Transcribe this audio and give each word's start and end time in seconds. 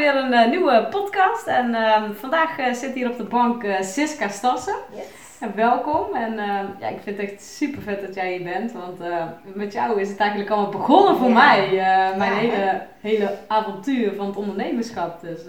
weer 0.00 0.16
een 0.16 0.32
eh, 0.32 0.48
nieuwe 0.50 0.86
podcast. 0.90 1.46
En 1.46 1.74
ehm, 1.74 2.12
vandaag 2.12 2.58
eh, 2.58 2.72
zit 2.72 2.94
hier 2.94 3.10
op 3.10 3.16
de 3.16 3.24
bank 3.24 3.64
eh, 3.64 3.80
Siska 3.82 4.28
Stassen. 4.28 4.74
Yes. 4.94 5.04
En 5.40 5.52
welkom. 5.54 6.14
En 6.14 6.38
ehm, 6.38 6.66
ja, 6.78 6.88
ik 6.88 6.98
vind 7.02 7.16
het 7.20 7.30
echt 7.30 7.42
super 7.42 7.82
vet 7.82 8.00
dat 8.06 8.14
jij 8.14 8.32
hier 8.32 8.42
bent. 8.52 8.72
Want 8.72 8.98
met 9.54 9.72
jou 9.72 10.00
is 10.00 10.08
het 10.08 10.18
eigenlijk 10.18 10.50
allemaal 10.50 10.70
begonnen 10.70 11.16
voor 11.16 11.28
Ja. 11.28 11.34
mij. 11.34 11.68
mijn 12.16 12.32
Ja, 12.32 12.38
hele, 12.38 12.82
hele 13.00 13.36
avontuur 13.46 14.14
van 14.14 14.26
het 14.26 14.36
ondernemerschap. 14.36 15.20
Dus 15.20 15.40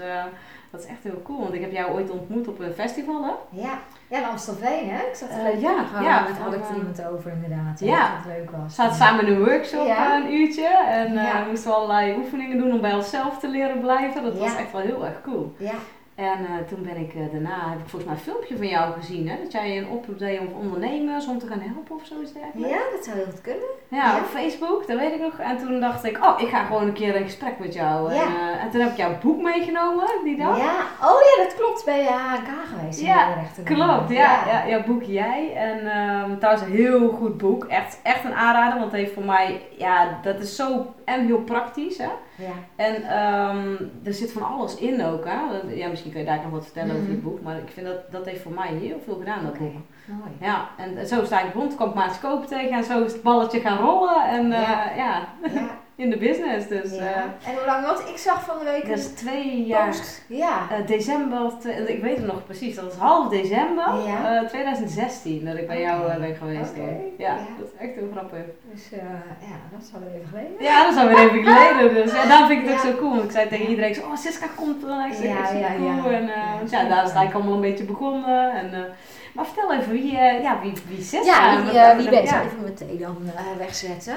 dat 0.72 0.80
is 0.84 0.86
echt 0.86 1.04
heel 1.04 1.22
cool. 1.24 1.40
Want 1.40 1.54
ik 1.54 1.62
heb 1.62 1.72
jou 1.72 1.92
ooit 1.92 2.10
ontmoet 2.10 2.48
op 2.48 2.60
een 2.60 2.74
festival, 2.74 3.24
hè? 3.24 3.62
Ja, 3.62 3.80
ja 4.08 4.18
in 4.18 4.24
Amstelveen, 4.26 4.90
hè? 4.90 4.98
Ik 5.08 5.16
zat 5.16 5.30
er 5.30 5.46
even 5.46 5.60
ja, 5.60 5.72
ja, 5.94 6.02
ja, 6.02 6.24
Daar 6.24 6.38
had 6.40 6.54
ik 6.54 6.70
er 6.70 6.76
iemand 6.76 7.06
over, 7.06 7.32
inderdaad. 7.32 7.80
ja. 7.80 8.00
Dat 8.00 8.10
het 8.24 8.26
leuk 8.38 8.52
was. 8.52 8.62
We 8.76 8.82
zaten 8.82 8.96
samen 8.96 9.26
in 9.28 9.34
een 9.34 9.44
workshop 9.46 9.86
Ja. 9.88 10.08
eh, 10.18 10.26
een 10.26 10.34
uurtje. 10.34 10.68
En 10.88 11.14
Ja. 11.14 11.46
moesten 11.50 11.70
we 11.72 11.76
allerlei 11.78 12.16
oefeningen 12.18 12.58
doen 12.58 12.72
om 12.72 12.82
bij 12.82 12.94
onszelf 12.94 13.40
te 13.40 13.48
leren 13.50 13.80
blijven. 13.82 14.24
Dat 14.24 14.38
was 14.38 14.56
echt 14.56 14.72
wel 14.72 14.82
heel 14.82 15.06
erg 15.06 15.22
cool. 15.22 15.54
Ja, 15.58 15.74
En 16.22 16.46
eh, 16.46 16.68
toen 16.68 16.84
ben 16.84 16.98
ik 16.98 17.14
eh, 17.14 17.22
daarna, 17.32 17.70
heb 17.70 17.80
ik 17.80 17.90
volgens 17.90 18.04
mij 18.06 18.14
een 18.14 18.20
filmpje 18.30 18.58
van 18.58 18.68
jou 18.68 18.94
gezien, 19.00 19.30
hè? 19.30 19.36
Dat 19.44 19.52
jij 19.52 19.78
een 19.78 19.88
oproep 19.88 20.20
deed 20.20 20.40
om 20.40 20.48
ondernemers 20.60 21.28
om 21.28 21.40
te 21.40 21.48
gaan 21.48 21.60
helpen 21.60 21.96
of 21.96 22.06
zoiets 22.06 22.34
dergelijks. 22.34 22.70
ja, 22.70 22.82
dat 22.96 23.06
zou 23.06 23.18
heel 23.18 23.26
goed 23.26 23.42
kunnen. 23.42 23.70
Ja, 23.88 23.98
Ja. 23.98 24.18
op 24.18 24.26
Facebook, 24.26 24.88
dat 24.88 25.00
weet 25.00 25.14
ik 25.14 25.20
nog. 25.22 25.40
En 25.40 25.58
toen 25.58 25.80
dacht 25.80 26.04
ik, 26.06 26.18
oh, 26.24 26.42
ik 26.42 26.48
ga 26.48 26.64
gewoon 26.64 26.88
een 26.88 26.94
keer 26.94 27.16
in 27.16 27.24
gesprek 27.24 27.60
met 27.60 27.74
jou. 27.74 28.14
Ja. 28.14 28.22
En, 28.22 28.28
eh, 28.28 28.64
en 28.64 28.70
toen 28.70 28.82
heb 28.82 28.92
ik 28.92 28.98
jouw 28.98 29.18
boek 29.22 29.42
meegenomen, 29.42 30.06
die 30.24 30.38
dag. 30.38 30.58
Ja, 30.58 30.76
oh 31.02 31.20
ja, 31.22 31.44
dat 31.44 31.56
klopt. 31.56 31.86
Bij 31.86 32.04
HNK 32.06 32.50
geweest. 32.76 33.02
Ja. 33.02 33.36
Klopt, 33.64 34.10
ja, 34.10 34.46
ja. 34.48 34.68
jouw 34.68 34.84
boek 34.84 35.04
Jij. 35.04 35.54
En 35.56 35.92
ehm 35.92 36.38
trouwens 36.38 36.66
een 36.66 36.72
heel 36.72 37.10
goed 37.10 37.38
boek. 37.38 37.66
Echt, 37.66 38.00
echt 38.04 38.24
een 38.24 38.36
aanrader, 38.36 38.80
want 38.80 38.92
het 38.92 39.02
heeft 39.02 39.14
voor 39.14 39.26
mij, 39.26 39.62
ja, 39.78 40.20
dat 40.22 40.40
is 40.40 40.56
zo 40.56 40.94
en 41.06 41.26
heel 41.26 41.40
praktisch, 41.42 41.98
hè. 41.98 42.10
Ja. 42.36 42.52
En 42.76 42.96
ehm, 43.04 43.76
er 44.04 44.14
zit 44.14 44.32
van 44.32 44.44
alles 44.44 44.76
in 44.76 45.06
ook, 45.06 45.26
hè. 45.26 45.72
Ja, 45.74 45.88
misschien 45.88 46.12
kun 46.12 46.20
je 46.20 46.26
daar 46.26 46.40
nog 46.44 46.52
wat 46.52 46.64
vertellen 46.64 46.96
over 46.96 47.08
je 47.10 47.14
Mhm. 47.18 47.22
boek, 47.22 47.42
maar 47.42 47.58
ik 47.58 47.70
vind 47.74 47.86
dat, 47.88 48.12
dat 48.12 48.26
heeft 48.26 48.42
voor 48.42 48.52
mij 48.54 48.68
heel 48.68 49.00
veel 49.06 49.16
gedaan, 49.16 49.44
dat 49.44 49.58
boek. 49.58 49.72
mooi. 50.06 50.32
Ja, 50.40 50.68
en 50.78 51.08
zo 51.08 51.26
sta 51.26 51.42
ik 51.42 51.54
rond, 51.54 51.76
kwam 51.76 51.90
ik 51.90 52.18
Koop 52.22 52.46
tegen 52.46 52.72
en 52.78 52.84
zo 52.84 53.04
is 53.04 53.14
het 53.14 53.22
balletje 53.24 53.60
gaan 53.60 53.78
rollen 53.78 54.24
en 54.28 54.52
eh, 54.52 54.62
Ja. 54.62 54.92
ja, 54.96 55.28
Ja, 55.54 55.70
in 56.02 56.10
de 56.10 56.18
business. 56.18 56.68
Dus 56.68 56.92
ja. 56.96 57.00
eh, 57.02 57.50
En 57.50 57.56
hoe 57.56 57.66
lang 57.66 57.86
was 57.86 58.00
Ik 58.00 58.18
zag 58.18 58.44
van 58.46 58.58
de 58.60 58.66
week 58.66 58.88
dat 58.90 58.98
is 58.98 59.08
twee 59.08 59.66
jaar, 59.66 59.88
post. 59.88 60.22
Ja. 60.28 60.68
eh, 60.72 60.88
december, 60.88 61.52
ik 61.88 62.02
weet 62.02 62.18
het 62.18 62.26
nog 62.26 62.46
precies, 62.46 62.76
dat 62.76 62.92
is 62.92 62.98
half 62.98 63.30
december 63.30 63.86
Ja. 64.08 64.42
eh, 64.42 64.48
2016 64.48 65.46
dat 65.46 65.56
ik 65.58 65.68
bij 65.68 65.82
jou 65.82 66.20
ben 66.20 66.36
geweest. 66.36 66.76
Hoor. 66.78 66.88
Ja, 67.18 67.28
ja. 67.28 67.36
dat 67.60 67.68
is 67.74 67.80
echt 67.88 67.96
heel 67.96 68.10
grappig. 68.12 68.40
Dus 68.74 68.90
ja, 68.92 69.58
dat 69.72 69.82
is 69.82 69.94
alweer 69.94 70.10
even 70.16 70.28
geleden. 70.30 70.52
Ja, 70.60 70.84
dat 70.84 70.94
is 70.94 71.00
alweer 71.02 71.18
even 71.20 71.44
geleden. 71.54 71.94
Dus 72.04 72.14
ja, 72.14 72.26
daarom 72.26 72.48
vind 72.48 72.62
ik 72.64 72.70
het 72.70 72.78
ook 72.78 72.86
zo 72.94 72.98
cool. 72.98 73.10
Want 73.12 73.24
ik 73.24 73.32
zei 73.32 73.48
tegen 73.50 73.68
iedereen, 73.68 73.90
ik 73.90 73.96
zei, 73.96 74.08
oh 74.08 74.16
Siska 74.16 74.48
komt 74.56 74.84
er. 74.84 75.06
Ik 75.08 75.14
zeg, 75.14 75.24
Ja, 75.26 75.60
ja, 75.60 75.76
cool. 75.76 76.12
ja. 76.12 76.18
En 76.18 76.26
Ja, 76.26 76.60
dus 76.62 76.72
ja, 76.72 76.78
daar 76.84 77.04
is 77.06 77.12
eigenlijk 77.14 77.34
allemaal 77.34 77.54
een 77.54 77.62
beetje 77.62 77.84
begonnen. 77.84 78.52
En, 78.54 78.86
maar 79.34 79.46
vertel 79.46 79.74
even, 79.74 79.92
wie, 79.92 80.12
ja, 80.42 80.60
wie, 80.62 80.74
wie 80.88 81.04
Siska? 81.04 81.26
Ja, 81.26 81.52
En 81.58 81.64
wie, 81.64 81.72
wie 82.02 82.10
ben 82.10 82.22
je? 82.24 82.28
even 82.28 82.64
meteen 82.64 82.98
dan 83.00 83.18
wegzetten. 83.58 84.16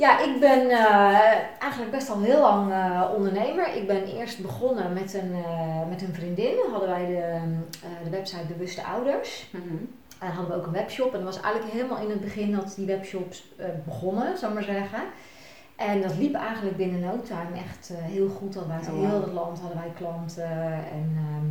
Ja, 0.00 0.18
ik 0.20 0.40
ben 0.40 0.70
eh, 0.70 1.32
eigenlijk 1.58 1.90
best 1.90 2.10
al 2.10 2.20
heel 2.20 2.40
lang 2.40 2.72
eh, 2.72 3.10
ondernemer. 3.14 3.76
Ik 3.76 3.86
ben 3.86 4.06
eerst 4.06 4.42
begonnen 4.42 4.92
met 4.92 5.14
een, 5.14 5.32
eh, 5.44 5.88
met 5.88 6.02
een 6.02 6.14
vriendin. 6.14 6.54
Hadden 6.70 6.88
wij 6.88 7.06
de, 7.06 7.40
de 8.04 8.10
website 8.10 8.46
Bewuste 8.46 8.84
Ouders. 8.84 9.48
Mhm. 9.52 9.74
En 10.18 10.26
dan 10.26 10.30
hadden 10.30 10.48
we 10.48 10.60
ook 10.60 10.66
een 10.66 10.72
webshop. 10.72 11.14
En 11.14 11.24
dat 11.24 11.34
was 11.34 11.42
eigenlijk 11.42 11.74
helemaal 11.74 12.02
in 12.02 12.10
het 12.10 12.20
begin 12.20 12.52
dat 12.52 12.72
die 12.76 12.86
webshops 12.86 13.52
begonnen, 13.84 14.38
zou 14.38 14.52
ik 14.52 14.58
maar 14.58 14.76
zeggen. 14.76 15.00
En 15.76 16.02
dat 16.02 16.16
liep 16.16 16.34
eigenlijk 16.34 16.76
binnen 16.76 17.00
no 17.00 17.20
time 17.20 17.56
echt 17.64 17.92
heel 17.94 18.28
goed. 18.28 18.56
Al 18.56 18.70
uit 18.70 18.88
Oh, 18.88 19.08
heel 19.08 19.20
het 19.20 19.32
land 19.32 19.60
hadden 19.60 19.78
wij 19.78 19.92
klanten. 19.96 20.50
En, 20.92 21.16
ehm, 21.16 21.46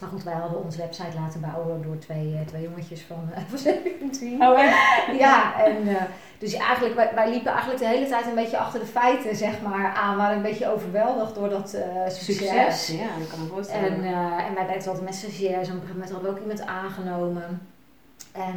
maar 0.00 0.08
goed, 0.10 0.22
wij 0.22 0.34
hadden 0.34 0.64
onze 0.64 0.78
website 0.78 1.18
laten 1.20 1.40
bouwen 1.40 1.82
door 1.82 1.98
twee, 1.98 2.34
eh, 2.40 2.46
twee 2.46 2.62
jongetjes 2.62 3.02
van, 3.02 3.28
eh, 3.34 3.42
van 3.50 3.58
17. 3.58 4.42
Oh, 4.42 4.60
echt? 4.62 4.76
Ja, 5.18 5.64
en 5.64 5.88
eh, 5.88 6.02
dus 6.38 6.54
eigenlijk, 6.54 6.94
wij, 6.94 7.10
wij 7.14 7.30
liepen 7.30 7.50
eigenlijk 7.52 7.80
de 7.80 7.86
hele 7.88 8.06
tijd 8.08 8.26
een 8.26 8.34
beetje 8.34 8.58
achter 8.58 8.80
de 8.80 8.86
feiten, 8.86 9.36
zeg 9.36 9.60
maar, 9.62 9.92
aan. 9.94 10.16
waren 10.16 10.36
een 10.36 10.42
beetje 10.42 10.72
overweldigd 10.72 11.34
door 11.34 11.48
dat 11.48 11.68
succes. 12.08 12.24
Succes. 12.36 12.86
Ja, 12.86 13.06
dat 13.18 13.28
kan 13.28 13.42
ik 13.44 13.52
voorstellen. 13.52 13.92
En, 14.04 14.04
en 14.46 14.54
wij 14.54 14.66
werkten 14.66 14.88
altijd 14.90 15.04
met 15.08 15.14
stagiairs 15.14 15.68
en 15.68 15.74
op 15.76 15.80
een 15.82 15.86
gegeven 15.88 15.92
moment 15.94 16.10
hadden 16.10 16.30
we 16.32 16.36
ook 16.36 16.42
iemand 16.42 16.66
aangenomen. 16.66 17.68
En 18.32 18.56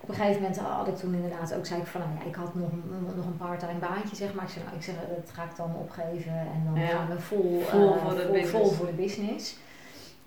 op 0.00 0.08
een 0.08 0.14
gegeven 0.14 0.40
moment 0.42 0.58
had 0.60 0.86
ik 0.88 0.96
toen 0.96 1.14
inderdaad 1.14 1.54
ook, 1.54 1.66
zei 1.66 1.80
ik 1.80 1.86
van, 1.86 2.00
nou 2.00 2.12
ja, 2.18 2.26
ik 2.30 2.34
had 2.34 2.54
nog, 2.54 2.70
een- 2.72 3.12
nog 3.16 3.24
een 3.26 3.36
part-time 3.36 3.78
baantje, 3.78 4.16
zeg 4.16 4.34
maar. 4.34 4.44
Ik 4.44 4.50
zei, 4.50 4.64
nou, 4.64 4.76
ik 4.76 4.82
zeg, 4.82 4.94
dat 5.24 5.30
ga 5.34 5.42
ik 5.42 5.56
dan 5.56 5.74
opgeven 5.80 6.32
en 6.32 6.62
dan 6.64 6.82
Ja. 6.82 6.86
gaan 6.88 7.08
we 7.08 7.20
vol, 7.20 7.62
Vol 7.68 7.94
voor 7.98 8.14
de 8.14 8.22
vol, 8.22 8.32
business. 8.32 8.50
vol 8.50 8.70
voor 8.70 8.86
de 8.86 8.92
business. 8.92 9.56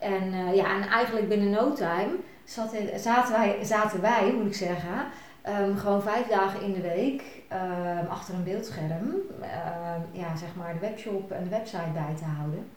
En 0.05 0.33
eh, 0.33 0.55
ja, 0.55 0.65
en 0.75 0.89
eigenlijk 0.89 1.29
binnen 1.29 1.49
no 1.49 1.73
time 1.73 2.09
zat, 2.43 2.75
zaten, 2.95 3.33
wij, 3.39 3.57
zaten 3.61 4.01
wij, 4.01 4.33
moet 4.37 4.45
ik 4.47 4.53
zeggen, 4.55 4.95
ehm, 5.41 5.75
gewoon 5.77 6.01
vijf 6.01 6.27
dagen 6.27 6.61
in 6.61 6.73
de 6.73 6.81
week 6.81 7.23
ehm, 7.47 8.05
achter 8.09 8.33
een 8.33 8.43
beeldscherm, 8.43 9.13
ehm, 9.41 10.01
ja, 10.21 10.35
zeg 10.35 10.49
maar 10.57 10.73
de 10.73 10.79
webshop 10.87 11.31
en 11.31 11.43
de 11.43 11.49
website 11.49 11.91
bij 11.93 12.15
te 12.17 12.23
houden. 12.37 12.67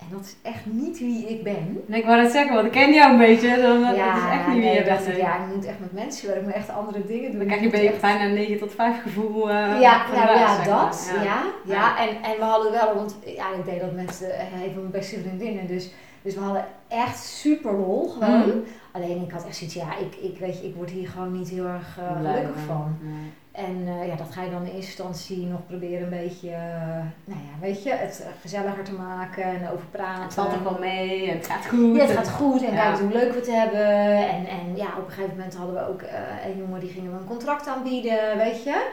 En 0.00 0.06
dat 0.10 0.20
is 0.24 0.36
echt 0.42 0.66
niet 0.66 0.98
wie 0.98 1.28
ik 1.28 1.42
ben. 1.42 1.82
Ik 1.88 2.04
wou 2.04 2.22
net 2.22 2.32
zeggen, 2.32 2.54
want 2.54 2.66
ik 2.66 2.72
ken 2.72 2.92
jou 2.92 3.12
een 3.12 3.18
beetje. 3.18 3.60
Dan, 3.60 3.80
dat 3.82 3.92
is 3.92 3.98
echt 4.30 4.46
niet 4.46 4.54
wie 4.56 4.64
nee, 4.64 4.74
je 4.74 4.84
bent. 4.84 5.06
ik, 5.08 5.16
ja, 5.16 5.34
ik 5.34 5.54
moet 5.54 5.64
echt 5.64 5.80
met 5.80 5.92
mensen 5.92 6.26
werken, 6.26 6.42
ik 6.48 6.48
moet 6.48 6.56
echt 6.66 6.70
andere 6.76 7.06
dingen 7.06 7.30
doen. 7.30 7.38
Dan 7.38 7.46
krijg 7.46 7.62
je 7.62 7.68
bij- 7.70 7.86
echt- 7.86 8.00
bijna 8.00 8.24
een 8.24 8.34
9 8.34 8.58
tot 8.58 8.74
5 8.74 9.02
gevoel. 9.02 9.50
eh, 9.50 9.80
ja, 9.80 10.02
nou 10.14 10.38
ja, 10.38 10.64
dat. 10.64 11.10
Ja, 11.14 11.22
ja, 11.22 11.42
Ja. 11.64 11.98
En, 11.98 12.08
en 12.08 12.36
we 12.38 12.44
hadden 12.44 12.72
wel, 12.72 12.94
want 12.94 13.16
ja, 13.24 13.44
ik 13.58 13.64
deed 13.64 13.80
dat 13.80 13.92
met 13.92 14.22
eh, 14.30 14.62
een 14.62 14.72
van 14.72 14.80
mijn 14.80 14.90
beste 14.90 15.20
vriendinnen. 15.20 15.66
Dus, 15.66 15.90
dus 16.22 16.34
we 16.34 16.40
hadden 16.40 16.64
echt 16.88 17.24
super 17.24 17.72
lol 17.72 18.08
gewoon. 18.08 18.38
Mhm. 18.38 18.58
Alleen 18.92 19.22
ik 19.22 19.30
had 19.30 19.46
echt 19.46 19.56
zoiets, 19.56 19.76
ja, 19.76 19.96
ik, 19.96 20.14
ik 20.32 20.38
weet 20.38 20.58
je, 20.58 20.66
ik 20.66 20.74
word 20.74 20.90
hier 20.90 21.08
gewoon 21.08 21.32
niet 21.32 21.48
heel 21.48 21.66
erg 21.66 21.98
eh, 21.98 22.16
gelukkig 22.16 22.56
van. 22.66 22.66
van. 22.66 22.98
Nee. 23.00 23.32
En 23.52 23.86
eh, 23.86 24.06
ja, 24.06 24.14
dat 24.16 24.26
ga 24.30 24.42
je 24.42 24.50
dan 24.50 24.60
in 24.64 24.74
eerste 24.74 25.02
instantie 25.02 25.46
nog 25.46 25.66
proberen 25.66 26.02
een 26.02 26.26
beetje, 26.26 26.50
eh, 26.50 27.04
nou 27.24 27.40
ja, 27.40 27.60
weet 27.60 27.82
je, 27.82 27.90
het 27.92 28.26
gezelliger 28.40 28.84
te 28.84 28.92
maken 28.92 29.42
en 29.42 29.70
over 29.72 29.86
praten. 29.90 30.22
Het 30.22 30.34
valt 30.34 30.54
ook 30.54 30.62
wel 30.62 30.78
mee 30.80 31.30
en 31.30 31.36
het 31.36 31.46
gaat 31.46 31.66
goed. 31.66 31.96
Ja, 31.96 32.02
het 32.04 32.16
gaat 32.16 32.30
goed 32.30 32.64
en 32.64 32.72
Ja. 32.74 32.82
kijk 32.82 32.98
hoe 32.98 33.12
leuk 33.12 33.32
we 33.32 33.38
het 33.38 33.50
hebben. 33.50 33.86
En, 34.28 34.46
en 34.46 34.76
ja, 34.76 34.86
op 34.98 35.06
een 35.06 35.12
gegeven 35.12 35.36
moment 35.36 35.54
hadden 35.54 35.74
we 35.74 35.88
ook 35.88 36.02
een 36.46 36.58
jongen 36.58 36.80
die 36.80 36.90
gingen 36.90 37.12
we 37.12 37.18
een 37.18 37.24
contract 37.26 37.66
aanbieden, 37.68 38.36
weet 38.36 38.62
je. 38.62 38.88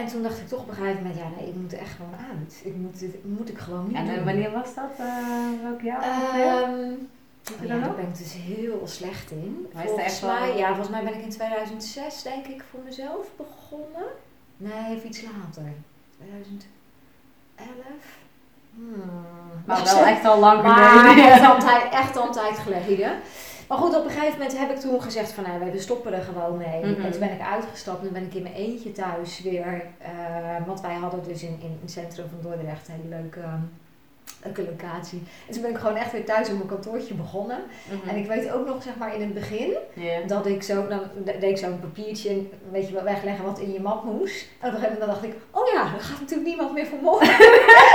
En 0.00 0.06
toen 0.06 0.22
dacht 0.22 0.38
ik 0.38 0.48
toch 0.48 0.60
op 0.60 0.68
een 0.68 0.74
gegeven 0.74 0.96
moment, 1.02 1.16
ja 1.18 1.28
nee, 1.36 1.48
ik 1.48 1.54
moet 1.54 1.72
er 1.72 1.78
echt 1.78 1.90
gewoon 1.96 2.14
uit. 2.30 2.60
Ik 2.64 2.76
moet, 2.76 2.98
dit 2.98 3.14
moet 3.38 3.48
ik 3.48 3.58
gewoon 3.58 3.86
niet 3.86 3.96
En 3.96 4.06
doen. 4.06 4.14
eh, 4.14 4.24
wanneer 4.24 4.50
was 4.50 4.74
dat? 4.74 4.90
eh 4.98 5.62
welk 5.62 5.80
jaar? 5.80 6.04
ja, 6.38 7.68
daar 7.68 7.78
nog? 7.78 7.96
ben 7.96 8.04
ik 8.08 8.18
dus 8.18 8.32
heel 8.32 8.80
slecht 8.84 9.30
in. 9.30 9.66
Maar 9.72 9.82
is 9.84 9.88
volgens 9.90 10.08
echt 10.12 10.20
wel- 10.20 10.30
mij, 10.38 10.56
ja, 10.56 10.66
volgens 10.68 10.88
mij 10.88 11.04
ben 11.04 11.14
ik 11.14 11.22
in 11.22 11.30
2006 11.30 12.22
denk 12.22 12.46
ik 12.46 12.62
voor 12.70 12.80
mezelf 12.84 13.26
begonnen. 13.36 14.08
Nee, 14.56 14.96
even 14.96 15.06
iets 15.08 15.22
later. 15.22 15.72
2011? 16.16 16.66
Hmm. 18.74 19.02
Maar 19.66 19.84
wel 19.84 20.04
echt 20.04 20.24
al 20.24 20.38
lang 20.38 20.62
Maar 20.66 20.98
geleden. 20.98 21.58
tijd, 21.58 21.92
echt 21.92 22.16
al 22.16 22.26
een 22.26 22.32
tijd 22.32 22.58
geleden. 22.58 23.12
Maar 23.70 23.78
goed, 23.78 23.96
op 23.96 24.04
een 24.04 24.10
gegeven 24.10 24.38
moment 24.38 24.58
heb 24.58 24.70
ik 24.70 24.76
toen 24.80 25.02
gezegd 25.02 25.32
van 25.32 25.44
nou, 25.44 25.70
we 25.72 25.78
stoppen 25.78 26.12
er 26.14 26.22
gewoon 26.22 26.56
mee. 26.56 26.80
En 26.82 27.10
toen 27.10 27.20
ben 27.20 27.32
ik 27.32 27.40
uitgestapt 27.40 28.06
en 28.06 28.12
ben 28.12 28.22
ik 28.24 28.34
in 28.34 28.42
mijn 28.42 28.54
eentje 28.54 28.92
thuis 28.92 29.40
weer. 29.42 29.82
eh, 29.98 30.66
want 30.66 30.80
wij 30.80 30.94
hadden 30.94 31.22
dus 31.24 31.42
in, 31.42 31.58
in 31.62 31.78
het 31.80 31.90
centrum 31.90 32.26
van 32.28 32.50
Dordrecht 32.50 32.88
een 32.88 32.94
hele 32.94 33.08
leuke, 33.22 33.40
ehm, 33.40 33.60
leuke 34.44 34.62
locatie. 34.64 35.22
En 35.46 35.52
toen 35.52 35.62
ben 35.62 35.70
ik 35.70 35.76
gewoon 35.76 35.96
echt 35.96 36.12
weer 36.12 36.24
thuis 36.24 36.48
op 36.48 36.54
mijn 36.54 36.68
kantoortje 36.68 37.14
begonnen. 37.14 37.58
Mhm. 37.90 38.08
En 38.08 38.16
ik 38.16 38.26
weet 38.26 38.50
ook 38.52 38.66
nog 38.66 38.82
zeg 38.82 38.96
maar 38.96 39.14
in 39.14 39.20
het 39.20 39.34
begin 39.34 39.76
Ja. 39.94 40.20
dat 40.26 40.46
ik 40.46 40.62
zo, 40.62 40.86
dan 40.88 41.00
deed 41.24 41.42
ik 41.42 41.56
zo'n 41.58 41.80
papiertje 41.80 42.28
en 42.30 42.50
weet 42.70 42.86
je 42.88 42.94
wel, 42.94 43.02
wegleggen 43.04 43.44
wat 43.44 43.58
in 43.58 43.72
je 43.72 43.80
map 43.80 44.04
moest. 44.04 44.46
En 44.60 44.68
op 44.68 44.74
een 44.74 44.80
gegeven 44.80 44.98
moment 45.00 45.10
dacht 45.20 45.24
ik, 45.24 45.34
oh 45.50 45.72
ja, 45.72 45.82
er 45.94 46.00
gaat 46.00 46.20
natuurlijk 46.20 46.48
niemand 46.48 46.72
meer 46.72 46.86
voor 46.86 46.98
morgen. 47.02 47.26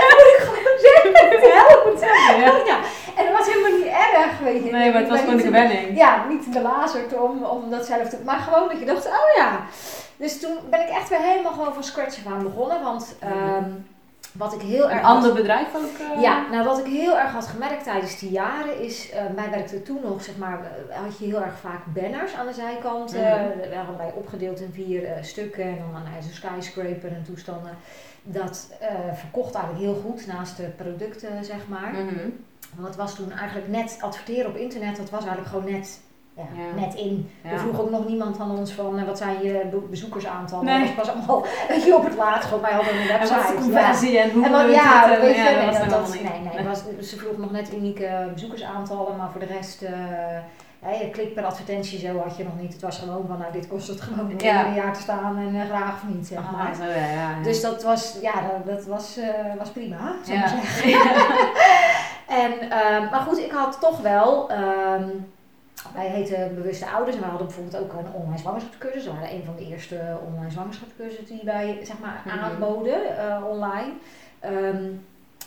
Dan 0.04 0.16
moet 0.18 0.34
ik 0.38 0.42
gewoon 0.48 0.78
zeggen. 1.98 2.40
Ja. 2.40 2.64
Ja, 2.72 2.80
en 3.18 3.25
dat 3.25 3.25
was 3.38 3.48
helemaal 3.48 3.78
niet 3.80 3.88
erg, 3.88 4.40
weet 4.40 4.64
je. 4.64 4.72
Nee, 4.72 4.92
maar 4.92 5.02
het 5.02 5.10
was 5.10 5.20
gewoon 5.20 5.38
de 5.38 5.44
gewenning. 5.44 5.98
Ja, 5.98 6.26
niet 6.30 6.52
belazerd 6.52 7.14
om, 7.14 7.44
om 7.44 7.70
dat 7.70 7.86
zelf 7.86 8.10
te... 8.10 8.18
Maar 8.26 8.40
gewoon 8.40 8.68
dat 8.68 8.80
je 8.80 8.86
dacht, 8.86 9.06
oh 9.06 9.36
ja. 9.36 9.60
Dus 10.18 10.40
toen 10.40 10.58
ben 10.70 10.82
ik 10.82 10.90
echt 10.90 11.10
weer 11.10 11.22
helemaal 11.22 11.52
gewoon 11.52 11.74
van 11.74 11.84
scratch 11.84 12.26
af 12.26 12.34
aan 12.34 12.44
begonnen. 12.44 12.84
Want 12.84 13.16
ehm, 13.20 13.70
wat 14.32 14.54
ik 14.54 14.62
heel 14.62 14.90
erg... 14.90 15.00
Een 15.00 15.06
ander 15.06 15.34
bedrijf 15.34 15.68
ook? 15.76 16.16
eh? 16.16 16.22
Ja, 16.22 16.46
nou 16.52 16.64
wat 16.64 16.80
ik 16.80 16.86
heel 16.86 17.18
erg 17.18 17.32
had 17.32 17.48
gemerkt 17.48 17.84
tijdens 17.84 18.20
die 18.20 18.32
jaren 18.32 18.80
is, 18.80 19.10
eh 19.12 19.22
mij 19.36 19.50
werkte 19.50 19.82
toen 19.82 20.00
nog, 20.04 20.24
zeg 20.24 20.38
maar, 20.38 20.60
eh, 20.90 20.96
had 21.04 21.18
je 21.20 21.26
heel 21.26 21.42
erg 21.42 21.58
vaak 21.62 21.82
banners 21.86 22.34
aan 22.36 22.48
de 22.48 22.54
zijkant. 22.54 23.12
we 23.12 23.76
hadden 23.76 23.98
wij 23.98 24.12
opgedeeld 24.16 24.62
in 24.62 24.72
vier 24.74 25.10
stukken 25.22 25.64
en 25.64 25.78
dan 25.92 26.04
nou, 26.04 26.22
zo'n 26.22 26.32
skyscraper 26.32 27.10
en 27.10 27.24
toestanden. 27.26 27.78
Dat 28.24 28.68
verkocht 29.14 29.56
eigenlijk 29.56 29.86
heel 29.86 30.02
goed 30.06 30.28
naast 30.28 30.58
de 30.58 30.64
producten, 30.64 31.46
zeg 31.46 31.68
maar. 31.68 31.92
Mhm. 31.94 32.30
Want 32.76 32.88
het 32.88 32.96
was 32.98 33.16
toen 33.16 33.32
eigenlijk 33.32 33.68
net 33.68 33.98
adverteren 34.02 34.50
op 34.50 34.56
internet, 34.58 34.98
dat 34.98 35.10
was 35.10 35.20
eigenlijk 35.26 35.50
gewoon 35.50 35.72
net 35.72 36.00
ja, 36.38 36.44
Ja. 36.56 36.80
net 36.82 36.94
in. 36.94 37.30
Ja. 37.44 37.50
Er 37.52 37.60
vroeg 37.60 37.80
ook 37.82 37.90
nog 37.90 38.08
niemand 38.08 38.40
aan 38.40 38.52
ons 38.52 38.72
van 38.72 38.98
eh, 39.00 39.06
wat 39.06 39.18
zijn 39.18 39.44
je 39.44 39.68
be- 39.72 39.78
bezoekersaantallen. 39.90 40.66
Nee. 40.66 40.86
Dat 40.96 41.06
was 41.06 41.16
allemaal 41.16 41.46
je, 41.86 41.96
op 41.96 42.04
het 42.04 42.16
laatst. 42.16 42.48
Gewoon, 42.48 42.62
wij 42.64 42.72
hadden 42.72 42.94
een 42.94 43.08
En 43.10 43.20
website. 43.20 43.34
wat 43.36 43.44
is 43.44 43.48
de 43.50 43.56
ja. 43.56 43.62
conversie 43.62 44.20
en 44.20 44.32
hoe 44.32 44.46
En 44.46 44.52
wat, 44.52 44.70
ja, 44.72 45.04
het, 45.10 45.14
eh, 45.16 45.20
weet 45.22 45.36
je, 45.36 45.42
ja, 45.42 45.50
nee, 45.72 45.90
dat, 45.90 46.14
nee, 46.22 46.54
nee, 46.56 46.66
was, 46.68 46.84
ze 47.10 47.18
vroeg 47.18 47.38
nog 47.38 47.52
net 47.52 47.74
unieke 47.74 48.30
bezoekersaantallen, 48.34 49.16
maar 49.16 49.30
voor 49.32 49.40
de 49.40 49.46
rest, 49.46 49.82
eh 49.82 49.92
ja, 50.82 50.92
je 50.92 51.10
klik 51.10 51.34
per 51.34 51.44
advertentie 51.46 52.00
zo 52.00 52.18
had 52.20 52.38
je 52.38 52.44
nog 52.44 52.60
niet. 52.60 52.74
Het 52.74 52.82
was 52.82 52.98
gewoon 53.00 53.26
van, 53.28 53.38
nou 53.38 53.52
dit 53.52 53.68
kost 53.68 53.88
het 53.88 54.02
gewoon 54.02 54.20
om 54.32 54.40
Ja. 54.40 54.66
een 54.68 54.74
jaar 54.74 54.94
te 54.94 55.02
staan 55.02 55.38
en 55.38 55.62
eh, 55.62 55.68
graag 55.68 55.94
of 55.94 56.10
niet, 56.14 56.28
zeg 56.28 56.40
maar. 56.52 56.68
Ah, 56.70 56.76
zo, 56.76 56.84
ja, 56.84 57.08
ja. 57.14 57.44
Dus 57.44 57.62
dat 57.62 57.84
was, 57.84 58.18
ja, 58.22 58.34
dat, 58.34 58.76
dat 58.76 58.86
was, 58.86 59.18
eh, 59.18 59.30
was 59.58 59.70
prima, 59.70 59.98
zou 60.26 60.38
ik 60.38 60.48
zeggen. 60.48 60.92
En, 62.36 62.70
ehm, 62.70 63.10
maar 63.12 63.20
goed, 63.28 63.38
ik 63.38 63.52
had 63.52 63.80
toch 63.80 64.02
wel, 64.02 64.50
ehm, 64.50 65.10
wij 65.94 66.08
heten 66.08 66.56
Bewuste 66.56 66.90
Ouders 66.90 67.16
en 67.16 67.22
we 67.22 67.28
hadden 67.28 67.48
bijvoorbeeld 67.48 67.84
ook 67.84 67.94
een 67.94 68.14
online 68.14 68.38
zwangerschapscursus. 68.38 69.06
We 69.06 69.12
waren 69.12 69.32
een 69.34 69.44
van 69.46 69.56
de 69.56 69.66
eerste 69.66 70.18
online 70.28 70.52
zwangerschapscursussen 70.52 71.26
die 71.36 71.42
wij 71.46 71.80
zeg 71.84 72.00
maar, 72.00 72.22
Mhm. 72.26 72.40
aanboden 72.40 73.18
eh, 73.18 73.44
online. 73.50 73.92
Ehm, 74.40 74.84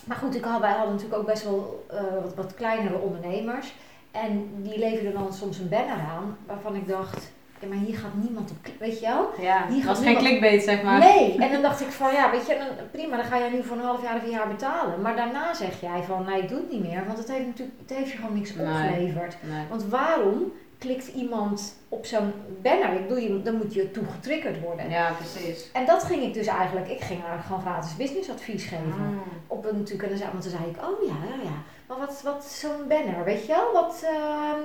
maar 0.03 0.17
goed, 0.17 0.35
ik 0.35 0.43
had, 0.43 0.59
wij 0.59 0.71
hadden 0.71 0.93
natuurlijk 0.95 1.19
ook 1.21 1.27
best 1.27 1.43
wel 1.43 1.85
eh, 1.89 2.01
wat, 2.23 2.33
wat 2.35 2.53
kleinere 2.53 2.97
ondernemers. 2.97 3.73
En 4.11 4.49
die 4.57 4.79
leverden 4.79 5.13
dan 5.13 5.33
soms 5.33 5.57
een 5.59 5.69
banner 5.69 5.97
aan 6.15 6.37
waarvan 6.45 6.75
ik 6.75 6.87
dacht, 6.87 7.31
maar 7.67 7.77
hier 7.77 7.97
gaat 7.97 8.13
niemand 8.13 8.51
op 8.51 8.57
weet 8.79 8.99
je 8.99 9.05
wel? 9.05 9.29
Ja, 9.41 9.65
Hier 9.67 9.85
was 9.85 9.97
gaat 9.97 9.97
geen 9.97 10.05
niemand- 10.05 10.25
clickbait, 10.25 10.63
zeg 10.63 10.83
maar. 10.83 10.99
Nee, 10.99 11.37
en 11.37 11.51
dan 11.55 11.61
dacht 11.61 11.81
ik 11.81 11.91
van 11.91 12.13
ja, 12.13 12.31
weet 12.31 12.47
je, 12.47 12.57
dan, 12.57 12.67
prima, 12.91 13.15
dan 13.15 13.25
ga 13.25 13.37
jij 13.37 13.49
nu 13.49 13.63
voor 13.63 13.77
een 13.77 13.83
half 13.83 14.01
jaar 14.03 14.15
of 14.15 14.23
een 14.23 14.29
jaar 14.29 14.47
betalen. 14.47 15.01
Maar 15.01 15.15
daarna 15.15 15.53
zeg 15.53 15.81
jij 15.81 16.03
van 16.03 16.25
nee, 16.25 16.41
ik 16.41 16.49
doe 16.49 16.57
het 16.57 16.71
niet 16.71 16.81
meer, 16.89 17.03
want 17.05 17.17
het 17.17 17.31
heeft 17.31 17.45
natuurlijk, 17.45 17.77
het 17.87 17.97
heeft 17.97 18.11
je 18.11 18.17
gewoon 18.17 18.33
niks 18.35 18.55
Nee. 18.55 18.65
opgeleverd. 18.67 19.37
Nee. 19.41 19.63
Want 19.69 19.83
waarom 19.85 20.51
klikt 20.77 21.07
iemand 21.07 21.75
op 21.89 22.05
zo'n 22.05 22.33
banner? 22.61 22.93
Ik 22.93 23.07
bedoel, 23.07 23.43
dan 23.43 23.55
moet 23.55 23.73
je 23.73 23.91
toe 23.91 24.03
getriggerd 24.13 24.59
worden. 24.61 24.89
Ja, 24.89 25.11
precies. 25.11 25.69
En 25.73 25.85
dat 25.85 26.03
ging 26.03 26.23
ik 26.23 26.33
dus 26.33 26.47
eigenlijk, 26.47 26.87
ik 26.87 27.01
ging 27.01 27.19
eigenlijk 27.19 27.45
gewoon 27.45 27.61
gratis 27.61 27.95
businessadvies 27.95 28.63
geven. 28.63 28.93
Ah. 28.99 29.31
Op 29.47 29.65
een, 29.65 29.77
natuurlijk, 29.77 30.03
en 30.03 30.09
dan 30.09 30.17
zei, 30.17 30.29
want 30.31 30.41
toen 30.43 30.51
zei 30.51 30.63
ik, 30.69 30.77
oh 30.89 31.07
ja, 31.07 31.15
ja, 31.35 31.43
ja. 31.43 31.55
Maar 31.87 31.97
wat, 31.97 32.21
wat 32.23 32.43
zo'n 32.45 32.87
banner, 32.87 33.23
weet 33.23 33.45
je 33.45 33.51
wel? 33.53 33.71
Wat, 33.73 34.03
ehm, 34.05 34.59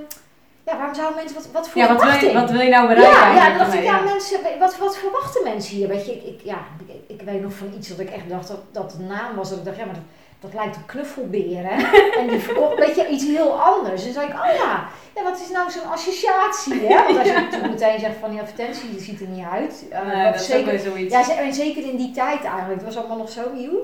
ja, 0.65 0.77
waarom 0.77 0.95
zouden 0.95 1.15
mensen, 1.15 1.35
wat, 1.35 1.47
wat 1.51 1.69
voor 1.69 1.81
Ja, 1.81 1.87
wat 1.93 2.03
wil, 2.03 2.29
je, 2.29 2.33
wat 2.33 2.51
wil 2.51 2.61
je 2.61 2.69
nou 2.69 2.87
bereiken 2.87 3.13
Ja, 3.19 3.35
ja, 3.35 3.49
dan 3.49 3.57
dacht 3.57 3.73
ik, 3.73 3.83
ja, 3.83 3.99
mensen, 3.99 4.39
wat, 4.59 4.77
wat 4.77 4.97
verwachten 4.97 5.43
mensen 5.43 5.75
hier? 5.75 5.87
Weet 5.87 6.05
je, 6.05 6.11
ik, 6.11 6.23
ik, 6.23 6.39
ja, 6.43 6.57
ik, 6.87 7.17
ik 7.19 7.21
weet 7.25 7.41
nog 7.41 7.53
van 7.53 7.73
iets 7.77 7.87
dat 7.87 7.99
ik 7.99 8.09
echt 8.09 8.29
dacht 8.29 8.47
dat, 8.47 8.59
dat 8.71 8.91
de 8.91 9.03
naam 9.03 9.35
was. 9.35 9.49
Dat 9.49 9.57
ik 9.57 9.65
dacht, 9.65 9.77
ja, 9.77 9.85
maar 9.85 9.93
dat, 9.93 10.03
dat 10.39 10.53
lijkt 10.53 10.75
op 10.75 10.87
knuffelbeer, 10.87 11.63
hè? 11.63 11.75
en 12.19 12.27
die 12.27 12.39
verkocht, 12.39 12.79
weet 12.79 12.95
je, 12.95 13.07
iets 13.07 13.25
heel 13.25 13.61
anders. 13.61 13.99
En 14.01 14.05
toen 14.05 14.13
zei 14.13 14.27
ik, 14.27 14.33
oh 14.33 14.55
ja, 14.63 14.87
ja 15.15 15.23
wat 15.23 15.39
is 15.39 15.49
nou 15.51 15.71
zo'n 15.71 15.91
associatie, 15.91 16.79
hè? 16.87 17.03
Want 17.03 17.17
als 17.17 17.27
je 17.27 17.33
natuurlijk 17.43 17.71
meteen 17.71 17.99
zegt 17.99 18.15
van, 18.19 18.29
die 18.31 18.39
advertentie 18.39 18.89
die 18.91 18.99
ziet 19.01 19.21
er 19.21 19.27
niet 19.27 19.45
uit. 19.51 19.85
eh, 19.89 20.05
Nee, 20.07 20.23
dat 20.25 20.35
is 20.35 20.41
ook 20.41 20.47
zeker, 20.47 20.71
weer 20.71 20.79
zoiets. 20.79 21.13
ja, 21.27 21.37
en 21.37 21.53
zeker 21.53 21.83
in 21.83 21.95
die 21.97 22.11
tijd 22.11 22.43
eigenlijk. 22.43 22.75
Het 22.81 22.83
was 22.93 22.97
allemaal 22.97 23.17
nog 23.17 23.29
zo 23.29 23.41
nieuw. 23.53 23.79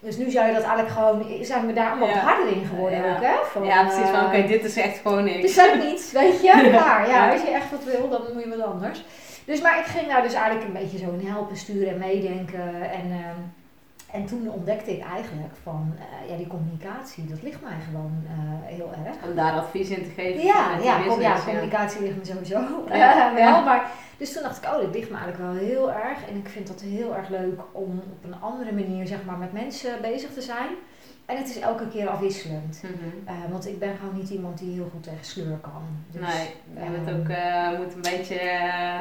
Dus 0.00 0.16
nu 0.16 0.30
zou 0.30 0.46
je 0.46 0.52
dat 0.52 0.62
eigenlijk 0.62 0.90
gewoon, 0.94 1.26
zijn 1.44 1.66
we 1.66 1.72
daar 1.72 1.90
allemaal 1.90 2.08
Ja. 2.08 2.14
harder 2.18 2.52
in 2.56 2.64
geworden 2.64 2.98
Ja. 2.98 3.10
ook, 3.14 3.22
hè? 3.22 3.34
Van, 3.52 3.64
ja, 3.64 3.82
precies. 3.84 4.08
Van, 4.08 4.18
eh, 4.20 4.26
oké, 4.26 4.46
dit 4.46 4.64
is 4.64 4.76
echt 4.76 4.98
gewoon 4.98 5.24
niks. 5.24 5.44
is 5.58 5.60
ook 5.68 5.82
niet, 5.82 6.10
weet 6.12 6.42
je? 6.42 6.50
Klaar. 6.70 7.08
Ja, 7.08 7.26
Ja. 7.26 7.32
als 7.32 7.42
je 7.42 7.50
echt 7.50 7.70
wat 7.70 7.84
wil, 7.84 8.08
dan 8.08 8.20
moet 8.32 8.42
je 8.42 8.48
wat 8.56 8.66
anders. 8.66 9.04
Dus, 9.44 9.60
maar 9.60 9.78
ik 9.78 9.84
ging 9.84 10.06
daar 10.08 10.22
dus 10.22 10.34
eigenlijk 10.34 10.66
een 10.66 10.72
beetje 10.82 10.98
zo 10.98 11.10
in 11.20 11.26
helpen, 11.28 11.56
sturen 11.56 11.92
en 11.92 11.98
meedenken. 11.98 12.74
En, 12.74 13.10
ehm, 13.10 13.40
en 14.12 14.26
toen 14.26 14.50
ontdekte 14.50 14.96
ik 14.96 15.02
eigenlijk 15.02 15.54
van, 15.62 15.94
eh, 15.98 16.30
ja, 16.30 16.36
die 16.36 16.46
communicatie, 16.46 17.26
dat 17.26 17.42
ligt 17.42 17.62
mij 17.62 17.78
gewoon 17.90 18.24
eh, 18.26 18.74
heel 18.76 18.90
erg. 19.06 19.16
Om 19.28 19.34
daar 19.34 19.52
advies 19.52 19.88
in 19.88 20.04
te 20.04 20.10
geven. 20.10 20.44
Ja, 20.44 20.78
ja, 20.82 21.02
kom, 21.06 21.20
communicatie 21.44 22.00
ligt 22.00 22.16
me 22.16 22.24
sowieso 22.24 22.60
Ja, 22.92 23.34
wel. 23.34 23.62
Maar, 23.62 23.90
dus 24.16 24.32
toen 24.32 24.42
dacht 24.42 24.64
ik, 24.64 24.64
oh, 24.64 24.78
dit 24.78 24.94
ligt 24.94 25.10
me 25.10 25.16
eigenlijk 25.16 25.52
wel 25.52 25.62
heel 25.68 25.92
erg. 25.92 26.28
En 26.28 26.36
ik 26.36 26.48
vind 26.48 26.66
dat 26.66 26.80
heel 26.80 27.16
erg 27.16 27.28
leuk 27.28 27.60
om 27.72 28.02
op 28.12 28.24
een 28.24 28.40
andere 28.40 28.72
manier 28.72 29.06
zeg 29.06 29.24
maar, 29.24 29.38
met 29.38 29.52
mensen 29.52 30.00
bezig 30.00 30.32
te 30.32 30.42
zijn. 30.42 30.70
En 31.26 31.36
het 31.36 31.48
is 31.48 31.58
elke 31.58 31.88
keer 31.88 32.08
afwisselend. 32.08 32.82
Mhm. 32.82 33.28
Eh, 33.28 33.50
want 33.50 33.66
ik 33.66 33.78
ben 33.78 33.96
gewoon 33.96 34.16
niet 34.16 34.30
iemand 34.30 34.58
die 34.58 34.74
heel 34.74 34.88
goed 34.92 35.02
tegen 35.02 35.24
sleur 35.24 35.56
kan. 35.56 35.82
Dus, 36.10 36.20
nee, 36.20 36.84
je 36.84 36.90
bent 36.90 37.08
ehm, 37.08 37.16
ook, 37.16 37.78
moet 37.78 37.94
een 37.94 38.16
beetje 38.18 38.40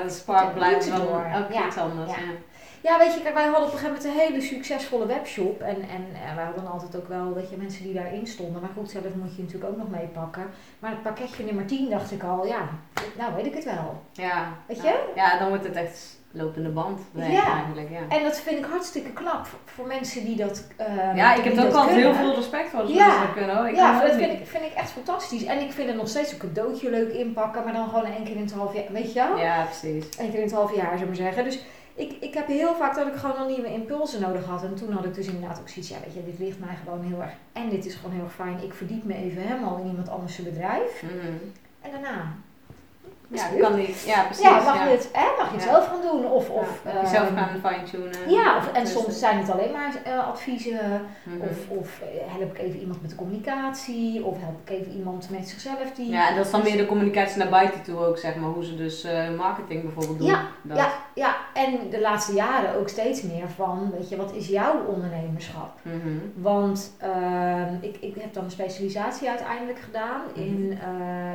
spark 0.08 0.54
blijven 0.54 0.92
keer 1.50 1.66
iets 1.68 1.78
anders. 1.78 2.12
ja. 2.12 2.18
Ja. 2.82 2.98
Weet 2.98 3.14
je, 3.14 3.22
kijk, 3.22 3.34
wij 3.34 3.44
hadden 3.44 3.64
op 3.68 3.74
een 3.74 3.80
gegeven 3.80 3.96
moment 4.02 4.16
een 4.16 4.28
hele 4.28 4.42
succesvolle 4.42 5.06
webshop. 5.06 5.62
En, 5.62 5.76
en 5.76 6.36
wij 6.36 6.44
hadden 6.46 6.72
altijd 6.72 6.96
ook 6.96 7.08
wel, 7.08 7.34
weet 7.34 7.50
je, 7.50 7.58
mensen 7.58 7.84
die 7.84 7.94
daarin 7.94 8.28
stonden. 8.28 8.62
Maar 8.62 8.70
goed, 8.76 8.90
zelf 8.90 9.04
moet 9.16 9.36
je 9.36 9.42
natuurlijk 9.42 9.72
ook 9.72 9.78
nog 9.78 9.90
meepakken. 9.90 10.46
Maar 10.80 10.92
het 10.92 11.04
pakketje 11.04 11.44
nummer 11.44 11.66
10 11.66 11.90
dacht 11.90 12.12
ik 12.12 12.24
al, 12.24 12.46
ja, 12.46 12.68
nou 13.18 13.36
weet 13.36 13.46
ik 13.46 13.54
het 13.54 13.64
wel. 13.66 14.04
Ja. 14.12 14.48
Weet 14.66 14.82
je? 14.82 15.00
Ja, 15.16 15.40
dan 15.40 15.48
wordt 15.50 15.64
het 15.64 15.76
echt 15.76 16.18
lopende 16.32 16.70
band. 16.70 17.00
Ja. 17.14 17.54
eigenlijk. 17.54 17.90
Ja. 17.90 18.18
En 18.18 18.24
dat 18.24 18.40
vind 18.40 18.58
ik 18.60 18.66
hartstikke 18.66 19.12
knap 19.12 19.48
voor, 19.66 19.88
mensen 19.88 20.26
die 20.26 20.36
dat 20.36 20.68
eh, 20.76 21.16
ja, 21.16 21.36
ik 21.36 21.44
heb 21.44 21.58
ook 21.58 21.74
altijd 21.74 21.96
heel 21.96 22.14
veel 22.14 22.36
respect 22.36 22.70
voor 22.70 22.80
als 22.80 22.92
Ja. 22.92 23.06
mensen 23.08 23.22
dat 23.26 23.34
kunnen 23.36 23.58
hoor. 23.58 23.68
Ik 23.68 23.76
ja, 23.76 24.02
dat 24.02 24.12
vind 24.12 24.32
ik, 24.32 24.48
vind 24.48 24.64
ik 24.64 24.74
echt 24.74 24.92
fantastisch. 24.92 25.44
En 25.46 25.60
ik 25.60 25.72
vind 25.72 25.88
het 25.88 25.98
nog 25.98 26.08
steeds 26.08 26.32
een 26.32 26.38
cadeautje 26.38 26.90
leuk 26.90 27.14
inpakken, 27.14 27.64
maar 27.64 27.74
dan 27.74 27.90
gewoon 27.90 28.06
één 28.06 28.24
keer 28.24 28.36
in 28.36 28.42
het 28.42 28.54
half 28.54 28.74
jaar, 28.74 28.84
weet 28.90 29.14
je 29.14 29.20
wel? 29.20 29.38
Ja, 29.38 29.64
precies. 29.64 30.06
Eén 30.18 30.30
keer 30.30 30.40
in 30.40 30.46
het 30.46 30.54
half 30.54 30.76
jaar, 30.76 30.90
zou 30.90 31.00
ik 31.00 31.08
maar 31.08 31.16
zeggen. 31.16 31.44
Dus 31.44 31.60
ik, 32.00 32.12
ik 32.20 32.34
heb 32.34 32.48
heel 32.48 32.76
vaak 32.76 32.96
dat 32.96 33.08
ik 33.08 33.16
gewoon 33.16 33.36
nog 33.40 33.48
nieuwe 33.48 33.74
impulsen 33.74 34.22
nodig 34.22 34.46
had. 34.46 34.64
En 34.64 34.76
toen 34.76 34.92
had 34.92 35.06
ik 35.06 35.14
dus 35.14 35.28
inderdaad 35.28 35.60
ook 35.60 35.70
zoiets, 35.70 35.90
ja 35.90 35.98
weet 36.06 36.14
je, 36.14 36.26
dit 36.26 36.40
ligt 36.40 36.60
mij 36.60 36.76
gewoon 36.84 37.02
heel 37.04 37.22
erg. 37.22 37.32
En 37.54 37.70
dit 37.70 37.86
is 37.86 37.96
gewoon 37.96 38.12
heel 38.16 38.24
erg 38.24 38.34
fijn. 38.34 38.64
Ik 38.64 38.74
verdiep 38.74 39.04
me 39.04 39.16
even 39.16 39.42
helemaal 39.42 39.78
in 39.78 39.88
iemand 39.88 40.10
anders 40.10 40.36
zijn 40.36 40.48
bedrijf. 40.50 41.02
Mhm. 41.04 41.34
En 41.82 41.92
daarna, 41.92 42.34
Ja, 43.32 43.48
kan 43.60 43.76
niet. 43.76 44.02
Ja, 44.06 44.24
precies. 44.24 44.44
ja, 44.44 44.52
mag 44.64 44.76
ja. 44.76 44.84
je 44.84 44.90
het, 44.90 45.10
hè, 45.14 45.26
mag 45.38 45.48
je 45.50 45.56
het 45.56 45.64
Ja. 45.64 45.70
zelf 45.70 45.88
gaan 45.88 46.02
doen? 46.02 46.26
Of, 46.32 46.50
of 46.50 46.82
Ja, 46.86 46.94
mag 46.94 47.02
je 47.02 47.08
zelf 47.08 47.28
ehm, 47.28 47.38
gaan 47.38 47.60
fine-tunen. 47.74 48.30
Ja, 48.32 48.58
of, 48.58 48.72
en 48.72 48.84
Dus, 48.84 48.92
soms 48.94 49.20
zijn 49.20 49.38
het 49.38 49.50
alleen 49.50 49.72
maar 49.72 49.96
eh, 50.04 50.28
adviezen. 50.28 51.06
mhm. 51.24 51.42
Of, 51.42 51.70
of 51.78 52.00
eh, 52.02 52.08
help 52.38 52.56
ik 52.58 52.60
even 52.60 52.80
iemand 52.80 53.02
met 53.02 53.10
de 53.10 53.16
communicatie. 53.16 54.24
Of 54.24 54.40
help 54.40 54.56
ik 54.64 54.70
even 54.80 54.92
iemand 54.92 55.30
met 55.30 55.50
zichzelf 55.50 55.92
die... 55.96 56.10
Ja, 56.10 56.30
en 56.30 56.36
dat 56.36 56.46
is 56.46 56.52
dan 56.52 56.64
meer 56.64 56.78
de 56.78 56.86
communicatie 56.86 57.38
naar 57.38 57.50
buiten 57.50 57.82
toe 57.84 58.06
ook, 58.06 58.18
zeg 58.18 58.36
maar. 58.36 58.50
Hoe 58.50 58.66
ze 58.66 58.76
dus 58.76 59.04
eh, 59.04 59.30
marketing 59.38 59.82
bijvoorbeeld 59.84 60.18
doen. 60.20 60.28
Ja, 60.28 60.42
Dat. 60.62 60.78
Ja, 60.78 60.92
ja, 61.14 61.36
en 61.66 61.90
de 61.90 62.02
laatste 62.02 62.34
jaren 62.34 62.76
ook 62.76 62.90
steeds 62.90 63.22
meer 63.22 63.50
van, 63.56 63.92
weet 63.98 64.10
je, 64.10 64.16
wat 64.16 64.34
is 64.34 64.48
jouw 64.48 64.86
ondernemerschap? 64.86 65.72
Mhm. 65.82 66.18
Want 66.36 66.94
ehm, 66.98 67.74
ik, 67.82 67.98
ik 68.00 68.16
heb 68.22 68.34
dan 68.34 68.44
een 68.44 68.52
specialisatie 68.52 69.30
uiteindelijk 69.30 69.80
gedaan 69.80 70.22
in 70.34 70.78
eh, 70.82 70.88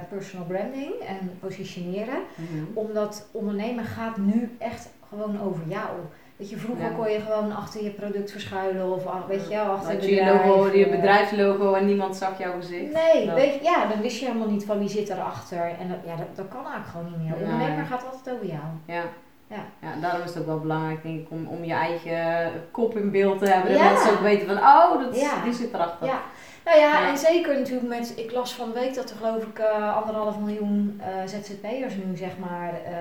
personal 0.08 0.46
branding 0.46 0.92
en 0.94 1.30
positioneren. 1.40 2.18
Mhm. 2.34 2.64
Omdat 2.74 3.28
ondernemen 3.32 3.84
gaat 3.84 4.16
nu 4.16 4.56
echt 4.58 4.88
gewoon 5.08 5.40
over 5.40 5.62
jou. 5.68 5.88
Weet 6.36 6.50
je, 6.50 6.56
vroeger 6.56 6.84
Ja. 6.84 6.90
kon 6.96 7.10
je 7.10 7.20
gewoon 7.20 7.56
achter 7.56 7.82
je 7.84 7.90
product 7.90 8.30
verschuilen 8.30 8.92
of 8.92 9.06
ach, 9.06 9.26
weet 9.26 9.48
je, 9.48 9.54
wel, 9.54 9.64
achter 9.64 9.92
je 9.92 10.16
bedrijf, 10.16 10.46
logo, 10.46 10.76
je 10.76 10.88
bedrijfslogo 10.88 11.74
en 11.74 11.86
niemand 11.86 12.16
zag 12.16 12.38
jouw 12.38 12.52
gezicht. 12.60 12.92
Nee, 12.92 13.26
Dat. 13.26 13.34
weet 13.34 13.54
je, 13.54 13.62
ja, 13.62 13.86
dan 13.86 14.00
wist 14.00 14.18
je 14.18 14.26
helemaal 14.26 14.50
niet 14.50 14.64
van 14.64 14.78
wie 14.78 14.88
zit 14.88 15.08
erachter. 15.08 15.60
En 15.80 15.88
dat, 15.88 15.98
ja, 16.06 16.16
dat, 16.16 16.26
dat 16.36 16.48
kan 16.48 16.64
eigenlijk 16.66 16.86
gewoon 16.86 17.06
niet 17.10 17.28
meer. 17.30 17.48
Ondernemer 17.48 17.84
gaat 17.84 18.04
altijd 18.12 18.34
over 18.34 18.46
jou. 18.46 18.62
Ja. 18.86 19.02
Ja. 19.46 19.64
ja, 19.82 20.00
daarom 20.00 20.22
is 20.22 20.28
het 20.28 20.38
ook 20.38 20.46
wel 20.46 20.58
belangrijk 20.60 21.02
denk 21.02 21.20
ik 21.20 21.30
om, 21.30 21.46
om 21.46 21.64
je 21.64 21.72
eigen 21.72 22.52
kop 22.70 22.96
in 22.96 23.10
beeld 23.10 23.38
te 23.38 23.46
hebben. 23.46 23.72
Dat 23.72 23.80
Ja. 23.80 23.92
mensen 23.92 24.10
ook 24.12 24.20
weten 24.20 24.46
van, 24.46 24.56
oh, 24.56 24.98
dat, 25.04 25.20
Ja. 25.20 25.42
die 25.44 25.52
zit 25.52 25.74
erachter. 25.74 26.06
Ja. 26.06 26.20
Nou 26.64 26.78
ja, 26.78 27.00
Ja. 27.00 27.08
en 27.08 27.18
zeker 27.18 27.58
natuurlijk 27.58 27.88
met, 27.88 28.12
ik 28.16 28.32
las 28.32 28.54
van 28.54 28.68
de 28.72 28.80
week 28.80 28.94
dat 28.94 29.10
er 29.10 29.16
geloof 29.16 29.42
ik 29.42 29.58
eh, 29.58 29.96
anderhalf 29.96 30.38
miljoen 30.38 31.00
eh, 31.04 31.06
ZZP'ers 31.28 31.94
nu 31.94 32.16
zeg 32.16 32.30
maar 32.38 32.72
eh, 32.84 32.94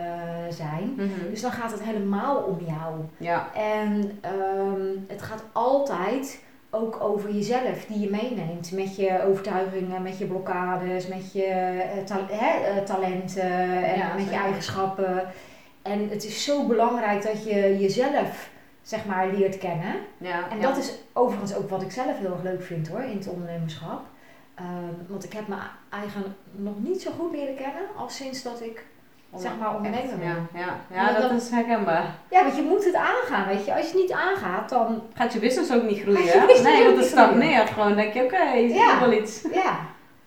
zijn. 0.49 0.93
Mhm. 0.95 1.29
Dus 1.29 1.41
dan 1.41 1.51
gaat 1.51 1.71
het 1.71 1.83
helemaal 1.83 2.35
om 2.37 2.57
jou. 2.65 2.93
Ja. 3.17 3.47
En 3.53 4.19
ehm, 4.21 4.81
het 5.07 5.21
gaat 5.21 5.43
altijd 5.51 6.43
ook 6.69 6.97
over 7.03 7.31
jezelf 7.31 7.85
die 7.87 7.99
je 7.99 8.09
meeneemt. 8.09 8.71
Met 8.71 8.95
je 8.95 9.23
overtuigingen, 9.27 10.01
met 10.01 10.17
je 10.17 10.25
blokkades, 10.25 11.07
met 11.07 11.33
je 11.33 11.81
ta- 12.05 12.27
hè, 12.35 12.81
talenten 12.81 13.51
en 13.83 13.97
Ja, 13.99 14.13
met 14.15 14.29
je 14.29 14.35
eigenschappen. 14.35 15.23
En 15.83 16.09
het 16.09 16.23
is 16.23 16.43
zo 16.43 16.63
belangrijk 16.67 17.23
dat 17.23 17.43
je 17.43 17.77
jezelf 17.79 18.49
zeg 18.81 19.05
maar 19.05 19.27
leert 19.27 19.57
kennen. 19.57 19.95
Ja. 20.17 20.49
En 20.49 20.57
ja. 20.59 20.67
dat 20.67 20.77
is 20.77 20.93
overigens 21.13 21.55
ook 21.55 21.69
wat 21.69 21.81
ik 21.81 21.91
zelf 21.91 22.17
heel 22.19 22.31
erg 22.31 22.43
leuk 22.43 22.63
vind 22.63 22.87
hoor, 22.87 23.01
in 23.01 23.17
het 23.17 23.27
ondernemerschap. 23.27 24.01
Ehm, 24.55 24.67
want 25.07 25.23
ik 25.23 25.33
heb 25.33 25.47
mijn 25.47 25.61
eigen 25.89 26.35
nog 26.51 26.73
niet 26.77 27.01
zo 27.01 27.11
goed 27.19 27.31
leren 27.31 27.55
kennen 27.55 27.81
als 27.97 28.15
sinds 28.15 28.43
dat 28.43 28.61
ik 28.61 28.85
zeg 29.37 29.51
maar 29.59 29.75
ondernemer 29.75 30.17
ben. 30.17 30.47
Ja, 30.53 30.79
ja. 30.93 31.11
Dat 31.13 31.21
dan- 31.21 31.35
is 31.35 31.49
herkenbaar. 31.49 32.05
Ja, 32.29 32.43
want 32.43 32.55
je 32.55 32.61
moet 32.61 32.85
het 32.85 32.95
aangaan, 32.95 33.47
weet 33.47 33.65
je. 33.65 33.73
Als 33.75 33.81
je 33.85 33.91
het 33.91 34.01
niet 34.01 34.11
aangaat, 34.11 34.69
dan 34.69 35.01
Gaat 35.13 35.33
je 35.33 35.39
business 35.39 35.73
ook 35.73 35.83
niet 35.83 36.01
groeien? 36.01 36.63
Nee, 36.63 36.83
want 36.83 36.97
het 36.97 37.05
stagneert 37.05 37.69
gewoon. 37.69 37.95
denk 37.95 38.13
je, 38.13 38.23
oké, 38.23 38.43
is 38.55 38.73
Ja. 38.73 38.99
wel 38.99 39.11
iets. 39.13 39.41
ja. 39.53 39.79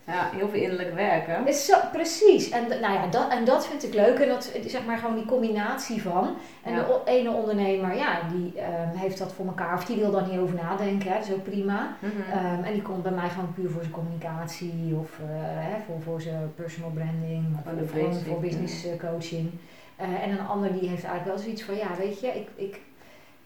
Ja, 0.06 0.30
heel 0.34 0.48
veel 0.48 0.60
innerlijk 0.60 0.94
werken. 0.94 1.46
Is 1.46 1.66
zo, 1.66 1.75
precies. 1.92 2.48
En, 2.48 2.68
nou 2.68 2.94
ja, 2.94 3.06
dat, 3.06 3.30
en 3.30 3.44
dat 3.44 3.66
vind 3.66 3.84
ik 3.84 3.94
leuk. 3.94 4.18
En 4.18 4.28
dat 4.28 4.52
zeg 4.66 4.84
maar 4.84 4.98
gewoon 4.98 5.14
die 5.14 5.25
combinatie 5.25 6.02
van. 6.02 6.36
En 6.62 6.72
Ja. 6.75 6.82
de 6.84 7.00
ene 7.04 7.30
ondernemer, 7.30 7.94
ja, 7.96 8.20
die 8.32 8.60
ehm, 8.60 8.96
heeft 8.96 9.18
dat 9.18 9.32
voor 9.32 9.46
elkaar. 9.46 9.75
Of 9.75 9.84
die 9.84 9.96
wil 9.96 10.10
daar 10.10 10.28
niet 10.28 10.38
over 10.38 10.54
nadenken. 10.54 11.10
Hè, 11.10 11.18
dat 11.18 11.26
is 11.28 11.34
ook 11.34 11.44
prima. 11.44 11.96
Mhm. 11.98 12.38
Ehm, 12.38 12.62
en 12.62 12.72
die 12.72 12.82
komt 12.82 13.02
bij 13.02 13.12
mij 13.12 13.28
gewoon 13.28 13.54
puur 13.54 13.70
voor 13.70 13.80
zijn 13.82 13.92
communicatie 13.94 14.94
of 15.00 15.10
eh, 15.18 15.26
hè, 15.40 15.76
voor, 15.86 16.02
voor 16.02 16.20
zijn 16.20 16.52
personal 16.54 16.90
branding 16.90 17.44
of 17.80 17.90
voor 18.26 18.40
business 18.40 18.84
eh, 18.86 19.10
coaching. 19.10 19.50
Eh, 19.96 20.22
en 20.25 20.30
een 20.30 20.46
ander 20.46 20.72
die 20.72 20.88
heeft 20.88 21.04
eigenlijk 21.04 21.25
wel 21.25 21.38
zoiets 21.44 21.62
van, 21.62 21.76
ja 21.76 21.88
weet 21.98 22.20
je, 22.20 22.26
ik, 22.26 22.48
ik, 22.54 22.80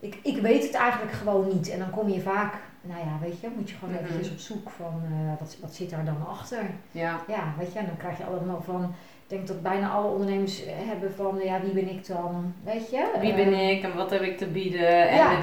ik, 0.00 0.19
ik 0.23 0.37
weet 0.37 0.62
het 0.62 0.75
eigenlijk 0.75 1.12
gewoon 1.12 1.49
niet. 1.49 1.71
En 1.71 1.78
dan 1.78 1.90
kom 1.90 2.09
je 2.09 2.21
vaak, 2.21 2.54
nou 2.80 2.99
ja, 3.00 3.19
weet 3.23 3.40
je, 3.40 3.49
moet 3.57 3.71
je 3.71 3.76
gewoon 3.76 3.95
Mhm. 3.95 4.04
eventjes 4.04 4.30
op 4.33 4.38
zoek 4.38 4.71
van 4.71 5.02
eh, 5.04 5.38
wat, 5.40 5.57
wat 5.61 5.75
zit 5.75 5.90
daar 5.90 6.04
dan 6.04 6.26
achter. 6.28 6.62
Ja. 6.90 7.21
Ja, 7.28 7.54
weet 7.59 7.73
je, 7.73 7.78
en 7.78 7.87
dan 7.87 7.97
krijg 7.97 8.19
je 8.19 8.25
allemaal 8.25 8.62
van, 8.62 8.83
ik 9.23 9.37
denk 9.37 9.47
dat 9.47 9.62
bijna 9.62 9.88
alle 9.90 10.11
ondernemers 10.12 10.64
eh, 10.64 10.73
hebben 10.76 11.12
van, 11.14 11.38
ja 11.45 11.61
wie 11.61 11.73
ben 11.73 11.88
ik 11.90 12.07
dan, 12.07 12.54
weet 12.64 12.90
je. 12.90 13.11
Wie 13.21 13.30
Eh, 13.30 13.37
ben 13.37 13.52
ik 13.71 13.83
en 13.83 13.95
wat 13.97 14.11
heb 14.11 14.21
ik 14.23 14.38
te 14.38 14.47
bieden? 14.47 15.09
En 15.09 15.16
Ja. 15.16 15.33
eh, 15.33 15.38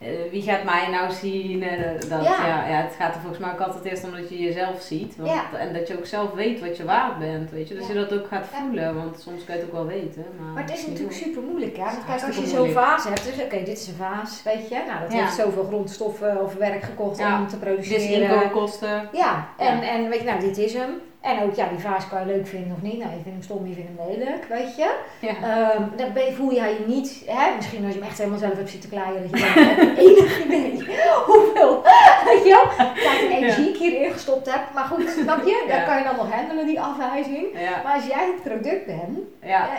eh, 0.00 0.08
wie 0.30 0.42
gaat 0.42 0.64
mij 0.64 0.88
nou 0.90 1.12
zien? 1.12 1.62
En, 1.62 1.78
eh, 1.84 2.08
dat, 2.08 2.24
Ja. 2.24 2.46
ja. 2.46 2.66
Ja, 2.68 2.76
het 2.82 2.94
gaat 2.98 3.14
er 3.14 3.20
volgens 3.20 3.40
mij 3.40 3.52
ook 3.52 3.60
altijd 3.60 3.84
eerst 3.84 4.04
om 4.04 4.12
dat 4.12 4.28
je 4.28 4.38
jezelf 4.38 4.80
ziet. 4.80 5.16
Want, 5.16 5.30
Ja. 5.30 5.58
En 5.58 5.72
dat 5.72 5.88
je 5.88 5.98
ook 5.98 6.06
zelf 6.06 6.30
weet 6.32 6.60
wat 6.60 6.76
je 6.76 6.84
waard 6.84 7.18
bent. 7.18 7.50
Weet 7.50 7.68
je? 7.68 7.74
Dus 7.74 7.86
Ja. 7.86 7.92
je 7.92 7.98
dat 7.98 8.12
ook 8.12 8.26
gaat 8.28 8.46
voelen. 8.50 8.94
Want 8.94 9.20
soms 9.20 9.44
kan 9.44 9.54
je 9.54 9.60
het 9.60 9.70
ook 9.70 9.76
wel 9.76 9.86
weten. 9.86 10.24
Maar, 10.38 10.52
Maar 10.52 10.62
het 10.62 10.72
is 10.72 10.86
natuurlijk 10.86 11.14
doen. 11.18 11.22
super 11.28 11.42
moeilijk, 11.42 11.76
hè? 11.76 11.82
Want 11.84 12.04
kijk, 12.06 12.22
als 12.22 12.36
je 12.36 12.46
zo'n 12.46 12.70
vaas 12.70 13.04
hebt, 13.04 13.24
dus 13.24 13.44
oké, 13.44 13.56
dit 13.64 13.78
is 13.78 13.86
een 13.88 13.94
vaas, 13.94 14.42
weet 14.42 14.68
je. 14.68 14.82
Nou, 14.86 15.00
dat 15.00 15.12
heeft 15.12 15.34
zoveel 15.34 15.64
grondstoffen 15.64 16.42
of 16.42 16.54
werk 16.54 16.82
gekocht 16.82 17.20
om 17.20 17.46
te 17.48 17.58
Dit 17.58 17.62
is 17.62 17.68
produceren. 17.68 18.30
inkoopkosten. 18.30 19.08
Ja, 19.12 19.48
en, 19.56 19.82
en 19.82 20.08
weet 20.08 20.18
je, 20.20 20.24
nou, 20.26 20.40
dit 20.40 20.58
is 20.58 20.72
hem. 20.74 20.90
En 21.20 21.42
ook, 21.42 21.54
ja, 21.54 21.68
die 21.68 21.78
vaas 21.78 22.08
kan 22.08 22.20
je 22.20 22.26
leuk 22.26 22.46
vinden 22.46 22.72
of 22.76 22.82
niet. 22.82 22.98
Nou, 22.98 23.10
je 23.10 23.14
vindt 23.22 23.28
hem 23.38 23.42
stom, 23.42 23.66
je 23.66 23.74
vindt 23.74 23.90
hem 23.96 24.08
lelijk, 24.10 24.44
weet 24.48 24.76
je. 24.76 24.90
Ja. 25.20 25.28
Ehm, 25.42 25.82
dan 25.96 26.12
ben 26.12 26.34
voel 26.34 26.52
jij 26.54 26.70
je 26.72 26.84
niet, 26.86 27.22
hè, 27.26 27.56
misschien 27.56 27.84
als 27.84 27.94
je 27.94 27.98
hem 28.00 28.08
echt 28.08 28.18
helemaal 28.18 28.38
zelf 28.38 28.54
hebt 28.56 28.70
zitten 28.70 28.90
kleien, 28.90 29.22
dat 29.30 29.40
je 29.40 29.54
denkt, 29.54 29.70
ik 29.70 29.86
heb 29.86 29.98
enig 29.98 30.44
idee 30.44 30.78
hoeveel, 31.26 31.82
weet 32.28 32.44
je 32.44 32.48
wel, 32.76 32.86
tijd 32.94 33.20
en 33.20 33.30
energie 33.36 33.68
ik 33.68 33.76
hierin 33.76 34.12
gestopt 34.12 34.50
heb. 34.52 34.60
Maar 34.74 34.84
goed, 34.84 35.08
snap 35.22 35.44
je? 35.46 35.64
Dan 35.68 35.76
Ja. 35.78 35.84
kan 35.84 35.98
je 35.98 36.04
dan 36.04 36.16
nog 36.16 36.32
handelen, 36.34 36.66
die 36.66 36.80
afwijzing. 36.80 37.46
Maar 37.84 37.94
als 37.94 38.06
jij 38.06 38.26
het 38.34 38.42
product 38.42 38.86
bent, 38.86 39.18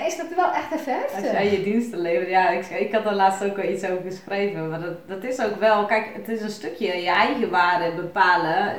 is 0.07 0.17
dat 0.17 0.25
wel 0.35 0.51
echt 0.51 0.71
even 0.79 0.95
Als 1.15 1.31
jij 1.31 1.51
je 1.51 1.63
diensten 1.63 1.99
levert, 1.99 2.29
ja, 2.29 2.49
ik, 2.49 2.65
ik 2.65 2.93
had 2.93 3.03
daar 3.03 3.13
laatst 3.15 3.43
ook 3.43 3.57
al 3.57 3.63
iets 3.69 3.83
over 3.83 4.03
geschreven. 4.05 4.69
Maar 4.69 4.79
dat, 4.81 5.07
dat 5.07 5.23
is 5.23 5.41
ook 5.41 5.55
wel, 5.59 5.85
kijk, 5.85 6.05
het 6.13 6.29
is 6.29 6.41
een 6.41 6.49
stukje 6.49 7.01
je 7.01 7.09
eigen 7.09 7.49
waarde 7.49 7.91
bepalen. 7.95 8.73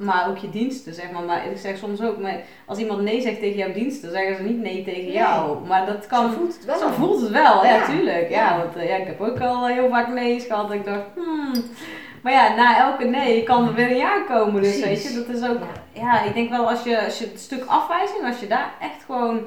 Eh, 0.00 0.06
Maar 0.06 0.28
ook 0.28 0.36
je 0.38 0.50
diensten, 0.50 0.94
zeg 0.94 1.10
maar. 1.10 1.22
Maar 1.22 1.46
ik 1.46 1.56
zeg 1.58 1.78
soms 1.78 2.02
ook, 2.02 2.18
maar 2.18 2.40
als 2.66 2.78
iemand 2.78 3.00
nee 3.02 3.20
zegt 3.20 3.38
tegen 3.40 3.56
jouw 3.58 3.72
diensten, 3.72 4.10
zeggen 4.10 4.36
ze 4.36 4.42
niet 4.42 4.58
nee 4.60 4.84
tegen 4.84 5.02
Nee. 5.02 5.12
jou. 5.12 5.66
Maar 5.66 5.86
dat 5.86 6.06
kan, 6.06 6.30
Zo 6.30 6.36
voelt 6.36 6.54
het 6.56 6.64
wel. 6.64 6.78
zo 6.78 6.88
voelt 6.88 7.20
het 7.20 7.30
wel, 7.30 7.64
ja, 7.64 7.74
Ja. 7.74 7.84
tuurlijk. 7.84 8.30
Ja, 8.30 8.58
want 8.58 8.76
eh, 8.76 8.88
ja, 8.88 8.96
ik 8.96 9.06
heb 9.06 9.20
ook 9.20 9.40
al 9.40 9.66
heel 9.66 9.88
vaak 9.88 10.08
nee's 10.08 10.44
gehad. 10.44 10.68
Dat 10.68 10.76
ik 10.76 10.84
dacht, 10.84 11.02
hmm. 11.14 11.52
Maar 12.22 12.32
ja, 12.32 12.54
na 12.54 12.78
elke 12.90 13.04
nee 13.04 13.42
kan 13.42 13.66
er 13.68 13.74
weer 13.74 13.90
een 13.90 13.96
ja 13.96 14.20
komen. 14.28 14.62
Dus 14.62 14.80
Precies. 14.80 15.02
weet 15.02 15.12
je, 15.12 15.18
dat 15.26 15.36
is 15.36 15.48
ook, 15.48 15.58
Ja. 15.92 16.00
ja, 16.02 16.22
ik 16.22 16.34
denk 16.34 16.50
wel 16.50 16.68
als 16.70 16.82
je, 16.82 17.04
als 17.04 17.18
je 17.18 17.24
het 17.26 17.40
stuk 17.40 17.64
afwijzing, 17.66 18.24
als 18.26 18.40
je 18.40 18.46
daar 18.46 18.72
echt 18.80 19.04
gewoon 19.06 19.40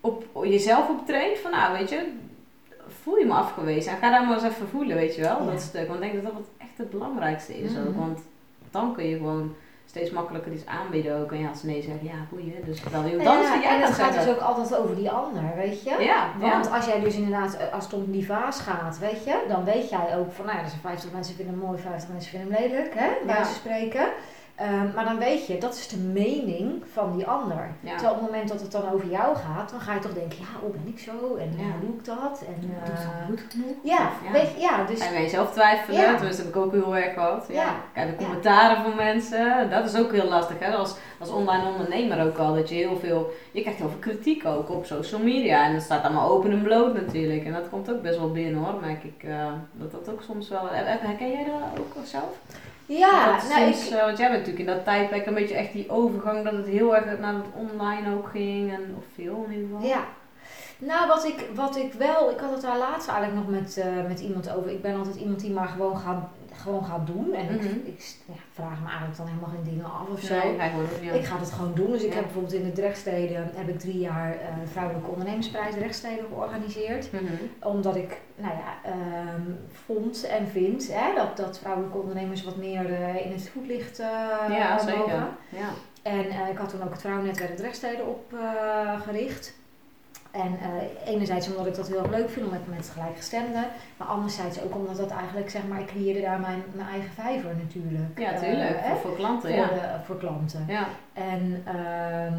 op 0.00 0.24
jezelf 0.44 0.88
op 0.88 1.06
traint, 1.06 1.38
van 1.38 1.50
nou, 1.50 1.78
weet 1.78 1.90
je, 1.90 2.12
voel 3.02 3.16
je 3.16 3.24
me 3.26 3.32
afgewezen. 3.32 3.92
En 3.92 3.98
ga 3.98 4.10
daar 4.10 4.24
maar 4.24 4.34
eens 4.34 4.42
even 4.52 4.68
voelen, 4.68 4.96
weet 4.96 5.14
je 5.16 5.20
wel, 5.22 5.46
dat 5.46 5.60
stuk. 5.60 5.88
Want 5.88 6.02
ik 6.02 6.12
denk 6.12 6.24
dat 6.24 6.32
dat 6.32 6.42
echt 6.58 6.76
het 6.78 6.90
belangrijkste 6.90 7.58
is 7.58 7.70
ook. 7.78 7.88
Mhm. 7.88 7.98
Want 7.98 8.18
dan 8.70 8.94
kun 8.94 9.08
je 9.08 9.16
gewoon 9.16 9.54
steeds 9.94 10.10
makkelijker 10.10 10.52
iets 10.52 10.66
aanbieden 10.66 11.20
ook. 11.20 11.32
En 11.32 11.38
ja, 11.38 11.48
als 11.48 11.60
ze 11.60 11.66
nee 11.66 11.82
zeggen, 11.82 12.04
ja, 12.06 12.26
boeien. 12.30 12.64
Dus 12.64 12.82
wel 12.90 13.04
iemand 13.04 13.28
anders 13.28 13.52
die 13.52 13.62
ja, 13.62 13.70
ja 13.70 13.74
en 13.76 13.82
het 13.82 13.94
gaat 13.94 14.12
dus 14.14 14.28
ook 14.28 14.38
altijd 14.40 14.76
over 14.76 14.94
die 14.96 15.10
ander, 15.10 15.42
weet 15.56 15.82
je? 15.82 15.96
Ja, 16.00 16.26
Want 16.38 16.66
ja. 16.66 16.76
als 16.76 16.86
jij 16.86 17.00
dus 17.00 17.14
inderdaad, 17.14 17.56
eh, 17.56 17.72
als 17.72 17.84
het 17.84 17.92
om 17.92 18.10
die 18.10 18.26
vaas 18.26 18.60
gaat, 18.60 18.98
weet 18.98 19.24
je, 19.24 19.44
dan 19.48 19.64
weet 19.64 19.90
jij 19.90 20.16
ook 20.18 20.32
van, 20.32 20.44
nou 20.46 20.56
ja, 20.58 20.62
er 20.64 20.68
zijn 20.70 20.80
50 20.80 21.12
mensen 21.12 21.34
vinden 21.34 21.54
hem 21.54 21.64
mooi, 21.64 21.78
50 21.78 22.08
mensen 22.08 22.30
vinden 22.30 22.52
hem 22.52 22.62
lelijk, 22.62 22.94
hè, 22.94 23.08
bij 23.26 23.34
Ja. 23.36 23.44
van 23.44 23.54
spreken. 23.54 24.06
Ehm, 24.56 24.94
maar 24.94 25.04
dan 25.04 25.18
weet 25.18 25.46
je, 25.46 25.58
dat 25.58 25.74
is 25.74 25.88
de 25.88 25.96
mening 25.96 26.82
van 26.92 27.16
die 27.16 27.26
ander. 27.26 27.68
Ja. 27.80 27.90
Terwijl 27.90 28.14
op 28.14 28.20
het 28.20 28.30
moment 28.30 28.48
dat 28.48 28.60
het 28.60 28.72
dan 28.72 28.88
over 28.92 29.08
jou 29.08 29.36
gaat, 29.36 29.70
dan 29.70 29.80
ga 29.80 29.94
je 29.94 30.00
toch 30.00 30.14
denken, 30.14 30.38
ja, 30.38 30.60
hoe 30.60 30.70
ben 30.70 30.82
ik 30.86 30.98
zo? 30.98 31.36
En 31.36 31.54
Ja. 31.56 31.62
hoe 31.62 31.80
doe 31.80 31.96
ik 31.98 32.04
dat? 32.04 32.42
En, 32.46 32.54
het 32.60 32.88
eh, 32.98 33.26
goed 33.26 33.42
genoeg? 33.48 33.74
ja, 33.82 34.10
ja. 34.24 34.30
weet 34.32 34.50
je, 34.54 34.60
ja, 34.60 34.84
dus 34.84 34.98
bij 34.98 35.22
jezelf 35.22 35.52
twijfelen? 35.52 36.00
Ja. 36.00 36.14
Tenminste, 36.14 36.42
heb 36.42 36.50
ik 36.54 36.60
ook 36.60 36.72
heel 36.72 36.96
erg 36.96 37.12
gehad. 37.14 37.46
Ja. 37.48 37.74
Kijk, 37.94 38.10
de 38.18 38.24
commentaren 38.24 38.82
van 38.82 38.94
mensen, 38.96 39.70
dat 39.70 39.84
is 39.84 39.96
ook 39.96 40.12
heel 40.12 40.28
lastig. 40.28 40.58
Hè? 40.58 40.74
Als, 40.74 40.94
als 41.18 41.30
online 41.30 41.66
ondernemer 41.68 42.26
ook 42.26 42.38
al, 42.38 42.54
dat 42.54 42.68
je 42.68 42.74
heel 42.74 42.96
veel, 42.96 43.32
je 43.52 43.60
krijgt 43.60 43.78
heel 43.78 43.88
veel 43.88 43.98
kritiek 43.98 44.46
ook 44.46 44.70
op 44.70 44.86
social 44.86 45.20
media. 45.20 45.66
En 45.66 45.72
dat 45.72 45.82
staat 45.82 46.04
allemaal 46.04 46.30
open 46.30 46.50
en 46.50 46.62
bloot 46.62 46.94
natuurlijk. 46.94 47.44
En 47.44 47.52
dat 47.52 47.68
komt 47.70 47.90
ook 47.90 48.02
best 48.02 48.18
wel 48.18 48.32
binnen 48.32 48.64
hoor, 48.64 48.80
merk 48.80 49.04
ik. 49.04 49.22
eh, 49.22 49.52
dat 49.72 49.90
dat 49.90 50.08
ook 50.10 50.22
soms 50.22 50.48
wel, 50.48 50.68
herken 50.70 51.30
jij 51.30 51.44
dat 51.44 51.78
ook 51.80 52.04
zelf? 52.04 52.32
Ja, 52.86 53.32
dat 53.32 53.48
nou, 53.48 53.62
ik, 53.62 53.74
eh, 53.74 54.04
want 54.04 54.18
jij 54.18 54.30
bent 54.30 54.38
natuurlijk 54.38 54.58
in 54.58 54.74
dat 54.74 54.84
tijdperk 54.84 55.26
een 55.26 55.34
beetje 55.34 55.54
echt 55.54 55.72
die 55.72 55.90
overgang, 55.90 56.44
dat 56.44 56.52
het 56.52 56.66
heel 56.66 56.96
erg 56.96 57.18
naar 57.18 57.34
het 57.34 57.46
online 57.54 58.14
ook 58.14 58.28
ging. 58.28 58.72
En, 58.72 58.94
of 58.96 59.04
veel 59.14 59.44
in 59.48 59.52
ieder 59.52 59.68
geval. 59.68 59.88
Ja. 59.88 60.04
Nou, 60.78 61.06
wat 61.06 61.24
ik, 61.24 61.46
wat 61.54 61.76
ik 61.76 61.92
wel, 61.92 62.30
ik 62.30 62.38
had 62.38 62.50
het 62.50 62.62
daar 62.62 62.78
laatst 62.78 63.08
eigenlijk 63.08 63.38
nog 63.38 63.60
met, 63.60 63.76
eh, 63.76 64.06
met 64.08 64.20
iemand 64.20 64.54
over. 64.54 64.70
Ik 64.70 64.82
ben 64.82 64.96
altijd 64.96 65.16
iemand 65.16 65.40
die 65.40 65.50
maar 65.50 65.68
gewoon 65.68 65.96
gaat, 65.96 66.28
gewoon 66.56 66.84
gaat 66.84 67.06
doen. 67.06 67.32
En 67.34 67.44
Mhm. 67.44 67.54
ik, 67.64 67.70
ik 67.84 68.14
ja, 68.26 68.34
vraag 68.52 68.80
me 68.80 68.86
eigenlijk 68.86 69.16
dan 69.16 69.26
helemaal 69.26 69.50
geen 69.50 69.72
dingen 69.72 69.84
af 69.84 70.08
of 70.12 70.20
zo. 70.20 70.34
Nee, 70.34 70.70
ja. 71.02 71.12
Ik 71.12 71.24
ga 71.24 71.38
het 71.38 71.52
gewoon 71.52 71.74
doen. 71.74 71.90
Dus 71.90 72.02
ik 72.02 72.08
Ja. 72.08 72.14
heb 72.14 72.24
bijvoorbeeld 72.24 72.54
in 72.54 72.64
de 72.64 72.72
Drechtsteden 72.72 73.50
heb 73.54 73.68
ik 73.68 73.78
drie 73.78 73.98
jaar 73.98 74.30
eh 74.32 74.46
Vrouwelijke 74.72 75.10
Ondernemersprijs 75.10 75.74
Drechtsteden 75.74 76.24
georganiseerd. 76.28 77.12
Mhm. 77.12 77.24
Omdat 77.62 77.96
ik 77.96 78.20
nou 78.36 78.52
ja, 78.54 78.90
ehm, 78.90 79.42
vond 79.86 80.24
en 80.26 80.46
vind 80.48 80.92
hè, 80.92 81.14
dat, 81.14 81.36
dat 81.36 81.58
vrouwelijke 81.58 81.98
ondernemers 81.98 82.44
wat 82.44 82.56
meer 82.56 82.92
eh, 82.92 83.26
in 83.26 83.32
het 83.32 83.48
voetlicht 83.48 83.98
eh 83.98 84.06
Ja, 84.48 84.70
mogen. 84.74 84.88
zeker. 84.88 85.26
Ja. 85.48 85.68
En 86.02 86.48
ik 86.50 86.56
had 86.58 86.68
toen 86.68 86.82
ook 86.82 86.90
het 86.90 87.00
Vrouwennetwerk 87.00 87.56
Drechtsteden 87.56 88.06
opgericht. 88.08 89.54
En 90.34 90.58
eh, 90.60 91.12
enerzijds 91.14 91.48
omdat 91.48 91.66
ik 91.66 91.74
dat 91.74 91.88
heel 91.88 91.98
erg 91.98 92.10
leuk 92.10 92.30
vind 92.30 92.46
om 92.46 92.52
met, 92.52 92.76
met 92.76 92.88
gelijkgestemden. 92.92 93.64
Maar 93.96 94.08
anderzijds 94.08 94.62
ook 94.62 94.74
omdat 94.74 94.96
dat 94.96 95.10
eigenlijk, 95.10 95.50
zeg 95.50 95.62
maar, 95.68 95.80
ik 95.80 95.86
creëerde 95.86 96.20
daar 96.20 96.40
mijn, 96.40 96.62
mijn 96.72 96.88
eigen 96.88 97.10
vijver 97.10 97.50
natuurlijk. 97.56 98.18
Ja, 98.18 98.32
eh, 98.32 98.40
tuurlijk. 98.42 98.78
voor, 98.84 98.96
voor 99.00 99.16
klanten, 99.16 99.48
voor, 99.50 99.58
ja. 99.58 99.66
de- 99.68 100.04
voor 100.04 100.16
klanten. 100.18 100.64
Ja. 100.68 100.86
En, 101.12 101.62
ehm, 101.64 102.34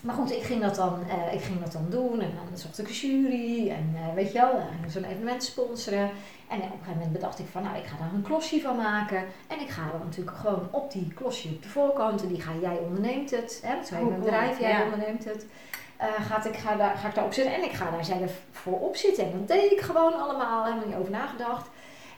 maar 0.00 0.14
goed, 0.14 0.32
ik 0.32 0.42
ging, 0.42 0.62
dat 0.62 0.74
dan, 0.74 0.98
eh, 1.08 1.34
ik 1.34 1.40
ging 1.40 1.60
dat 1.62 1.72
dan 1.72 1.86
doen 1.90 2.20
en 2.20 2.30
dan 2.48 2.58
zocht 2.58 2.78
ik 2.78 2.88
een 2.88 2.94
jury 2.94 3.70
en 3.70 3.96
weet 4.14 4.32
je 4.32 4.38
wel, 4.38 4.52
dan 4.52 4.90
zo'n 4.90 5.04
evenement 5.04 5.42
sponsoren. 5.44 6.10
En 6.48 6.56
op 6.58 6.62
een 6.64 6.70
gegeven 6.70 6.92
moment 6.92 7.12
bedacht 7.12 7.38
ik 7.38 7.46
van, 7.50 7.62
nou, 7.62 7.76
ik 7.76 7.84
ga 7.86 7.96
daar 7.98 8.10
een 8.14 8.22
klosje 8.22 8.60
van 8.60 8.76
maken. 8.76 9.24
En 9.46 9.60
ik 9.60 9.68
ga 9.68 9.82
er 9.82 10.04
natuurlijk 10.04 10.36
gewoon 10.36 10.68
op 10.70 10.92
die 10.92 11.12
klosje 11.14 11.48
op 11.48 11.62
de 11.62 11.68
voorkant, 11.68 12.22
en 12.22 12.28
die 12.28 12.40
ga 12.40 12.50
jij 12.60 12.76
onderneemt 12.76 13.30
het, 13.30 13.60
hè, 13.64 13.74
dat 13.74 13.84
is 13.84 13.90
mijn 13.90 14.02
cool. 14.04 14.18
bedrijf, 14.18 14.60
jij 14.60 14.70
Ja. 14.70 14.84
onderneemt 14.84 15.24
het. 15.24 15.46
Eh, 15.96 16.06
gaat 16.28 16.44
ik, 16.44 16.56
ga, 16.56 16.76
daar, 16.76 16.96
ga 16.96 17.08
ik 17.08 17.14
daarop 17.14 17.32
zitten 17.32 17.54
en 17.54 17.64
ik 17.64 17.72
ga 17.72 17.90
daar 17.90 18.04
zelf 18.04 18.32
voor 18.52 18.80
op 18.80 18.96
zitten. 18.96 19.24
En 19.24 19.32
dat 19.38 19.48
deed 19.48 19.72
ik 19.72 19.80
gewoon 19.80 20.20
allemaal, 20.20 20.64
helemaal 20.64 20.86
niet 20.86 20.96
over 20.96 21.10
nagedacht. 21.10 21.68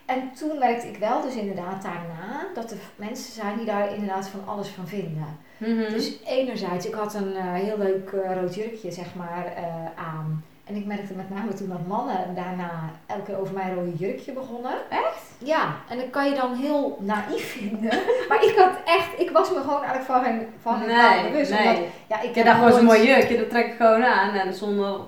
En 0.04 0.32
toen 0.32 0.58
merkte 0.58 0.88
ik 0.88 0.96
wel 0.96 1.22
dus 1.22 1.34
inderdaad 1.34 1.82
daarna 1.82 2.46
dat 2.54 2.70
er 2.70 2.78
mensen 2.96 3.32
zijn 3.32 3.56
die 3.56 3.66
daar 3.66 3.94
inderdaad 3.94 4.28
van 4.28 4.46
alles 4.46 4.68
van 4.68 4.88
vinden. 4.88 5.38
Mhm. 5.56 5.92
Dus 5.92 6.22
enerzijds, 6.24 6.86
ik 6.86 6.94
had 6.94 7.14
een 7.14 7.36
eh, 7.36 7.52
heel 7.52 7.78
leuk 7.78 8.10
eh, 8.10 8.34
rood 8.34 8.54
jurkje 8.54 8.90
zeg 8.90 9.14
maar 9.14 9.52
aan. 9.96 10.44
En 10.68 10.74
ik 10.76 10.86
merkte 10.86 11.14
met 11.14 11.30
name 11.30 11.54
toen 11.54 11.68
dat 11.68 11.86
mannen 11.86 12.34
daarna 12.34 12.70
elke 13.06 13.22
keer 13.22 13.40
over 13.40 13.54
mijn 13.54 13.74
rode 13.74 13.96
jurkje 13.96 14.32
begonnen. 14.32 14.72
Echt? 14.90 15.22
Ja, 15.38 15.74
en 15.88 15.96
dat 15.96 16.10
kan 16.10 16.28
je 16.28 16.34
dan 16.34 16.54
heel 16.54 16.98
naïef 17.00 17.52
vinden. 17.52 17.98
maar 18.28 18.44
ik 18.44 18.54
had 18.56 18.72
echt, 18.84 19.08
ik 19.16 19.30
was 19.30 19.50
me 19.50 19.60
gewoon 19.60 19.82
eigenlijk 19.82 20.04
van 20.04 20.22
geen, 20.22 20.46
van 20.62 20.78
nee, 20.78 21.30
bewust. 21.30 21.50
nee. 21.50 21.68
Omdat, 21.68 21.82
ja, 22.08 22.20
ik 22.20 22.34
heb 22.34 22.44
dacht 22.44 22.58
gewoon 22.58 22.72
zo'n 22.72 22.84
mooi 22.84 23.06
jurkje, 23.06 23.36
dat 23.36 23.50
trek 23.50 23.66
ik 23.66 23.76
gewoon 23.76 24.04
aan 24.04 24.34
en 24.34 24.54
zonder 24.54 25.00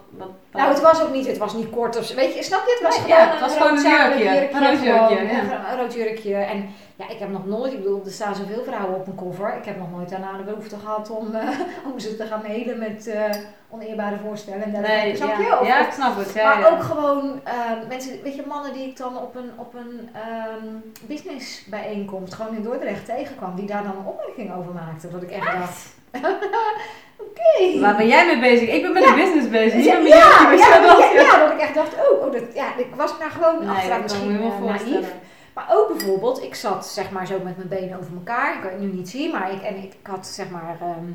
Nou, 0.53 0.69
het 0.69 0.81
was 0.81 1.03
ook 1.03 1.13
niet, 1.13 1.27
het 1.27 1.39
was 1.39 1.55
niet 1.55 1.71
kort 1.71 1.97
of. 1.99 2.15
Weet 2.15 2.35
je, 2.35 2.43
snap 2.43 2.67
je? 2.67 2.73
Het 2.73 2.83
was 2.83 2.97
Nee, 2.97 3.05
gewoon 3.05 3.27
ja, 3.27 3.31
het 3.31 3.41
was 3.41 3.57
gewoon 3.57 3.77
een 3.77 3.83
jurkje, 3.83 4.53
een 4.53 4.67
rood 4.67 4.79
gewoon, 4.79 5.09
jurkje, 5.09 5.27
ja. 5.37 5.41
Een, 5.43 5.71
een 5.71 5.77
rood 5.81 5.95
jurkje. 5.95 6.35
En 6.35 6.69
ja, 6.97 7.09
ik 7.09 7.19
heb 7.19 7.31
nog 7.31 7.47
nooit, 7.47 7.73
ik 7.73 7.83
bedoel, 7.83 8.03
er 8.05 8.11
staan 8.11 8.35
zoveel 8.35 8.63
vrouwen 8.65 8.95
op 8.95 9.07
een 9.07 9.15
cover. 9.15 9.57
Ik 9.57 9.65
heb 9.65 9.79
nog 9.79 9.91
nooit 9.91 10.09
daarna 10.09 10.37
de 10.37 10.43
behoefte 10.43 10.77
gehad 10.77 11.11
om, 11.11 11.35
eh, 11.35 11.49
om 11.93 11.99
ze 11.99 12.17
te 12.17 12.27
gaan 12.27 12.43
mailen 12.43 12.79
met 12.79 13.07
eh, 13.07 13.25
oneerbare 13.71 14.17
voorstellen. 14.27 14.63
En 14.63 14.71
dergelijke. 14.71 15.07
Nee, 15.07 15.17
snap 15.17 15.31
ja. 15.31 15.39
je? 15.39 15.61
Of- 15.61 15.67
ja, 15.67 15.87
ik 15.87 15.93
snap 15.93 16.17
het. 16.17 16.33
Ja, 16.35 16.55
maar 16.59 16.73
ook 16.73 16.83
gewoon 16.83 17.41
ehm, 17.45 17.89
mensen, 17.89 18.23
weet 18.23 18.35
je, 18.35 18.43
mannen 18.47 18.73
die 18.73 18.89
ik 18.89 18.97
dan 18.97 19.19
op 19.19 19.35
een, 19.35 19.51
op 19.57 19.75
een 19.75 20.09
ehm 20.13 20.67
businessbijeenkomst 21.07 22.35
gewoon 22.35 22.57
in 22.57 22.63
Dordrecht 22.63 23.05
tegenkwam, 23.05 23.57
die 23.57 23.67
daar 23.67 23.83
dan 23.83 23.97
een 23.99 24.07
opmerking 24.07 24.55
over 24.55 24.73
maakten. 24.73 25.13
Dat 25.13 25.23
ik 25.23 25.31
echt 25.31 25.53
dacht, 25.53 25.87
oké. 27.25 27.81
Waar 27.81 27.97
ben 27.97 28.07
jij 28.09 28.27
mee 28.27 28.39
bezig? 28.41 28.69
Ik 28.75 28.83
ben 28.83 28.93
met 28.93 29.03
Ja. 29.05 29.11
de 29.15 29.17
business 29.23 29.49
bezig. 29.49 29.85
Ja, 29.85 29.99
met 29.99 30.09
ja, 30.09 30.53
ja, 30.53 31.13
ja, 31.23 31.39
dat 31.39 31.53
ik 31.53 31.61
echt 31.61 31.75
dacht, 31.75 31.95
oh, 31.95 32.25
oh 32.27 32.33
dat, 32.33 32.43
ja, 32.55 32.77
ik 32.77 32.95
was 32.97 33.19
daar 33.19 33.31
gewoon 33.31 33.59
Nee, 33.59 33.69
achteraf 33.69 34.01
dat 34.01 34.03
misschien 34.03 34.41
eh, 34.41 34.61
naïef. 34.65 35.07
Maar 35.55 35.67
ook 35.71 35.89
bijvoorbeeld, 35.97 36.43
ik 36.43 36.55
zat 36.55 36.87
zeg 36.87 37.11
maar 37.11 37.27
zo 37.27 37.39
met 37.45 37.57
mijn 37.57 37.69
benen 37.69 37.99
over 37.99 38.13
elkaar. 38.15 38.55
Ik 38.55 38.61
kan 38.61 38.71
het 38.71 38.81
nu 38.81 38.87
niet 38.93 39.09
zien, 39.09 39.31
maar 39.31 39.53
ik, 39.53 39.63
en 39.63 39.77
ik 39.77 39.93
had 40.03 40.27
zeg 40.27 40.51
maar... 40.51 40.77
ehm, 40.81 41.09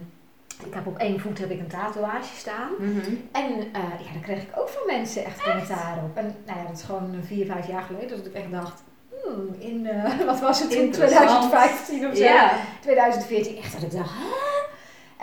ik 0.65 0.73
heb 0.73 0.87
op 0.87 0.97
één 0.97 1.19
voet 1.19 1.37
heb 1.39 1.49
ik 1.51 1.59
een 1.59 1.67
tatoeage 1.67 2.35
staan. 2.37 2.69
Mhm. 2.79 3.13
En 3.31 3.45
eh, 3.73 3.81
ja, 4.05 4.13
daar 4.13 4.21
kreeg 4.21 4.41
ik 4.41 4.49
ook 4.55 4.69
van 4.69 4.81
mensen 4.85 5.25
echt 5.25 5.41
commentaar 5.43 5.97
op. 6.03 6.17
En 6.17 6.35
nou 6.45 6.59
ja, 6.59 6.65
dat 6.67 6.77
is 6.77 6.83
gewoon 6.83 7.09
eh, 7.13 7.27
vier, 7.27 7.45
vijf 7.45 7.67
jaar 7.67 7.81
geleden 7.81 8.17
dat 8.17 8.25
ik 8.25 8.33
echt 8.33 8.51
dacht... 8.51 8.83
hmm, 9.23 9.55
in, 9.59 9.87
wat 10.25 10.39
was 10.39 10.59
het, 10.59 10.71
in 10.73 10.81
Interessant. 10.81 11.27
2015 11.29 12.07
of 12.09 12.15
zo? 12.17 12.23
Ja. 12.23 12.51
2014, 12.81 13.57
echt 13.57 13.73
dat 13.73 13.81
ik 13.81 13.91
dacht? 13.91 14.11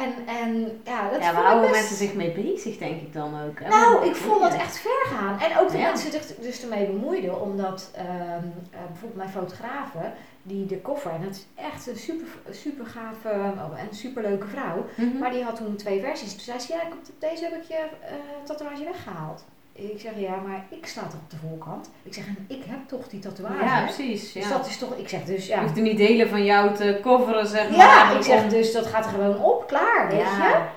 En, 0.02 0.26
en 0.26 0.80
ja, 0.85 1.11
dat 1.11 1.21
ja, 1.23 1.32
waar 1.35 1.42
houden 1.42 1.71
best- 1.71 1.80
mensen 1.80 1.97
zich 1.97 2.14
mee 2.14 2.30
bezig, 2.32 2.78
denk 2.78 3.00
ik 3.00 3.12
dan 3.12 3.35
ook. 3.49 3.61
hè? 3.61 3.68
Nou, 3.68 4.06
ik 4.06 4.14
vond 4.16 4.40
dat 4.40 4.54
echt 4.54 4.78
ver 4.78 5.06
gaan. 5.16 5.40
En 5.40 5.59
ook 5.59 5.71
de 5.71 5.78
Ja. 5.78 5.88
mensen 5.88 6.12
zich 6.12 6.26
dus 6.37 6.62
ermee 6.62 6.87
bemoeiden, 6.87 7.40
omdat 7.40 7.90
ehm, 7.94 8.09
eh, 8.11 8.78
bijvoorbeeld 8.87 9.14
mijn 9.16 9.28
fotografe, 9.30 10.12
die 10.42 10.66
de 10.66 10.80
koffer, 10.80 11.11
en 11.11 11.23
dat 11.23 11.30
is 11.35 11.47
echt 11.54 11.87
een 11.87 11.97
super, 11.97 12.26
super 12.50 12.87
gave 12.87 13.28
oh, 13.56 13.80
en 13.80 13.97
super 13.97 14.23
leuke 14.23 14.47
vrouw, 14.47 14.85
Mhm. 14.97 15.18
maar 15.18 15.30
die 15.30 15.42
had 15.44 15.56
toen 15.56 15.76
twee 15.76 16.00
versies. 16.00 16.30
Toen 16.32 16.40
zei 16.40 16.59
ze, 16.59 16.73
ja, 16.73 16.82
ik 16.82 16.88
heb- 16.88 17.21
deze 17.30 17.44
heb 17.44 17.52
ik 17.54 17.62
je 17.62 17.75
eh, 18.00 18.12
tatoeage 18.44 18.85
weggehaald. 18.85 19.44
Ik 19.74 20.00
zeg, 20.00 20.12
ja, 20.16 20.34
maar 20.46 20.64
ik 20.70 20.86
sta 20.86 21.00
toch 21.00 21.20
op 21.24 21.30
de 21.30 21.36
voorkant? 21.48 21.90
Ik 22.02 22.14
zeg, 22.14 22.26
en 22.26 22.44
ik 22.48 22.62
heb 22.66 22.78
toch 22.86 23.08
die 23.08 23.20
tatoeage? 23.20 23.64
Ja, 23.64 23.82
precies. 23.84 24.32
Dus 24.32 24.42
Ja. 24.42 24.48
dat 24.48 24.66
is 24.66 24.78
toch, 24.78 24.96
ik 24.96 25.08
zeg 25.08 25.24
dus, 25.24 25.46
Je 25.46 25.52
ja. 25.52 25.60
hoeft 25.62 25.76
er 25.76 25.82
niet 25.82 25.96
delen 25.96 26.28
van 26.28 26.44
jou 26.44 26.74
te 26.74 26.98
coveren, 27.02 27.46
zeg 27.46 27.68
maar. 27.68 27.78
Ja, 27.78 28.10
ik 28.16 28.22
zeg 28.22 28.46
dus, 28.48 28.72
dat 28.72 28.86
gaat 28.86 29.04
er 29.04 29.10
gewoon 29.10 29.38
op, 29.42 29.66
klaar, 29.66 30.06
weet 30.08 30.18
je. 30.18 30.24
Ja. 30.24 30.68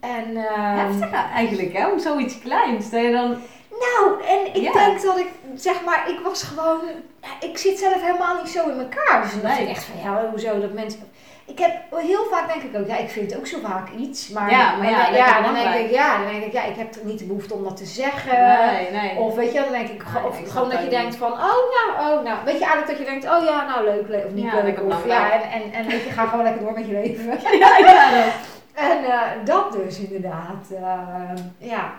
En, 0.00 0.36
ehm, 0.36 0.76
Heftig 0.76 1.10
eigenlijk, 1.34 1.72
hè? 1.72 1.88
Om 1.90 1.98
zoiets 1.98 2.38
kleins. 2.38 2.90
Dat 2.90 3.02
je 3.02 3.10
dan... 3.12 3.36
Nou, 3.70 4.22
en 4.26 4.46
ik 4.54 4.62
Ja. 4.62 4.72
denk 4.72 5.02
dat 5.02 5.18
ik, 5.18 5.28
zeg 5.54 5.84
maar, 5.84 6.10
ik 6.10 6.18
was 6.24 6.42
gewoon, 6.42 6.80
ik 7.40 7.58
zit 7.58 7.78
zelf 7.78 8.00
helemaal 8.02 8.36
niet 8.42 8.52
zo 8.52 8.68
in 8.70 8.78
elkaar. 8.78 9.22
Dus 9.22 9.30
dan 9.32 9.40
dacht 9.40 9.54
Nee. 9.54 9.62
ik 9.64 9.70
echt 9.70 9.84
van, 9.84 10.00
ja, 10.12 10.28
hoezo 10.30 10.60
dat 10.60 10.72
mensen, 10.72 11.00
ik 11.46 11.58
heb 11.58 11.72
heel 11.96 12.24
vaak 12.30 12.52
denk 12.52 12.62
ik 12.62 12.80
ook, 12.80 12.86
ja, 12.86 12.96
ik 12.96 13.08
vind 13.08 13.36
ook 13.36 13.46
zo 13.46 13.58
vaak 13.62 13.88
iets, 13.98 14.28
maar, 14.28 14.50
Ja, 14.50 14.76
maar 14.76 14.90
ja, 15.12 15.42
dan, 15.42 15.54
denk 15.54 15.74
ik, 15.74 15.90
ja, 15.90 16.18
dan 16.18 16.32
denk 16.32 16.44
ik, 16.44 16.52
ja, 16.52 16.64
ik 16.64 16.76
heb 16.76 16.94
niet 17.02 17.18
de 17.18 17.24
behoefte 17.24 17.54
om 17.54 17.64
dat 17.64 17.76
te 17.76 17.84
zeggen. 17.84 18.38
nee, 18.72 18.90
nee. 18.90 19.16
Of 19.18 19.34
weet 19.34 19.52
je, 19.52 19.60
dan 19.60 19.72
denk 19.72 19.88
ik, 19.88 20.04
Nee, 20.14 20.24
of 20.24 20.38
ik 20.38 20.46
gewoon 20.46 20.70
dat 20.70 20.82
je 20.82 20.88
denkt 20.88 21.16
van, 21.16 21.32
oh 21.32 21.38
nou, 21.38 21.90
oh 21.98 22.24
nou. 22.24 22.38
Weet 22.44 22.58
je 22.58 22.64
eigenlijk 22.64 22.86
dat 22.86 22.98
je 22.98 23.04
denkt, 23.04 23.24
oh 23.24 23.44
ja, 23.44 23.66
nou 23.66 23.84
leuk, 23.84 24.08
leuk 24.08 24.24
of 24.24 24.32
niet 24.32 24.44
Ja, 24.44 24.62
leuk. 24.62 24.82
Of, 24.82 25.06
ja, 25.06 25.32
en, 25.32 25.50
en, 25.50 25.72
en 25.72 25.86
weet 25.86 26.04
je, 26.04 26.10
ga 26.10 26.26
gewoon 26.26 26.44
lekker 26.44 26.62
door 26.62 26.72
met 26.72 26.86
je 26.86 26.92
leven. 26.92 27.38
ja, 27.58 27.78
ja. 27.78 28.24
En 28.74 29.04
eh, 29.04 29.44
dat 29.44 29.72
dus 29.72 29.98
inderdaad, 29.98 30.70
eh, 30.70 30.80
ja. 31.58 31.92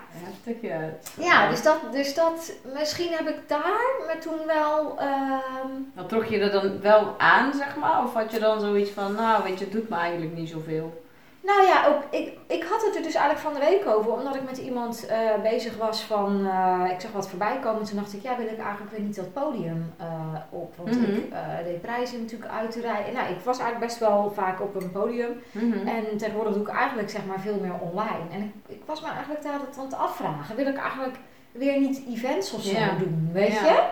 Ja. 0.61 0.79
Ja, 1.19 1.49
dus 1.49 1.63
dat, 1.63 1.77
dus 1.91 2.13
dat, 2.13 2.51
misschien 2.73 3.11
heb 3.11 3.27
ik 3.27 3.39
daar 3.47 3.89
me 4.07 4.17
toen 4.19 4.45
wel, 4.45 4.99
ehm, 4.99 5.67
Dan 5.93 6.07
trok 6.07 6.25
je 6.25 6.39
er 6.39 6.51
dan 6.51 6.81
wel 6.81 7.15
aan, 7.17 7.53
zeg 7.53 7.75
maar? 7.75 8.03
Of 8.03 8.13
had 8.13 8.31
je 8.31 8.39
dan 8.39 8.59
zoiets 8.59 8.91
van, 8.91 9.13
nou, 9.13 9.43
weet 9.43 9.59
je, 9.59 9.63
het 9.63 9.73
doet 9.73 9.89
me 9.89 9.95
eigenlijk 9.95 10.37
niet 10.37 10.49
zoveel? 10.49 11.03
Nou 11.45 11.63
ja, 11.67 11.87
ook, 11.87 12.01
ik, 12.09 12.33
ik 12.47 12.63
had 12.63 12.85
het 12.85 12.95
er 12.95 13.01
dus 13.01 13.13
eigenlijk 13.15 13.39
van 13.39 13.53
de 13.53 13.59
week 13.59 13.87
over, 13.95 14.11
omdat 14.11 14.35
ik 14.35 14.43
met 14.43 14.57
iemand 14.57 15.05
eh, 15.05 15.17
bezig 15.41 15.77
was 15.77 16.01
van, 16.03 16.45
eh, 16.47 16.91
ik 16.91 17.01
zag 17.01 17.11
wat 17.11 17.29
voorbij 17.29 17.59
komen, 17.63 17.83
toen 17.83 17.97
dacht 17.97 18.13
ik, 18.13 18.21
ja, 18.21 18.37
wil 18.37 18.45
ik 18.47 18.59
eigenlijk 18.59 18.91
weer 18.91 19.01
niet 19.01 19.15
dat 19.15 19.33
podium 19.33 19.93
eh, 19.97 20.05
op, 20.49 20.73
want 20.77 20.89
Mhm. 21.01 21.11
ik 21.15 21.33
deed 21.63 21.81
prijzen 21.81 22.21
natuurlijk 22.21 22.51
uit 22.51 22.71
te 22.71 22.81
rijden. 22.81 23.13
Nou, 23.13 23.29
ik 23.29 23.39
was 23.43 23.57
eigenlijk 23.59 23.87
best 23.87 23.99
wel 23.99 24.31
vaak 24.35 24.61
op 24.61 24.75
een 24.75 24.91
podium 24.91 25.41
Mhm. 25.51 25.87
en 25.87 26.17
tegenwoordig 26.17 26.53
doe 26.53 26.61
ik 26.61 26.69
eigenlijk 26.73 27.09
zeg 27.09 27.25
maar 27.25 27.39
veel 27.39 27.59
meer 27.61 27.73
online. 27.81 28.25
En 28.31 28.41
ik, 28.41 28.75
ik 28.75 28.81
was 28.85 29.01
me 29.01 29.07
eigenlijk 29.07 29.43
daar 29.43 29.53
altijd 29.53 29.77
aan 29.77 29.83
het 29.85 29.95
afvragen, 29.97 30.55
wil 30.55 30.67
ik 30.67 30.77
eigenlijk 30.77 31.15
weer 31.51 31.79
niet 31.79 32.01
events 32.09 32.53
of 32.53 32.61
zo 32.61 32.77
doen, 32.99 33.29
weet 33.33 33.53
je? 33.53 33.83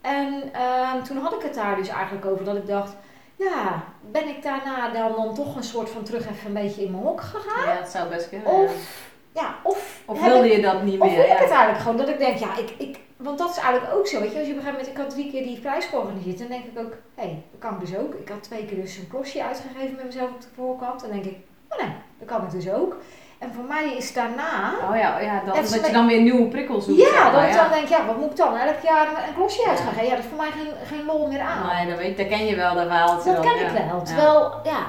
En 0.00 0.42
ehm, 0.52 1.02
toen 1.02 1.16
had 1.16 1.32
ik 1.34 1.42
het 1.42 1.54
daar 1.54 1.76
dus 1.76 1.88
eigenlijk 1.88 2.26
over 2.26 2.44
dat 2.44 2.56
ik 2.56 2.66
dacht, 2.66 2.96
ja, 3.36 3.84
ben 4.10 4.28
ik 4.28 4.42
daarna 4.42 4.90
dan, 4.90 5.12
dan 5.12 5.34
toch 5.34 5.56
een 5.56 5.62
soort 5.62 5.90
van 5.90 6.02
terug 6.02 6.28
even 6.30 6.46
een 6.46 6.62
beetje 6.62 6.84
in 6.84 6.90
mijn 6.90 7.02
hok 7.02 7.20
gegaan? 7.20 7.68
Ja, 7.68 7.80
dat 7.80 7.88
zou 7.88 8.08
best 8.08 8.28
kunnen. 8.28 8.46
Of, 8.46 9.10
ja. 9.32 9.54
of, 9.62 10.02
Of 10.06 10.22
wilde 10.22 10.46
ik, 10.46 10.56
je 10.56 10.62
dat 10.62 10.82
niet 10.82 11.00
of 11.00 11.06
meer? 11.06 11.16
wil 11.16 11.24
ik 11.24 11.30
ja. 11.30 11.42
het 11.42 11.50
eigenlijk 11.50 11.78
gewoon, 11.78 11.96
dat 11.96 12.08
ik 12.08 12.18
denk, 12.18 12.38
ja, 12.38 12.56
ik, 12.56 12.74
ik, 12.78 12.98
want 13.16 13.38
dat 13.38 13.50
is 13.50 13.56
eigenlijk 13.56 13.94
ook 13.94 14.06
zo, 14.06 14.20
weet 14.20 14.32
je, 14.32 14.38
als 14.38 14.46
je 14.46 14.52
op 14.52 14.58
een 14.58 14.64
gegeven 14.64 14.84
moment, 14.84 14.98
ik 14.98 15.02
had 15.02 15.10
drie 15.10 15.30
keer 15.30 15.42
die 15.42 15.60
prijs 15.60 15.84
georganiseerd, 15.84 16.38
dan 16.38 16.48
denk 16.48 16.64
ik 16.64 16.78
ook, 16.78 16.92
hé, 17.14 17.22
hey, 17.22 17.42
dat 17.50 17.60
kan 17.60 17.74
ik 17.74 17.80
dus 17.80 17.96
ook. 17.96 18.14
Ik 18.14 18.28
had 18.28 18.42
twee 18.42 18.64
keer 18.64 18.80
dus 18.80 18.96
een 18.96 19.08
klosje 19.08 19.44
uitgegeven 19.44 19.96
met 19.96 20.04
mezelf 20.04 20.30
op 20.30 20.40
de 20.40 20.46
voorkant, 20.54 21.00
dan 21.00 21.10
denk 21.10 21.24
ik, 21.24 21.36
oh 21.68 21.78
nee, 21.78 21.94
dat 22.18 22.28
kan 22.28 22.44
ik 22.44 22.50
dus 22.50 22.70
ook. 22.70 22.96
En 23.38 23.52
voor 23.54 23.64
mij 23.64 23.94
is 23.96 24.12
daarna, 24.12 24.74
Oh 24.90 24.96
ja, 24.96 25.18
ja 25.20 25.42
dan, 25.44 25.54
dat 25.54 25.86
je 25.86 25.92
dan 25.92 26.06
weer 26.06 26.20
nieuwe 26.22 26.46
prikkels 26.48 26.84
zoekt. 26.84 27.00
ja, 27.00 27.30
dat 27.30 27.42
ik 27.42 27.48
ja. 27.50 27.62
dan 27.62 27.72
denk, 27.72 27.88
ja, 27.88 28.06
wat 28.06 28.16
moet 28.18 28.30
ik 28.30 28.36
dan? 28.36 28.56
Elk 28.56 28.80
jaar 28.82 29.06
een, 29.28 29.34
klosje 29.34 29.62
Ja. 29.62 29.68
uitgegeven. 29.68 30.04
Ja, 30.04 30.10
dat 30.10 30.18
is 30.18 30.24
voor 30.30 30.36
mij 30.38 30.50
geen, 30.50 30.72
geen 30.98 31.06
lol 31.06 31.26
meer 31.28 31.40
aan. 31.40 31.76
Nee, 31.76 31.86
dat, 31.88 31.98
weet, 31.98 32.16
dat 32.16 32.26
ken 32.28 32.46
je 32.46 32.56
wel, 32.56 32.74
dat 32.74 32.86
verhaaltje 32.86 33.32
Dat 33.32 33.42
dan, 33.42 33.52
ken 33.52 33.62
ja. 33.62 33.70
ik 33.70 33.88
wel. 33.90 34.02
Terwijl, 34.02 34.52
ja. 34.64 34.86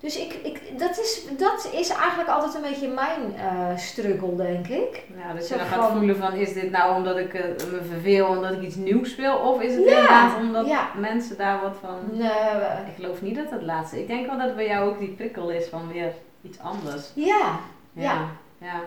Dus 0.00 0.16
ik, 0.18 0.32
ik, 0.32 0.78
dat, 0.78 0.98
is, 0.98 1.22
dat 1.38 1.68
is 1.72 1.88
eigenlijk 1.88 2.28
altijd 2.28 2.54
een 2.54 2.60
beetje 2.70 2.88
mijn 2.88 3.34
eh 3.36 3.76
struggle, 3.76 4.36
denk 4.36 4.66
ik. 4.68 5.02
Ja, 5.16 5.32
dat 5.34 5.48
je 5.48 5.56
dan 5.56 5.66
gaat 5.66 5.86
van- 5.88 5.96
voelen 5.96 6.16
van, 6.16 6.32
is 6.34 6.52
dit 6.52 6.70
nou 6.70 6.94
omdat 6.94 7.16
ik 7.18 7.34
eh, 7.34 7.44
me 7.44 7.80
verveel, 7.90 8.26
omdat 8.26 8.52
ik 8.52 8.62
iets 8.62 8.74
nieuws 8.76 9.16
wil? 9.16 9.36
Of 9.36 9.60
is 9.60 9.74
het 9.74 9.84
Ja, 9.84 9.90
inderdaad 9.90 10.36
omdat 10.40 10.66
ja. 10.66 10.88
mensen 10.96 11.36
daar 11.36 11.60
wat 11.60 11.74
van... 11.80 11.98
Nee, 12.12 12.28
Ik 12.86 12.94
geloof 12.96 13.22
niet 13.22 13.36
dat 13.36 13.50
het 13.50 13.62
laatste... 13.62 14.00
Ik 14.00 14.06
denk 14.06 14.26
wel 14.26 14.38
dat 14.38 14.56
bij 14.56 14.66
jou 14.66 14.90
ook 14.90 14.98
die 14.98 15.08
prikkel 15.08 15.50
is 15.50 15.68
van 15.68 15.92
weer 15.92 16.12
iets 16.42 16.58
anders. 16.58 17.10
ja. 17.14 17.58
Ja. 17.92 18.02
Ja. 18.02 18.26
Ja. 18.58 18.80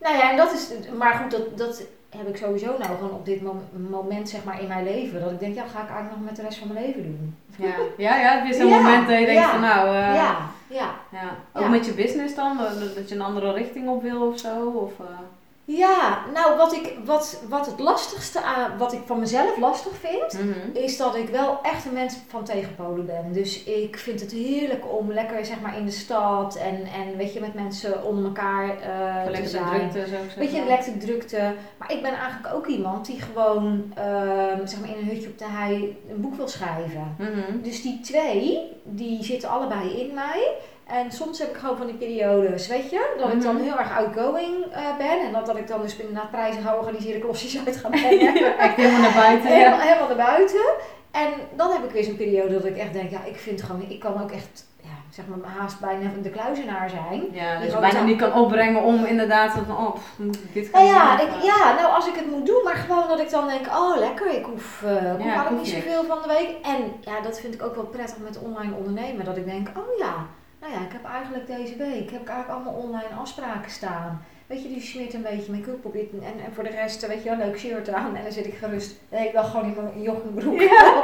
Nou 0.00 0.16
ja, 0.16 0.30
en 0.30 0.36
dat 0.36 0.52
is, 0.52 0.70
maar 0.98 1.14
goed, 1.14 1.30
dat, 1.30 1.58
dat 1.58 1.82
heb 2.16 2.28
ik 2.28 2.36
sowieso 2.36 2.66
nou 2.78 2.94
gewoon 2.94 3.10
op 3.10 3.24
dit 3.24 3.42
mom- 3.42 3.68
moment 3.90 4.28
zeg 4.28 4.44
maar 4.44 4.60
in 4.62 4.68
mijn 4.68 4.84
leven. 4.84 5.20
Dat 5.20 5.30
ik 5.30 5.40
denk, 5.40 5.54
ja, 5.54 5.62
ga 5.62 5.82
ik 5.82 5.88
eigenlijk 5.88 6.16
nog 6.16 6.24
met 6.24 6.36
de 6.36 6.42
rest 6.42 6.58
van 6.58 6.72
mijn 6.72 6.86
leven 6.86 7.02
doen. 7.02 7.36
Ja, 7.56 7.74
ja, 7.96 8.16
ja 8.16 8.44
je 8.44 8.54
zo'n 8.54 8.66
Ja, 8.68 8.76
moment 8.80 9.08
dat 9.08 9.18
je 9.18 9.24
denkt 9.26 9.40
ja, 9.42 9.50
van 9.50 9.60
nou... 9.60 9.88
eh, 9.88 10.14
ja, 10.14 10.36
ja. 10.66 10.90
ja. 11.10 11.36
Ook 11.52 11.68
met 11.68 11.86
je 11.86 11.92
business 11.92 12.34
dan? 12.34 12.56
Dat 12.56 12.94
dat 12.94 13.08
je 13.08 13.14
een 13.14 13.20
andere 13.22 13.52
richting 13.52 13.88
op 13.88 14.02
wil 14.02 14.22
of 14.28 14.38
zo? 14.38 14.66
Of, 14.68 14.92
eh, 15.06 15.18
Ja, 15.64 16.24
nou 16.34 16.56
wat, 16.56 16.72
ik, 16.72 16.94
wat, 17.04 17.42
wat 17.48 17.66
het 17.66 17.78
lastigste 17.78 18.42
aan, 18.42 18.78
wat 18.78 18.92
ik 18.92 19.00
van 19.04 19.18
mezelf 19.18 19.58
lastig 19.58 19.92
vind, 19.96 20.32
mhm. 20.32 20.76
is 20.76 20.96
dat 20.96 21.16
ik 21.16 21.28
wel 21.28 21.58
echt 21.62 21.84
een 21.84 21.92
mens 21.92 22.16
van 22.28 22.44
tegenpolen 22.44 23.06
ben. 23.06 23.32
Dus 23.32 23.64
ik 23.64 23.98
vind 23.98 24.20
het 24.20 24.32
heerlijk 24.32 24.84
om 24.92 25.12
lekker 25.12 25.44
zeg 25.44 25.60
maar 25.60 25.78
in 25.78 25.84
de 25.84 25.90
stad 25.90 26.56
en, 26.56 26.84
en 26.84 27.16
weet 27.16 27.32
je, 27.32 27.40
met 27.40 27.54
mensen 27.54 28.04
onder 28.04 28.24
elkaar 28.24 28.68
eh 28.78 29.32
te 29.32 29.48
zijn. 29.48 29.90
drukte, 29.90 29.98
zo 29.98 30.06
zeg 30.06 30.34
Weet 30.34 30.52
je, 30.52 30.96
drukte. 30.98 31.54
Maar 31.76 31.92
ik 31.92 32.02
ben 32.02 32.14
eigenlijk 32.14 32.54
ook 32.54 32.66
iemand 32.66 33.06
die 33.06 33.20
gewoon 33.20 33.92
ehm, 33.94 34.66
zeg 34.66 34.80
maar 34.80 34.88
in 34.88 34.98
een 34.98 35.08
hutje 35.08 35.28
op 35.28 35.38
de 35.38 35.48
hei 35.48 35.96
een 36.10 36.20
boek 36.20 36.34
wil 36.34 36.48
schrijven. 36.48 37.16
Mhm. 37.18 37.62
Dus 37.62 37.82
die 37.82 38.00
twee, 38.00 38.70
die 38.82 39.24
zitten 39.24 39.48
allebei 39.48 40.00
in 40.00 40.14
mij. 40.14 40.56
En 40.86 41.12
soms 41.12 41.38
heb 41.38 41.48
ik 41.50 41.56
gewoon 41.56 41.76
van 41.76 41.86
die 41.86 41.94
periodes, 41.94 42.66
weet 42.68 42.90
je, 42.90 43.14
dat 43.18 43.32
ik 43.32 43.42
dan 43.42 43.54
Mhm. 43.54 43.64
heel 43.64 43.78
erg 43.78 43.96
outgoing 43.96 44.64
eh, 44.72 44.96
ben. 44.98 45.20
En 45.26 45.32
dat, 45.32 45.46
dat 45.46 45.56
ik 45.56 45.68
dan 45.68 45.82
dus 45.82 45.96
inderdaad 45.96 46.30
prijzen 46.30 46.62
ga 46.62 46.76
organiseren, 46.76 47.20
klosjes 47.20 47.66
uit 47.66 47.76
ga 47.76 47.88
brengen. 48.00 48.58
Echt 48.58 48.76
helemaal 48.76 49.00
naar 49.00 49.14
buiten. 49.14 49.48
helemaal, 49.48 49.78
Ja. 49.78 49.84
helemaal 49.84 50.16
naar 50.16 50.26
buiten. 50.26 50.64
En 51.10 51.28
dan 51.56 51.70
heb 51.72 51.84
ik 51.84 51.90
weer 51.90 52.04
zo'n 52.04 52.16
periode 52.16 52.52
dat 52.52 52.64
ik 52.64 52.76
echt 52.76 52.92
denk, 52.92 53.10
ja, 53.10 53.24
ik 53.24 53.36
vind 53.36 53.62
gewoon, 53.62 53.84
ik 53.88 54.00
kan 54.00 54.22
ook 54.22 54.30
echt, 54.30 54.66
ja, 54.82 54.88
zeg 55.10 55.24
maar, 55.26 55.50
haast 55.50 55.80
bijna 55.80 56.10
de 56.22 56.30
kluizenaar 56.30 56.90
zijn. 56.90 57.22
Ja, 57.32 57.58
dus 57.60 57.72
bijna 57.72 57.90
dan- 57.98 58.04
niet 58.06 58.18
kan 58.18 58.32
opbrengen 58.34 58.82
om 58.82 59.04
inderdaad 59.04 59.52
van, 59.52 59.76
oh, 59.76 59.94
pff, 59.94 60.12
moet 60.18 60.36
ik 60.36 60.52
dit 60.54 60.72
Nou 60.72 60.86
gaan 60.86 60.94
ja, 60.94 61.16
doen? 61.16 61.26
ik, 61.26 61.32
ja, 61.42 61.74
nou 61.80 61.92
als 61.94 62.06
ik 62.06 62.14
het 62.14 62.30
moet 62.30 62.46
doen, 62.46 62.60
maar 62.64 62.74
gewoon 62.74 63.08
dat 63.08 63.20
ik 63.20 63.30
dan 63.30 63.48
denk, 63.48 63.66
oh 63.66 63.96
lekker, 63.98 64.30
ik 64.38 64.44
hoef, 64.44 64.82
ik 64.82 64.88
hoef 65.16 65.24
Ja, 65.24 65.46
hoeft 65.48 65.50
niet 65.62 65.68
zoveel 65.68 66.04
van 66.04 66.18
de 66.22 66.28
week. 66.28 66.50
En 66.62 66.92
ja, 67.00 67.20
dat 67.20 67.40
vind 67.40 67.54
ik 67.54 67.62
ook 67.62 67.74
wel 67.74 67.84
prettig 67.86 68.16
met 68.18 68.38
online 68.38 68.74
ondernemen, 68.74 69.24
dat 69.24 69.36
ik 69.36 69.44
denk, 69.44 69.68
oh 69.76 69.98
ja, 69.98 70.14
nou 70.62 70.74
ja, 70.74 70.80
ik 70.80 70.92
heb 70.92 71.04
eigenlijk 71.04 71.46
deze 71.46 71.76
week, 71.76 72.10
heb 72.10 72.20
ik 72.20 72.28
eigenlijk 72.28 72.48
allemaal 72.48 72.82
online 72.82 73.14
afspraken 73.20 73.70
staan. 73.70 74.24
Weet 74.46 74.62
je, 74.62 74.68
die 74.68 74.80
smeert 74.80 75.14
een 75.14 75.22
beetje 75.22 75.52
make-up 75.52 75.84
op 75.84 75.92
dit 75.92 76.10
en, 76.12 76.44
en 76.44 76.54
voor 76.54 76.64
de 76.64 76.70
rest, 76.70 77.06
weet 77.06 77.22
je, 77.22 77.30
een 77.30 77.38
leuk 77.38 77.58
shirt 77.58 77.92
aan 77.92 78.16
en 78.16 78.22
dan 78.22 78.32
zit 78.32 78.46
ik 78.46 78.54
gerust 78.54 78.90
de 79.08 79.16
hele 79.16 79.32
dag 79.32 79.50
gewoon 79.50 79.64
in 79.66 79.74
mijn 79.82 80.02
joggingbroek. 80.02 80.58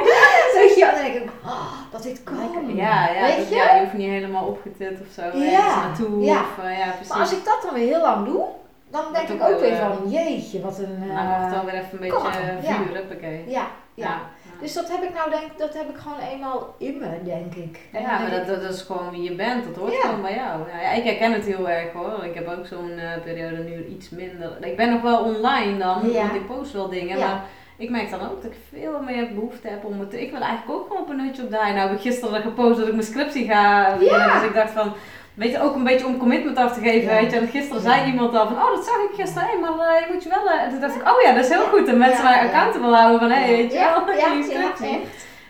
weet 0.59 0.75
je, 0.75 0.85
en 0.85 0.93
dan 0.95 1.03
denk 1.03 1.23
ik, 1.23 1.29
oh, 1.45 1.71
dat 1.91 2.03
dit 2.03 2.23
kan. 2.23 2.75
Ja, 2.75 3.09
ja, 3.09 3.21
weet 3.21 3.37
dat- 3.37 3.49
je? 3.49 3.55
ja, 3.55 3.73
je 3.75 3.81
hoeft 3.81 3.93
niet 3.93 4.09
helemaal 4.09 4.45
opgetit 4.45 5.01
of 5.01 5.07
zo 5.13 5.37
Ja, 5.37 5.75
naartoe. 5.75 6.23
ja. 6.23 6.41
Of, 6.41 6.63
eh, 6.63 6.77
ja, 6.77 6.89
precies. 6.91 7.07
Maar 7.09 7.19
als 7.19 7.33
ik 7.33 7.45
dat 7.45 7.59
dan 7.61 7.73
weer 7.73 7.87
heel 7.87 8.01
lang 8.01 8.25
doe, 8.25 8.45
dan 8.89 9.13
denk 9.13 9.27
Dat 9.27 9.35
ik 9.35 9.41
ook 9.43 9.47
ook 9.49 9.59
wel, 9.59 9.69
weer 9.69 9.79
eh, 9.79 9.87
van, 9.97 10.09
jeetje, 10.09 10.61
wat 10.61 10.79
een... 10.79 10.99
dan 11.07 11.15
mag 11.15 11.37
het 11.37 11.45
eh, 11.45 11.51
dan 11.53 11.65
weer 11.65 11.73
even 11.73 11.89
een 11.91 11.99
beetje 11.99 12.27
eh, 12.27 12.63
ja. 12.63 12.75
vuur, 12.75 12.95
huppakee. 12.95 13.43
ja, 13.47 13.67
ja. 13.93 14.05
ja. 14.07 14.19
Dus 14.61 14.73
dat 14.73 14.89
heb 14.91 15.03
ik 15.03 15.13
nou 15.13 15.29
denk 15.29 15.57
dat 15.57 15.73
heb 15.73 15.89
ik 15.89 15.97
gewoon 15.97 16.19
eenmaal 16.19 16.75
in 16.77 16.97
me, 16.97 17.23
denk 17.23 17.55
ik. 17.55 17.79
En 17.91 18.01
Ja, 18.01 18.19
maar 18.19 18.31
dat, 18.31 18.61
dat 18.61 18.73
is 18.73 18.81
gewoon 18.81 19.11
wie 19.11 19.23
je 19.23 19.35
bent. 19.35 19.65
Dat 19.65 19.75
hoort 19.75 19.93
Ja. 19.93 19.99
gewoon 20.01 20.21
bij 20.21 20.35
jou. 20.35 20.59
Ja, 20.71 20.81
ja, 20.81 20.91
ik 20.91 21.03
herken 21.03 21.33
het 21.33 21.45
heel 21.45 21.69
erg 21.69 21.91
hoor. 21.93 22.23
Ik 22.23 22.33
heb 22.33 22.47
ook 22.47 22.65
zo'n 22.65 22.91
eh, 22.97 23.21
periode 23.23 23.57
nu 23.63 23.85
iets 23.85 24.09
minder. 24.09 24.57
Ik 24.61 24.77
ben 24.77 24.89
nog 24.91 25.01
wel 25.01 25.19
online 25.23 25.77
dan, 25.77 26.11
Ja. 26.11 26.21
want 26.21 26.35
ik 26.35 26.47
post 26.47 26.73
wel 26.73 26.89
dingen. 26.89 27.17
Ja. 27.17 27.27
Maar 27.27 27.43
ik 27.77 27.89
merk 27.89 28.09
dan 28.11 28.21
ook 28.21 28.41
dat 28.41 28.51
ik 28.51 28.57
veel 28.69 29.01
meer 29.01 29.33
behoefte 29.33 29.67
heb 29.67 29.85
om 29.85 29.99
het... 29.99 30.13
Ik 30.13 30.31
wil 30.31 30.41
eigenlijk 30.41 30.79
ook 30.79 30.87
gewoon 30.87 31.01
op 31.01 31.09
een 31.09 31.19
hutje 31.19 31.43
op 31.43 31.51
hei. 31.51 31.73
Nou 31.73 31.87
heb 31.87 31.97
ik 31.97 32.01
gisteren 32.03 32.41
gepost 32.41 32.77
dat 32.77 32.87
ik 32.87 32.93
mijn 32.93 33.05
scriptie 33.05 33.45
ga... 33.47 33.95
Ja. 33.99 34.33
Dus 34.39 34.47
ik 34.47 34.53
dacht 34.53 34.71
van... 34.71 34.93
weet 35.39 35.51
je, 35.51 35.61
ook 35.61 35.75
een 35.75 35.83
beetje 35.83 36.05
om 36.05 36.17
commitment 36.17 36.57
af 36.57 36.73
te 36.73 36.79
geven, 36.79 37.13
Ja. 37.13 37.21
weet 37.21 37.31
je. 37.31 37.37
En 37.37 37.47
gisteren 37.47 37.81
zei 37.81 38.05
iemand 38.11 38.35
al 38.35 38.47
van, 38.47 38.55
oh 38.55 38.75
dat 38.75 38.85
zag 38.85 38.95
ik 39.09 39.15
gisteren, 39.21 39.47
hé, 39.49 39.57
maar 39.57 39.87
eh, 39.87 39.99
je 40.07 40.13
moet 40.13 40.23
je 40.23 40.29
wel... 40.29 40.49
eh," 40.49 40.63
En 40.63 40.69
toen 40.69 40.79
dacht 40.79 40.95
ik, 40.95 41.01
oh 41.11 41.21
ja, 41.21 41.33
dat 41.33 41.43
is 41.43 41.49
heel 41.49 41.65
goed. 41.73 41.87
En 41.87 41.97
mensen 41.97 42.23
mij 42.23 42.39
accountable 42.39 42.95
houden 42.95 43.19
van, 43.19 43.31
hé, 43.31 43.47
weet 43.55 43.71
je 43.71 43.77
Ja, 43.77 44.05
wel, 44.05 44.15
ja, 44.15 44.25
echt. 44.67 44.81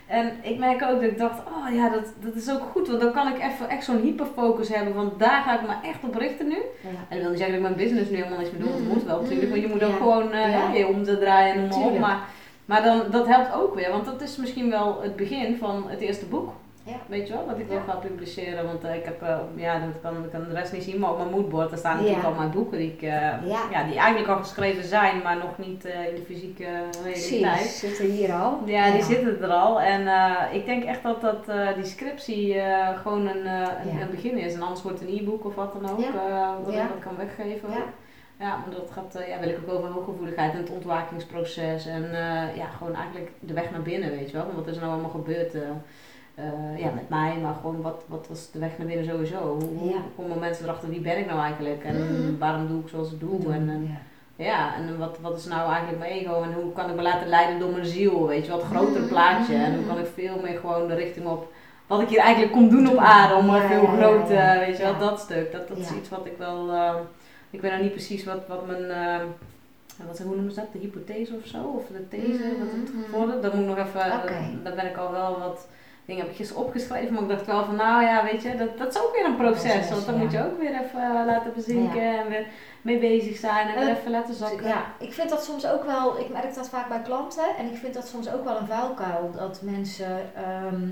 En 0.08 0.32
ik 0.42 0.58
merk 0.58 0.82
ook 0.84 1.02
dat 1.02 1.12
ik 1.12 1.18
dacht, 1.18 1.40
oh 1.40 1.76
ja, 1.76 1.90
dat, 1.90 2.06
dat 2.20 2.36
is 2.36 2.52
ook 2.52 2.62
goed, 2.72 2.88
want 2.88 3.02
dan 3.02 3.12
kan 3.12 3.28
ik 3.28 3.38
even 3.38 3.70
echt 3.70 3.84
zo'n 3.84 4.02
hyperfocus 4.02 4.70
hebben, 4.76 4.94
want 4.96 5.20
daar 5.20 5.42
ga 5.46 5.54
ik 5.54 5.62
me 5.68 5.88
echt 5.90 6.00
op 6.04 6.16
richten 6.16 6.48
nu. 6.48 6.56
Ja. 6.82 6.90
En 6.90 6.96
dat 7.10 7.20
wil 7.20 7.30
niet 7.30 7.40
zeggen 7.40 7.62
dat 7.62 7.70
ik 7.70 7.76
mijn 7.76 7.88
business 7.88 8.10
nu 8.10 8.16
helemaal 8.16 8.38
niks 8.40 8.52
meer 8.52 8.62
doe, 8.62 8.72
dat 8.72 8.80
moet 8.94 9.04
wel 9.04 9.16
Mm, 9.18 9.22
natuurlijk, 9.24 9.50
want 9.50 9.62
je 9.62 9.68
moet 9.68 9.80
ja. 9.80 9.88
ook 9.88 9.98
gewoon 9.98 10.32
eh, 10.32 10.52
Ja. 10.52 10.72
je 10.74 10.88
om 10.88 11.04
te 11.04 11.18
draaien 11.20 11.56
en 11.56 11.64
op. 11.64 11.72
Tuurlijk. 11.72 12.00
Maar, 12.00 12.20
maar 12.66 12.84
dan, 12.84 13.02
dat 13.12 13.28
helpt 13.28 13.54
ook 13.54 13.76
weer, 13.76 13.92
want 13.92 14.06
dat 14.06 14.22
is 14.22 14.38
misschien 14.38 14.70
wel 14.70 15.00
het 15.02 15.16
begin 15.16 15.58
van 15.58 15.84
het 15.88 16.00
eerste 16.00 16.26
boek. 16.26 16.50
Ja. 16.90 16.96
Weet 17.08 17.28
je 17.28 17.34
wel, 17.34 17.46
wat 17.46 17.60
ik 17.60 17.68
wil 17.68 17.82
gaan 17.88 18.00
publiceren, 18.00 18.66
want 18.66 18.84
eh, 18.84 18.96
ik 18.96 19.06
heb, 19.06 19.22
eh, 19.22 19.38
ja, 19.56 19.80
dat 19.80 20.32
kan, 20.32 20.44
de 20.48 20.54
rest 20.54 20.74
niet 20.74 20.84
zien, 20.84 21.00
maar 21.00 21.12
op 21.12 21.18
mijn 21.18 21.30
moodboard 21.30 21.70
daar 21.70 21.80
staan 21.80 21.98
natuurlijk 21.98 22.26
al 22.26 22.34
mijn 22.34 22.52
boeken 22.52 22.78
die 22.78 22.92
ik, 22.92 23.02
eh, 23.02 23.48
Ja. 23.72 23.84
die 23.84 23.98
eigenlijk 23.98 24.28
al 24.28 24.38
geschreven 24.38 24.84
zijn, 24.84 25.22
maar 25.22 25.38
nog 25.38 25.58
niet 25.58 25.86
in 25.86 26.16
de 26.16 26.24
fysieke 26.26 26.64
realiteit. 27.04 27.42
Precies, 27.42 27.80
zitten 27.80 28.06
hier 28.06 28.34
al. 28.34 28.60
Ja, 28.66 28.92
die 28.92 29.04
zitten 29.04 29.42
er 29.42 29.50
al. 29.50 29.82
En 29.82 30.02
ik 30.54 30.66
denk 30.66 30.84
echt 30.84 31.04
dat, 31.04 31.22
dat 31.22 31.46
die 31.76 31.86
scriptie 31.86 32.62
gewoon 33.02 33.28
een, 33.28 33.46
een, 33.46 34.12
begin 34.12 34.38
is. 34.38 34.54
En 34.54 34.62
anders 34.62 34.82
wordt 34.82 35.00
het 35.00 35.10
een 35.10 35.18
e-book 35.18 35.46
of 35.46 35.56
wat 35.56 35.74
dan 35.74 35.92
ook. 35.92 35.98
Wat 36.64 36.74
ik 36.74 36.80
wat 36.80 37.04
kan 37.04 37.16
weggeven. 37.18 37.70
Ja. 37.70 37.84
Ja. 38.40 38.58
maar 38.58 38.76
dat 38.76 38.92
gaat, 38.92 39.24
ja, 39.28 39.40
wil 39.40 39.50
ik 39.50 39.58
ook 39.68 39.78
over 39.78 39.90
hooggevoeligheid 39.90 40.54
en 40.54 40.60
het 40.60 40.70
ontwakingsproces. 40.70 41.86
En 41.86 42.12
ja, 42.56 42.66
gewoon 42.78 42.96
eigenlijk 42.96 43.32
de 43.40 43.54
weg 43.54 43.72
naar 43.72 43.82
binnen, 43.82 44.10
weet 44.10 44.30
je 44.30 44.38
wel. 44.38 44.46
Want 44.46 44.58
wat 44.58 44.68
is 44.68 44.76
er 44.76 44.82
nou 44.82 44.94
allemaal 44.94 45.12
gebeurd 45.12 45.54
eh, 46.44 46.80
ja, 46.80 46.92
met 46.96 47.10
mij, 47.10 47.38
maar 47.42 47.54
gewoon 47.54 47.82
wat, 47.82 48.04
wat 48.08 48.26
was 48.30 48.52
de 48.52 48.60
weg 48.60 48.78
naar 48.78 48.88
binnen 48.88 49.06
sowieso? 49.06 49.58
Hoe, 49.78 49.90
Ja. 49.90 50.02
komen 50.16 50.40
mensen 50.40 50.66
erachter, 50.66 50.90
wie 50.90 51.00
ben 51.02 51.18
ik 51.18 51.26
nou 51.26 51.40
eigenlijk? 51.40 51.84
En 51.84 51.96
Mhm. 51.96 52.38
waarom 52.38 52.68
doe 52.68 52.80
ik 52.82 52.88
zoals 52.90 53.12
ik 53.12 53.20
doe? 53.20 53.40
Doen, 53.40 53.54
En, 53.54 53.70
en 53.70 53.88
ja. 54.36 54.46
ja, 54.46 54.76
en 54.76 54.98
wat, 54.98 55.18
wat 55.22 55.38
is 55.38 55.46
nou 55.46 55.70
eigenlijk 55.72 56.00
mijn 56.00 56.12
ego 56.12 56.42
en 56.42 56.54
hoe 56.54 56.74
kan 56.74 56.90
ik 56.90 56.96
me 56.96 57.02
laten 57.02 57.28
leiden 57.28 57.60
door 57.60 57.72
mijn 57.72 57.86
ziel, 57.86 58.28
weet 58.28 58.46
je, 58.46 58.52
wat 58.52 58.64
grotere 58.64 59.00
Mhm, 59.00 59.08
plaatje. 59.08 59.56
En 59.56 59.72
hoe 59.74 59.80
mhm. 59.84 59.88
kan 59.90 60.00
ik 60.00 60.08
veel 60.14 60.40
meer 60.44 60.60
gewoon 60.60 60.88
de 60.88 60.96
richting 60.96 61.26
op 61.28 61.52
wat 61.88 62.02
ik 62.02 62.10
hier 62.10 62.20
eigenlijk 62.20 62.54
kom 62.54 62.70
doen 62.70 62.88
op 62.90 62.98
aarde, 62.98 63.34
om 63.36 63.46
maar 63.46 63.68
veel 63.68 63.86
groter, 63.86 64.60
weet 64.60 64.78
je 64.78 64.84
wel, 64.84 64.98
dat 64.98 65.20
stuk. 65.20 65.52
Dat, 65.52 65.68
dat 65.68 65.78
is 65.78 65.92
iets 65.92 66.10
wat 66.10 66.26
ik 66.26 66.38
wel, 66.38 66.72
eh, 66.72 66.96
ik 67.50 67.62
weet 67.62 67.72
nou 67.72 67.84
niet 67.84 67.92
precies 67.92 68.24
wat, 68.24 68.48
wat 68.48 68.68
mijn, 68.68 68.84
eh, 68.90 69.20
wat, 70.08 70.20
hoe 70.20 70.36
noemen 70.36 70.54
ze 70.54 70.60
dat, 70.60 70.72
de 70.74 70.80
hypothese 70.80 71.34
of 71.42 71.46
zo, 71.48 71.58
of 71.64 71.88
de 71.88 72.08
these, 72.08 72.44
wat 72.60 72.68
het 72.72 72.92
geworden. 73.06 73.42
Dat 73.42 73.54
moet 73.54 73.62
ik 73.64 73.68
nog 73.76 73.78
even, 73.88 74.64
daar 74.64 74.76
ben 74.76 74.86
ik 74.86 74.98
al 74.98 75.12
wel 75.12 75.40
wat 75.40 75.68
dingen 76.10 76.24
heb 76.24 76.32
ik 76.32 76.38
gisteren 76.40 76.64
opgeschreven, 76.64 77.14
maar 77.14 77.24
ik 77.24 77.30
dacht 77.30 77.46
wel 77.46 77.66
van 77.66 77.76
nou 77.76 78.04
ja, 78.04 78.24
weet 78.24 78.42
je, 78.42 78.56
dat, 78.56 78.78
dat 78.78 78.96
is 78.96 79.02
ook 79.02 79.12
weer 79.16 79.26
een 79.26 79.36
proces, 79.36 79.62
Proces, 79.72 79.90
want 79.90 80.06
dan 80.06 80.16
ja. 80.16 80.22
moet 80.22 80.32
je 80.32 80.44
ook 80.46 80.60
weer 80.60 80.74
even 80.84 81.02
eh, 81.02 81.26
laten 81.26 81.54
bezinken 81.56 82.02
Ja. 82.04 82.20
en 82.24 82.28
weer 82.30 82.46
mee 82.82 82.98
bezig 83.00 83.38
zijn 83.38 83.68
en 83.68 83.76
weer 83.80 83.90
Eh, 83.90 83.98
even 83.98 84.12
laten 84.12 84.34
zakken. 84.34 84.68
Ja, 84.68 84.84
ik 85.00 85.14
vind 85.14 85.30
dat 85.30 85.44
soms 85.44 85.68
ook 85.68 85.84
wel, 85.84 86.20
ik 86.20 86.30
merk 86.30 86.56
dat 86.56 86.70
vaak 86.70 86.88
bij 86.90 87.02
klanten 87.02 87.44
en 87.58 87.66
ik 87.72 87.78
vind 87.78 87.94
dat 87.94 88.08
soms 88.08 88.32
ook 88.34 88.44
wel 88.44 88.58
een 88.58 88.68
vuilkuil 88.68 89.32
dat 89.38 89.60
mensen 89.64 90.36
ehm, 90.36 90.88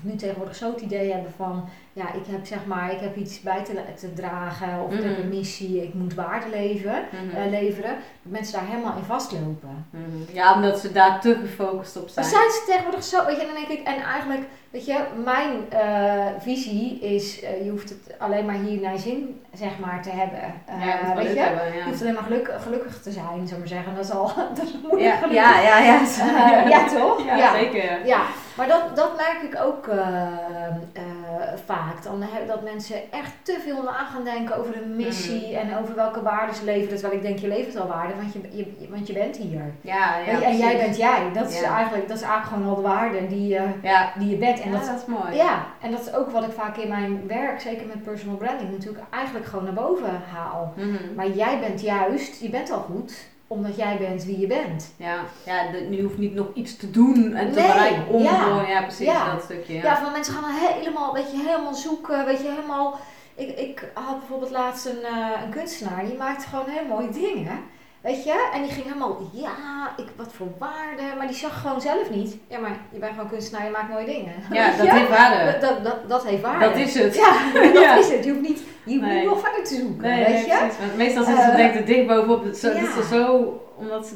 nu 0.00 0.16
tegenwoordig 0.16 0.56
zo 0.56 0.70
het 0.72 0.80
idee 0.80 1.12
hebben 1.12 1.32
van, 1.36 1.68
ja, 1.96 2.12
ik 2.12 2.22
heb 2.30 2.46
zeg 2.46 2.58
maar, 2.66 2.92
ik 2.92 3.00
heb 3.00 3.16
iets 3.16 3.40
bij 3.40 3.64
te, 3.64 3.72
te 4.00 4.12
dragen 4.12 4.82
of 4.84 4.92
ik 4.92 5.02
heb 5.02 5.12
Mhm. 5.12 5.20
een 5.20 5.28
missie, 5.28 5.82
ik 5.82 5.94
moet 5.94 6.14
waarde 6.14 6.48
leven, 6.50 6.94
Mhm. 7.10 7.36
eh, 7.36 7.50
leveren, 7.50 7.90
dat 8.22 8.32
mensen 8.32 8.52
daar 8.58 8.68
helemaal 8.68 8.96
in 8.96 9.02
vastlopen. 9.04 9.86
Mhm. 9.90 10.02
Ja, 10.36 10.54
omdat 10.54 10.78
ze 10.78 10.92
daar 10.92 11.20
te 11.20 11.36
gefocust 11.40 11.96
op 11.96 12.02
Maar 12.02 12.12
zijn. 12.24 12.26
zijn 12.26 12.50
ze 12.50 12.62
tegenwoordig 12.66 13.04
zo, 13.04 13.24
weet 13.26 13.40
je, 13.40 13.46
dan 13.46 13.54
denk 13.54 13.68
ik, 13.80 13.86
en 13.86 14.02
eigenlijk, 14.02 14.42
weet 14.70 14.86
je, 14.86 14.98
mijn 15.24 15.70
eh, 15.70 16.26
visie 16.38 16.98
is, 17.00 17.42
eh, 17.42 17.64
je 17.64 17.70
hoeft 17.70 17.88
het 17.88 18.14
alleen 18.18 18.44
maar 18.46 18.54
hier 18.54 18.80
naar 18.80 18.92
je 18.92 18.98
zin, 18.98 19.40
zeg 19.54 19.78
maar, 19.78 20.02
te 20.02 20.10
hebben. 20.10 20.54
Ja, 20.86 21.14
weet 21.14 21.32
je, 21.32 21.38
hebben, 21.38 21.72
je 21.72 21.78
ja. 21.78 21.84
hoeft 21.84 22.00
alleen 22.00 22.14
maar 22.14 22.22
geluk, 22.22 22.50
gelukkig 22.60 23.02
te 23.02 23.10
zijn, 23.10 23.46
zou 23.46 23.58
maar 23.58 23.68
zeggen. 23.68 23.94
Dat 23.94 24.04
is 24.04 24.10
al, 24.10 24.32
dat 24.54 24.64
is 24.64 24.72
moeilijk 24.82 25.02
Ja, 25.02 25.16
gelukkig. 25.16 25.36
ja, 25.44 25.60
ja, 25.60 25.78
ja. 25.78 26.68
Ja, 26.68 26.86
toch? 26.88 27.24
Ja, 27.24 27.36
Ja. 27.36 27.52
zeker. 27.54 28.06
Ja, 28.06 28.20
maar 28.56 28.68
dat, 28.68 28.96
dat 28.96 29.16
merk 29.16 29.42
ik 29.42 29.60
ook 29.64 29.88
vaak. 31.64 32.02
Dan 32.02 32.22
heb, 32.22 32.48
dat 32.48 32.62
mensen 32.62 32.96
echt 33.12 33.32
te 33.42 33.58
veel 33.64 33.82
na 33.82 34.04
gaan 34.04 34.24
denken 34.24 34.56
over 34.56 34.76
een 34.82 34.96
missie 34.96 35.46
Mhm. 35.56 35.68
en 35.68 35.78
over 35.78 35.94
welke 35.94 36.22
waarden 36.22 36.54
ze 36.54 36.64
leveren. 36.64 36.98
Terwijl 36.98 37.18
ik 37.20 37.26
denk, 37.26 37.38
je 37.38 37.48
levert 37.48 37.76
al 37.76 37.86
waarde, 37.86 38.14
want 38.14 38.32
je, 38.32 38.40
je, 38.56 38.88
want 38.90 39.06
je 39.06 39.12
bent 39.12 39.36
hier. 39.36 39.74
Ja, 39.80 40.16
ja, 40.18 40.42
en 40.42 40.56
jij 40.56 40.76
bent 40.76 40.96
jij. 40.96 41.30
Dat 41.32 41.50
is, 41.50 41.62
eigenlijk, 41.62 42.08
dat 42.08 42.16
is 42.16 42.22
eigenlijk 42.22 42.52
gewoon 42.52 42.68
al 42.68 42.82
de 42.82 42.88
waarde 42.88 43.26
die 43.26 43.48
je, 43.48 43.66
Ja, 43.82 44.12
die 44.18 44.28
je 44.30 44.36
bent. 44.36 44.60
En 44.60 44.70
dat 44.72 44.82
is 44.82 45.04
mooi. 45.06 45.34
ja, 45.36 45.64
en 45.80 45.90
dat 45.90 46.00
is 46.00 46.14
ook 46.14 46.30
wat 46.30 46.44
ik 46.44 46.52
vaak 46.52 46.76
in 46.76 46.88
mijn 46.88 47.26
werk, 47.26 47.60
zeker 47.60 47.86
met 47.86 48.02
personal 48.02 48.36
branding, 48.36 48.70
natuurlijk 48.70 49.04
eigenlijk 49.10 49.46
gewoon 49.46 49.64
naar 49.64 49.72
boven 49.74 50.22
haal. 50.34 50.72
Mhm. 50.76 51.14
Maar 51.16 51.28
jij 51.28 51.58
bent 51.60 51.80
juist, 51.80 52.40
je 52.40 52.48
bent 52.50 52.70
al 52.70 52.80
goed, 52.80 53.28
omdat 53.46 53.76
jij 53.76 53.98
bent 53.98 54.24
wie 54.24 54.38
je 54.40 54.46
bent. 54.46 54.92
Ja, 54.96 55.20
ja 55.44 55.70
de, 55.70 55.96
je 55.96 56.02
hoeft 56.02 56.18
niet 56.18 56.34
nog 56.34 56.46
iets 56.54 56.76
te 56.76 56.90
doen 56.90 57.34
en 57.34 57.52
te 57.52 57.58
Nee, 57.60 57.66
bereiken 57.68 58.06
om 58.08 58.22
ja. 58.22 58.42
gewoon, 58.42 58.66
ja 58.68 58.82
precies, 58.82 59.06
Ja. 59.06 59.34
dat 59.34 59.42
stukje. 59.42 59.74
Ja. 59.74 59.82
Ja, 59.82 59.96
van 60.02 60.12
mensen 60.12 60.34
gaan 60.34 60.50
helemaal, 60.54 61.12
weet 61.14 61.30
je, 61.30 61.36
helemaal 61.36 61.74
zoeken, 61.74 62.24
weet 62.24 62.40
je, 62.42 62.48
helemaal... 62.50 62.98
Ik, 63.34 63.58
ik 63.58 63.90
had 63.94 64.18
bijvoorbeeld 64.18 64.50
laatst 64.50 64.86
een, 64.86 65.02
eh, 65.02 65.42
een 65.44 65.50
kunstenaar, 65.50 66.04
die 66.06 66.16
maakte 66.16 66.48
gewoon 66.48 66.68
hele 66.68 66.88
mooie 66.88 67.10
dingen, 67.10 67.58
weet 68.06 68.24
je. 68.24 68.50
En 68.54 68.62
die 68.62 68.70
ging 68.72 68.84
helemaal, 68.86 69.18
ja, 69.32 69.54
ik, 69.96 70.06
wat 70.16 70.32
voor 70.32 70.46
waarde, 70.58 71.02
maar 71.18 71.26
die 71.26 71.36
zag 71.36 71.60
gewoon 71.60 71.80
zelf 71.80 72.10
niet. 72.10 72.36
Ja, 72.48 72.58
maar 72.58 72.76
je 72.92 72.98
bent 72.98 73.12
gewoon 73.14 73.28
kunstenaar, 73.28 73.64
je 73.64 73.70
maakt 73.70 73.88
mooie 73.88 74.06
dingen. 74.06 74.32
Ja, 74.52 74.76
dat 74.76 74.88
heeft 74.88 75.08
waarde. 75.08 75.58
Dat, 75.60 75.84
dat, 75.84 76.08
dat, 76.08 76.26
heeft 76.26 76.42
waarde. 76.42 76.64
Dat 76.64 76.76
is 76.76 76.94
het. 76.94 77.14
Ja, 77.14 77.32
dat 77.72 77.82
Ja. 77.82 77.96
is 77.96 78.08
het. 78.10 78.24
Je 78.24 78.30
hoeft 78.30 78.42
niet, 78.48 78.62
je 78.84 78.94
hoeft 78.98 79.06
Nee. 79.06 79.24
nog 79.24 79.40
verder 79.40 79.64
te 79.64 79.74
zoeken, 79.74 80.02
Nee, 80.02 80.24
weet 80.24 80.28
nee, 80.34 80.46
je. 80.46 80.56
precies. 80.76 80.96
Meestal 80.96 81.24
zitten 81.24 81.44
ze 81.44 81.50
Eh, 81.50 81.56
denk 81.56 81.74
ik 81.74 81.80
er 81.80 81.86
dicht 81.86 82.06
bovenop. 82.06 82.44
Het 82.44 82.58
zo, 82.58 82.68
ja. 82.68 82.80
Dat 82.80 82.96
is 83.04 83.08
zo, 83.08 83.60
omdat 83.76 84.06
ze... 84.06 84.14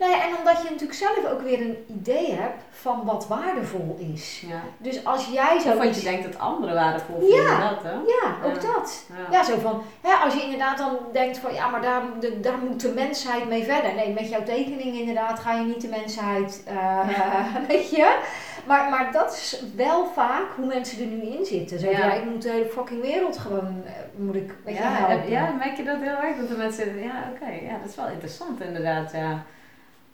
Nou 0.00 0.12
ja, 0.12 0.22
en 0.22 0.36
omdat 0.38 0.56
je 0.62 0.68
natuurlijk 0.70 0.98
zelf 0.98 1.26
ook 1.32 1.40
weer 1.40 1.60
een 1.60 1.84
idee 1.86 2.32
hebt 2.32 2.62
van 2.70 3.04
wat 3.04 3.26
waardevol 3.26 3.96
is. 4.14 4.44
Ja. 4.48 4.60
Dus 4.78 5.04
als 5.04 5.26
jij 5.32 5.58
zo 5.60 5.68
Of 5.70 5.78
wat 5.84 5.96
je 5.96 6.02
denkt 6.10 6.22
dat 6.32 6.38
anderen 6.38 6.74
waardevol 6.74 7.20
Ja. 7.20 7.26
vinden, 7.36 7.60
dat 7.60 7.82
hè? 7.82 7.90
Ja, 7.90 8.36
ook 8.48 8.62
Ja. 8.62 8.72
dat. 8.72 9.04
Ja. 9.08 9.32
Ja, 9.38 9.44
zo 9.44 9.58
van, 9.58 9.82
hè, 10.00 10.12
als 10.14 10.34
je 10.34 10.42
inderdaad 10.42 10.78
dan 10.78 10.96
denkt 11.12 11.38
van, 11.38 11.54
ja, 11.54 11.68
maar 11.68 11.82
daar, 11.82 12.02
de, 12.20 12.40
daar 12.40 12.58
moet 12.58 12.80
de 12.80 12.92
mensheid 12.92 13.48
mee 13.48 13.64
verder. 13.64 13.94
Nee, 13.94 14.12
met 14.12 14.28
jouw 14.28 14.42
tekening 14.42 14.98
inderdaad 14.98 15.38
ga 15.38 15.54
je 15.54 15.64
niet 15.64 15.80
de 15.80 15.88
mensheid, 15.88 16.62
eh, 16.66 17.08
weet 17.68 17.90
je. 17.90 18.18
Maar, 18.66 18.90
maar 18.90 19.12
dat 19.12 19.32
is 19.32 19.62
wel 19.76 20.06
vaak 20.06 20.46
hoe 20.56 20.66
mensen 20.66 21.00
er 21.00 21.06
nu 21.06 21.20
in 21.22 21.44
zitten. 21.44 21.78
Zo, 21.78 21.90
Ja. 21.90 21.98
ja. 21.98 22.12
ik 22.12 22.24
moet 22.24 22.42
de 22.42 22.50
hele 22.50 22.64
fucking 22.72 23.02
wereld 23.02 23.38
gewoon, 23.38 23.82
eh, 23.86 23.92
moet 24.16 24.34
ik, 24.34 24.54
weet 24.64 24.76
je, 24.76 24.82
Ja, 24.82 24.88
helpen. 24.88 25.30
ja, 25.30 25.50
merk 25.58 25.76
je 25.76 25.82
dat 25.84 25.96
heel 26.00 26.16
erg? 26.22 26.36
Dat 26.36 26.48
de 26.48 26.56
mensen 26.56 26.98
ja 27.02 27.24
oké, 27.34 27.50
ja, 27.50 27.78
dat 27.82 27.88
is 27.90 27.96
wel 27.96 28.08
interessant 28.08 28.60
inderdaad, 28.60 29.12
ja. 29.12 29.42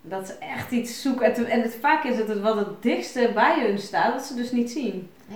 Dat 0.09 0.27
ze 0.27 0.33
echt 0.39 0.71
iets 0.71 1.01
zoeken. 1.01 1.25
En, 1.25 1.33
te- 1.33 1.45
en 1.45 1.61
het, 1.61 1.77
vaak 1.81 2.03
is 2.03 2.17
het 2.17 2.41
wat 2.41 2.55
het 2.55 2.81
dichtste 2.81 3.31
bij 3.33 3.55
hun 3.67 3.77
staat, 3.79 4.13
dat 4.13 4.23
ze 4.25 4.35
dus 4.35 4.51
niet 4.51 4.71
zien. 4.71 5.09
Ja. 5.27 5.35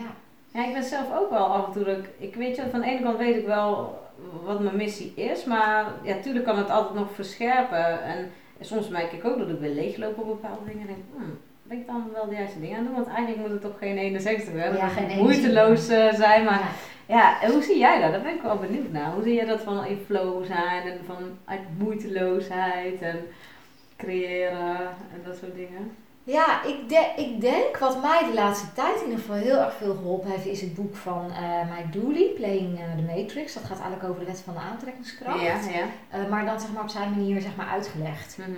Ja, 0.53 0.67
ik 0.67 0.73
ben 0.73 0.83
zelf 0.83 1.05
ook 1.19 1.29
wel 1.29 1.45
af 1.45 1.65
en 1.65 1.71
toe, 1.71 1.91
ik, 1.91 2.09
ik 2.17 2.35
weet 2.35 2.55
je, 2.55 2.61
van 2.71 2.79
de 2.81 2.85
ene 2.87 3.01
kant 3.01 3.17
weet 3.17 3.35
ik 3.35 3.45
wel 3.45 3.99
wat 4.43 4.59
mijn 4.59 4.75
missie 4.75 5.13
is, 5.15 5.43
maar 5.45 5.85
ja, 6.03 6.15
tuurlijk 6.21 6.45
kan 6.45 6.57
het 6.57 6.69
altijd 6.69 6.93
nog 6.95 7.07
verscherpen. 7.13 8.03
En 8.03 8.31
soms 8.59 8.87
merk 8.87 9.11
ik 9.11 9.25
ook 9.25 9.37
dat 9.37 9.49
ik 9.49 9.59
weer 9.59 9.73
leegloop 9.73 10.17
op 10.19 10.25
bepaalde 10.27 10.65
dingen 10.65 10.81
en 10.81 10.87
denk, 10.87 10.99
hmm, 11.15 11.37
ben 11.63 11.77
ik 11.77 11.87
dan 11.87 12.09
wel 12.13 12.29
de 12.29 12.35
juiste 12.35 12.59
dingen 12.59 12.77
aan 12.77 12.83
doen? 12.85 12.93
Want 12.93 13.07
eigenlijk 13.07 13.39
moet 13.41 13.49
het 13.51 13.61
toch 13.61 13.77
geen 13.79 13.97
61 13.97 14.53
werden, 14.53 14.77
Ja, 14.77 14.87
geen 14.87 15.03
het 15.03 15.11
61. 15.17 15.23
moeiteloos 15.51 15.87
eh, 15.87 16.13
zijn, 16.13 16.43
maar 16.45 16.59
Ja. 17.05 17.15
ja, 17.17 17.41
en 17.41 17.51
hoe 17.51 17.61
zie 17.63 17.77
jij 17.77 18.01
dat? 18.01 18.11
Daar 18.11 18.21
ben 18.21 18.35
ik 18.35 18.41
wel 18.41 18.57
benieuwd 18.57 18.91
naar. 18.91 19.11
Hoe 19.13 19.23
zie 19.23 19.33
jij 19.33 19.45
dat 19.45 19.61
van 19.61 19.85
in 19.85 19.99
flow 20.05 20.45
zijn 20.45 20.83
en 20.83 20.97
van 21.05 21.23
uit 21.45 21.59
moeiteloosheid 21.77 23.01
en 23.01 23.19
creëren 24.05 24.77
en 25.13 25.21
dat 25.25 25.35
soort 25.39 25.55
dingen? 25.55 25.95
Ja, 26.23 26.63
ik, 26.63 26.89
de- 26.89 27.13
ik 27.15 27.41
denk 27.41 27.77
wat 27.77 28.01
mij 28.01 28.23
de 28.27 28.33
laatste 28.33 28.73
tijd 28.73 28.95
in 28.95 29.03
ieder 29.03 29.19
geval 29.19 29.35
heel 29.35 29.57
erg 29.57 29.73
veel 29.73 29.95
geholpen 29.95 30.29
heeft, 30.31 30.45
is 30.45 30.61
het 30.61 30.75
boek 30.75 30.95
van 30.95 31.31
eh 31.31 31.75
Mike 31.77 31.99
Dooley, 31.99 32.31
Playing 32.35 32.79
eh, 32.79 32.83
the 32.95 33.15
Matrix. 33.17 33.53
Dat 33.53 33.63
gaat 33.63 33.79
eigenlijk 33.79 34.09
over 34.09 34.19
de 34.19 34.25
wet 34.25 34.41
van 34.45 34.53
de 34.53 34.59
aantrekkingskracht. 34.59 35.41
Ja, 35.41 35.53
ja. 35.71 35.85
Eh, 36.09 36.29
maar 36.29 36.45
dan 36.45 36.59
zeg 36.59 36.71
maar 36.73 36.83
op 36.83 36.89
zijn 36.89 37.09
manier 37.09 37.41
zeg 37.41 37.55
maar 37.55 37.67
uitgelegd. 37.67 38.37
Mhm. 38.37 38.51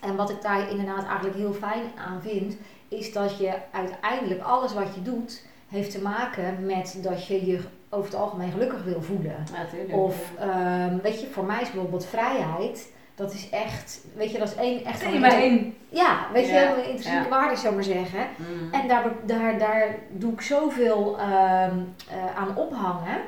En 0.00 0.16
wat 0.16 0.30
ik 0.30 0.42
daar 0.42 0.70
inderdaad 0.70 1.04
eigenlijk 1.06 1.36
heel 1.36 1.52
fijn 1.52 1.82
aan 1.96 2.22
vind, 2.22 2.56
is 2.88 3.12
dat 3.12 3.38
je 3.38 3.52
uiteindelijk 3.70 4.42
alles 4.42 4.74
wat 4.74 4.94
je 4.94 5.02
doet, 5.02 5.42
heeft 5.68 5.90
te 5.90 6.00
maken 6.02 6.66
met 6.66 6.98
dat 7.02 7.26
je 7.26 7.46
je 7.46 7.60
over 7.90 8.10
het 8.10 8.20
algemeen 8.20 8.50
gelukkig 8.52 8.84
wil 8.84 9.02
voelen. 9.02 9.36
Ja, 9.54 9.64
tuurlijk. 9.70 9.92
Of, 9.98 10.32
ehm, 10.38 10.98
weet 11.02 11.20
je, 11.20 11.26
voor 11.26 11.44
mij 11.44 11.60
is 11.62 11.70
bijvoorbeeld 11.70 12.06
vrijheid, 12.06 12.92
dat 13.14 13.32
is 13.32 13.50
echt, 13.50 14.00
weet 14.16 14.30
je, 14.32 14.38
dat 14.38 14.48
is 14.48 14.54
één 14.54 14.84
echt 14.84 15.00
de- 15.00 15.06
één. 15.06 15.76
Ja, 15.88 16.26
weet 16.32 16.48
Ja, 16.48 16.60
je, 16.60 16.66
een 16.68 16.76
intrinsieke 16.76 17.22
ja. 17.22 17.28
waarde 17.28 17.56
zou 17.56 17.68
ik 17.68 17.74
maar 17.74 17.96
zeggen. 17.96 18.26
Mhm. 18.36 18.74
En 18.74 18.88
daar, 18.88 19.04
daar, 19.24 19.58
daar 19.58 19.94
doe 20.10 20.32
ik 20.32 20.40
zoveel 20.40 21.18
ehm, 21.18 21.28
eh, 22.10 22.36
aan 22.36 22.56
ophangen. 22.56 23.20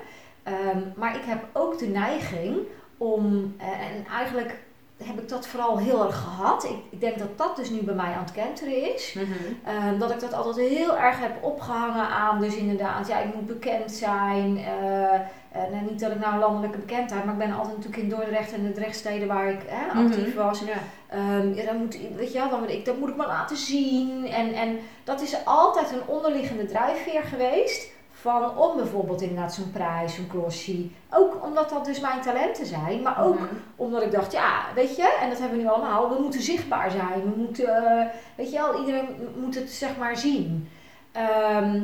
Ehm, 0.42 0.78
maar 0.96 1.16
ik 1.16 1.24
heb 1.24 1.44
ook 1.52 1.78
de 1.78 1.86
neiging 1.86 2.56
om, 2.98 3.54
eh, 3.58 3.66
en 3.66 4.06
eigenlijk 4.12 4.64
heb 5.04 5.20
ik 5.20 5.28
dat 5.28 5.46
vooral 5.46 5.78
heel 5.78 6.06
erg 6.06 6.16
gehad. 6.22 6.64
Ik, 6.64 6.76
ik 6.90 7.00
denk 7.00 7.18
dat 7.18 7.38
dat 7.38 7.56
dus 7.56 7.70
nu 7.70 7.82
bij 7.82 7.94
mij 7.94 8.12
aan 8.12 8.22
het 8.24 8.32
kenteren 8.32 8.94
is. 8.94 9.12
Mhm. 9.14 9.26
Ehm, 9.64 9.98
dat 9.98 10.10
ik 10.10 10.20
dat 10.20 10.32
altijd 10.32 10.68
heel 10.68 10.98
erg 10.98 11.20
heb 11.20 11.42
opgehangen 11.44 12.08
aan, 12.08 12.40
dus 12.40 12.56
inderdaad, 12.56 13.08
ja, 13.08 13.18
ik 13.18 13.34
moet 13.34 13.46
bekend 13.46 13.92
zijn. 13.92 14.58
eh, 14.58 15.20
eh, 15.56 15.70
nou, 15.72 15.84
niet 15.90 16.00
dat 16.00 16.10
ik 16.10 16.18
nou 16.20 16.32
een 16.32 16.38
landelijke 16.38 16.78
bekendheid, 16.78 17.24
maar 17.24 17.32
ik 17.34 17.38
ben 17.40 17.52
altijd 17.56 17.76
natuurlijk 17.76 18.02
in 18.02 18.08
Dordrecht 18.08 18.52
en 18.52 18.64
de 18.64 18.72
Drechtsteden 18.72 19.28
waar 19.28 19.48
ik 19.48 19.60
hè, 19.66 20.00
actief 20.00 20.34
Mhm. 20.34 20.44
was. 20.46 20.60
Ja. 20.60 20.66
Ehm, 21.08 21.54
ja, 21.54 21.64
dan 21.64 21.76
moet, 21.76 21.98
weet 22.16 22.32
je 22.32 22.38
wel, 22.38 22.48
dan, 22.50 22.60
moet 22.60 22.70
ik, 22.70 22.84
dat 22.84 22.98
moet 22.98 23.08
ik 23.08 23.16
maar 23.16 23.26
laten 23.26 23.56
zien. 23.56 24.26
En, 24.26 24.52
en 24.52 24.78
dat 25.04 25.20
is 25.20 25.36
altijd 25.44 25.90
een 25.92 26.06
onderliggende 26.06 26.64
drijfveer 26.66 27.22
geweest. 27.22 27.94
Van 28.20 28.58
om 28.58 28.76
bijvoorbeeld 28.76 29.20
inderdaad 29.22 29.54
zo'n 29.54 29.70
prijs, 29.72 30.14
zo'n 30.14 30.28
glossie. 30.30 30.92
Ook 31.10 31.44
omdat 31.44 31.70
dat 31.70 31.84
dus 31.84 32.00
mijn 32.00 32.20
talenten 32.20 32.66
zijn. 32.66 33.02
Maar 33.02 33.24
ook 33.24 33.34
Mhm. 33.34 33.44
omdat 33.76 34.02
ik 34.02 34.12
dacht, 34.12 34.32
ja, 34.32 34.60
weet 34.74 34.96
je, 34.96 35.18
en 35.20 35.28
dat 35.28 35.38
hebben 35.38 35.56
we 35.58 35.64
nu 35.64 35.70
allemaal. 35.70 36.08
We 36.16 36.22
moeten 36.22 36.42
zichtbaar 36.42 36.90
zijn. 36.90 37.22
We 37.22 37.32
moeten, 37.36 37.86
eh, 37.86 38.06
weet 38.36 38.50
je 38.52 38.58
wel, 38.58 38.80
iedereen 38.80 39.08
moet 39.40 39.54
het 39.54 39.70
zeg 39.70 39.96
maar 39.98 40.16
zien. 40.16 40.68
Ehm, 41.12 41.80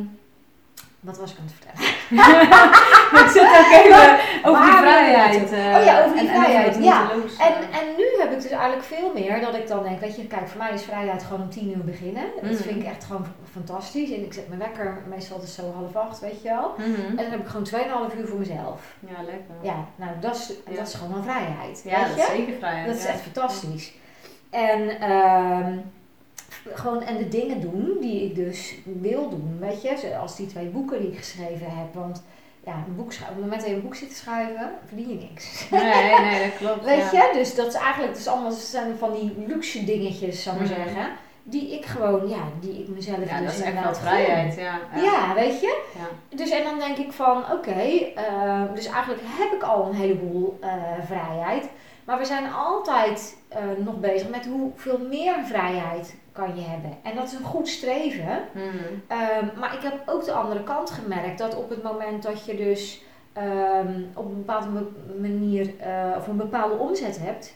wat 1.03 1.19
was 1.19 1.33
ik 1.33 1.39
aan 1.39 1.45
het 1.45 1.55
vertellen? 1.55 1.91
ik 3.25 3.29
zit 3.31 3.43
ook 3.43 3.73
even 3.85 4.19
over 4.51 4.65
die 4.65 4.73
vrijheid. 4.75 5.53
eh, 5.53 5.77
Oh 5.79 5.85
ja, 5.85 6.05
over 6.05 6.19
die 6.19 6.29
en- 6.29 6.35
en 6.35 6.43
vrijheid, 6.43 6.75
het 6.75 6.85
ja. 6.85 6.99
moeiteloos, 7.03 7.37
En, 7.37 7.53
eh. 7.53 7.79
en 7.81 7.87
nu 7.97 8.05
heb 8.19 8.33
ik 8.33 8.41
dus 8.43 8.51
eigenlijk 8.51 8.83
veel 8.85 9.13
meer 9.15 9.41
dat 9.41 9.55
ik 9.55 9.69
dan 9.69 9.83
denk, 9.83 10.01
weet 10.01 10.17
je, 10.17 10.27
kijk, 10.27 10.49
voor 10.49 10.59
mij 10.59 10.73
is 10.73 10.83
vrijheid 10.83 11.23
gewoon 11.23 11.43
om 11.43 11.51
tien 11.51 11.71
uur 11.77 11.85
beginnen. 11.85 12.25
Dat 12.41 12.51
Mhm. 12.51 12.63
vind 12.63 12.77
ik 12.83 12.87
echt 12.87 13.05
gewoon 13.05 13.27
fantastisch. 13.53 14.11
En 14.11 14.25
ik 14.25 14.33
zet 14.33 14.49
mijn 14.49 14.61
wekker 14.61 15.03
meestal 15.09 15.41
dus 15.41 15.55
zo 15.55 15.73
half 15.73 15.97
acht, 16.09 16.21
weet 16.21 16.43
je 16.43 16.49
wel. 16.49 16.75
Mhm. 16.79 16.91
En 17.09 17.17
dan 17.17 17.31
heb 17.31 17.41
ik 17.41 17.47
gewoon 17.47 17.65
2,5 17.65 18.15
uur 18.19 18.27
voor 18.27 18.39
mezelf. 18.39 18.81
Ja, 19.01 19.23
lekker. 19.23 19.55
Ja, 19.63 19.85
nou, 19.97 20.11
dat 20.21 20.35
is, 20.37 20.53
Ja. 20.71 20.77
dat 20.77 20.89
is 20.89 20.95
gewoon 20.95 21.17
een 21.17 21.23
vrijheid. 21.25 21.83
Ja, 21.85 21.97
weet 21.99 22.07
dat 22.07 22.17
je? 22.17 22.21
is 22.23 22.29
zeker 22.39 22.55
vrijheid. 22.59 22.87
Dat 22.87 22.97
is 22.97 23.03
ja. 23.03 23.09
echt 23.09 23.21
fantastisch. 23.21 23.93
En, 24.51 25.01
ehm, 25.01 25.77
gewoon, 26.75 27.03
en 27.03 27.17
de 27.17 27.29
dingen 27.29 27.61
doen 27.61 27.97
die 28.01 28.25
ik 28.25 28.35
dus 28.35 28.75
wil 28.85 29.29
doen, 29.29 29.57
weet 29.61 29.83
je, 29.83 29.97
zoals 29.97 30.37
die 30.37 30.47
twee 30.47 30.67
boeken 30.67 31.01
die 31.01 31.11
ik 31.11 31.19
geschreven 31.19 31.67
heb. 31.77 31.95
Want 31.95 32.23
ja, 32.65 32.73
een 32.87 32.97
boek 32.97 33.13
schrijven, 33.13 33.37
op 33.37 33.43
het 33.43 33.45
moment 33.45 33.61
dat 33.61 33.71
je 33.71 33.77
een 33.77 33.83
boek 33.83 33.95
zit 33.95 34.09
te 34.09 34.15
schrijven, 34.15 34.71
verdien 34.87 35.09
je 35.09 35.15
niks. 35.31 35.69
Nee, 35.71 36.21
nee, 36.21 36.49
dat 36.49 36.57
klopt. 36.59 36.85
Weet 36.85 37.11
ja. 37.13 37.23
je, 37.25 37.31
dus 37.35 37.55
dat 37.55 37.67
is 37.67 37.75
eigenlijk 37.75 38.15
dus 38.15 38.27
allemaal 38.27 38.51
zijn 38.51 38.97
van 38.99 39.13
die 39.13 39.45
luxe 39.47 39.85
dingetjes, 39.85 40.43
zal 40.43 40.53
ik 40.53 40.59
maar 40.61 40.69
Mhm. 40.69 40.81
zeggen, 40.83 41.11
die 41.45 41.73
ik 41.75 41.85
gewoon, 41.87 42.29
ja, 42.29 42.43
die 42.61 42.79
ik 42.83 42.89
mezelf 42.89 43.17
Ja, 43.29 43.39
dus 43.39 43.47
dat 43.47 43.55
is 43.55 43.61
echt 43.61 43.83
wel 43.83 43.95
vrijheid. 43.95 44.55
Ja, 44.57 44.81
Ja. 45.03 45.35
weet 45.35 45.61
je. 45.61 45.83
Ja. 45.95 46.37
Dus 46.37 46.51
en 46.51 46.65
dan 46.65 46.79
denk 46.79 46.97
ik 46.97 47.13
van, 47.13 47.37
oké, 47.53 47.71
eh, 48.15 48.63
dus 48.75 48.87
eigenlijk 48.87 49.23
heb 49.25 49.53
ik 49.53 49.63
al 49.63 49.87
een 49.87 49.95
heleboel 49.95 50.59
eh, 50.61 50.73
vrijheid. 51.07 51.65
Maar 52.05 52.19
we 52.19 52.25
zijn 52.25 52.53
altijd 52.53 53.37
eh, 53.49 53.59
nog 53.85 54.01
bezig 54.01 54.29
met 54.29 54.47
hoeveel 54.47 54.99
meer 54.99 55.35
vrijheid 55.45 56.17
kan 56.33 56.57
je 56.57 56.63
hebben. 56.63 56.97
En 57.03 57.15
dat 57.15 57.25
is 57.27 57.33
een 57.33 57.45
goed 57.45 57.69
streven. 57.69 58.45
Mhm. 58.53 58.67
Ehm, 59.07 59.59
maar 59.59 59.75
ik 59.75 59.83
heb 59.83 60.03
ook 60.07 60.25
de 60.25 60.33
andere 60.33 60.63
kant 60.65 60.91
gemerkt 60.91 61.39
dat 61.39 61.57
op 61.57 61.71
het 61.71 61.83
moment 61.83 62.23
dat 62.23 62.45
je 62.45 62.57
dus 62.57 63.03
ehm, 63.33 64.03
op 64.15 64.25
een 64.25 64.37
bepaalde 64.37 64.69
ma- 64.69 64.81
manier 65.21 65.79
eh, 65.79 66.17
of 66.17 66.27
een 66.27 66.37
bepaalde 66.37 66.75
omzet 66.75 67.19
hebt, 67.21 67.55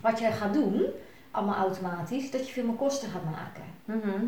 wat 0.00 0.18
jij 0.18 0.32
gaat 0.32 0.54
doen, 0.54 0.82
allemaal 1.30 1.54
automatisch, 1.56 2.30
dat 2.30 2.46
je 2.46 2.52
veel 2.52 2.64
meer 2.64 2.74
kosten 2.74 3.08
gaat 3.08 3.24
maken. 3.24 3.62
Mhm. 3.84 4.24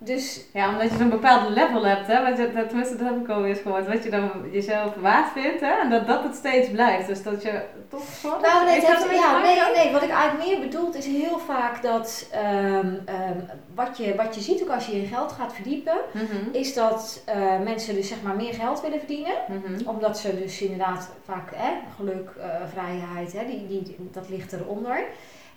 Dus 0.00 0.40
Ja, 0.52 0.68
omdat 0.68 0.90
je 0.90 0.96
zo'n 0.96 1.08
bepaald 1.08 1.48
level 1.48 1.84
hebt, 1.86 2.06
hè, 2.06 2.22
wat 2.30 2.38
je, 2.38 2.52
dat, 2.52 2.68
tenminste, 2.68 2.96
dat 2.96 3.06
heb 3.08 3.16
ik 3.20 3.28
al 3.28 3.44
eens 3.44 3.58
gehoord, 3.60 3.86
wat 3.86 4.04
je 4.04 4.10
dan 4.10 4.30
jezelf 4.52 4.94
waard 5.00 5.32
vindt, 5.32 5.60
hè, 5.60 5.72
en 5.72 5.90
dat 5.90 6.06
dat 6.06 6.22
het 6.22 6.34
steeds 6.34 6.70
blijft. 6.70 7.06
Dus 7.06 7.22
dat 7.22 7.42
je 7.42 7.62
toch 7.88 8.02
soort 8.20 8.40
Nou, 8.40 8.64
nee, 8.64 8.80
dat 8.80 9.06
ja, 9.10 9.40
nee, 9.42 9.56
nee, 9.76 9.92
wat 9.92 10.02
ik 10.02 10.10
eigenlijk 10.10 10.48
meer 10.48 10.60
bedoel 10.60 10.94
is 10.94 11.06
heel 11.06 11.38
vaak 11.38 11.82
dat 11.82 12.28
ehm, 12.32 12.94
ehm, 13.04 13.38
wat, 13.74 13.96
je, 13.96 14.14
wat 14.14 14.34
je 14.34 14.40
ziet 14.40 14.62
ook 14.62 14.68
als 14.68 14.86
je 14.86 14.92
in 15.02 15.06
geld 15.06 15.32
gaat 15.32 15.54
verdiepen, 15.54 15.96
Mhm. 16.12 16.52
is 16.52 16.74
dat 16.74 17.22
eh, 17.26 17.58
mensen 17.64 17.94
dus 17.94 18.08
zeg 18.08 18.22
maar 18.22 18.36
meer 18.36 18.54
geld 18.54 18.80
willen 18.80 18.98
verdienen. 18.98 19.34
Mhm. 19.48 19.88
Omdat 19.88 20.18
ze 20.18 20.38
dus 20.40 20.60
inderdaad 20.62 21.10
vaak 21.24 21.50
hè, 21.54 21.70
geluk, 21.96 22.30
eh, 22.40 22.46
vrijheid, 22.72 23.32
hè, 23.32 23.46
die, 23.46 23.66
die, 23.66 23.96
dat 24.12 24.28
ligt 24.28 24.52
eronder. 24.52 25.04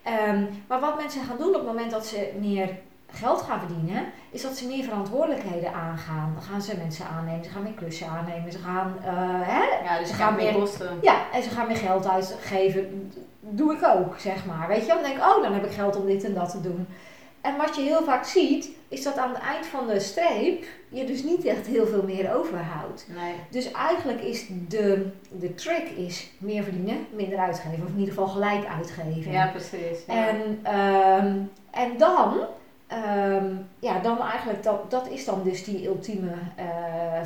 Ehm, 0.03 0.43
maar 0.67 0.79
wat 0.79 0.97
mensen 0.97 1.21
gaan 1.23 1.37
doen 1.37 1.47
op 1.47 1.53
het 1.53 1.65
moment 1.65 1.91
dat 1.91 2.05
ze 2.05 2.31
meer 2.39 2.69
geld 3.11 3.41
gaan 3.41 3.59
verdienen, 3.59 4.05
is 4.31 4.41
dat 4.41 4.57
ze 4.57 4.67
meer 4.67 4.83
verantwoordelijkheden 4.83 5.73
aangaan. 5.73 6.31
Dan 6.33 6.43
gaan 6.43 6.61
ze 6.61 6.77
mensen 6.77 7.05
aannemen, 7.05 7.43
ze 7.43 7.49
gaan 7.49 7.63
meer 7.63 7.73
klussen 7.73 8.07
aannemen, 8.07 8.51
ze 8.51 8.57
gaan 8.57 8.95
eh, 9.03 9.11
hè, 9.41 9.83
Ja, 9.83 9.99
dus 9.99 10.07
Ze 10.07 10.13
gaan 10.13 10.35
meer 10.35 10.53
kosten. 10.53 10.97
ja, 11.01 11.15
en 11.33 11.43
ze 11.43 11.49
gaan 11.49 11.67
meer 11.67 11.77
geld 11.77 12.07
uitgeven. 12.07 13.11
Doe 13.39 13.73
ik 13.73 13.83
ook, 13.83 14.19
zeg 14.19 14.45
maar. 14.45 14.67
Weet 14.67 14.81
je, 14.81 14.87
dan 14.87 15.01
denk 15.03 15.15
ik, 15.15 15.23
oh, 15.23 15.41
dan 15.43 15.53
heb 15.53 15.65
ik 15.65 15.71
geld 15.71 15.95
om 15.95 16.05
dit 16.05 16.23
en 16.23 16.33
dat 16.33 16.49
te 16.51 16.61
doen. 16.61 16.87
En 17.41 17.57
wat 17.57 17.75
je 17.75 17.81
heel 17.81 18.03
vaak 18.03 18.25
ziet, 18.25 18.69
is 18.87 19.03
dat 19.03 19.17
aan 19.17 19.29
het 19.29 19.41
eind 19.41 19.65
van 19.65 19.87
de 19.87 19.99
streep 19.99 20.65
je 20.89 21.05
dus 21.05 21.23
niet 21.23 21.45
echt 21.45 21.67
heel 21.67 21.87
veel 21.87 22.03
meer 22.03 22.35
overhoudt. 22.35 23.05
Nee. 23.07 23.33
Dus 23.49 23.71
eigenlijk 23.71 24.21
is 24.21 24.45
de, 24.67 25.11
de 25.29 25.53
trick 25.53 25.89
is 25.89 26.31
meer 26.37 26.63
verdienen, 26.63 27.05
minder 27.11 27.39
uitgeven. 27.39 27.83
Of 27.83 27.89
in 27.93 27.99
ieder 27.99 28.13
geval 28.13 28.27
gelijk 28.27 28.65
uitgeven. 28.65 29.31
Ja, 29.31 29.47
precies. 29.47 30.05
Ja. 30.07 30.27
En, 30.27 30.59
ehm, 30.63 31.35
en 31.71 31.97
dan, 31.97 32.33
ehm, 32.91 33.45
ja, 33.79 33.99
dan 33.99 34.21
eigenlijk, 34.21 34.63
dat, 34.63 34.91
dat 34.91 35.07
is 35.09 35.25
dan 35.25 35.41
dus 35.43 35.63
die 35.63 35.87
ultieme 35.87 36.31
eh, 36.55 36.65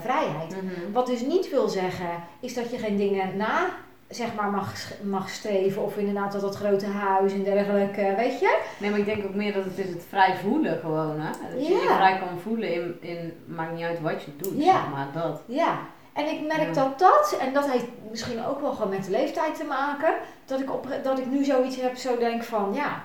vrijheid. 0.02 0.50
Mhm. 0.64 0.92
Wat 0.94 1.08
dus 1.08 1.22
niet 1.22 1.50
wil 1.50 1.68
zeggen, 1.70 2.10
is 2.40 2.54
dat 2.54 2.72
je 2.72 2.78
geen 2.78 2.98
dingen 2.98 3.38
na 3.38 3.68
zeg 4.10 4.36
maar 4.36 4.50
mag, 4.50 4.74
mag 5.04 5.30
streven 5.30 5.84
of 5.84 5.98
inderdaad 5.98 6.32
dat 6.32 6.42
dat 6.42 6.56
grote 6.56 6.86
huis 6.86 7.34
en 7.34 7.44
dergelijke, 7.44 8.14
weet 8.18 8.40
je? 8.40 8.60
Nee, 8.80 8.90
maar 8.90 9.00
ik 9.00 9.06
denk 9.06 9.26
ook 9.26 9.34
meer 9.34 9.54
dat 9.54 9.64
het 9.64 9.78
is 9.78 9.90
het 9.90 10.04
vrij 10.10 10.36
voelen 10.36 10.80
gewoon, 10.80 11.20
hè. 11.20 11.30
Dat 11.56 11.68
je 11.68 11.74
je 11.74 11.82
Ja. 11.84 11.96
vrij 11.96 12.18
kan 12.18 12.40
voelen 12.44 12.74
in, 12.74 12.98
in, 13.02 13.34
maakt 13.46 13.74
niet 13.74 13.84
uit 13.84 14.02
wat 14.02 14.24
je 14.24 14.32
doet, 14.38 14.64
Ja. 14.64 14.72
zeg 14.74 14.90
maar, 14.94 15.08
dat. 15.14 15.42
Ja. 15.46 15.78
En 16.14 16.26
ik 16.26 16.48
merk 16.48 16.68
Ja. 16.68 16.74
dat 16.74 17.00
dat, 17.00 17.38
en 17.42 17.54
dat 17.54 17.72
heeft 17.72 17.86
misschien 18.10 18.46
ook 18.46 18.60
wel 18.62 18.72
gewoon 18.74 18.90
met 18.90 19.04
de 19.06 19.12
leeftijd 19.12 19.56
te 19.56 19.64
maken, 19.64 20.14
dat 20.46 20.60
ik, 20.60 20.74
op, 20.74 20.88
dat 21.04 21.20
ik 21.20 21.26
nu 21.26 21.44
zoiets 21.44 21.82
heb, 21.82 21.96
zo 21.96 22.18
denk 22.18 22.44
van, 22.44 22.74
ja, 22.74 23.04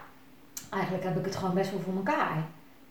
eigenlijk 0.71 1.05
heb 1.05 1.19
ik 1.19 1.25
het 1.25 1.37
gewoon 1.37 1.55
best 1.55 1.71
wel 1.71 1.81
voor 1.81 1.95
elkaar. 1.97 2.45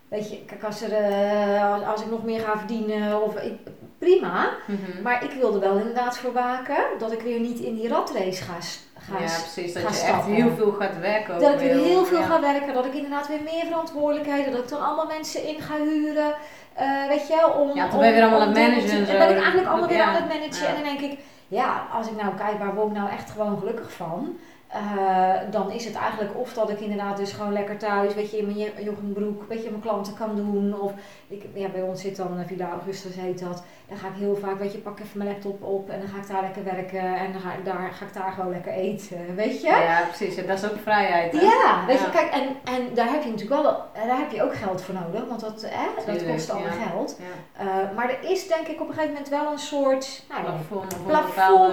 Weet 0.08 0.30
je, 0.30 0.44
kijk, 0.44 0.64
als, 0.64 0.82
er, 0.82 0.92
eh, 0.92 1.88
als 1.90 2.00
ik 2.00 2.10
nog 2.10 2.24
meer 2.24 2.40
ga 2.40 2.58
verdienen, 2.58 3.22
of 3.22 3.34
ik, 3.36 3.52
prima. 3.98 4.48
Mhm. 4.66 5.02
Maar 5.02 5.24
ik 5.24 5.30
wil 5.30 5.54
er 5.54 5.60
wel 5.60 5.76
inderdaad 5.76 6.18
voor 6.18 6.32
waken 6.32 6.84
dat 6.98 7.12
ik 7.12 7.20
weer 7.20 7.40
niet 7.40 7.58
in 7.58 7.74
die 7.74 7.88
ratrace 7.88 8.42
ga, 8.42 8.54
ga 8.98 9.18
ja, 9.18 9.24
precies. 9.24 9.72
Dat 9.72 9.82
je 9.82 10.06
echt 10.06 10.24
heel 10.24 10.50
veel 10.56 10.72
gaat 10.72 10.98
werken. 11.00 11.40
Dat 11.40 11.52
ik 11.52 11.58
weer 11.58 11.84
heel 11.84 12.04
veel 12.04 12.18
ja. 12.18 12.26
ga 12.26 12.40
werken, 12.40 12.74
dat 12.74 12.84
ik 12.86 12.94
inderdaad 12.94 13.28
weer 13.28 13.42
meer 13.44 13.64
verantwoordelijkheden, 13.66 14.52
dat 14.52 14.62
ik 14.62 14.68
dan 14.68 14.84
allemaal 14.84 15.06
mensen 15.06 15.46
in 15.48 15.60
ga 15.60 15.76
huren. 15.76 16.34
eh, 16.74 17.06
weet 17.08 17.28
je, 17.28 17.52
om. 17.54 17.74
Ja, 17.74 17.88
dan 17.88 17.98
ben 17.98 18.08
je 18.08 18.14
weer 18.14 18.22
allemaal 18.22 18.40
aan 18.40 18.48
het 18.48 18.58
managen 18.58 18.98
en 18.98 19.06
zo. 19.06 19.18
ben 19.18 19.30
ik 19.30 19.36
eigenlijk 19.36 19.68
allemaal 19.68 19.88
weer 19.88 19.96
Ja, 19.96 20.04
aan 20.04 20.14
het 20.14 20.28
managen. 20.28 20.66
En 20.68 20.74
dan 20.74 20.84
denk 20.84 21.00
ik, 21.00 21.18
ja, 21.48 21.86
als 21.92 22.06
ik 22.06 22.16
nou 22.16 22.34
kijk 22.34 22.58
waar 22.58 22.74
word 22.74 22.86
ik 22.86 22.96
nou 22.96 23.10
echt 23.10 23.30
gewoon 23.30 23.58
gelukkig 23.58 23.92
van. 23.92 24.38
Eh, 24.72 25.34
dan 25.50 25.70
is 25.70 25.84
het 25.84 25.94
eigenlijk 25.94 26.38
of 26.38 26.52
dat 26.52 26.70
ik 26.70 26.80
inderdaad 26.80 27.16
dus 27.16 27.32
gewoon 27.32 27.52
lekker 27.52 27.78
thuis, 27.78 28.14
weet 28.14 28.30
je, 28.30 28.36
in 28.36 28.46
mijn 28.46 28.84
joggingbroek, 28.84 29.48
weet 29.48 29.62
je, 29.62 29.70
mijn 29.70 29.82
klanten 29.82 30.14
kan 30.14 30.36
doen. 30.36 30.80
Of 30.80 30.92
ik, 31.28 31.44
ja, 31.54 31.68
bij 31.68 31.82
ons 31.82 32.00
zit 32.00 32.16
dan 32.16 32.38
eh, 32.38 32.46
Villa 32.46 32.70
Augustus 32.70 33.14
heet 33.14 33.40
dat. 33.40 33.62
Dan 33.88 33.98
ga 33.98 34.06
ik 34.06 34.14
heel 34.16 34.36
vaak, 34.36 34.58
weet 34.58 34.72
je, 34.72 34.78
pak 34.78 35.00
even 35.00 35.18
mijn 35.18 35.30
laptop 35.30 35.62
op 35.62 35.88
en 35.90 35.98
dan 36.00 36.08
ga 36.08 36.16
ik 36.16 36.28
daar 36.28 36.42
lekker 36.42 36.64
werken. 36.64 37.16
En 37.16 37.32
dan 37.32 37.40
ga 37.40 37.52
ik 37.52 37.64
daar, 37.64 37.92
ga 37.92 38.04
ik 38.04 38.14
daar 38.14 38.32
gewoon 38.32 38.50
lekker 38.50 38.72
eten, 38.72 39.34
weet 39.34 39.60
je. 39.60 39.66
Ja, 39.66 40.02
precies. 40.08 40.34
Ja, 40.34 40.42
dat 40.42 40.58
is 40.58 40.70
ook 40.70 40.78
vrijheid. 40.82 41.32
Hè? 41.32 41.40
Ja, 41.40 41.84
weet 41.86 41.98
je, 41.98 42.10
kijk, 42.10 42.30
en, 42.32 42.74
en 42.74 42.94
daar 42.94 43.10
heb 43.10 43.22
je 43.22 43.30
natuurlijk 43.30 43.62
wel, 43.62 43.84
eh, 43.92 44.06
daar 44.06 44.18
heb 44.18 44.30
je 44.30 44.42
ook 44.42 44.54
geld 44.54 44.82
voor 44.82 44.94
nodig, 44.94 45.28
want 45.28 45.40
dat, 45.40 45.66
hè, 45.66 45.86
dat 45.96 46.04
Tuurlijk, 46.04 46.28
kost 46.28 46.50
allemaal 46.50 46.78
ja. 46.78 46.86
geld. 46.86 47.18
Ja. 47.18 47.90
Maar 47.94 48.10
er 48.10 48.30
is 48.30 48.48
denk 48.48 48.66
ik 48.66 48.80
op 48.80 48.88
een 48.88 48.94
gegeven 48.94 49.12
moment 49.12 49.28
wel 49.28 49.52
een 49.52 49.58
soort, 49.58 50.24
nou 50.28 50.44
ja, 50.44 50.50
Plafond 50.50 51.06
Plafond. 51.06 51.72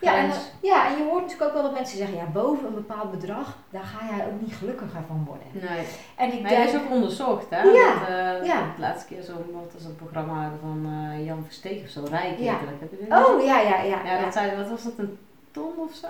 ja, 0.00 0.16
en. 0.16 0.30
Ja, 0.62 0.86
en 0.86 0.96
je 0.96 1.04
hoort 1.04 1.22
natuurlijk 1.22 1.48
ook 1.48 1.52
wel 1.54 1.62
dat 1.62 1.72
mensen 1.72 1.98
zeggen, 1.98 2.16
ja, 2.16 2.24
boven 2.24 2.66
een 2.66 2.74
bepaald 2.74 3.10
bedrag, 3.10 3.56
daar 3.70 3.82
ga 3.82 4.16
jij 4.16 4.26
ook 4.26 4.40
niet 4.40 4.54
gelukkiger 4.54 5.00
van 5.06 5.24
worden. 5.26 5.46
Nee. 5.52 5.86
En 6.16 6.32
ik 6.32 6.40
Maar 6.40 6.50
denk, 6.50 6.64
dat 6.64 6.74
is 6.74 6.80
ook 6.80 6.90
onderzocht, 6.90 7.46
hè? 7.50 7.62
Ja, 7.62 7.94
Dat, 7.98 8.08
eh, 8.08 8.46
ja. 8.46 8.60
De 8.76 8.80
laatste 8.80 9.14
keer 9.14 9.22
zo'n 9.22 9.44
wat 9.52 9.72
was 9.74 9.84
een 9.84 9.96
programma 9.96 10.50
van 10.60 10.78
eh, 10.86 11.26
Jan 11.26 11.44
Versteeg 11.44 11.82
of 11.84 11.88
zo, 11.88 12.02
Rijk 12.10 12.38
Ja. 12.38 12.52
dat. 12.52 12.60
Heb 12.80 12.90
je 12.90 13.06
dat 13.08 13.26
oh 13.28 13.44
ja, 13.44 13.60
ja, 13.60 13.82
ja. 13.82 14.00
Ja, 14.04 14.14
ja. 14.16 14.22
dat 14.24 14.32
zei, 14.32 14.56
wat 14.56 14.68
was 14.68 14.82
dat, 14.82 14.92
een 14.96 15.18
ton 15.50 15.72
of 15.78 15.94
zo? 15.94 16.08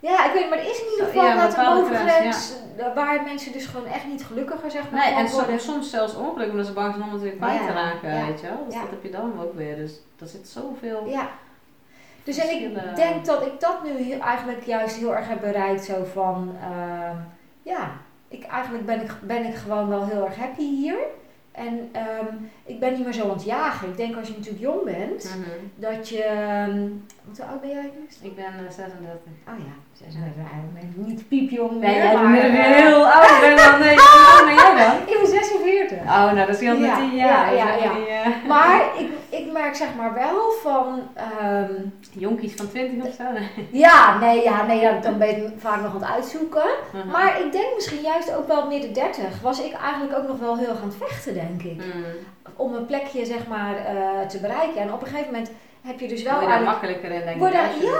Ja, 0.00 0.26
ik 0.26 0.32
weet 0.32 0.48
maar 0.50 0.58
er 0.58 0.70
is 0.70 0.80
in 0.80 0.90
ieder 0.90 1.04
Zo, 1.06 1.10
geval 1.10 1.24
ja, 1.24 1.44
een 1.74 1.76
bovengrens 1.76 2.52
eh, 2.76 2.94
waar 2.94 3.22
mensen 3.22 3.52
dus 3.52 3.66
gewoon 3.66 3.86
echt 3.86 4.06
niet 4.06 4.24
gelukkiger 4.24 4.70
zeg 4.70 4.90
maar 4.90 5.00
Nee, 5.04 5.14
en 5.14 5.30
worden. 5.30 5.60
soms, 5.60 5.90
zelfs 5.90 6.14
ongeluk, 6.16 6.50
omdat 6.50 6.66
ze 6.66 6.72
bang 6.72 6.94
zijn 6.94 7.06
om 7.06 7.12
het 7.12 7.22
weer 7.22 7.32
kwijt 7.32 7.60
Ja, 7.60 7.66
te 7.66 7.72
raken, 7.72 8.14
ja, 8.14 8.26
weet 8.26 8.40
je 8.40 8.46
wel. 8.46 8.64
Dus 8.64 8.74
ja. 8.74 8.80
dat 8.80 8.90
heb 8.90 9.02
je 9.02 9.10
dan 9.10 9.40
ook 9.42 9.54
weer. 9.54 9.76
Dus 9.76 10.00
er 10.20 10.26
zit 10.26 10.48
zoveel... 10.48 11.06
Ja. 11.06 11.28
Dus 12.24 12.38
en 12.38 12.50
ik 12.50 12.68
Verschillen. 12.72 12.94
denk 12.94 13.24
dat 13.24 13.46
ik 13.46 13.60
dat 13.60 13.84
nu 13.84 13.90
heel- 14.02 14.20
eigenlijk 14.20 14.62
juist 14.64 14.96
heel 14.96 15.16
erg 15.16 15.28
heb 15.28 15.40
bereikt. 15.40 15.84
Zo 15.84 16.04
van, 16.12 16.54
ehm, 16.62 17.16
ja, 17.62 17.90
ik, 18.28 18.44
eigenlijk 18.44 18.86
ben 18.86 19.00
ik, 19.02 19.10
ben 19.22 19.44
ik 19.44 19.54
gewoon 19.54 19.88
wel 19.88 20.06
heel 20.06 20.24
erg 20.24 20.36
happy 20.36 20.62
hier. 20.62 20.96
En 21.52 21.88
ehm, 21.92 22.26
ik 22.64 22.80
ben 22.80 22.92
niet 22.92 23.04
meer 23.04 23.12
zo 23.12 23.22
aan 23.22 23.30
het 23.30 23.44
jagen. 23.44 23.88
Ik 23.88 23.96
denk 23.96 24.16
als 24.16 24.28
je 24.28 24.34
natuurlijk 24.36 24.62
jong 24.62 24.84
bent, 24.84 25.24
Mhm. 25.24 25.48
dat 25.74 26.08
je... 26.08 26.22
ehm, 26.22 26.80
hoe 27.24 27.44
oud 27.50 27.60
ben 27.60 27.70
jij 27.70 27.82
nu? 27.94 28.28
Ik 28.28 28.36
ben 28.36 28.44
eh, 28.44 28.70
36. 28.70 29.32
Oh 29.48 29.58
ja, 29.68 29.74
36 29.92 30.42
eigenlijk 30.52 30.74
ben 30.74 30.82
ik 30.82 31.06
niet 31.06 31.28
piepjong 31.28 31.70
Nee, 31.70 31.80
meer, 31.80 32.02
jij 32.02 32.14
maar, 32.14 32.34
eh, 32.38 32.76
heel 32.84 33.06
oud. 33.06 33.40
Ben 33.40 33.56
dan, 33.56 33.80
nee, 33.80 33.94
hoe 33.96 34.26
oud 34.32 34.44
ben 34.46 34.54
jij 34.54 34.86
dan? 34.86 34.96
Ik 35.14 35.18
ben 35.20 35.26
46. 35.70 35.98
Oh, 35.98 36.32
nou 36.32 36.36
dat 36.36 36.48
is 36.48 36.60
heel 36.60 36.74
Ja, 36.74 36.98
met 36.98 37.08
10 37.10 37.16
jaar. 37.18 37.54
ja, 37.54 37.68
ja, 37.68 37.74
ja. 37.84 37.92
die, 37.94 38.06
eh, 38.06 38.26
Maar 38.52 38.82
ik, 38.98 39.08
ik 39.28 39.52
merk 39.52 39.74
zeg 39.74 39.88
maar 39.96 40.14
wel 40.14 40.50
van... 40.62 41.00
ehm, 41.14 41.72
Jonkies 42.12 42.54
van 42.54 42.68
20 42.68 43.08
of 43.08 43.14
zo. 43.14 43.22
ja, 43.86 44.18
nee, 44.18 44.42
ja, 44.42 44.66
nee 44.66 44.80
ja, 44.80 44.98
dan 44.98 45.18
ben 45.18 45.28
je 45.28 45.52
vaak 45.58 45.82
nog 45.82 45.94
aan 45.94 46.00
het 46.02 46.10
uitzoeken. 46.10 46.68
Maar 47.12 47.40
ik 47.44 47.52
denk 47.52 47.74
misschien 47.74 48.00
juist 48.02 48.36
ook 48.36 48.46
wel 48.48 48.66
midden 48.66 48.92
30 48.92 49.40
was 49.42 49.60
ik 49.64 49.72
eigenlijk 49.72 50.18
ook 50.18 50.26
nog 50.28 50.38
wel 50.38 50.56
heel 50.58 50.68
erg 50.68 50.82
aan 50.82 50.88
het 50.98 51.08
vechten, 51.08 51.34
denk 51.34 51.62
ik. 51.62 51.76
Mm. 51.76 52.04
Om 52.56 52.74
een 52.74 52.86
plekje 52.86 53.24
zeg 53.24 53.46
maar 53.46 53.76
eh, 53.76 54.26
te 54.28 54.38
bereiken. 54.38 54.80
En 54.80 54.92
op 54.92 55.00
een 55.00 55.06
gegeven 55.08 55.32
moment 55.32 55.50
heb 55.86 56.00
je 56.00 56.08
dus 56.08 56.22
wel 56.22 56.40
Word 56.40 56.54
je 56.54 56.60
makkelijker 56.64 57.10
in, 57.10 57.20
denk 57.24 57.36
ik. 57.36 57.42
het- 57.42 57.82
ja, 57.82 57.90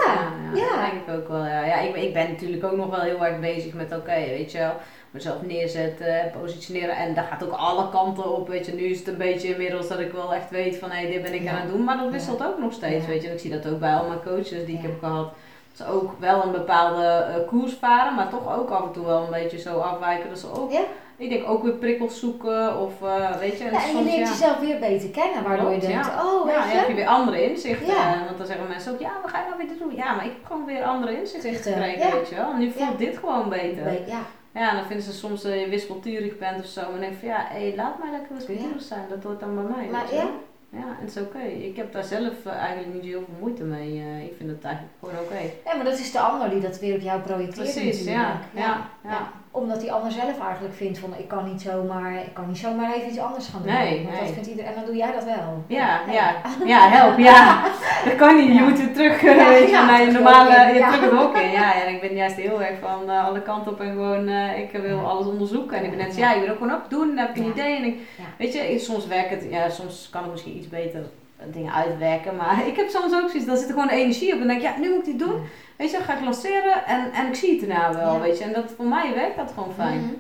ja. 0.55 0.69
Dat 0.69 0.91
denk 0.91 1.07
ik 1.07 1.15
ook 1.15 1.29
wel, 1.29 1.45
ja. 1.47 1.65
ja 1.65 1.79
ik, 1.79 1.97
ik 1.97 2.13
ben 2.13 2.29
natuurlijk 2.31 2.65
ook 2.65 2.77
nog 2.77 2.91
wel 2.91 3.01
heel 3.01 3.25
erg 3.27 3.39
bezig 3.41 3.75
met, 3.75 3.97
oké, 3.97 4.15
weet 4.15 4.53
je 4.53 4.59
wel, 4.59 4.73
mezelf 5.11 5.43
neerzetten, 5.43 6.33
positioneren. 6.41 6.97
En 6.97 7.15
dat 7.15 7.25
gaat 7.31 7.45
ook 7.45 7.53
alle 7.53 7.89
kanten 7.91 8.33
op, 8.37 8.49
weet 8.49 8.67
je. 8.67 8.73
Nu 8.73 8.83
is 8.83 8.99
het 8.99 9.09
een 9.09 9.17
beetje 9.17 9.49
inmiddels 9.49 9.89
dat 9.89 9.99
ik 9.99 10.13
wel 10.13 10.35
echt 10.35 10.51
weet 10.51 10.77
van, 10.77 10.91
hé, 10.91 11.07
dit 11.11 11.23
ben 11.23 11.35
ik 11.35 11.43
Ja. 11.43 11.51
aan 11.51 11.61
het 11.61 11.71
doen. 11.71 11.85
Maar 11.85 11.97
dat 11.99 12.11
wisselt 12.11 12.43
ook 12.45 12.59
nog 12.59 12.73
steeds, 12.73 13.07
weet 13.07 13.23
je. 13.23 13.29
En 13.29 13.35
ik 13.35 13.41
zie 13.41 13.51
dat 13.61 13.73
ook 13.73 13.79
bij 13.81 13.95
al 13.95 14.07
mijn 14.07 14.23
coaches 14.25 14.65
die 14.67 14.77
ik 14.77 14.83
heb 14.83 14.99
gehad. 14.99 15.33
Dat 15.77 15.87
ze 15.87 15.93
ook 15.93 16.13
wel 16.19 16.43
een 16.45 16.53
bepaalde 16.53 17.05
eh, 17.07 17.47
koers 17.47 17.73
varen, 17.73 18.15
maar 18.15 18.29
toch 18.29 18.59
ook 18.59 18.71
af 18.71 18.83
en 18.87 18.93
toe 18.93 19.07
wel 19.07 19.23
een 19.23 19.31
beetje 19.31 19.59
zo 19.59 19.79
afwijken. 19.79 20.29
Dat 20.29 20.39
ze 20.39 20.53
ook, 20.61 20.73
ik 21.17 21.31
denk 21.31 21.49
ook 21.49 21.63
weer 21.63 21.73
prikkels 21.73 22.19
zoeken 22.21 22.79
of, 22.79 22.93
eh, 23.03 23.37
weet 23.39 23.59
je. 23.59 23.65
Ja, 23.65 23.71
en 23.71 23.77
je 23.89 23.93
soms, 23.93 24.05
leert 24.05 24.27
ja. 24.27 24.33
jezelf 24.33 24.59
weer 24.59 24.79
beter 24.79 25.09
kennen, 25.09 25.43
waardoor 25.43 25.73
je 25.73 25.79
denkt, 25.79 26.07
ja. 26.07 26.25
oh, 26.25 26.45
weet 26.45 26.55
ja, 26.55 26.65
je, 26.65 26.69
dan 26.71 26.79
heb 26.79 26.89
je 26.89 26.95
weer 26.95 27.07
andere 27.07 27.51
inzichten. 27.51 27.95
Want 28.27 28.39
dan 28.39 28.47
zeggen 28.47 28.69
mensen 28.69 28.93
ook, 28.93 29.01
ja, 29.01 29.11
wat 29.23 29.31
ga 29.31 29.39
je 29.39 29.45
nou 29.49 29.57
weer 29.67 29.79
doen? 29.79 29.95
Ja, 29.97 30.15
maar 30.15 30.25
ik 30.25 30.33
heb 30.33 30.45
gewoon 30.47 30.65
weer 30.65 30.85
andere 30.85 31.19
inzichten 31.19 31.55
gekregen, 31.55 32.13
weet 32.13 32.29
je 32.29 32.35
wel. 32.35 32.51
En 32.53 32.59
nu 32.59 32.71
voelt 32.71 32.99
dit 32.99 33.17
gewoon 33.19 33.49
beter. 33.49 33.83
Be- 33.85 34.03
ja, 34.07 34.21
Ja, 34.55 34.71
en 34.71 34.77
dan 34.77 34.85
vinden 34.87 35.05
ze 35.05 35.13
soms 35.13 35.43
dat 35.43 35.53
je 35.53 35.69
wispelturig 35.69 36.39
bent 36.39 36.61
of 36.61 36.67
zo. 36.67 36.81
En 36.81 36.91
dan 36.91 37.01
denk 37.01 37.15
van, 37.19 37.29
ja, 37.29 37.47
hé, 37.49 37.73
laat 37.77 37.99
mij 37.99 38.11
lekker 38.11 38.35
wispelturig 38.35 38.83
zijn. 38.83 39.05
Dat 39.09 39.23
hoort 39.23 39.41
dan 39.41 39.55
bij 39.55 39.65
mij, 39.65 39.89
Maar 39.91 40.15
ja. 40.15 40.29
en 40.71 40.97
het 41.01 41.17
is 41.17 41.23
oké. 41.23 41.43
Ik 41.43 41.77
heb 41.77 41.93
daar 41.93 42.05
zelf 42.05 42.47
eh, 42.47 42.53
eigenlijk 42.53 42.95
niet 42.95 43.05
heel 43.05 43.25
veel 43.25 43.35
moeite 43.41 43.65
mee. 43.65 44.01
Eh, 44.01 44.25
ik 44.25 44.33
vind 44.37 44.51
het 44.51 44.65
eigenlijk 44.65 44.95
gewoon 45.01 45.19
oké. 45.25 45.41
ja, 45.65 45.77
maar 45.77 45.85
dat 45.85 45.99
is 45.99 46.13
de 46.13 46.21
ander 46.21 46.51
die 46.51 46.61
dat 46.61 46.79
weer 46.79 46.95
op 46.95 47.01
jou 47.01 47.21
projecteert 47.21 47.73
Precies, 47.73 48.05
ja. 48.05 48.41
Ja, 48.55 48.91
ja. 49.05 49.33
Omdat 49.53 49.81
die 49.81 49.93
ander 49.93 50.13
zelf 50.13 50.41
eigenlijk 50.47 50.75
vindt 50.75 50.99
van, 50.99 51.15
ik 51.19 51.29
kan 51.29 51.45
niet 51.51 51.61
zomaar, 51.63 52.15
ik 52.15 52.35
kan 52.35 52.47
niet 52.49 52.59
zomaar 52.59 52.93
even 52.95 53.09
iets 53.09 53.19
anders 53.19 53.47
gaan 53.49 53.63
doen. 53.63 53.73
Nee, 53.73 53.97
Want 54.03 54.11
nee. 54.11 54.21
dat 54.25 54.33
vindt 54.33 54.49
iedereen, 54.49 54.71
en 54.71 54.77
dan 54.77 54.85
doe 54.87 54.97
jij 54.97 55.13
dat 55.13 55.25
wel. 55.25 55.65
Ja, 55.67 56.01
Nee. 56.07 56.15
ja, 56.15 56.35
ja, 56.67 56.89
help, 56.89 57.19
ja. 57.19 57.63
Dat 58.05 58.17
kan 58.17 58.37
niet, 58.37 58.47
je 58.47 58.53
Ja. 58.55 58.63
moet 58.69 58.79
weer 58.79 58.93
terug 58.93 59.23
eh, 59.25 59.37
Ja, 59.37 59.49
weet 59.49 59.65
je, 59.65 59.71
ja, 59.71 59.85
naar 59.87 60.05
je 60.05 60.11
normale, 60.13 60.51
het 60.51 60.69
in, 60.73 60.79
ja, 60.79 60.87
ja. 60.91 60.93
terug 60.97 61.11
het 61.11 61.21
hok 61.21 61.37
in. 61.37 61.51
Ja, 61.51 61.61
ja, 61.75 61.83
en 61.85 61.95
ik 61.95 62.01
ben 62.01 62.15
juist 62.15 62.37
heel 62.37 62.63
erg 62.63 62.79
van 62.81 63.11
eh, 63.11 63.25
alle 63.25 63.43
kanten 63.43 63.73
op 63.73 63.81
en 63.81 63.91
gewoon, 63.93 64.29
eh, 64.29 64.59
ik 64.59 64.71
wil 64.73 64.99
alles 65.09 65.27
onderzoeken. 65.27 65.79
En 65.79 65.85
ik 65.85 65.91
ben 65.91 65.99
net, 65.99 66.17
ja, 66.17 66.35
ik 66.35 66.41
wil 66.41 66.51
ook 66.51 66.59
gewoon 66.59 66.75
op 66.75 66.91
doen, 66.91 67.07
dan 67.09 67.17
heb 67.17 67.31
ik 67.31 67.37
een 67.37 67.51
idee. 67.51 67.77
En 67.77 67.85
ik, 67.85 67.99
weet 68.39 68.53
je, 68.53 68.79
soms 68.79 69.07
werkt 69.07 69.31
het, 69.31 69.47
ja, 69.51 69.69
soms 69.69 70.09
kan 70.11 70.25
ik 70.25 70.31
misschien 70.31 70.57
iets 70.57 70.69
beter 70.69 71.03
dingen 71.47 71.73
uitwerken. 71.73 72.37
Maar 72.37 72.67
ik 72.71 72.77
heb 72.77 72.89
soms 72.89 73.15
ook 73.15 73.29
zoiets, 73.29 73.47
dan 73.47 73.57
zit 73.57 73.67
er 73.69 73.75
gewoon 73.75 73.89
energie 73.89 74.27
op. 74.27 74.33
En 74.33 74.39
dan 74.39 74.49
denk 74.49 74.61
ik, 74.61 74.67
ja, 74.69 74.79
nu 74.79 74.89
moet 74.89 74.99
ik 74.99 75.19
dit 75.19 75.29
doen. 75.29 75.43
Weet 75.77 75.91
je, 75.91 75.97
dan 75.97 76.07
ga 76.07 76.15
ik 76.15 76.25
lanceren 76.25 76.87
en, 76.87 77.13
en 77.13 77.27
ik 77.27 77.35
zie 77.35 77.61
het 77.61 77.69
daarna 77.69 77.95
wel, 77.99 78.15
Ja. 78.15 78.21
weet 78.21 78.39
je. 78.39 78.45
En 78.45 78.53
dat, 78.53 78.65
voor 78.77 78.85
mij 78.87 79.15
werkt 79.15 79.37
dat 79.37 79.53
gewoon 79.55 79.73
fijn. 79.77 80.01
Mhm. 80.01 80.15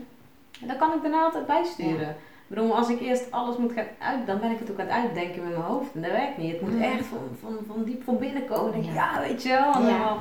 En 0.60 0.66
dan 0.66 0.76
kan 0.76 0.92
ik 0.92 1.02
daarna 1.02 1.22
altijd 1.24 1.46
bijsturen. 1.46 2.08
Ik 2.08 2.56
bedoel, 2.56 2.76
als 2.76 2.88
ik 2.88 3.00
eerst 3.00 3.30
alles 3.30 3.56
moet 3.56 3.72
gaan 3.72 3.84
uit, 3.98 4.26
dan 4.26 4.40
ben 4.40 4.50
ik 4.50 4.58
het 4.58 4.70
ook 4.70 4.80
aan 4.80 4.86
het 4.86 4.94
uitdenken 4.94 5.42
met 5.42 5.50
mijn 5.52 5.62
hoofd. 5.64 5.94
En 5.94 6.02
dat 6.02 6.10
werkt 6.10 6.36
niet. 6.38 6.52
Het 6.52 6.60
moet 6.60 6.74
Mhm. 6.74 6.82
echt 6.82 7.06
van, 7.06 7.18
van, 7.40 7.56
van 7.66 7.84
diep 7.84 8.04
van 8.04 8.18
binnen 8.18 8.44
komen. 8.46 8.72
Denk 8.72 8.84
Ja. 8.84 8.92
ja, 8.94 9.20
weet 9.20 9.42
je 9.42 9.48
wel. 9.48 9.72
En 9.74 9.86
Ja. 9.88 10.16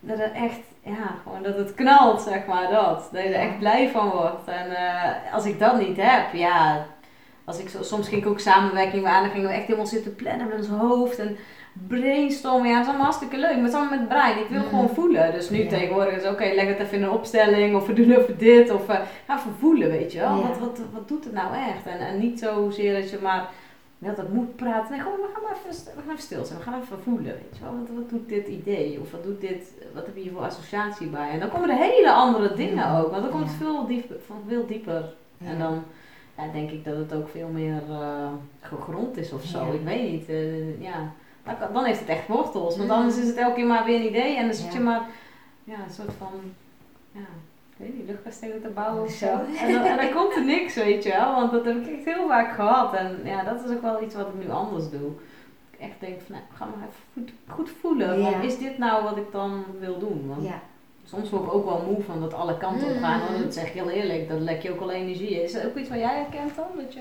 dat 0.00 0.18
het 0.18 0.32
echt, 0.32 0.58
ja, 0.82 1.14
gewoon 1.22 1.42
dat 1.42 1.56
het 1.56 1.74
knalt, 1.74 2.20
zeg 2.22 2.46
maar, 2.46 2.70
dat. 2.70 3.08
Dat 3.12 3.22
je 3.22 3.28
er 3.28 3.30
Ja. 3.30 3.48
echt 3.48 3.58
blij 3.58 3.88
van 3.90 4.08
wordt. 4.10 4.46
En 4.48 4.76
eh, 4.76 5.34
als 5.34 5.44
ik 5.44 5.58
dat 5.58 5.78
niet 5.80 5.96
heb, 6.00 6.32
ja, 6.32 6.86
als 7.48 7.58
ik 7.58 7.68
zo, 7.68 7.82
soms 7.82 8.08
ging 8.08 8.22
ik 8.22 8.28
ook 8.28 8.40
samenwerking 8.40 9.06
aan, 9.06 9.22
dan 9.22 9.30
gingen 9.30 9.48
we 9.48 9.54
echt 9.54 9.66
helemaal 9.66 9.86
zitten 9.86 10.14
plannen 10.14 10.46
met 10.48 10.56
ons 10.56 10.66
hoofd. 10.68 11.18
En 11.18 11.36
brainstormen, 11.88 12.68
ja, 12.68 12.72
dat 12.72 12.82
is 12.82 12.86
allemaal 12.88 13.04
hartstikke 13.06 13.36
leuk. 13.36 13.50
Maar 13.54 13.62
het 13.64 13.68
is 13.72 13.74
allemaal 13.74 13.98
met 13.98 14.08
brein. 14.08 14.38
Ik 14.38 14.48
wil 14.48 14.58
Mhm. 14.60 14.68
gewoon 14.68 14.88
voelen. 14.88 15.32
Dus 15.32 15.50
nu 15.50 15.58
Ja. 15.62 15.68
tegenwoordig 15.68 16.14
is 16.16 16.26
oké, 16.28 16.44
leg 16.54 16.66
het 16.66 16.78
even 16.78 16.96
in 16.98 17.02
een 17.02 17.10
opstelling. 17.10 17.76
Of 17.76 17.86
we 17.86 17.92
doen 17.92 18.10
even 18.10 18.38
dit. 18.38 18.70
Of 18.70 18.88
eh, 18.88 19.00
ga 19.26 19.36
even 19.38 19.54
voelen, 19.58 19.88
weet 19.88 20.12
je 20.12 20.18
wel. 20.18 20.36
Ja. 20.36 20.46
Wat, 20.48 20.58
wat, 20.58 20.78
wat 20.92 21.08
doet 21.08 21.24
het 21.24 21.32
nou 21.32 21.54
echt? 21.54 21.86
En, 21.98 22.06
en 22.06 22.18
niet 22.18 22.38
zozeer 22.38 23.00
dat 23.00 23.10
je 23.10 23.18
maar 23.22 23.48
dat 23.98 24.16
het 24.16 24.32
moet 24.32 24.56
praten. 24.56 24.90
Nee, 24.90 25.00
gewoon, 25.00 25.16
we 25.16 25.28
gaan 25.34 25.42
maar 25.42 25.56
even, 25.66 25.84
we 25.84 26.00
gaan 26.02 26.10
even 26.12 26.22
stil 26.22 26.44
zijn. 26.44 26.58
We 26.58 26.64
gaan 26.64 26.80
even 26.82 26.98
voelen, 27.02 27.24
weet 27.42 27.58
je 27.58 27.62
wel. 27.64 27.72
Wat, 27.78 27.88
wat 27.96 28.08
doet 28.10 28.28
dit 28.28 28.46
idee? 28.48 28.98
Of 29.02 29.10
wat 29.10 29.24
doet 29.24 29.40
dit, 29.40 29.72
wat 29.94 30.06
heb 30.06 30.16
je 30.16 30.22
hier 30.22 30.32
voor 30.32 30.42
associatie 30.42 31.06
bij? 31.06 31.30
En 31.30 31.40
dan 31.40 31.48
komen 31.48 31.70
er 31.70 31.76
hele 31.76 32.12
andere 32.12 32.54
dingen 32.54 32.90
ook. 32.96 33.10
Want 33.10 33.22
dan 33.22 33.30
komt 33.30 33.44
het 33.48 33.56
veel, 33.58 33.86
diep, 33.86 34.12
van 34.26 34.36
veel 34.48 34.66
dieper. 34.66 35.04
En 35.44 35.58
dan 35.58 35.82
ja, 36.38 36.52
denk 36.52 36.70
ik 36.70 36.84
dat 36.84 36.96
het 36.96 37.12
ook 37.12 37.28
veel 37.28 37.48
meer 37.48 37.82
eh, 37.90 38.28
gegrond 38.60 39.16
is 39.16 39.32
of 39.32 39.42
zo. 39.44 39.66
Ja. 39.66 39.72
Ik 39.72 39.84
weet 39.84 40.10
niet. 40.10 40.28
eh, 40.28 40.80
ja. 40.82 41.12
Dan, 41.72 41.84
heeft 41.84 42.00
het 42.00 42.08
echt 42.08 42.26
wortels. 42.26 42.76
Want 42.76 42.90
anders 42.90 43.18
is 43.18 43.26
het 43.26 43.36
elke 43.36 43.54
keer 43.54 43.66
maar 43.66 43.84
weer 43.84 44.00
een 44.00 44.06
idee. 44.06 44.36
En 44.36 44.44
dan 44.46 44.54
zit 44.54 44.72
je 44.72 44.80
maar 44.80 45.02
ja, 45.64 45.74
een 45.84 45.90
soort 45.94 46.12
van... 46.18 46.32
Ja, 47.12 47.20
ik 47.70 47.76
weet 47.76 47.96
niet, 47.96 48.06
luchtkastelen 48.06 48.62
te 48.62 48.68
bouwen 48.68 49.02
of 49.02 49.10
zo. 49.10 49.26
En 49.26 49.72
dan, 49.72 49.82
en 49.82 49.96
dan 49.96 50.12
komt 50.12 50.34
er 50.34 50.44
niks, 50.44 50.74
weet 50.74 51.02
je 51.02 51.10
wel. 51.10 51.34
Want 51.34 51.52
dat 51.52 51.64
heb 51.64 51.76
ik 51.76 51.96
echt 51.96 52.04
heel 52.04 52.28
vaak 52.28 52.54
gehad. 52.54 52.94
En 52.94 53.20
ja, 53.24 53.44
dat 53.44 53.64
is 53.64 53.70
ook 53.76 53.82
wel 53.82 54.02
iets 54.02 54.14
wat 54.14 54.26
ik 54.26 54.44
nu 54.44 54.50
anders 54.50 54.90
doe. 54.90 55.10
Ik 55.70 55.78
echt 55.80 56.00
denk 56.00 56.20
van, 56.20 56.34
nou, 56.34 56.44
ga 56.54 56.64
maar 56.64 56.88
even 56.88 57.00
goed, 57.12 57.32
goed 57.48 57.70
voelen. 57.80 58.20
Ja. 58.20 58.30
Van, 58.30 58.42
is 58.42 58.58
dit 58.58 58.78
nou 58.78 59.02
wat 59.02 59.16
ik 59.16 59.32
dan 59.32 59.64
wil 59.80 59.98
doen? 59.98 60.28
Want 60.28 60.42
Ja. 60.42 60.60
Soms 61.10 61.30
word 61.30 61.42
ik 61.44 61.52
ook 61.54 61.64
wel 61.64 61.82
moe 61.86 62.02
van 62.02 62.20
dat 62.20 62.34
alle 62.34 62.56
kanten 62.58 62.88
op 62.88 62.98
gaan. 63.02 63.20
Want 63.20 63.42
dat 63.44 63.54
zeg 63.54 63.66
ik 63.66 63.72
heel 63.72 63.90
eerlijk, 63.90 64.28
dat 64.28 64.40
lek 64.40 64.62
je 64.62 64.70
ook 64.72 64.80
al 64.80 64.90
energie. 64.90 65.42
Is 65.42 65.52
dat 65.52 65.64
ook 65.66 65.76
iets 65.76 65.88
wat 65.88 65.98
jij 65.98 66.14
herkent 66.16 66.56
dan? 66.56 66.66
Dat 66.76 66.94
je... 66.94 67.00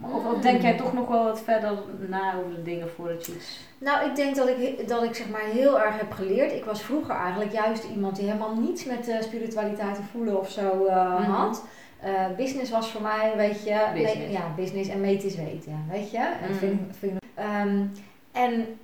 Of, 0.00 0.24
of 0.34 0.40
denk 0.40 0.62
jij 0.62 0.76
toch 0.76 0.92
nog 0.92 1.08
wel 1.08 1.24
wat 1.24 1.40
verder 1.40 1.72
na 2.08 2.34
over 2.38 2.54
de 2.54 2.62
dingen 2.62 2.88
voordat 2.90 3.26
je 3.26 3.32
iets... 3.34 3.60
Nou, 3.78 4.08
ik 4.10 4.16
denk 4.16 4.36
dat 4.36 4.48
ik, 4.48 4.88
dat 4.88 5.02
ik 5.02 5.14
zeg 5.14 5.28
maar 5.28 5.40
heel 5.44 5.80
erg 5.80 5.98
heb 5.98 6.12
geleerd. 6.12 6.52
Ik 6.52 6.64
was 6.64 6.82
vroeger 6.82 7.14
eigenlijk 7.14 7.52
juist 7.52 7.84
iemand 7.84 8.16
die 8.16 8.24
helemaal 8.24 8.54
niets 8.54 8.84
met 8.84 9.08
eh, 9.08 9.20
spiritualiteit 9.20 9.94
te 9.94 10.02
voelen 10.12 10.38
of 10.38 10.50
zo 10.50 10.84
eh, 10.84 11.20
Mhm. 11.20 11.30
had. 11.30 11.64
Eh, 12.00 12.26
business 12.36 12.70
was 12.70 12.90
voor 12.90 13.02
mij, 13.02 13.32
weet 13.36 13.62
je, 13.64 13.78
Business. 13.94 14.32
ja, 14.32 14.52
business 14.56 14.88
en 14.88 15.00
meten 15.00 15.28
is 15.28 15.36
weten, 15.36 15.84
weet 15.90 16.10
je. 16.10 16.18
En, 16.42 16.50
Mhm. 16.50 16.58
vind, 16.58 16.72
ik- 16.80 16.94
vind, 16.98 17.12
Ehm, 17.34 17.84
en 18.32 18.78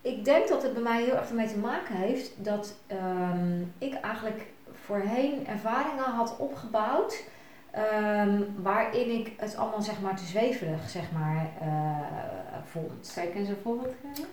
ik 0.00 0.24
denk 0.24 0.48
dat 0.48 0.62
het 0.62 0.72
bij 0.72 0.82
mij 0.82 1.02
heel 1.02 1.14
erg 1.16 1.28
ermee 1.28 1.48
te 1.48 1.58
maken 1.58 1.94
heeft 1.94 2.44
dat 2.44 2.74
ehm, 2.86 3.60
ik 3.78 3.94
eigenlijk 3.94 4.46
voorheen 4.72 5.46
ervaringen 5.46 6.04
had 6.04 6.36
opgebouwd. 6.38 7.24
ehm, 7.70 8.42
waarin 8.56 9.10
ik 9.10 9.32
het 9.36 9.56
allemaal 9.56 9.82
zeg 9.82 10.00
maar 10.00 10.16
te 10.16 10.24
zweverig 10.24 10.88
zeg 10.90 11.12
maar 11.12 11.50
eh, 11.60 12.58
vond. 12.64 13.12
Kijk 13.14 13.34
eens 13.34 13.48
een 13.48 13.56
voorbeeld 13.62 13.94
geven? 14.02 14.28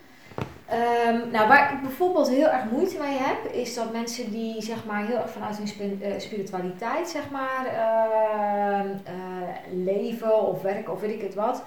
Ehm, 0.68 1.32
nou, 1.32 1.48
waar 1.48 1.74
ik 1.74 1.82
bijvoorbeeld 1.82 2.30
heel 2.30 2.48
erg 2.48 2.72
moeite 2.72 2.98
mee 2.98 3.18
heb, 3.18 3.52
is 3.52 3.74
dat 3.74 3.92
mensen 3.92 4.32
die 4.32 4.62
zeg 4.62 4.86
maar 4.86 5.06
heel 5.06 5.18
erg 5.18 5.30
vanuit 5.30 5.58
hun 5.58 6.02
eh, 6.02 6.20
spiritualiteit 6.20 7.10
zeg 7.10 7.30
maar 7.32 7.66
ehm, 7.66 8.88
eh, 9.04 9.14
leven 9.72 10.48
of 10.48 10.62
werken 10.62 10.94
of 10.94 11.00
weet 11.00 11.14
ik 11.14 11.22
het 11.22 11.36
wat, 11.36 11.64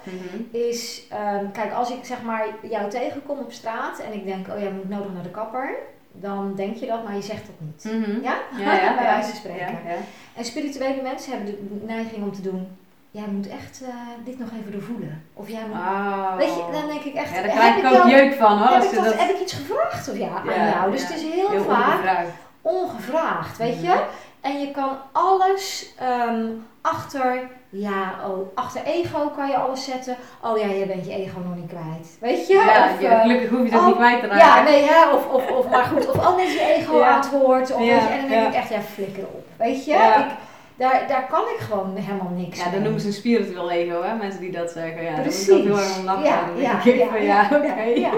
is, 0.51 1.07
ehm, 1.09 1.51
kijk, 1.51 1.73
als 1.73 1.89
ik 1.89 2.05
zeg 2.05 2.21
maar 2.21 2.45
jou 2.69 2.89
tegenkom 2.89 3.39
op 3.39 3.51
straat 3.51 3.99
en 3.99 4.13
ik 4.13 4.25
denk, 4.25 4.47
oh 4.47 4.59
jij 4.59 4.71
moet 4.71 4.89
nodig 4.89 5.13
naar 5.13 5.23
de 5.23 5.29
kapper, 5.29 5.75
dan 6.11 6.55
denk 6.55 6.75
je 6.75 6.85
dat, 6.85 7.03
maar 7.03 7.15
je 7.15 7.21
zegt 7.21 7.45
dat 7.45 7.55
niet. 7.59 7.83
Mhm. 7.83 8.21
Ja? 8.23 8.39
Ja, 8.57 8.73
ja, 8.73 8.95
Bij 8.95 9.03
ja. 9.03 9.11
wijze 9.11 9.27
van 9.27 9.37
spreken. 9.37 9.79
Ja, 9.85 9.91
ja. 9.91 9.97
En 10.35 10.45
spirituele 10.45 11.01
mensen 11.01 11.33
hebben 11.33 11.55
de 11.55 11.85
neiging 11.85 12.23
om 12.23 12.33
te 12.33 12.41
doen, 12.41 12.67
jij 13.11 13.25
moet 13.31 13.49
echt 13.49 13.81
eh, 13.81 13.87
dit 14.25 14.39
nog 14.39 14.49
even 14.59 14.71
doorvoelen. 14.71 15.23
Of 15.33 15.49
jij 15.49 15.61
moet, 15.67 15.77
Oh. 15.77 16.35
weet 16.37 16.53
je, 16.55 16.63
dan 16.71 16.87
denk 16.87 17.01
ik 17.01 17.13
echt, 17.15 17.35
Ja, 17.35 17.41
daar 17.41 17.51
krijg 17.51 17.75
ik 17.77 17.85
ook 17.85 18.09
jeuk 18.09 18.33
van 18.33 18.57
hoor. 18.57 18.67
heb 18.67 18.75
Als 18.81 18.85
ik, 18.85 18.95
dat, 18.95 19.03
dat 19.03 19.17
heb 19.19 19.29
ik 19.29 19.39
iets 19.39 19.53
gevraagd 19.53 20.09
of 20.09 20.17
ja, 20.17 20.41
Ja, 20.45 20.55
aan 20.55 20.69
jou? 20.69 20.91
Dus 20.91 21.01
ja. 21.01 21.07
het 21.07 21.15
is 21.15 21.23
heel, 21.33 21.49
heel 21.49 21.63
vaak 21.63 21.93
ongevraagd. 21.93 22.29
ongevraagd, 22.61 23.57
weet 23.57 23.75
Mhm. 23.81 23.85
je? 23.91 24.03
En 24.41 24.59
je 24.59 24.71
kan 24.71 24.89
alles 25.11 25.93
ehm, 25.99 26.45
achter, 26.81 27.47
ja, 27.69 28.13
oh, 28.27 28.47
achter 28.57 28.81
ego 28.85 29.29
kan 29.35 29.47
je 29.47 29.55
alles 29.57 29.83
zetten. 29.85 30.15
Oh 30.43 30.57
ja, 30.57 30.65
je 30.65 30.85
bent 30.85 31.05
je 31.05 31.13
ego 31.13 31.39
nog 31.39 31.55
niet 31.55 31.67
kwijt. 31.69 32.17
Weet 32.19 32.47
je? 32.47 32.53
Ja, 32.53 32.89
Of, 32.93 33.01
eh, 33.01 33.21
gelukkig 33.21 33.49
hoef 33.49 33.63
je 33.65 33.71
dat 33.71 33.79
oh, 33.79 33.85
niet 33.87 33.95
kwijt 33.95 34.19
te 34.21 34.27
raken. 34.27 34.45
ja, 34.45 34.61
nee, 34.63 34.83
hè? 34.83 35.09
Of, 35.13 35.27
of, 35.27 35.49
of 35.51 35.69
maar 35.69 35.83
goed, 35.83 36.09
of 36.09 36.27
oh 36.27 36.39
is 36.39 36.53
je 36.53 36.59
ego 36.77 36.97
Ja. 36.99 37.07
aan 37.09 37.19
het 37.19 37.29
woord. 37.29 37.71
Of, 37.73 37.79
Ja, 37.79 37.85
je, 37.85 37.99
en 37.99 38.19
dan 38.19 38.29
denk 38.29 38.41
ja. 38.41 38.47
ik 38.47 38.53
echt, 38.55 38.69
ja, 38.69 38.81
flikker 38.81 39.23
op. 39.23 39.45
Weet 39.57 39.85
je? 39.85 39.91
Ja. 39.91 40.15
Ik, 40.25 40.31
daar, 40.75 41.05
daar 41.07 41.27
kan 41.29 41.41
ik 41.41 41.57
gewoon 41.59 41.95
helemaal 41.95 42.31
niks 42.35 42.57
Ja, 42.57 42.63
mee. 42.63 42.73
dat 42.73 42.81
noemen 42.81 43.01
ze 43.01 43.07
een 43.07 43.13
spiritueel 43.13 43.71
ego, 43.71 44.01
hè? 44.03 44.15
Mensen 44.15 44.39
die 44.41 44.51
dat 44.51 44.71
zeggen. 44.71 45.03
Ja, 45.03 45.19
Precies. 45.21 45.47
dan 45.47 45.57
moet 45.57 45.65
ik 45.67 45.73
heel 45.73 45.83
erg 45.83 45.97
om 45.99 46.05
lachen. 46.05 46.23
Ja, 46.23 46.43
ja, 46.55 46.71
ja, 46.93 47.07
van, 47.07 47.23
ja, 47.23 47.47
ja, 47.51 47.57
oké. 47.57 47.81
ja, 47.81 47.95
ja. 47.95 48.11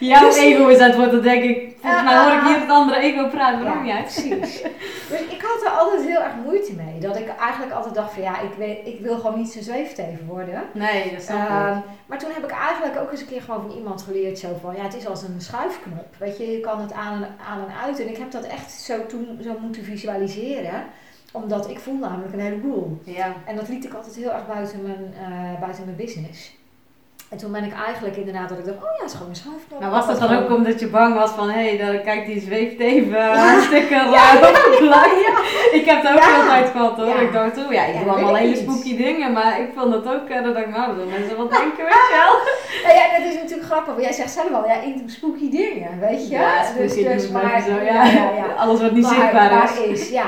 jouw 0.18 0.26
Dus- 0.28 0.36
ego 0.36 0.66
is 0.66 0.78
aan 0.78 0.86
het 0.88 0.96
worden, 0.96 1.12
dan 1.14 1.22
denk 1.22 1.42
ik, 1.44 1.76
volgens 1.80 2.02
mij 2.04 2.16
hoor 2.16 2.32
ik 2.32 2.38
Ah. 2.40 2.46
hier 2.46 2.60
het 2.60 2.70
andere 2.70 2.98
ego 3.00 3.28
praten, 3.28 3.64
waarom 3.64 3.84
Ja, 3.84 3.92
jij? 3.94 4.02
precies. 4.02 4.62
Dus 5.10 5.20
ik 5.20 5.42
had 5.42 5.62
er 5.64 5.70
altijd 5.78 6.02
heel 6.02 6.20
erg 6.22 6.32
moeite 6.44 6.72
mee. 6.72 6.98
Dat 7.00 7.16
ik 7.16 7.28
eigenlijk 7.38 7.72
altijd 7.72 7.94
dacht 7.94 8.12
van 8.12 8.22
ja, 8.22 8.40
ik, 8.40 8.52
weet, 8.58 8.78
ik 8.86 9.00
wil 9.00 9.16
gewoon 9.16 9.38
niet 9.38 9.52
zo'n 9.52 9.62
zweefteven 9.62 10.26
worden. 10.26 10.62
Nee, 10.72 11.12
dat 11.12 11.22
snap 11.22 11.42
ik. 11.42 11.48
Ehm, 11.48 11.78
maar 12.06 12.18
toen 12.18 12.30
heb 12.34 12.44
ik 12.44 12.50
eigenlijk 12.50 13.00
ook 13.00 13.10
eens 13.10 13.20
een 13.20 13.26
keer 13.26 13.42
gewoon 13.42 13.60
van 13.68 13.76
iemand 13.76 14.02
geleerd 14.02 14.38
zo 14.38 14.48
van 14.62 14.74
ja, 14.76 14.82
het 14.82 14.96
is 14.96 15.06
als 15.06 15.22
een 15.22 15.40
schuifknop. 15.40 16.06
Weet 16.18 16.38
je, 16.38 16.50
je 16.50 16.60
kan 16.60 16.80
het 16.80 16.92
aan 16.92 17.12
en, 17.22 17.28
aan 17.50 17.58
en 17.58 17.74
uit. 17.86 18.00
En 18.00 18.08
ik 18.08 18.16
heb 18.16 18.30
dat 18.30 18.44
echt 18.46 18.70
zo 18.70 19.06
toen 19.06 19.38
zo 19.44 19.50
moeten 19.60 19.84
visualiseren. 19.84 20.84
Omdat 21.34 21.70
ik 21.70 21.78
voel 21.78 21.94
namelijk 21.94 22.32
een 22.32 22.40
heleboel. 22.40 22.98
Ja. 23.04 23.32
En 23.44 23.56
dat 23.56 23.68
liet 23.68 23.84
ik 23.84 23.94
altijd 23.94 24.14
heel 24.14 24.32
erg 24.32 24.46
buiten 24.46 24.82
mijn, 24.82 25.14
eh, 25.20 25.60
buiten 25.60 25.84
mijn 25.84 25.96
business. 25.96 26.54
En 27.28 27.40
toen 27.40 27.52
ben 27.52 27.64
ik 27.64 27.72
eigenlijk 27.86 28.16
inderdaad 28.16 28.48
dat 28.48 28.58
ik 28.58 28.64
dacht, 28.64 28.76
oh 28.76 28.82
ja, 28.82 29.02
het 29.02 29.12
is 29.12 29.16
gewoon 29.18 29.32
een. 29.32 29.80
Nou 29.80 29.92
was 29.92 30.06
dat 30.06 30.20
dan 30.20 30.36
ook 30.36 30.50
omdat 30.50 30.80
je 30.80 30.86
bang 30.88 31.14
was 31.14 31.30
van, 31.30 31.50
hé, 31.50 31.76
hey, 31.76 32.00
kijk 32.04 32.26
die 32.26 32.40
zweeft 32.40 32.78
even 32.78 33.10
Ja. 33.10 33.54
een 33.54 33.62
sticker 33.68 34.10
Ja. 34.10 34.30
het. 34.40 35.72
Ik 35.72 35.84
heb 35.84 36.02
dat 36.02 36.12
ook 36.12 36.34
altijd 36.40 36.70
gehad 36.70 36.96
hoor. 36.96 37.06
Ja. 37.06 37.20
Ik 37.20 37.32
dacht, 37.32 37.58
oh 37.58 37.72
ja, 37.72 37.84
ik 37.84 37.98
doe 37.98 38.10
allemaal 38.12 38.34
hele 38.34 38.56
spooky 38.56 38.96
dingen, 38.96 39.32
maar 39.32 39.60
ik 39.60 39.68
vond 39.76 39.92
dat 39.92 40.06
ook, 40.14 40.28
uh, 40.28 40.42
dat 40.44 40.56
ik, 40.56 40.68
nou, 40.68 40.96
dat 40.96 41.06
mensen 41.06 41.36
wat 41.36 41.50
denken, 41.50 41.84
weet 41.84 42.06
je 42.10 42.22
wel. 42.22 42.34
Nou 42.84 42.96
ja, 42.96 43.18
dat 43.18 43.26
is 43.32 43.34
natuurlijk 43.34 43.68
grappig, 43.68 43.92
want 43.92 44.04
jij 44.04 44.12
zegt 44.12 44.30
zelf 44.30 44.52
al, 44.52 44.66
ja, 44.66 44.80
ik 44.80 44.98
doe 44.98 45.10
spooky 45.10 45.50
dingen, 45.50 46.00
weet 46.00 46.28
je? 46.28 46.34
Ja, 46.34 46.60
dus, 46.60 46.92
spooky 46.92 47.08
dus, 47.08 47.28
maar, 47.28 47.44
maar, 47.44 47.62
zo, 47.62 47.74
ja. 47.84 48.02
Alles 48.56 48.80
wat 48.80 48.92
niet 48.92 49.06
zichtbaar 49.06 49.64
is. 49.64 50.00
is, 50.00 50.08
ja. 50.08 50.26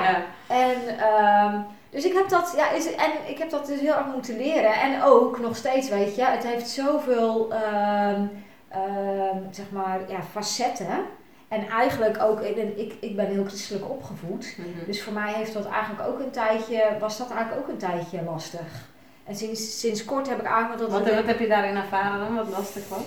En, 0.49 0.99
ehm, 0.99 1.61
dus 1.90 2.05
ik 2.05 2.12
heb 2.12 2.28
dat, 2.28 2.53
ja, 2.57 2.70
is, 2.70 2.94
en 2.94 3.11
ik 3.26 3.38
heb 3.38 3.51
dat 3.51 3.66
dus 3.66 3.80
heel 3.80 3.94
erg 3.94 4.07
moeten 4.07 4.36
leren. 4.36 4.72
En 4.80 5.03
ook 5.03 5.38
nog 5.40 5.57
steeds, 5.57 5.88
weet 5.88 6.14
je, 6.16 6.22
het 6.24 6.47
heeft 6.47 6.68
zoveel, 6.68 7.53
ehm, 7.53 8.20
ehm, 8.68 9.38
zeg 9.51 9.70
maar, 9.70 10.01
ja, 10.09 10.22
facetten. 10.32 11.05
En 11.49 11.68
eigenlijk 11.68 12.22
ook, 12.22 12.40
ik, 12.40 12.55
ben- 12.55 12.78
ik, 12.78 12.94
ik 13.01 13.16
ben 13.16 13.26
heel 13.26 13.44
christelijk 13.44 13.90
opgevoed. 13.90 14.57
Mhm. 14.59 14.86
Dus 14.86 15.03
voor 15.03 15.12
mij 15.12 15.32
heeft 15.32 15.53
dat 15.53 15.66
eigenlijk 15.66 16.09
ook 16.09 16.18
een 16.18 16.30
tijdje, 16.30 16.84
was 17.01 17.18
dat 17.18 17.30
eigenlijk 17.30 17.62
ook 17.62 17.68
een 17.72 17.78
tijdje 17.78 18.22
lastig. 18.22 18.88
En 19.24 19.36
sinds, 19.36 19.80
sinds 19.80 20.05
kort 20.05 20.28
heb 20.28 20.40
ik 20.40 20.47
eigenlijk 20.47 20.78
dat 20.80 20.90
Wat, 20.90 21.14
wat 21.14 21.26
heb 21.26 21.38
je 21.38 21.49
daarin 21.49 21.76
ervaren 21.76 22.18
dan, 22.18 22.34
wat 22.34 22.49
lastig 22.49 22.88
was? 22.88 22.99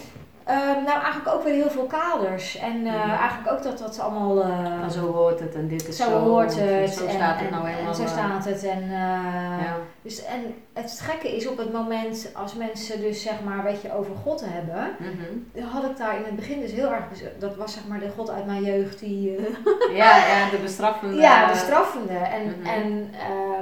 Ehm, 0.50 0.84
nou, 0.84 1.02
eigenlijk 1.02 1.28
ook 1.36 1.44
weer 1.44 1.54
heel 1.54 1.70
veel 1.70 1.86
kaders. 1.86 2.58
En 2.58 2.86
eh, 2.86 2.94
Mhm. 3.06 3.10
eigenlijk 3.10 3.52
ook 3.52 3.64
dat 3.64 3.78
dat 3.78 4.00
allemaal... 4.00 4.42
eh, 4.44 4.82
En 4.84 4.92
zo 4.92 5.12
hoort 5.14 5.40
het 5.40 5.56
en 5.56 5.68
dit 5.68 5.88
is 5.88 5.98
zo. 5.98 6.04
zo 6.04 6.10
hoort 6.20 6.56
het. 6.60 6.90
Zo 6.94 7.06
en, 7.06 7.12
staat 7.14 7.40
het 7.40 7.50
nou 7.52 7.66
en 7.68 7.72
helemaal. 7.74 7.94
zo 7.94 8.06
staat 8.08 8.46
het. 8.46 8.64
En, 8.64 8.90
Ja. 8.90 9.76
dus, 10.02 10.26
en 10.26 10.56
het 10.74 11.00
gekke 11.04 11.36
is 11.36 11.48
op 11.48 11.58
het 11.58 11.74
moment 11.74 12.30
als 12.36 12.54
mensen 12.56 13.02
dus 13.02 13.22
zeg 13.22 13.34
maar, 13.44 13.64
weet 13.64 13.82
je, 13.82 13.96
over 13.96 14.16
God 14.24 14.44
hebben... 14.46 14.96
Dan 15.54 15.64
had 15.64 15.84
ik 15.84 15.98
daar 15.98 16.16
in 16.18 16.24
het 16.24 16.36
begin 16.36 16.60
dus 16.60 16.72
heel 16.72 16.92
erg... 16.92 17.04
Dat 17.40 17.56
was 17.56 17.74
zeg 17.74 17.88
maar 17.88 18.00
de 18.00 18.10
God 18.18 18.30
uit 18.30 18.46
mijn 18.46 18.64
jeugd 18.64 19.00
die... 19.00 19.36
eh, 19.36 19.44
ja, 19.98 20.18
ja, 20.18 20.50
de 20.50 20.58
bestraffende. 20.62 21.16
ja, 21.16 21.48
de 21.52 21.58
straffende. 21.58 22.14
En, 22.18 22.42
Mhm. 22.60 22.68
en, 22.68 23.10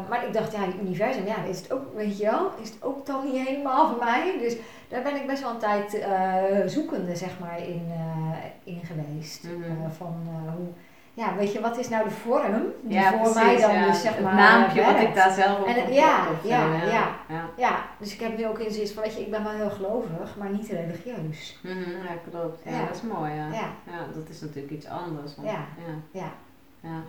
maar 0.09 0.25
ik 0.25 0.33
dacht, 0.33 0.51
ja, 0.51 0.59
het 0.59 0.75
universum, 0.81 1.25
ja, 1.25 1.35
is 1.49 1.57
het 1.59 1.71
ook, 1.71 1.81
weet 1.95 2.17
je 2.17 2.25
wel, 2.25 2.51
is 2.61 2.69
het 2.69 2.77
ook 2.83 3.05
dan 3.05 3.19
niet 3.31 3.47
helemaal 3.47 3.88
voor 3.88 3.99
mij. 4.05 4.35
Dus 4.39 4.55
daar 4.88 5.01
ben 5.03 5.15
ik 5.15 5.27
best 5.27 5.41
wel 5.41 5.51
een 5.51 5.57
tijd 5.57 5.93
eh, 5.99 6.33
zoekende, 6.65 7.15
zeg 7.15 7.39
maar, 7.39 7.59
in, 7.59 7.91
eh, 7.91 8.38
in 8.73 8.81
geweest. 8.85 9.43
Mhm. 9.43 9.63
Eh, 9.63 9.91
van 9.97 10.15
hoe, 10.57 10.67
ja, 11.13 11.35
weet 11.35 11.53
je, 11.53 11.61
wat 11.61 11.77
is 11.77 11.89
nou 11.89 12.03
de 12.03 12.09
vorm 12.09 12.63
die 12.81 12.93
Ja, 12.99 13.09
voor 13.09 13.19
precies, 13.19 13.35
mij 13.41 13.57
dan 13.61 13.73
ja. 13.73 13.85
dus, 13.88 14.01
zeg 14.01 14.13
het 14.15 14.23
maar, 14.23 14.35
naampje 14.35 14.83
wat 14.85 14.99
ik 14.99 15.15
daar 15.15 15.31
zelf 15.31 15.59
op 15.59 15.65
En 15.67 15.73
het- 15.75 15.83
op- 15.83 15.91
ja, 15.91 16.27
op 16.29 16.43
ja, 16.43 16.73
ja. 16.75 17.09
ja. 17.29 17.49
Ja, 17.57 17.79
dus 17.99 18.13
ik 18.13 18.19
heb 18.19 18.38
nu 18.38 18.47
ook 18.47 18.59
inzicht 18.59 18.91
van, 18.93 19.03
weet 19.03 19.13
je, 19.13 19.21
ik 19.21 19.31
ben 19.31 19.43
wel 19.43 19.53
heel 19.53 19.69
gelovig, 19.69 20.35
maar 20.38 20.49
niet 20.49 20.67
religieus. 20.69 21.59
Mhm, 21.63 21.79
ja, 21.89 22.13
klopt. 22.31 22.59
Ja, 22.63 22.85
dat 22.85 22.95
is 22.95 23.01
mooi, 23.01 23.33
ja. 23.33 23.47
Ja, 23.47 23.67
dat 24.15 24.29
is 24.29 24.41
natuurlijk 24.41 24.73
iets 24.73 24.88
anders. 24.88 25.35
want- 25.35 25.47
ja. 25.49 25.65
ja. 26.11 26.29
ja. 26.79 27.01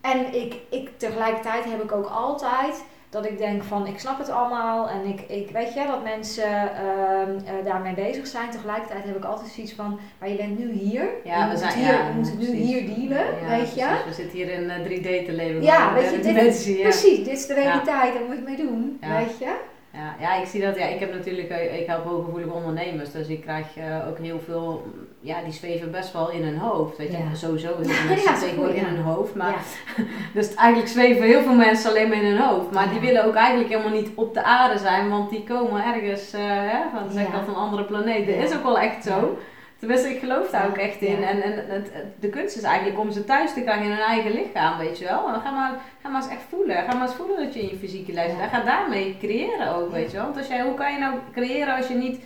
En 0.00 0.34
ik, 0.34 0.56
ik, 0.70 0.98
tegelijkertijd 0.98 1.64
heb 1.64 1.82
ik 1.82 1.92
ook 1.92 2.06
altijd 2.06 2.84
dat 3.12 3.26
ik 3.26 3.38
denk 3.38 3.62
van 3.62 3.86
ik 3.86 3.98
snap 3.98 4.18
het 4.18 4.30
allemaal 4.30 4.88
en 4.88 5.04
ik, 5.04 5.20
ik 5.20 5.50
weet 5.50 5.74
je 5.74 5.86
dat 5.86 6.02
mensen 6.02 6.74
ehm, 6.74 7.30
eh, 7.46 7.64
daarmee 7.64 7.94
bezig 7.94 8.26
zijn. 8.26 8.50
Tegelijkertijd 8.50 9.04
heb 9.04 9.16
ik 9.16 9.24
altijd 9.24 9.50
zoiets 9.50 9.72
van, 9.72 10.00
maar 10.18 10.28
je 10.28 10.36
bent 10.36 10.58
nu 10.58 10.72
hier. 10.72 11.08
Ja, 11.24 11.50
we 11.50 11.56
zijn, 11.56 11.72
hier, 11.72 11.92
ja, 11.92 12.06
je 12.08 12.14
moet 12.14 12.30
het 12.30 12.38
nu 12.38 12.46
hier 12.54 12.86
dealen, 12.86 13.24
Ja, 13.42 13.48
weet 13.48 13.74
je. 13.74 13.84
precies. 13.84 14.04
We 14.06 14.12
zitten 14.12 14.38
hier 14.38 14.48
in 14.50 14.70
eh, 14.70 14.84
3D 14.84 15.26
te 15.26 15.32
leven. 15.32 15.62
Ja, 15.62 15.94
weet 15.94 16.10
je, 16.10 16.18
dit, 16.20 16.64
ja. 16.64 16.82
precies, 16.82 17.18
dit 17.24 17.28
is 17.36 17.46
de 17.46 17.54
realiteit, 17.54 18.14
daar 18.14 18.22
moet 18.26 18.36
je 18.36 18.42
mee 18.42 18.56
doen, 18.56 18.98
Ja. 19.00 19.16
weet 19.18 19.38
je. 19.38 19.54
Ja, 19.92 20.14
ja, 20.20 20.34
ik 20.34 20.46
zie 20.46 20.60
dat. 20.60 20.76
Ja, 20.78 20.86
ik 20.86 21.00
heb 21.00 21.12
natuurlijk, 21.12 21.48
eh, 21.48 21.80
ik 21.80 21.86
help 21.86 22.04
hooggevoelige 22.04 22.52
ondernemers, 22.52 23.12
dus 23.12 23.28
ik 23.28 23.40
krijg 23.40 23.76
eh, 23.76 24.08
ook 24.08 24.18
heel 24.18 24.40
veel, 24.40 24.82
ja, 25.24 25.42
die 25.44 25.52
zweven 25.52 25.90
best 25.90 26.12
wel 26.12 26.30
in 26.30 26.42
hun 26.42 26.58
hoofd. 26.58 26.96
Weet 26.96 27.10
je, 27.10 27.16
Ja. 27.16 27.34
sowieso 27.34 27.66
heel 27.66 27.76
mensen 28.06 28.16
ja, 28.16 28.30
dat 28.30 28.40
tegenwoordig 28.40 28.74
in 28.76 28.84
hun 28.84 29.02
hoofd, 29.02 29.34
maar 29.34 29.50
ja. 29.96 30.04
dus 30.40 30.54
eigenlijk 30.54 30.90
zweven 30.90 31.22
heel 31.26 31.42
veel 31.42 31.54
mensen 31.54 31.90
alleen 31.90 32.08
maar 32.08 32.22
in 32.22 32.30
hun 32.32 32.40
hoofd, 32.40 32.70
maar 32.72 32.90
die 32.90 33.00
willen 33.00 33.24
ook 33.24 33.34
eigenlijk 33.34 33.70
helemaal 33.70 33.92
niet 34.00 34.10
op 34.14 34.34
de 34.34 34.42
aarde 34.44 34.78
zijn, 34.78 35.08
want 35.08 35.30
die 35.30 35.44
komen 35.44 35.84
ergens, 35.84 36.32
eh 36.32 36.40
hè, 36.44 36.78
van 36.94 37.10
zeg 37.10 37.34
al, 37.34 37.44
van 37.44 37.54
andere 37.54 37.84
planeten. 37.84 38.34
Ja. 38.34 38.42
Is 38.42 38.54
ook 38.54 38.62
wel 38.62 38.78
echt 38.78 39.04
zo. 39.04 39.38
Tenminste, 39.78 40.08
ik 40.10 40.18
geloof 40.18 40.50
daar 40.50 40.66
ook 40.66 40.76
echt 40.76 41.00
in. 41.00 41.24
En, 41.24 41.42
en 41.42 41.52
het, 41.68 41.92
de 42.20 42.28
kunst 42.28 42.56
is 42.56 42.62
eigenlijk 42.62 42.98
om 42.98 43.10
ze 43.10 43.24
thuis 43.24 43.52
te 43.52 43.60
krijgen 43.62 43.84
in 43.84 43.90
hun 43.90 44.00
eigen 44.00 44.32
lichaam, 44.32 44.78
weet 44.78 44.98
je 44.98 45.04
wel. 45.04 45.28
En 45.28 45.40
ga 45.40 45.50
maar, 45.50 45.72
ga 46.02 46.08
maar 46.08 46.22
eens 46.22 46.30
echt 46.30 46.42
voelen. 46.48 46.76
Ga 46.76 46.94
maar 46.94 47.06
eens 47.06 47.16
voelen 47.16 47.36
dat 47.44 47.54
je 47.54 47.60
in 47.62 47.68
je 47.68 47.76
fysieke 47.76 48.12
lijf 48.12 48.30
zit. 48.30 48.48
Ga 48.50 48.60
daarmee 48.60 49.16
creëren 49.18 49.74
ook, 49.74 49.92
weet 49.92 50.10
je 50.10 50.16
wel. 50.16 50.24
Want 50.24 50.36
als 50.36 50.46
jij, 50.46 50.62
hoe 50.62 50.74
kan 50.74 50.92
je 50.92 50.98
nou 50.98 51.14
creëren 51.32 51.76
als 51.76 51.88
je 51.88 51.94
niet 51.94 52.20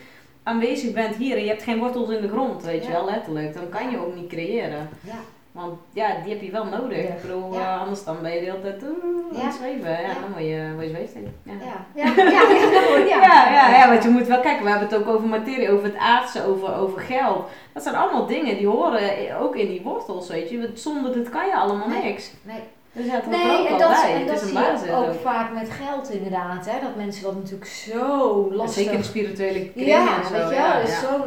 aanwezig 0.46 0.92
bent 0.92 1.16
hier 1.16 1.36
en 1.36 1.42
je 1.42 1.48
hebt 1.48 1.62
geen 1.62 1.78
wortels 1.78 2.08
in 2.10 2.20
de 2.20 2.28
grond, 2.28 2.62
weet 2.64 2.84
je 2.86 2.92
wel, 2.92 3.04
letterlijk. 3.04 3.54
Dan 3.54 3.68
kan 3.68 3.90
je 3.90 3.98
ook 3.98 4.14
niet 4.14 4.28
creëren. 4.28 4.88
Ja. 5.00 5.14
Want 5.52 5.78
ja, 5.92 6.06
die 6.24 6.32
heb 6.32 6.42
je 6.42 6.50
wel 6.50 6.64
nodig. 6.64 6.96
Ja. 7.02 7.08
Ik 7.14 7.20
bedoel, 7.22 7.52
Ja. 7.52 7.74
eh, 7.74 7.80
anders 7.80 8.04
dan 8.04 8.16
ben 8.22 8.32
je 8.34 8.40
de 8.40 8.44
hele 8.46 8.60
tijd 8.60 8.82
uh, 8.82 8.88
aan 8.88 9.38
Ja. 9.38 9.44
het 9.46 9.54
zweven. 9.54 9.90
Ja, 9.90 10.00
Ja. 10.00 10.06
dan 10.06 10.30
word 10.32 10.44
je, 10.44 10.76
je 10.80 10.88
zweefsteen. 10.88 11.32
Ja. 11.42 11.52
Ja, 11.94 12.12
ja, 12.16 12.22
ja, 12.22 12.30
ja, 12.30 12.98
ja, 12.98 13.06
Ja, 13.26 13.50
ja, 13.52 13.76
ja, 13.78 13.88
want 13.88 14.02
je 14.02 14.08
moet 14.08 14.26
wel 14.26 14.40
kijken, 14.40 14.64
we 14.64 14.70
hebben 14.70 14.88
het 14.88 14.98
ook 14.98 15.08
over 15.14 15.28
materie, 15.28 15.70
over 15.70 15.84
het 15.84 15.96
aardse, 15.96 16.44
over, 16.46 16.74
over 16.76 17.00
geld. 17.00 17.48
Dat 17.72 17.82
zijn 17.82 17.94
allemaal 17.94 18.26
dingen 18.26 18.56
die 18.56 18.66
horen 18.68 19.36
ook 19.40 19.56
in 19.56 19.66
die 19.68 19.82
wortels, 19.82 20.28
weet 20.28 20.50
je. 20.50 20.70
Zonder 20.74 21.12
dit 21.12 21.28
kan 21.28 21.46
je 21.46 21.56
allemaal 21.56 21.88
Nee. 21.88 22.02
niks. 22.02 22.30
Nee. 22.42 22.60
Dus 22.96 23.06
ja, 23.06 23.22
Nee, 23.28 23.60
ook 23.60 23.66
en 23.68 23.78
dat, 23.78 23.88
bij. 23.88 24.26
en 24.26 24.38
zie 24.38 24.52
je 24.58 24.92
ook, 24.92 25.06
ook. 25.06 25.14
vaak 25.20 25.52
met 25.52 25.70
geld 25.70 26.10
inderdaad, 26.10 26.66
hè, 26.70 26.80
dat 26.80 26.96
mensen 26.96 27.22
dat 27.22 27.34
natuurlijk 27.34 27.70
zo 27.70 28.48
lastig 28.52 28.82
Zeker 28.82 28.98
de 28.98 29.04
spirituele 29.04 29.70
kringen 29.70 29.90
Ja, 29.90 30.24
zo. 30.24 30.32
weet 30.32 30.48
je 30.48 30.54
ja, 30.54 30.80
dus 30.80 30.90
ja. 30.90 31.00
Zo, 31.00 31.24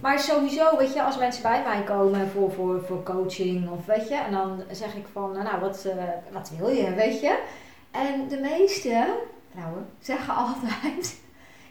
maar 0.00 0.18
sowieso, 0.18 0.76
weet 0.76 0.94
je, 0.94 1.02
als 1.02 1.18
mensen 1.18 1.42
bij 1.42 1.62
mij 1.66 1.82
komen 1.82 2.28
voor, 2.30 2.52
voor, 2.52 2.82
voor 2.86 3.02
coaching 3.02 3.70
of 3.70 3.86
weet 3.86 4.08
je, 4.08 4.14
en 4.14 4.32
dan 4.32 4.62
zeg 4.70 4.94
ik 4.94 5.04
van, 5.12 5.32
nou, 5.32 5.60
wat, 5.60 5.84
eh, 5.84 6.04
wat 6.32 6.50
wil 6.58 6.68
je, 6.68 6.94
weet 6.94 7.20
je. 7.20 7.38
En 7.90 8.28
de 8.28 8.38
meeste 8.40 9.06
vrouwen 9.52 9.86
zeggen 10.00 10.34
altijd, 10.46 11.20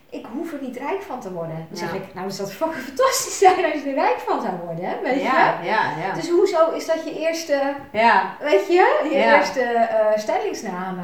ik 0.10 0.26
hoef 0.34 0.53
er 0.53 0.62
niet 0.62 0.78
rijk 0.78 1.01
van 1.01 1.20
te 1.20 1.32
worden. 1.32 1.68
Dan 1.70 1.78
zeg 1.78 1.93
ik, 1.93 2.14
nou, 2.14 2.28
dan 2.28 2.32
zou 2.32 2.47
het 2.47 2.57
fucking 2.57 2.84
fantastisch 2.84 3.38
zijn 3.38 3.66
als 3.66 3.84
je 3.84 3.89
er 3.89 3.95
rijk 3.95 4.20
van 4.20 4.41
zou 4.41 4.53
worden, 4.66 4.86
hè, 4.86 4.99
weet 5.03 5.16
je. 5.16 5.22
Ja, 5.22 5.62
ja, 5.64 5.97
ja. 6.01 6.14
Dus 6.14 6.30
hoezo 6.30 6.72
is 6.72 6.86
dat 6.86 7.03
je 7.03 7.20
eerste, 7.20 7.74
ja, 7.91 8.36
weet 8.39 8.68
je, 8.68 9.10
eerste 9.12 9.62
eh, 9.62 10.18
stellingsname? 10.18 11.01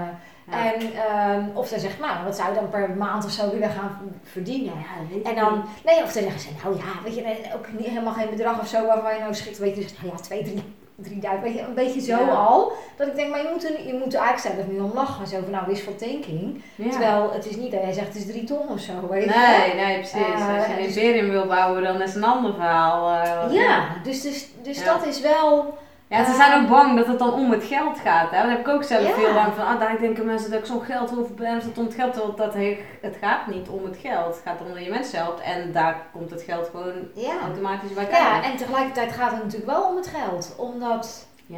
ja. 0.51 0.73
En, 0.73 0.93
ehm, 0.93 1.57
of 1.57 1.67
ze 1.67 1.79
zegt, 1.79 1.99
nou, 1.99 2.23
wat 2.23 2.35
zou 2.35 2.49
je 2.49 2.59
dan 2.59 2.69
per 2.69 2.89
maand 2.89 3.25
of 3.25 3.31
zo 3.31 3.51
willen 3.51 3.69
gaan 3.69 4.11
verdienen? 4.23 4.73
Dat 5.09 5.31
En 5.31 5.35
dan, 5.35 5.63
nee, 5.85 6.03
of 6.03 6.11
dan 6.13 6.23
zeggen 6.23 6.39
ze, 6.39 6.47
nou 6.63 6.77
ja, 6.77 7.03
weet 7.03 7.15
je, 7.15 7.51
ook 7.55 7.67
niet, 7.71 7.87
helemaal 7.87 8.13
geen 8.13 8.29
bedrag 8.29 8.59
of 8.59 8.67
zo 8.67 8.85
waarvan 8.85 9.13
je 9.13 9.19
nou 9.19 9.33
schikt. 9.33 9.57
Weet 9.57 9.75
je, 9.75 9.81
dus, 9.81 9.97
nou 9.97 10.07
ja, 10.15 10.21
twee, 10.21 10.43
drie, 10.43 10.63
drieduizend, 10.95 11.43
weet 11.43 11.53
je, 11.53 11.61
een 11.61 11.73
beetje 11.73 12.01
zo 12.01 12.17
Ja. 12.17 12.27
al. 12.29 12.71
Dat 12.97 13.07
ik 13.07 13.15
denk, 13.15 13.29
maar 13.29 13.41
je 13.41 13.49
moet 13.53 13.63
er, 13.69 13.87
je 13.87 13.93
moet 13.93 14.13
er 14.13 14.19
eigenlijk 14.19 14.55
zelf 14.57 14.67
nu 14.67 14.79
om 14.79 14.91
lachen. 14.93 15.27
Zo 15.27 15.37
van, 15.41 15.51
nou, 15.51 15.63
wishful 15.67 15.95
thinking. 15.95 16.63
Ja. 16.75 16.89
Terwijl 16.89 17.31
het 17.33 17.45
is 17.45 17.55
niet 17.55 17.71
dat 17.71 17.81
jij 17.81 17.91
zegt, 17.93 18.07
het 18.07 18.15
is 18.15 18.25
drie 18.25 18.43
ton 18.43 18.67
of 18.69 18.79
zo, 18.79 18.93
weet 19.09 19.23
je. 19.23 19.29
Nee, 19.29 19.85
nee, 19.85 19.95
precies. 19.97 20.13
Eh, 20.19 20.55
Als 20.57 20.65
je 20.65 20.71
een 20.77 20.83
dus- 20.83 20.95
imperium 20.95 21.29
wil 21.29 21.45
bouwen, 21.45 21.83
dan 21.83 22.01
is 22.01 22.15
een 22.15 22.23
ander 22.23 22.53
verhaal. 22.53 23.09
eh, 23.23 23.53
Ja, 23.53 23.85
dus, 24.03 24.21
dus, 24.21 24.47
dus 24.63 24.79
Ja. 24.79 24.85
dat 24.93 25.05
is 25.05 25.21
wel... 25.21 25.77
Ja, 26.09 26.25
ze 26.25 26.33
zijn 26.33 26.61
ook 26.63 26.69
bang 26.69 26.97
dat 26.97 27.07
het 27.07 27.19
dan 27.19 27.33
om 27.33 27.51
het 27.51 27.63
geld 27.63 27.99
gaat. 27.99 28.31
Hè? 28.31 28.37
Daar 28.41 28.49
heb 28.49 28.59
ik 28.59 28.67
ook 28.67 28.83
zelf 28.83 29.07
Ja. 29.07 29.13
veel 29.13 29.33
bang 29.33 29.53
van. 29.53 29.65
Ah, 29.65 29.79
daar 29.79 29.97
denken 29.99 30.25
mensen 30.25 30.51
dat 30.51 30.59
ik 30.59 30.65
zo'n 30.65 30.81
geld 30.81 31.09
hoef 31.09 31.33
ben, 31.35 31.55
het 31.55 31.77
om 31.77 31.85
het 31.85 31.93
geld. 31.93 32.13
Terwijl 32.13 32.35
dat 32.35 32.53
he- 32.53 32.79
het 33.01 33.17
gaat 33.21 33.47
niet 33.47 33.67
om 33.69 33.83
het 33.85 33.97
geld. 34.01 34.33
Het 34.35 34.41
gaat 34.45 34.61
om 34.61 34.73
dat 34.73 34.83
je 34.83 34.89
mensen 34.89 35.19
helpt. 35.19 35.41
En 35.41 35.71
daar 35.71 35.95
komt 36.13 36.29
het 36.31 36.41
geld 36.41 36.67
gewoon 36.71 36.93
Ja. 37.13 37.39
automatisch 37.43 37.93
bij 37.93 38.05
kijken. 38.05 38.27
Ja, 38.27 38.43
en 38.43 38.55
tegelijkertijd 38.57 39.11
gaat 39.11 39.31
het 39.31 39.43
natuurlijk 39.43 39.71
wel 39.71 39.83
om 39.83 39.95
het 39.95 40.07
geld. 40.07 40.53
Omdat, 40.57 41.27
Ja. 41.45 41.57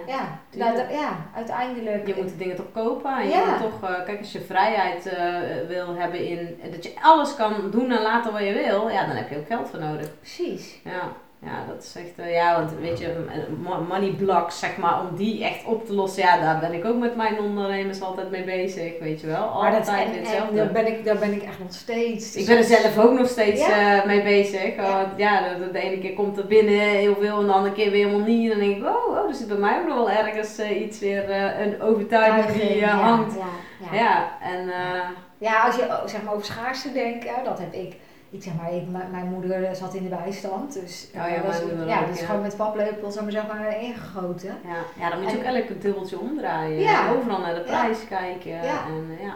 ja, 0.52 0.72
dat- 0.74 0.90
ja 0.92 1.10
uiteindelijk... 1.36 2.08
Je 2.08 2.16
moet 2.18 2.30
de 2.30 2.38
dingen 2.38 2.56
toch 2.56 2.72
kopen. 2.74 3.18
En 3.18 3.28
je 3.30 3.44
moet 3.50 3.72
toch, 3.72 3.90
eh, 3.90 4.04
kijk, 4.06 4.20
als 4.20 4.32
je 4.32 4.42
vrijheid 4.42 5.06
eh, 5.06 5.26
wil 5.68 5.96
hebben 5.96 6.26
in 6.28 6.60
dat 6.72 6.84
je 6.84 6.94
alles 7.02 7.36
kan 7.36 7.54
doen 7.72 7.92
en 7.92 8.02
laten 8.02 8.32
wat 8.32 8.42
je 8.44 8.54
wil, 8.54 8.90
ja, 8.90 9.06
dan 9.06 9.16
heb 9.16 9.30
je 9.30 9.38
ook 9.38 9.48
geld 9.48 9.70
voor 9.70 9.80
nodig. 9.80 10.20
Precies. 10.20 10.80
Ja, 10.84 11.02
ja 11.40 11.58
dat 11.68 11.76
dat 11.76 11.84
is 11.84 11.96
echt, 11.96 12.28
eh, 12.28 12.34
ja, 12.34 12.56
want 12.60 12.72
weet 12.82 13.00
je, 13.00 13.26
mo- 13.64 13.86
money 13.90 14.10
blocks, 14.12 14.60
zeg 14.60 14.78
maar, 14.78 15.00
om 15.02 15.16
die 15.16 15.44
echt 15.46 15.66
op 15.66 15.86
te 15.86 15.94
lossen, 15.94 16.24
ja, 16.24 16.40
daar 16.42 16.60
ben 16.60 16.74
ik 16.74 16.86
ook 16.86 16.98
met 16.98 17.16
mijn 17.16 17.40
ondernemers 17.40 18.02
altijd 18.02 18.32
mee 18.32 18.44
bezig, 18.44 19.00
weet 19.00 19.22
je 19.22 19.28
wel. 19.28 19.54
Maar 19.62 19.72
dat, 19.72 19.80
Altijd 19.88 20.06
en, 20.08 20.12
en 20.14 20.20
hetzelfde. 20.20 20.56
daar, 20.56 20.72
ben 20.72 20.88
ik, 20.88 21.06
daar 21.06 21.18
ben 21.18 21.34
ik 21.34 21.44
echt 21.44 21.60
nog 21.60 21.74
steeds. 21.74 22.36
Ik 22.36 22.46
ben 22.46 22.58
er 22.58 22.64
zelf 22.64 22.98
ook 22.98 23.18
nog 23.20 23.28
steeds 23.28 23.68
Ja. 23.68 24.00
eh, 24.02 24.06
mee 24.06 24.24
bezig. 24.24 24.76
Ja. 24.76 24.92
Want 24.92 25.08
ja, 25.18 25.54
de, 25.58 25.72
de 25.72 25.80
ene 25.80 26.00
keer 26.00 26.14
komt 26.14 26.38
er 26.38 26.48
binnen 26.48 26.80
heel 26.80 27.16
veel 27.20 27.40
en 27.40 27.46
de 27.46 27.52
andere 27.54 27.74
keer 27.76 27.92
weer 27.92 28.06
helemaal 28.08 28.28
niet. 28.28 28.52
En 28.52 28.60
dan 28.60 28.68
denk 28.68 28.82
ik, 28.82 28.88
oh, 28.90 29.08
oh 29.08 29.28
er 29.30 29.36
zit 29.36 29.48
bij 29.48 29.58
mij 29.58 29.80
ook 29.80 29.88
nog 29.88 29.96
wel 29.98 30.10
ergens 30.10 30.58
eh, 30.58 30.82
iets 30.82 31.00
weer, 31.00 31.30
eh, 31.30 31.66
een 31.66 31.82
overtuiging 31.82 32.62
die 32.70 32.82
eh, 32.82 33.02
hangt. 33.02 33.34
Ja, 33.36 33.46
Ja, 33.92 34.00
ja. 34.00 34.28
en 34.42 34.70
eh, 34.70 35.10
Ja, 35.38 35.64
als 35.66 35.76
je 35.76 35.82
oh, 35.82 36.06
zeg 36.06 36.24
maar 36.24 36.34
over 36.34 36.46
schaarste 36.46 36.92
denkt, 36.92 37.26
dat 37.44 37.60
heb 37.60 37.74
ik. 37.74 37.96
Ik 38.30 38.44
zeg 38.44 38.54
maar, 38.54 38.74
ik, 38.74 38.84
mijn 39.12 39.26
moeder 39.28 39.76
zat 39.76 39.94
in 39.94 40.04
de 40.04 40.16
bijstand, 40.16 40.74
dus 40.74 41.08
Oh 41.08 41.14
ja, 41.14 41.28
eh, 41.28 41.50
is, 41.50 41.62
moeder 41.62 41.88
ja, 41.88 42.02
gewoon 42.14 42.42
met 42.42 42.56
paplepel 42.58 43.12
zeg 43.12 43.24
maar, 43.24 43.32
zeg 43.32 43.48
maar 43.48 43.82
ingegoten. 43.82 44.58
ja, 44.64 45.04
ja, 45.04 45.10
dan 45.10 45.22
moet 45.22 45.32
je 45.32 45.38
En- 45.38 45.44
ook 45.50 45.56
elk 45.56 45.70
een 45.70 45.80
dubbeltje 45.80 46.20
omdraaien. 46.20 46.80
Ja. 46.80 47.12
Overal 47.12 47.40
naar 47.40 47.54
de 47.54 47.60
Ja. 47.60 47.66
prijs 47.82 48.08
kijken. 48.08 48.52
Ja. 48.52 48.86
En, 48.86 49.06
eh, 49.18 49.24
ja. 49.24 49.36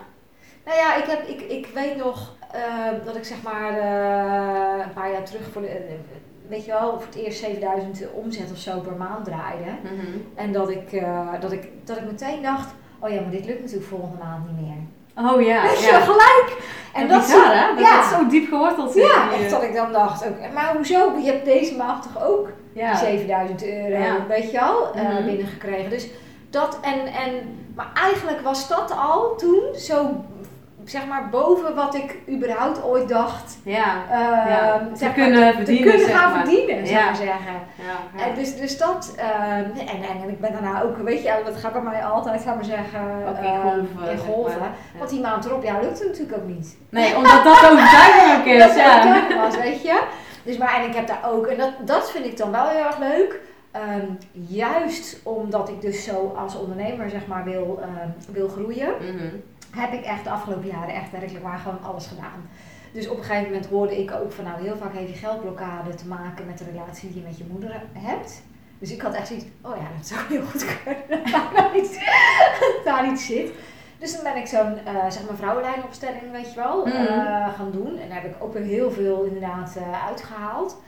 Nou 0.65 0.77
ja, 0.77 0.95
ik, 0.95 1.03
heb, 1.05 1.27
ik, 1.27 1.41
ik 1.41 1.67
weet 1.73 1.97
nog 1.97 2.35
eh, 2.51 2.61
dat 3.05 3.15
ik 3.15 3.23
zeg 3.23 3.41
maar 3.41 3.69
eh, 3.77 4.83
een 4.85 4.93
paar 4.93 5.11
jaar 5.11 5.23
terug 5.23 5.49
voor 5.51 5.61
de, 5.61 5.95
weet 6.47 6.65
je 6.65 6.71
wel, 6.71 6.89
voor 6.99 7.05
het 7.05 7.15
eerst 7.15 7.39
7000 7.39 8.11
omzet 8.13 8.51
of 8.51 8.57
zo 8.57 8.79
per 8.79 8.95
maand 8.95 9.25
draaide. 9.25 9.69
Mhm. 9.83 10.17
En 10.35 10.51
dat 10.51 10.69
ik, 10.69 11.03
dat 11.39 11.51
ik, 11.51 11.67
dat 11.83 11.97
ik 11.97 12.05
meteen 12.05 12.41
dacht, 12.41 12.73
oh 12.99 13.09
ja, 13.09 13.21
maar 13.21 13.29
dit 13.31 13.45
lukt 13.45 13.59
natuurlijk 13.61 13.87
volgende 13.89 14.17
maand 14.23 14.45
niet 14.51 14.61
meer. 14.67 14.77
Oh 15.15 15.41
ja, 15.41 15.61
Weet 15.61 15.79
je 15.79 15.85
ja. 15.91 15.99
gelijk. 15.99 16.57
En 16.93 17.07
dat 17.07 17.19
bizar, 17.21 17.41
soort- 17.45 17.53
hè? 17.53 17.67
Dat 17.75 17.83
ja. 17.85 18.09
zo 18.09 18.27
diep 18.27 18.49
geworteld 18.49 18.91
zit. 18.91 19.03
Ja, 19.03 19.31
echt 19.33 19.49
dat 19.49 19.63
ik 19.63 19.73
dan 19.75 19.91
dacht, 19.91 20.27
ook, 20.27 20.53
maar 20.53 20.73
hoezo? 20.75 21.17
Je 21.17 21.25
hebt 21.31 21.45
deze 21.45 21.75
maand 21.75 22.03
toch 22.03 22.23
ook 22.27 22.47
Ja. 22.73 22.89
die 22.91 22.99
7000 22.99 23.63
euro, 23.65 24.27
weet 24.27 24.51
je 24.51 24.59
eh, 24.95 25.01
Mhm. 25.03 25.25
binnengekregen. 25.25 25.89
Dus 25.89 26.07
dat 26.49 26.77
en, 26.81 27.05
en, 27.05 27.57
maar 27.75 27.91
eigenlijk 27.93 28.41
was 28.41 28.67
dat 28.67 28.93
al 28.97 29.35
toen 29.37 29.61
zo, 29.75 30.23
zeg 30.91 31.07
maar, 31.07 31.29
boven 31.29 31.75
wat 31.75 31.95
ik 31.95 32.17
überhaupt 32.29 32.83
ooit 32.83 33.09
dacht. 33.09 33.57
Ja, 33.63 33.95
Ja, 34.47 34.77
te 34.77 34.97
zeg 34.97 35.07
maar, 35.07 35.25
kunnen 35.25 35.49
te 35.51 35.55
verdienen, 35.55 35.89
kunnen 35.89 36.07
zeg 36.07 36.17
gaan 36.19 36.31
maar. 36.31 36.45
verdienen, 36.45 36.87
zou 36.87 36.99
ik 36.99 37.05
Ja. 37.05 37.13
zeggen. 37.15 37.53
ja. 38.15 38.23
En 38.25 38.35
dus, 38.35 38.55
dus 38.57 38.77
dat, 38.77 39.13
eh, 39.17 39.55
en, 39.57 39.71
en, 39.87 40.21
en 40.23 40.29
ik 40.29 40.39
ben 40.39 40.51
daarna 40.51 40.81
ook, 40.81 40.97
weet 40.97 41.23
je, 41.23 41.41
dat 41.45 41.57
gaat 41.57 41.73
bij 41.73 41.81
mij 41.81 42.03
altijd, 42.05 42.41
ga 42.41 42.53
maar 42.53 42.63
zeggen, 42.65 42.99
in 43.39 43.43
eh, 43.45 43.61
golven, 43.61 43.79
in 43.79 44.05
zeg 44.17 44.19
golven. 44.19 44.59
maar. 44.59 44.71
Want 44.97 45.09
die 45.09 45.21
maand 45.21 45.45
erop, 45.45 45.63
ja, 45.63 45.79
lukt 45.81 45.99
het 45.99 46.07
natuurlijk 46.07 46.37
ook 46.37 46.47
niet. 46.47 46.77
Nee, 46.89 47.15
omdat 47.15 47.43
dat 47.43 47.57
overtuiging 47.71 48.31
ook 48.53 48.59
dat 48.59 48.75
is. 48.75 49.33
ook 49.33 49.41
was, 49.41 49.57
weet 49.57 49.81
je. 49.81 50.01
Dus 50.43 50.57
maar, 50.57 50.73
en 50.81 50.89
ik 50.89 50.95
heb 50.95 51.07
daar 51.07 51.21
ook, 51.31 51.45
en 51.47 51.57
dat, 51.57 51.71
dat 51.79 52.11
vind 52.11 52.25
ik 52.25 52.37
dan 52.37 52.51
wel 52.51 52.67
heel 52.67 52.85
erg 52.85 52.97
leuk. 52.99 53.39
Ehm, 53.71 54.05
juist 54.31 55.19
omdat 55.23 55.69
ik 55.69 55.81
dus 55.81 56.03
zo 56.03 56.33
als 56.37 56.55
ondernemer, 56.57 57.09
zeg 57.09 57.27
maar, 57.27 57.43
wil, 57.43 57.79
ehm, 57.81 58.09
wil 58.31 58.47
groeien, 58.47 58.93
Mhm. 58.99 59.35
Heb 59.71 59.93
ik 59.93 60.05
echt 60.05 60.23
de 60.23 60.29
afgelopen 60.29 60.67
jaren 60.67 60.93
echt 60.93 61.11
werkelijk 61.11 61.43
waar 61.45 61.59
gewoon 61.59 61.83
alles 61.83 62.07
gedaan. 62.07 62.49
Dus 62.91 63.09
op 63.09 63.17
een 63.17 63.23
gegeven 63.23 63.51
moment 63.51 63.65
hoorde 63.69 63.99
ik 64.01 64.11
ook 64.11 64.31
van, 64.31 64.43
nou, 64.43 64.61
heel 64.61 64.77
vaak 64.77 64.93
heeft 64.93 65.07
die 65.07 65.15
geldblokkade 65.21 65.95
te 65.95 66.07
maken 66.07 66.45
met 66.45 66.57
de 66.57 66.63
relatie 66.71 67.09
die 67.11 67.21
je 67.21 67.27
met 67.27 67.37
je 67.37 67.45
moeder 67.51 67.81
hebt. 67.93 68.41
Dus 68.79 68.91
ik 68.91 69.01
had 69.01 69.13
echt 69.13 69.27
zoiets, 69.27 69.45
oh 69.61 69.75
ja, 69.75 69.87
dat 69.97 70.07
zou 70.07 70.19
heel 70.29 70.41
goed 70.45 70.65
kunnen, 70.83 71.03
dat 71.31 71.31
daar 71.31 71.75
daar 72.83 73.07
iets 73.07 73.25
zit. 73.25 73.51
Dus 73.99 74.13
dan 74.13 74.23
ben 74.23 74.35
ik 74.37 74.47
zo'n, 74.47 74.77
eh, 74.85 75.09
zeg 75.09 75.25
maar, 75.27 75.35
vrouwenlijnopstelling, 75.35 76.31
weet 76.31 76.49
je 76.53 76.55
wel, 76.59 76.85
Mhm. 76.85 76.95
eh, 76.95 77.53
gaan 77.57 77.71
doen. 77.71 77.97
En 77.99 78.09
daar 78.09 78.21
heb 78.21 78.35
ik 78.35 78.43
ook 78.43 78.53
weer 78.53 78.63
heel 78.63 78.91
veel 78.91 79.23
inderdaad 79.23 79.75
eh, 79.75 80.05
uitgehaald. 80.07 80.81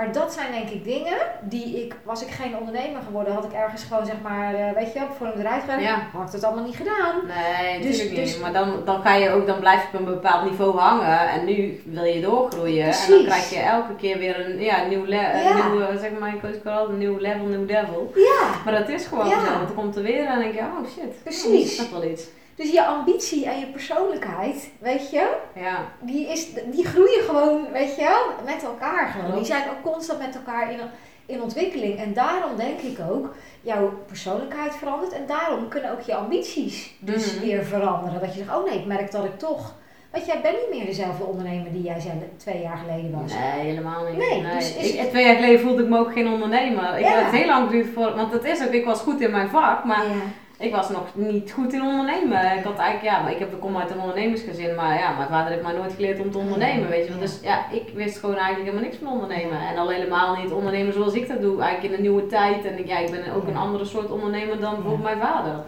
Maar 0.00 0.12
dat 0.12 0.32
zijn 0.32 0.52
denk 0.52 0.68
ik 0.68 0.84
dingen 0.84 1.16
die 1.40 1.84
ik, 1.84 1.94
was 2.02 2.22
ik 2.22 2.30
geen 2.30 2.56
ondernemer 2.58 3.02
geworden, 3.06 3.34
had 3.34 3.44
ik 3.44 3.52
ergens 3.52 3.82
gewoon, 3.84 4.06
zeg 4.06 4.14
maar, 4.22 4.54
eh, 4.54 4.72
weet 4.74 4.92
je, 4.92 5.00
voor 5.16 5.26
een 5.26 5.32
bedrijf 5.32 5.60
gewerkt, 5.60 5.82
Ja. 5.82 6.06
had 6.12 6.26
ik 6.26 6.32
dat 6.32 6.44
allemaal 6.44 6.64
niet 6.64 6.76
gedaan. 6.76 7.14
Nee, 7.26 7.78
Dus- 7.80 7.86
natuurlijk 7.98 8.16
dus- 8.24 8.32
niet. 8.32 8.42
Maar 8.42 8.52
dan, 8.52 8.82
dan, 8.84 9.02
ga 9.02 9.14
je 9.14 9.30
ook, 9.30 9.46
dan 9.46 9.58
blijf 9.58 9.80
je 9.82 9.98
op 9.98 10.06
een 10.06 10.12
bepaald 10.12 10.50
niveau 10.50 10.78
hangen. 10.78 11.28
En 11.30 11.44
nu 11.44 11.82
wil 11.84 12.04
je 12.04 12.20
doorgroeien. 12.20 12.84
En 12.84 13.10
dan 13.10 13.24
krijg 13.24 13.50
je 13.50 13.58
elke 13.58 13.94
keer 13.96 14.18
weer 14.18 14.46
een 14.50 14.60
ja, 14.60 14.84
nieuw, 14.84 15.04
le- 15.04 15.32
een 15.32 15.42
Ja. 15.42 15.68
nieuw, 15.68 15.98
zeg 15.98 16.10
maar, 16.20 16.34
ik 16.34 16.40
weet 16.42 16.66
al, 16.66 16.88
een 16.88 16.98
nieuw 16.98 17.18
level, 17.18 17.46
nieuw 17.46 17.66
devil. 17.66 18.12
Ja, 18.14 18.48
Maar 18.64 18.74
dat 18.78 18.88
is 18.88 19.06
gewoon 19.06 19.28
Ja. 19.28 19.40
zo. 19.44 19.52
Want 19.52 19.66
dan 19.66 19.74
komt 19.76 19.96
er 19.96 20.02
weer 20.02 20.18
en 20.18 20.26
dan 20.28 20.38
denk 20.38 20.54
je, 20.54 20.60
oh 20.60 20.86
shit. 20.94 21.22
Precies. 21.22 21.46
Oh, 21.46 21.52
is 21.54 21.76
dat 21.76 21.90
wel 21.90 22.04
iets. 22.04 22.24
Dus 22.54 22.70
je 22.70 22.84
ambitie 22.86 23.46
en 23.46 23.58
je 23.58 23.66
persoonlijkheid, 23.66 24.70
weet 24.80 25.10
je, 25.10 25.36
Ja. 25.54 25.78
die, 26.00 26.26
is, 26.28 26.48
die 26.66 26.84
groeien 26.86 27.22
gewoon, 27.22 27.66
weet 27.72 27.96
je 27.96 28.32
met 28.44 28.62
elkaar 28.64 29.06
gewoon. 29.08 29.36
Die 29.36 29.44
zijn 29.44 29.62
ook 29.70 29.92
constant 29.92 30.18
met 30.18 30.34
elkaar 30.34 30.72
in, 30.72 30.78
in 31.26 31.42
ontwikkeling. 31.42 31.98
En 31.98 32.12
daarom 32.14 32.56
denk 32.56 32.80
ik 32.80 32.98
ook, 33.10 33.34
jouw 33.60 33.92
persoonlijkheid 34.06 34.74
verandert. 34.76 35.12
En 35.12 35.26
daarom 35.26 35.68
kunnen 35.68 35.92
ook 35.92 36.00
je 36.00 36.14
ambities 36.14 36.94
dus 36.98 37.34
Mhm. 37.34 37.44
weer 37.44 37.64
veranderen. 37.64 38.20
Dat 38.20 38.34
je 38.34 38.38
zegt, 38.44 38.56
oh 38.56 38.64
nee, 38.70 38.78
ik 38.78 38.86
merk 38.86 39.10
dat 39.12 39.24
ik 39.24 39.38
toch... 39.38 39.74
Want 40.12 40.26
jij 40.26 40.40
bent 40.40 40.56
niet 40.56 40.78
meer 40.78 40.86
dezelfde 40.86 41.24
ondernemer 41.24 41.72
die 41.72 41.82
jij 41.82 42.02
twee 42.36 42.62
jaar 42.62 42.76
geleden 42.76 43.20
was. 43.22 43.32
Nee, 43.32 43.60
helemaal 43.64 44.04
niet. 44.04 44.16
Nee, 44.16 44.42
dus 44.54 44.76
is 44.76 44.92
ik, 44.92 44.98
het- 44.98 45.08
Twee 45.10 45.24
jaar 45.24 45.34
geleden 45.34 45.60
voelde 45.60 45.82
ik 45.82 45.88
me 45.88 45.98
ook 45.98 46.12
geen 46.12 46.28
ondernemer. 46.32 46.98
Ik 46.98 47.04
Ja. 47.04 47.10
had 47.14 47.24
het 47.24 47.34
heel 47.34 47.46
lang 47.46 47.66
geduurd 47.70 47.86
voor, 47.94 48.14
want 48.14 48.32
dat 48.32 48.44
is 48.44 48.62
ook, 48.66 48.72
ik 48.72 48.84
was 48.84 49.00
goed 49.00 49.20
in 49.20 49.30
mijn 49.30 49.48
vak, 49.48 49.84
maar 49.84 50.04
Ja. 50.04 50.12
Ik 50.60 50.74
was 50.74 50.90
nog 50.90 51.06
niet 51.14 51.52
goed 51.52 51.72
in 51.72 51.82
ondernemen. 51.82 52.56
Ik 52.56 52.64
had 52.64 52.78
eigenlijk, 52.78 53.14
ja, 53.14 53.22
maar 53.22 53.32
ik, 53.32 53.38
heb, 53.38 53.52
ik 53.52 53.60
kom 53.60 53.76
uit 53.76 53.90
een 53.90 54.00
ondernemersgezin, 54.00 54.74
maar 54.74 54.98
ja, 54.98 55.16
mijn 55.16 55.28
vader 55.28 55.52
heeft 55.52 55.62
mij 55.62 55.72
nooit 55.72 55.92
geleerd 55.92 56.20
om 56.20 56.30
te 56.30 56.38
ondernemen, 56.38 56.88
weet 56.88 57.04
je. 57.04 57.10
wel. 57.10 57.20
Dus 57.20 57.40
ja, 57.42 57.70
ik 57.70 57.88
wist 57.94 58.18
gewoon 58.18 58.36
eigenlijk 58.36 58.64
helemaal 58.64 58.88
niks 58.88 59.02
van 59.02 59.12
ondernemen. 59.12 59.58
En 59.68 59.76
al 59.76 59.90
helemaal 59.90 60.36
niet 60.36 60.52
ondernemen 60.52 60.92
zoals 60.92 61.14
ik 61.14 61.28
dat 61.28 61.40
doe, 61.40 61.60
eigenlijk 61.62 61.92
in 61.92 61.98
een 61.98 62.04
nieuwe 62.04 62.26
tijd. 62.26 62.64
En 62.64 62.78
ik, 62.78 62.86
ja, 62.86 62.98
ik 62.98 63.10
ben 63.10 63.34
ook 63.34 63.46
een 63.46 63.56
andere 63.56 63.84
soort 63.84 64.10
ondernemer 64.10 64.60
dan 64.60 64.74
bijvoorbeeld 64.74 65.02
mijn 65.02 65.20
vader. 65.20 65.64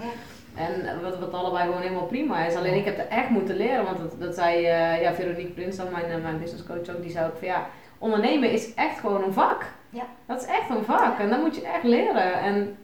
En 0.55 1.03
wat, 1.03 1.18
wat 1.18 1.32
allebei 1.32 1.64
gewoon 1.64 1.80
helemaal 1.80 2.07
prima 2.07 2.45
is. 2.45 2.55
Alleen 2.57 2.74
ik 2.74 2.84
heb 2.84 2.99
er 2.99 3.09
echt 3.09 3.28
moeten 3.28 3.57
leren, 3.57 3.84
want 3.84 3.99
dat, 3.99 4.20
dat 4.20 4.34
zei 4.34 4.64
eh, 4.64 5.03
ja, 5.03 5.14
Veronique 5.14 5.53
Prins, 5.53 5.76
dan 5.76 5.86
mijn, 5.93 6.05
eh, 6.05 6.22
mijn 6.22 6.38
business 6.38 6.66
coach 6.66 6.97
ook, 6.97 7.03
die 7.03 7.11
zei 7.11 7.26
ook 7.26 7.38
van 7.38 7.49
ja, 7.49 7.66
ondernemen 7.99 8.51
is 8.51 8.74
echt 8.74 8.99
gewoon 8.99 9.22
een 9.22 9.32
vak. 9.32 9.64
Ja. 9.90 10.05
Dat 10.26 10.43
is 10.43 10.49
echt 10.49 10.70
een 10.70 10.84
vak 10.84 11.18
en 11.18 11.28
dat 11.28 11.40
moet 11.40 11.57
je 11.57 11.66
echt 11.66 11.82
leren. 11.82 12.40
En 12.40 12.76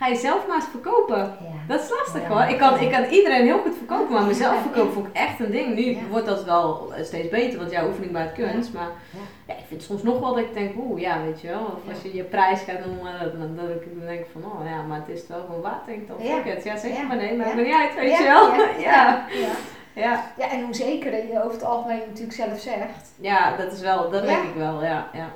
ga 0.00 0.06
je 0.06 0.16
zelf 0.16 0.46
maar 0.46 0.56
eens 0.56 0.68
verkopen. 0.70 1.16
Ja. 1.18 1.74
Dat 1.74 1.80
is 1.82 1.90
lastig 1.90 2.24
hoor. 2.28 2.42
Ik 2.42 2.58
kan, 2.58 2.78
ik 2.80 2.90
kan 2.90 3.04
iedereen 3.04 3.44
heel 3.44 3.58
goed 3.58 3.76
verkopen, 3.76 4.12
maar 4.14 4.22
mezelf 4.24 4.60
verkopen 4.62 4.92
vond 4.92 5.06
ik 5.06 5.12
echt 5.16 5.40
een 5.40 5.50
ding. 5.50 5.74
Nu 5.74 5.98
wordt 6.10 6.26
dat 6.26 6.44
wel 6.44 6.92
eh, 6.96 7.04
steeds 7.04 7.28
beter, 7.28 7.58
want 7.58 7.70
jouw 7.70 7.86
oefening 7.86 8.12
bij 8.12 8.22
het 8.22 8.32
kunst. 8.32 8.72
Maar 8.72 8.88
Ja. 9.46 9.52
ik 9.54 9.64
vind 9.68 9.82
soms 9.82 10.02
nog 10.02 10.20
wel 10.20 10.34
dat 10.34 10.44
ik 10.44 10.54
denk, 10.54 10.72
oeh 10.76 11.00
ja, 11.00 11.22
weet 11.24 11.40
je 11.40 11.48
wel. 11.48 11.60
Of 11.64 11.92
als 11.94 12.02
je 12.02 12.14
je 12.16 12.22
prijs 12.22 12.60
gaat 12.60 12.84
noemen, 12.86 13.12
dat, 13.22 13.32
dan- 13.56 13.70
ik 13.70 13.98
dan 13.98 14.06
denk 14.06 14.26
van, 14.32 14.44
oh 14.44 14.66
ja, 14.70 14.82
maar 14.82 14.98
het 14.98 15.08
is 15.08 15.18
het 15.20 15.28
wel 15.28 15.40
gewoon 15.46 15.60
waard. 15.60 15.86
Denk 15.86 15.98
ik 16.00 16.08
dan, 16.08 16.16
Ja. 16.22 16.44
it. 16.44 16.64
Ja, 16.64 16.76
zeg 16.76 17.06
maar 17.08 17.16
nee, 17.16 17.30
ik 17.32 17.54
ben 17.54 17.64
niet 17.64 17.74
uit, 17.74 17.94
weet 17.94 18.16
je 18.18 18.24
wel. 18.24 18.52
ja, 18.54 18.68
ja. 18.90 19.24
ja. 19.30 19.48
Ja. 19.92 20.24
Ja, 20.38 20.50
en 20.50 20.64
hoe 20.64 20.74
zeker 20.74 21.12
je 21.32 21.38
over 21.38 21.52
het 21.52 21.64
algemeen 21.64 22.02
natuurlijk 22.06 22.32
zelf 22.36 22.58
zegt. 22.60 23.10
Ja, 23.20 23.56
dat 23.56 23.72
is 23.72 23.80
wel, 23.80 24.10
dat 24.10 24.22
Ja. 24.22 24.26
denk 24.28 24.42
ik 24.42 24.54
wel, 24.54 24.84
ja, 24.84 25.08
ja. 25.12 25.28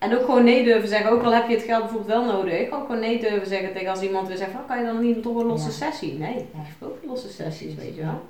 En 0.00 0.14
ook 0.18 0.24
gewoon 0.24 0.44
nee 0.44 0.64
durven 0.64 0.88
zeggen, 0.88 1.10
ook 1.10 1.22
al 1.22 1.32
heb 1.34 1.48
je 1.48 1.54
het 1.54 1.64
geld 1.64 1.80
bijvoorbeeld 1.80 2.10
wel 2.10 2.24
nodig, 2.24 2.70
ook 2.70 2.86
gewoon 2.86 3.00
nee 3.00 3.20
durven 3.20 3.46
zeggen 3.46 3.72
tegen 3.72 3.90
als 3.90 4.02
iemand 4.02 4.28
weer 4.28 4.36
zegt 4.36 4.50
van, 4.50 4.66
kan 4.66 4.78
je 4.78 4.84
dan 4.84 5.00
niet 5.00 5.22
toch 5.22 5.36
een 5.36 5.46
losse 5.46 5.66
Ja. 5.68 5.72
sessie? 5.72 6.18
Nee, 6.18 6.34
ik 6.36 6.46
heb 6.52 6.88
ook 6.88 6.98
losse 7.06 7.28
sessies, 7.28 7.74
weet 7.74 7.94
je 7.96 8.00
wel. 8.02 8.20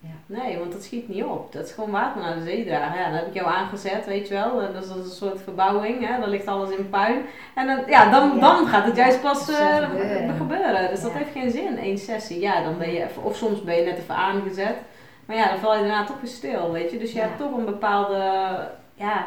Ja. 0.00 0.42
Nee, 0.42 0.58
want 0.58 0.72
dat 0.72 0.82
schiet 0.82 1.08
niet 1.08 1.24
op. 1.24 1.52
Dat 1.52 1.66
is 1.66 1.72
gewoon 1.72 1.90
water 1.90 2.20
naar 2.22 2.34
de 2.34 2.42
zee 2.44 2.64
dragen. 2.66 2.98
Ja, 2.98 3.04
dan 3.04 3.14
heb 3.14 3.26
ik 3.26 3.34
jou 3.34 3.46
aangezet, 3.48 4.06
weet 4.06 4.28
je 4.28 4.34
wel. 4.34 4.72
Dat 4.72 4.84
is 4.84 4.88
een 4.90 5.04
soort 5.10 5.40
verbouwing, 5.42 6.06
hè. 6.08 6.20
dan 6.20 6.28
ligt 6.28 6.46
alles 6.46 6.70
in 6.70 6.88
puin. 6.90 7.22
En 7.54 7.66
dan, 7.66 7.78
ja, 7.86 8.10
dan, 8.10 8.40
dan 8.40 8.66
gaat 8.66 8.84
het 8.84 8.96
juist 8.96 9.20
pas 9.22 9.46
Dat 9.46 9.56
eh, 9.58 9.76
gebeuren. 9.76 10.34
gebeuren. 10.36 10.90
Dus 10.90 11.00
dat 11.00 11.12
heeft 11.12 11.32
geen 11.32 11.50
zin, 11.50 11.78
één 11.78 11.98
sessie. 11.98 12.40
Ja, 12.40 12.62
dan 12.62 12.78
ben 12.78 12.92
je 12.92 13.04
even, 13.04 13.22
of 13.22 13.36
soms 13.36 13.62
ben 13.62 13.76
je 13.76 13.84
net 13.84 13.98
even 13.98 14.14
aangezet. 14.14 14.74
Maar 15.26 15.36
ja, 15.36 15.48
dan 15.48 15.58
val 15.58 15.74
je 15.74 15.80
daarna 15.80 16.04
toch 16.04 16.20
weer 16.20 16.30
stil, 16.30 16.72
weet 16.72 16.90
je. 16.90 16.98
Dus 16.98 17.12
je 17.12 17.20
hebt 17.20 17.38
toch 17.38 17.56
een 17.56 17.64
bepaalde, 17.64 18.18
ja, 18.94 19.26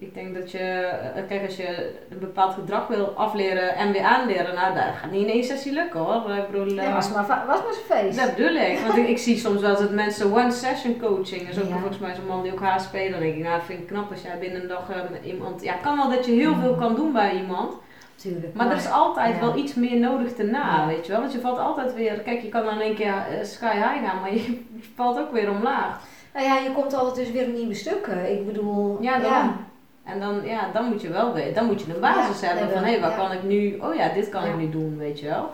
ik 0.00 0.14
denk 0.14 0.34
dat 0.34 0.50
je, 0.50 0.58
eh, 0.58 1.22
kijk 1.28 1.44
als 1.46 1.56
je 1.56 1.92
een 2.10 2.18
bepaald 2.18 2.54
gedrag 2.54 2.86
wil 2.86 3.06
afleren 3.06 3.74
en 3.74 3.92
weer 3.92 4.02
aanleren, 4.02 4.54
nou 4.54 4.74
dat 4.74 4.84
gaat 5.00 5.10
niet 5.10 5.22
in 5.26 5.32
één 5.32 5.44
sessie 5.44 5.72
lukken 5.72 6.00
hoor. 6.00 6.30
Ik 6.34 6.50
bedoel, 6.50 6.72
Ja, 6.74 6.82
eh, 6.82 6.94
was 6.94 7.12
maar, 7.12 7.26
was 7.26 7.62
maar 7.62 7.72
zo'n 7.72 7.96
feest. 7.96 8.18
dat 8.18 8.34
bedoel 8.36 8.54
ik. 8.56 8.78
Want 8.78 8.96
ik, 8.98 9.08
ik 9.08 9.18
zie 9.18 9.36
soms 9.38 9.60
wel 9.60 9.70
eens 9.70 9.80
dat 9.80 9.90
mensen 9.90 10.32
one 10.32 10.50
session 10.50 10.98
coaching, 11.00 11.48
is 11.48 11.58
ook 11.60 11.68
Ja. 11.68 11.76
volgens 11.78 11.98
mij 11.98 12.14
zo'n 12.14 12.26
man 12.26 12.42
die 12.42 12.52
ook 12.52 12.60
HSP, 12.60 12.92
dan 12.92 13.20
denk 13.20 13.34
ik, 13.36 13.42
nou 13.42 13.60
vind 13.62 13.80
ik 13.80 13.86
knap 13.86 14.10
als 14.10 14.22
jij 14.22 14.38
binnen 14.38 14.62
een 14.62 14.68
dag 14.68 14.90
eh, 14.90 14.96
met 15.10 15.24
iemand, 15.24 15.62
ja 15.62 15.74
kan 15.82 15.96
wel 15.96 16.10
dat 16.10 16.26
je 16.26 16.32
heel 16.32 16.54
veel 16.54 16.74
kan 16.74 16.94
doen 16.94 17.12
bij 17.12 17.32
iemand, 17.36 17.74
Tuurlijk. 18.14 18.54
maar 18.54 18.70
er 18.70 18.76
is 18.76 18.90
altijd 18.90 19.34
ja. 19.34 19.40
wel 19.40 19.56
iets 19.56 19.74
meer 19.74 19.96
nodig 19.98 20.34
daarna, 20.34 20.86
weet 20.86 21.06
je 21.06 21.12
wel. 21.12 21.20
Want 21.20 21.32
je 21.32 21.40
valt 21.40 21.58
altijd 21.58 21.94
weer, 21.94 22.20
kijk 22.20 22.42
je 22.42 22.48
kan 22.48 22.64
dan 22.64 22.74
in 22.74 22.80
één 22.80 22.94
keer 22.94 23.14
sky 23.42 23.74
high 23.74 24.06
gaan, 24.06 24.20
maar 24.20 24.34
je, 24.34 24.64
valt 24.96 25.18
ook 25.18 25.32
weer 25.32 25.50
omlaag. 25.50 26.00
Nou 26.34 26.46
ja, 26.46 26.56
je 26.58 26.72
komt 26.72 26.94
altijd 26.94 27.14
dus 27.26 27.30
weer 27.34 27.46
op 27.48 27.54
nieuwe 27.54 27.74
stukken. 27.74 28.32
Ik 28.32 28.46
bedoel, 28.46 28.98
Ja, 29.00 29.18
dan. 29.18 29.66
En 30.08 30.20
dan, 30.20 30.44
ja, 30.44 30.70
dan 30.72 30.84
moet 30.84 31.02
je 31.02 31.10
wel 31.10 31.32
weten, 31.32 31.54
dan 31.54 31.66
moet 31.66 31.82
je 31.82 31.94
een 31.94 32.00
basis 32.00 32.40
Ja, 32.40 32.46
hebben 32.46 32.70
van 32.70 32.84
hé, 32.84 33.00
waar 33.00 33.10
ja. 33.10 33.16
kan 33.16 33.32
ik 33.32 33.42
nu, 33.42 33.78
oh 33.80 33.94
ja, 33.94 34.08
dit 34.08 34.28
kan 34.28 34.44
ik 34.44 34.56
nu 34.56 34.70
doen, 34.70 34.98
weet 34.98 35.20
je 35.20 35.26
wel. 35.26 35.50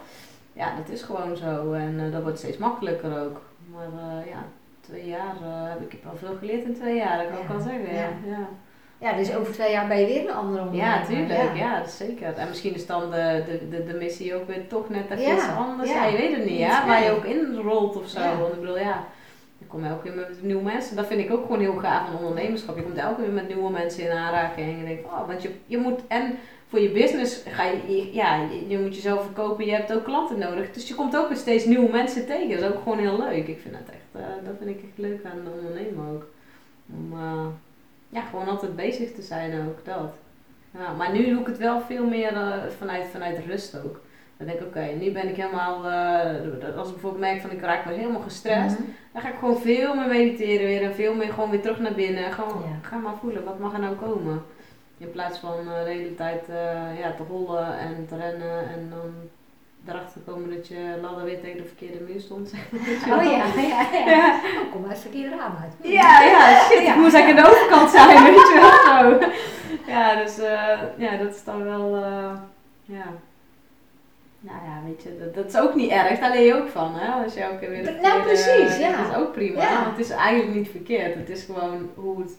Ja, 0.53 0.77
dat 0.77 0.89
is 0.89 1.03
gewoon 1.03 1.37
zo 1.37 1.73
en 1.73 2.01
eh, 2.05 2.13
dat 2.13 2.23
wordt 2.23 2.39
steeds 2.39 2.57
makkelijker 2.57 3.23
ook. 3.25 3.41
Maar 3.73 3.87
eh, 3.87 4.31
ja, 4.31 4.45
twee 4.81 5.07
jaar 5.07 5.35
eh, 5.43 5.69
heb 5.69 5.93
ik 5.93 5.99
wel 6.03 6.17
veel 6.17 6.37
geleerd 6.39 6.65
in 6.65 6.75
twee 6.75 6.97
jaar, 6.97 7.19
dat 7.19 7.27
kan 7.27 7.41
ik 7.41 7.49
wel 7.49 7.61
zeggen. 7.61 7.95
Ja. 7.95 8.09
ja. 8.99 9.13
Dus 9.13 9.35
over 9.35 9.53
twee 9.53 9.71
jaar 9.71 9.89
ben 9.89 10.01
je 10.01 10.07
weer 10.07 10.29
een 10.29 10.35
andere 10.35 10.63
ondernemer. 10.63 10.99
Ja, 10.99 11.05
tuurlijk. 11.05 11.57
Ja. 11.57 11.81
dat 11.81 11.91
zeker. 11.91 12.35
En 12.35 12.49
misschien 12.49 12.75
is 12.75 12.87
dan 12.87 13.11
de, 13.11 13.43
de, 13.47 13.69
de, 13.69 13.85
de 13.85 13.95
missie 13.99 14.35
ook 14.35 14.47
weer 14.47 14.69
toch 14.69 14.89
net 14.89 15.11
even 15.11 15.35
iets 15.35 15.49
anders. 15.49 15.91
ja. 15.91 16.05
Je 16.05 16.17
weet 16.17 16.37
het 16.37 16.45
niet, 16.45 16.59
ja. 16.59 16.87
Waar 16.87 17.05
je 17.05 17.11
ook 17.11 17.25
in 17.25 17.55
rolt 17.55 17.97
of 17.97 18.09
zo. 18.09 18.21
Want 18.21 18.55
ik 18.55 18.61
bedoel, 18.61 18.79
ja, 18.79 19.05
kom 19.75 19.85
elke 19.85 20.03
keer 20.03 20.15
met 20.15 20.43
nieuwe 20.43 20.63
mensen. 20.63 20.97
Dat 20.97 21.07
vind 21.07 21.21
ik 21.21 21.33
ook 21.33 21.43
gewoon 21.43 21.61
heel 21.61 21.79
gaaf 21.79 22.07
van 22.07 22.19
ondernemerschap. 22.19 22.77
Je 22.77 22.83
komt 22.83 22.97
elke 22.97 23.23
keer 23.23 23.33
met 23.33 23.49
nieuwe 23.49 23.71
mensen 23.71 24.05
in 24.05 24.11
aanraking. 24.11 24.69
En 24.69 24.79
je 24.79 24.85
denkt, 24.85 25.05
oh, 25.05 25.27
want 25.27 25.43
je, 25.43 25.51
je 25.67 25.79
moet... 25.79 26.01
En 26.07 26.35
voor 26.69 26.81
je 26.81 26.91
business 26.91 27.43
ga 27.49 27.65
je, 27.65 28.11
ja, 28.13 28.43
je, 28.43 28.69
je 28.69 28.79
moet 28.79 28.95
jezelf 28.95 29.25
verkopen. 29.25 29.65
Je 29.65 29.71
hebt 29.71 29.93
ook 29.93 30.05
klanten 30.05 30.39
nodig. 30.39 30.73
Dus 30.73 30.89
je 30.89 30.95
komt 30.95 31.17
ook 31.17 31.29
weer 31.29 31.37
steeds 31.37 31.65
nieuwe 31.65 31.91
mensen 31.91 32.27
tegen. 32.27 32.61
Dat 32.61 32.71
is 32.71 32.77
ook 32.77 32.83
gewoon 32.83 32.99
heel 32.99 33.19
leuk. 33.19 33.47
Ik 33.47 33.61
vind 33.61 33.77
het 33.77 33.89
echt, 33.89 34.25
eh, 34.25 34.45
dat 34.45 34.55
vind 34.59 34.71
ik 34.71 34.83
echt 34.83 34.99
leuk 34.99 35.25
aan 35.25 35.53
ondernemen 35.55 36.15
ook. 36.15 36.27
Om, 36.97 37.13
eh, 37.13 37.47
ja, 38.09 38.21
gewoon 38.21 38.49
altijd 38.49 38.77
bezig 38.77 39.13
te 39.13 39.23
zijn 39.23 39.67
ook, 39.67 39.85
dat. 39.85 40.13
Ja, 40.79 40.93
maar 40.93 41.13
nu 41.13 41.25
doe 41.25 41.41
ik 41.41 41.47
het 41.47 41.59
wel 41.59 41.81
veel 41.81 42.05
meer 42.05 42.33
eh, 42.33 42.53
vanuit, 42.79 43.07
vanuit 43.13 43.39
rust 43.47 43.79
ook. 43.85 44.01
Dan 44.37 44.47
denk 44.47 44.59
ik, 44.61 44.67
oké, 44.67 44.81
nu 45.01 45.11
ben 45.13 45.29
ik 45.29 45.37
helemaal, 45.37 45.85
eh, 45.91 46.77
als 46.79 46.87
ik 46.89 46.93
bijvoorbeeld 46.93 47.19
merk 47.23 47.41
van 47.41 47.51
ik 47.51 47.61
raak 47.61 47.85
me 47.85 47.93
helemaal 47.93 48.21
gestrest, 48.21 48.79
Mhm. 48.79 48.89
dan 49.13 49.23
ga 49.23 49.29
ik 49.29 49.39
gewoon 49.39 49.59
veel 49.61 49.95
meer 49.95 50.09
mediteren 50.09 50.67
weer 50.67 50.83
en 50.83 50.95
veel 50.95 51.15
meer 51.15 51.33
gewoon 51.33 51.51
weer 51.51 51.61
terug 51.61 51.79
naar 51.79 51.93
binnen. 51.95 52.33
Gewoon, 52.33 52.63
Ja. 52.63 52.89
ga 52.89 52.97
maar 52.97 53.15
voelen, 53.21 53.45
wat 53.45 53.59
mag 53.59 53.73
er 53.73 53.81
nou 53.81 53.95
komen? 53.95 54.43
In 54.99 55.11
plaats 55.11 55.39
van 55.39 55.55
eh, 55.59 55.85
de 55.85 55.91
hele 55.91 56.15
tijd 56.15 56.49
eh, 56.49 56.99
ja, 57.01 57.13
te 57.17 57.23
hollen 57.23 57.79
en 57.79 58.07
te 58.09 58.17
rennen 58.17 58.59
en 58.69 58.87
dan 58.91 59.13
erachter 59.89 60.21
komen 60.27 60.51
dat 60.57 60.69
je 60.69 60.99
ladder 61.03 61.25
weer 61.25 61.41
tegen 61.41 61.57
de 61.57 61.65
verkeerde 61.65 62.05
muur 62.09 62.21
stond. 62.21 62.53
maar, 63.09 63.19
Oh 63.19 63.25
ja, 63.25 63.31
ja, 63.57 63.87
ja. 63.93 64.11
Ja. 64.11 64.35
Oh, 64.65 64.73
kom 64.73 64.83
uit 64.83 64.93
het 64.93 65.01
verkeerde 65.01 65.37
raam 65.37 65.57
uit. 65.63 65.73
Ja, 65.93 66.23
ja, 66.23 66.59
shit, 66.61 66.83
Ja. 66.87 66.93
ik 66.95 67.01
moest 67.01 67.15
eigenlijk 67.15 67.47
aan 67.47 67.53
de 67.53 67.59
overkant 67.59 67.91
zijn, 67.91 68.23
weet 68.25 68.35
je 68.35 68.59
wel 68.61 69.11
zo. 69.11 69.27
Ja, 69.93 70.15
dus 70.23 70.37
ja, 70.97 71.17
dat 71.17 71.35
is 71.35 71.45
dan 71.45 71.65
wel, 71.65 71.97
ja. 72.85 73.05
Nou 74.47 74.59
ja, 74.65 74.81
weet 74.87 75.03
je, 75.03 75.19
dat, 75.19 75.35
dat 75.35 75.45
is 75.47 75.57
ook 75.61 75.75
niet 75.75 75.91
erg, 75.91 76.19
daar 76.19 76.31
leer 76.31 76.47
je 76.47 76.55
ook 76.63 76.69
van, 76.69 76.95
hè. 76.95 77.23
Als 77.25 77.35
je 77.35 77.41
elke 77.41 77.59
keer 77.59 77.71
weer 77.71 77.99
Nou, 78.03 78.23
precies, 78.23 78.79
ja. 78.79 79.03
Dat 79.03 79.11
is 79.11 79.17
ook 79.17 79.33
prima, 79.33 79.63
Ja. 79.63 79.75
want 79.85 79.97
het 79.97 80.07
is 80.07 80.11
eigenlijk 80.11 80.55
niet 80.55 80.69
verkeerd. 80.69 81.15
Het 81.15 81.29
is 81.29 81.45
gewoon 81.45 81.91
hoe 81.95 82.19
het, 82.23 82.31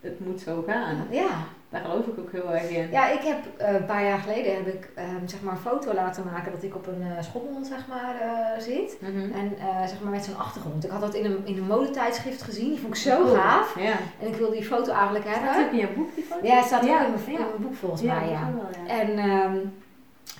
het 0.00 0.26
moet 0.26 0.40
zo 0.40 0.64
gaan. 0.66 1.06
Ja. 1.10 1.28
Daar 1.68 1.82
geloof 1.82 2.06
ik 2.06 2.18
ook 2.18 2.32
heel 2.32 2.52
erg 2.54 2.68
in. 2.70 2.90
Ja, 2.90 3.08
ik 3.10 3.20
heb 3.20 3.38
eh, 3.56 3.74
een 3.74 3.84
paar 3.84 4.04
jaar 4.04 4.18
geleden 4.18 4.54
heb 4.54 4.66
ik 4.66 4.88
ehm, 4.94 5.26
zeg 5.26 5.42
maar 5.42 5.52
een 5.52 5.58
foto 5.60 5.94
laten 5.94 6.24
maken 6.32 6.52
dat 6.52 6.62
ik 6.62 6.74
op 6.74 6.86
een 6.86 7.00
uh, 7.00 7.22
schommel 7.22 7.64
zeg 7.64 7.86
maar 7.88 8.14
eh, 8.20 8.60
zit. 8.62 8.96
Mhm. 9.00 9.32
En 9.32 9.52
zeg 9.88 10.00
maar 10.02 10.12
met 10.12 10.24
zo'n 10.24 10.36
achtergrond. 10.38 10.84
Ik 10.84 10.90
had 10.90 11.00
dat 11.00 11.14
in 11.14 11.24
een, 11.24 11.40
in 11.44 11.56
een 11.56 11.66
modetijdschrift 11.66 12.42
gezien. 12.42 12.68
Die 12.68 12.78
vond 12.80 12.94
ik 12.96 13.00
zo 13.00 13.16
Cool. 13.22 13.34
gaaf. 13.34 13.78
Ja. 13.80 13.92
En 14.20 14.26
ik 14.26 14.34
wilde 14.34 14.52
die 14.56 14.64
foto 14.64 14.92
eigenlijk 14.92 15.24
Staat 15.26 15.40
hebben. 15.40 15.64
ook 15.64 15.70
in 15.72 15.78
je 15.78 15.88
boek, 15.96 16.14
die 16.14 16.24
foto? 16.24 16.46
Ja, 16.46 16.56
het 16.56 16.64
staat 16.66 16.82
ook 16.82 16.88
in, 16.88 16.94
mijn, 16.96 17.26
in 17.26 17.32
mijn 17.32 17.48
boek 17.62 17.74
volgens 17.74 18.02
Ja, 18.02 18.14
mij. 18.14 18.28
wel, 18.28 18.38
ja. 18.86 19.00
En, 19.00 19.18
ehm, 19.18 19.56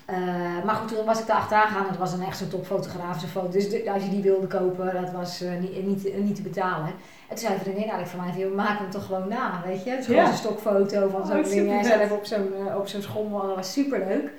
eh, 0.06 0.16
maar 0.64 0.74
goed, 0.74 0.88
toen 0.96 1.04
was 1.04 1.20
ik 1.20 1.26
daar 1.26 1.36
achteraan 1.36 1.66
gegaan. 1.66 1.86
Het 1.88 1.96
was 1.98 2.12
een 2.12 2.22
echt 2.22 2.38
zo'n 2.38 2.48
topfotografische 2.48 3.28
foto. 3.28 3.48
Dus 3.48 3.70
de- 3.70 3.90
als 3.92 4.02
je 4.04 4.08
die 4.10 4.22
wilde 4.22 4.46
kopen, 4.46 4.94
dat 5.02 5.10
was 5.12 5.40
eh, 5.40 5.50
niet, 5.60 5.86
niet, 5.86 6.16
niet 6.24 6.36
te 6.36 6.42
betalen. 6.42 6.86
En 6.86 6.94
toen 7.28 7.38
zei 7.38 7.54
een 7.54 7.60
vriendin 7.60 7.82
eigenlijk 7.88 8.10
van 8.10 8.24
mij, 8.26 8.38
"Joh, 8.38 8.54
maak 8.54 8.78
hem 8.78 8.90
toch 8.90 9.06
gewoon 9.06 9.28
na, 9.28 9.62
weet 9.66 9.84
je. 9.84 9.90
Het 9.90 9.98
is 10.00 10.06
gewoon 10.06 10.22
Ja. 10.22 10.28
een 10.30 10.36
stokfoto 10.36 11.08
van 11.08 11.20
Oh, 11.20 11.26
zo'n 11.26 11.42
ding. 11.42 11.46
En 11.70 11.84
supervet. 11.84 11.86
zelf 11.86 12.10
op 12.10 12.24
zo'n 12.24 12.52
op 12.76 12.88
zo'n 12.88 13.02
schommel, 13.02 13.46
dat 13.46 13.56
was 13.56 13.72
superleuk. 13.72 14.30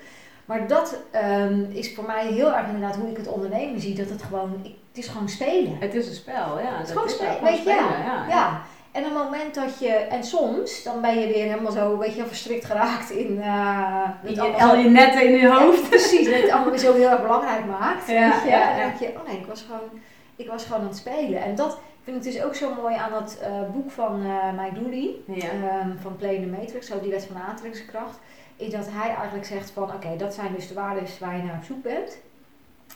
Maar 0.45 0.67
dat 0.67 0.97
ehm, 1.11 1.63
is 1.71 1.95
voor 1.95 2.05
mij 2.05 2.25
heel 2.27 2.53
erg 2.55 2.65
inderdaad 2.67 2.95
hoe 2.95 3.09
ik 3.09 3.17
het 3.17 3.27
ondernemen 3.27 3.81
zie. 3.81 3.95
Dat 3.95 4.09
het 4.09 4.23
gewoon, 4.23 4.53
ik, 4.63 4.71
het 4.93 5.03
is 5.03 5.07
gewoon 5.07 5.29
spelen. 5.29 5.77
Het 5.79 5.93
is 5.93 6.07
een 6.07 6.13
spel, 6.13 6.59
ja. 6.59 6.77
Het 6.77 6.87
is 6.87 6.93
dat 6.93 7.03
gewoon 7.03 7.07
is 7.07 7.13
spelen, 7.13 7.43
weet 7.43 7.63
je, 7.63 7.69
ja. 7.69 8.25
Ja. 8.29 8.61
En 8.95 9.05
op 9.05 9.13
het 9.13 9.23
moment 9.23 9.55
dat 9.55 9.79
je, 9.79 9.89
en 9.89 10.23
soms, 10.23 10.83
dan 10.83 11.01
ben 11.01 11.19
je 11.19 11.27
weer 11.27 11.43
helemaal 11.45 11.71
zo, 11.71 11.97
weet 11.97 12.15
je, 12.15 12.25
verstrikt 12.25 12.65
geraakt 12.65 13.09
in, 13.09 13.41
eh, 13.41 14.09
Je, 14.23 14.41
allemaal 14.41 14.69
al 14.69 14.75
je 14.75 14.89
netten 14.89 15.23
in 15.23 15.31
je 15.31 15.49
hoofd. 15.49 15.81
ja, 15.81 15.87
precies, 15.97 16.25
dat 16.29 16.41
het 16.41 16.49
allemaal 16.51 16.69
weer 16.69 16.79
zo 16.79 16.93
heel 16.93 17.09
erg 17.09 17.21
belangrijk 17.21 17.65
maakt. 17.65 18.07
Ja, 18.07 18.29
weet 18.31 18.41
je? 18.43 18.49
ja, 18.49 18.69
En 18.71 18.77
ja. 18.77 18.81
dan 18.81 18.97
denk 18.99 18.99
je, 19.13 19.19
oh 19.19 19.27
nee, 19.27 19.37
ik 19.39 19.45
was 19.45 19.61
gewoon, 19.61 19.89
ik 20.35 20.47
was 20.49 20.63
gewoon 20.65 20.81
aan 20.81 20.87
het 20.87 20.97
spelen. 20.97 21.43
En 21.43 21.55
dat 21.55 21.77
vind 22.03 22.25
ik 22.25 22.33
dus 22.33 22.43
ook 22.43 22.55
zo 22.55 22.73
mooi 22.81 22.95
aan 22.95 23.11
dat 23.11 23.37
eh, 23.41 23.49
boek 23.73 23.91
van 23.91 24.21
eh 24.25 24.63
Mike 24.63 24.79
Dooley, 24.79 25.09
Ja. 25.25 25.47
ehm, 25.49 25.89
van 26.01 26.15
Play 26.15 26.33
in 26.35 26.41
the 26.41 26.57
Matrix, 26.59 26.87
zo 26.87 26.99
die 27.01 27.11
wet 27.11 27.25
van 27.25 27.35
de 27.35 27.47
aantrekkingskracht. 27.47 28.19
Is 28.55 28.71
dat 28.71 28.87
hij 28.91 29.09
eigenlijk 29.15 29.45
zegt 29.45 29.69
van, 29.71 29.83
oké, 29.83 30.15
dat 30.17 30.33
zijn 30.33 30.53
dus 30.55 30.67
de 30.67 30.73
waarden 30.73 31.03
waar 31.19 31.37
je 31.37 31.43
naar 31.43 31.55
op 31.57 31.63
zoek 31.63 31.83
bent. 31.83 32.17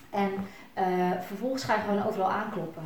En 0.10 0.32
eh, 0.74 0.86
vervolgens 1.28 1.64
ga 1.64 1.74
je 1.74 1.80
gewoon 1.88 2.08
overal 2.08 2.30
aankloppen. 2.32 2.84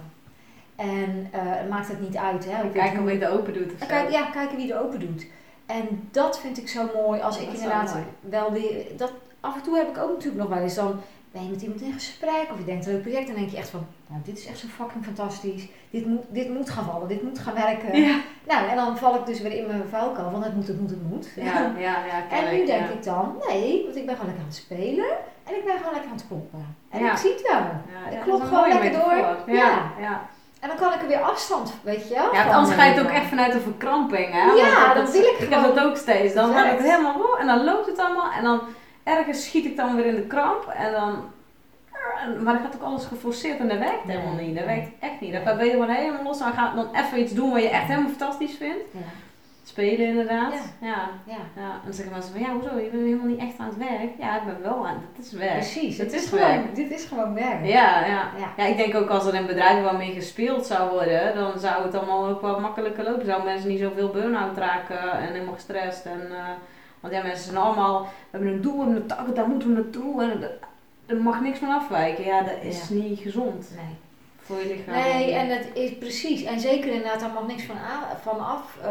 En 0.75 1.27
eh, 1.31 1.39
het 1.43 1.69
maakt 1.69 1.87
het 1.87 1.99
niet 2.01 2.17
uit, 2.17 2.45
hè. 2.45 2.61
Kijken 2.61 2.81
het 2.89 2.97
hoe 2.97 3.11
je 3.11 3.19
het 3.19 3.29
open 3.29 3.53
doet 3.53 3.71
of 3.81 3.87
kijk, 3.87 4.09
ja, 4.11 4.21
kijken 4.23 4.57
wie 4.57 4.73
er 4.73 4.81
open 4.81 4.99
doet. 4.99 5.25
En 5.65 6.07
dat 6.11 6.39
vind 6.39 6.57
ik 6.57 6.67
zo 6.67 6.89
mooi 6.93 7.21
als 7.21 7.37
ik 7.39 7.45
Dat 7.45 7.55
inderdaad 7.55 7.93
wel 7.93 8.03
wel 8.29 8.51
weer. 8.51 8.85
Dat, 8.97 9.11
af 9.39 9.55
en 9.55 9.61
toe 9.61 9.77
heb 9.77 9.89
ik 9.89 9.97
ook 9.97 10.11
natuurlijk 10.11 10.41
nog 10.41 10.49
wel 10.49 10.63
eens 10.63 10.75
dan. 10.75 10.99
Ben 11.31 11.43
je 11.43 11.49
met 11.49 11.61
iemand 11.61 11.81
in 11.81 11.93
gesprek 11.93 12.47
of 12.51 12.57
je 12.57 12.63
denkt 12.65 12.85
een 12.85 12.91
leuk 12.93 13.01
project, 13.01 13.27
dan 13.27 13.35
denk 13.35 13.49
je 13.49 13.57
echt 13.57 13.69
van, 13.69 13.85
nou 14.07 14.21
dit 14.23 14.37
is 14.37 14.45
echt 14.45 14.57
zo 14.57 14.67
fucking 14.67 15.05
fantastisch. 15.05 15.67
Dit 15.89 16.05
moet, 16.05 16.23
dit 16.29 16.49
moet 16.49 16.69
gaan 16.69 16.85
vallen, 16.85 17.07
dit 17.07 17.23
moet 17.23 17.39
gaan 17.39 17.53
werken. 17.53 18.01
Ja, 18.01 18.19
Nou, 18.47 18.69
en 18.69 18.75
dan 18.75 18.97
val 18.97 19.15
ik 19.15 19.25
dus 19.25 19.41
weer 19.41 19.51
in 19.51 19.67
mijn 19.67 19.83
vuilkuil, 19.89 20.31
want 20.31 20.43
het 20.43 20.55
moet, 20.55 20.67
het 20.67 20.79
moet, 20.79 20.89
het 20.89 21.09
moet. 21.09 21.29
ja, 21.35 21.73
ja, 21.77 22.05
ja 22.05 22.29
En 22.37 22.53
nu 22.53 22.65
denk 22.65 22.87
ja. 22.87 22.93
ik 22.93 23.03
dan, 23.03 23.35
nee, 23.47 23.83
want 23.83 23.95
ik 23.95 24.05
ben 24.05 24.15
gewoon 24.15 24.25
lekker 24.25 24.43
aan 24.43 24.49
het 24.49 24.55
spelen 24.55 25.09
en 25.43 25.55
ik 25.55 25.65
ben 25.65 25.77
gewoon 25.77 25.93
lekker 25.93 26.09
aan 26.11 26.17
het 26.17 26.27
kloppen. 26.27 26.75
En 26.89 26.99
Ja. 27.03 27.11
ik 27.11 27.17
zie 27.17 27.31
het 27.31 27.41
wel. 27.41 27.61
Ja, 27.61 28.17
Ik 28.17 28.19
klop 28.23 28.41
gewoon 28.41 28.67
lekker 28.69 28.91
door. 28.91 29.55
Ja, 29.55 29.91
ja. 29.99 30.29
En 30.63 30.69
dan 30.69 30.77
kan 30.77 30.93
ik 30.93 31.01
er 31.01 31.07
weer 31.07 31.21
afstand, 31.21 31.73
weet 31.83 32.07
je 32.07 32.13
wel. 32.15 32.33
Ja, 32.33 32.45
anders 32.53 32.75
ga 32.75 32.83
je 32.85 32.93
het 32.93 33.03
ook 33.03 33.11
echt 33.11 33.25
vanuit 33.25 33.53
een 33.53 33.61
verkramping, 33.61 34.31
hè? 34.31 34.43
Ja, 34.51 34.93
Want 34.93 34.95
dat- 35.05 35.11
wil 35.11 35.21
ik 35.21 35.27
Ik 35.29 35.35
gewoon- 35.47 35.63
heb 35.63 35.75
dat 35.75 35.85
ook 35.85 35.97
steeds. 35.97 36.33
Dan 36.33 36.49
ik 36.49 36.55
Exact. 36.57 36.81
helemaal 36.81 37.13
wow, 37.17 37.39
en 37.39 37.47
dan 37.47 37.63
loopt 37.63 37.85
het 37.85 37.99
allemaal 37.99 38.31
en 38.31 38.43
dan 38.43 38.61
ergens 39.03 39.43
schiet 39.45 39.65
ik 39.65 39.77
dan 39.77 39.95
weer 39.95 40.05
in 40.05 40.15
de 40.15 40.27
kramp 40.27 40.73
en 40.77 40.91
dan... 40.91 41.31
Maar 42.43 42.53
dan 42.53 42.63
gaat 42.63 42.75
ook 42.75 42.81
alles 42.83 43.05
geforceerd 43.05 43.59
en 43.59 43.67
dat 43.67 43.77
werkt 43.77 44.05
Nee. 44.05 44.17
helemaal 44.17 44.43
niet. 44.45 44.55
Dat 44.55 44.65
werkt 44.65 44.89
echt 44.99 45.19
niet. 45.19 45.33
Dan 45.33 45.57
ben 45.57 45.65
je 45.65 45.71
gewoon 45.71 45.89
helemaal 45.89 46.23
los 46.23 46.39
en 46.41 46.53
gaat 46.53 46.75
dan 46.75 46.87
even 46.95 47.19
iets 47.19 47.33
doen 47.33 47.51
wat 47.51 47.61
je 47.61 47.69
echt 47.69 47.87
helemaal 47.87 48.09
fantastisch 48.17 48.55
vindt. 48.57 48.83
Ja, 48.91 48.99
Spelen 49.73 50.07
inderdaad. 50.07 50.53
Ja. 50.53 50.87
Ja. 50.87 51.09
ja. 51.25 51.37
ja. 51.55 51.71
En 51.71 51.79
dan 51.83 51.93
zeggen 51.93 52.13
mensen 52.13 52.31
van, 52.31 52.41
ja 52.41 52.49
hoezo, 52.53 52.77
je 52.79 52.89
bent 52.89 53.03
helemaal 53.03 53.25
niet 53.25 53.39
echt 53.39 53.57
aan 53.57 53.67
het 53.67 53.77
werk. 53.77 54.09
Ja, 54.19 54.35
ik 54.37 54.45
ben 54.45 54.61
wel 54.61 54.87
aan 54.87 54.93
het, 54.95 55.17
het 55.17 55.25
is 55.25 55.31
werk. 55.31 55.51
Precies, 55.53 55.97
Het 55.97 56.11
het 56.11 56.21
is 56.23 56.29
werk. 56.29 56.43
gewoon, 56.53 56.73
dit 56.73 56.91
is 56.91 57.05
gewoon 57.05 57.33
werk. 57.33 57.65
Ja, 57.65 58.05
ja. 58.05 58.29
Ja. 58.57 58.65
Ik 58.65 58.77
denk 58.77 58.95
ook 58.95 59.09
als 59.09 59.25
er 59.25 59.33
in 59.35 59.45
bedrijven 59.45 59.83
wat 59.83 59.97
meer 59.97 60.13
gespeeld 60.13 60.65
zou 60.65 60.89
worden, 60.91 61.35
dan 61.35 61.59
zou 61.59 61.83
het 61.83 61.95
allemaal 61.95 62.27
ook 62.27 62.41
wat 62.41 62.59
makkelijker 62.59 63.03
lopen. 63.03 63.25
Zouden 63.25 63.45
mensen 63.51 63.69
niet 63.69 63.79
zoveel 63.79 64.09
burn-out 64.09 64.57
raken 64.57 65.11
en 65.11 65.31
helemaal 65.33 65.53
gestrest. 65.53 66.05
En, 66.05 66.21
eh, 66.31 66.43
want 66.99 67.13
ja, 67.13 67.21
mensen 67.23 67.43
zijn 67.45 67.57
allemaal, 67.57 68.01
we 68.01 68.07
hebben 68.31 68.49
een 68.51 68.61
doel, 68.61 68.73
we 68.77 68.83
hebben 68.83 69.01
een 69.01 69.07
target, 69.07 69.35
daar 69.35 69.47
moeten 69.47 69.67
we 69.69 69.73
naartoe. 69.81 70.21
En 70.23 70.41
er- 70.41 70.57
er 71.05 71.21
mag 71.21 71.41
niks 71.41 71.59
van 71.59 71.69
afwijken. 71.69 72.23
Ja, 72.25 72.41
dat 72.41 72.55
is 72.61 72.89
niet 72.89 73.19
gezond 73.19 73.71
Nee. 73.75 73.95
Voor 74.45 74.57
je 74.59 74.65
lichaam. 74.67 74.93
Nee, 75.03 75.33
en 75.33 75.49
dat 75.49 75.65
is 75.73 75.97
precies. 75.97 76.43
En 76.43 76.59
zeker 76.59 76.91
inderdaad, 76.91 77.19
daar 77.19 77.33
mag 77.33 77.47
niks 77.47 77.63
van, 77.63 77.75
van 78.21 78.39
af. 78.45 78.77
eh, 78.83 78.89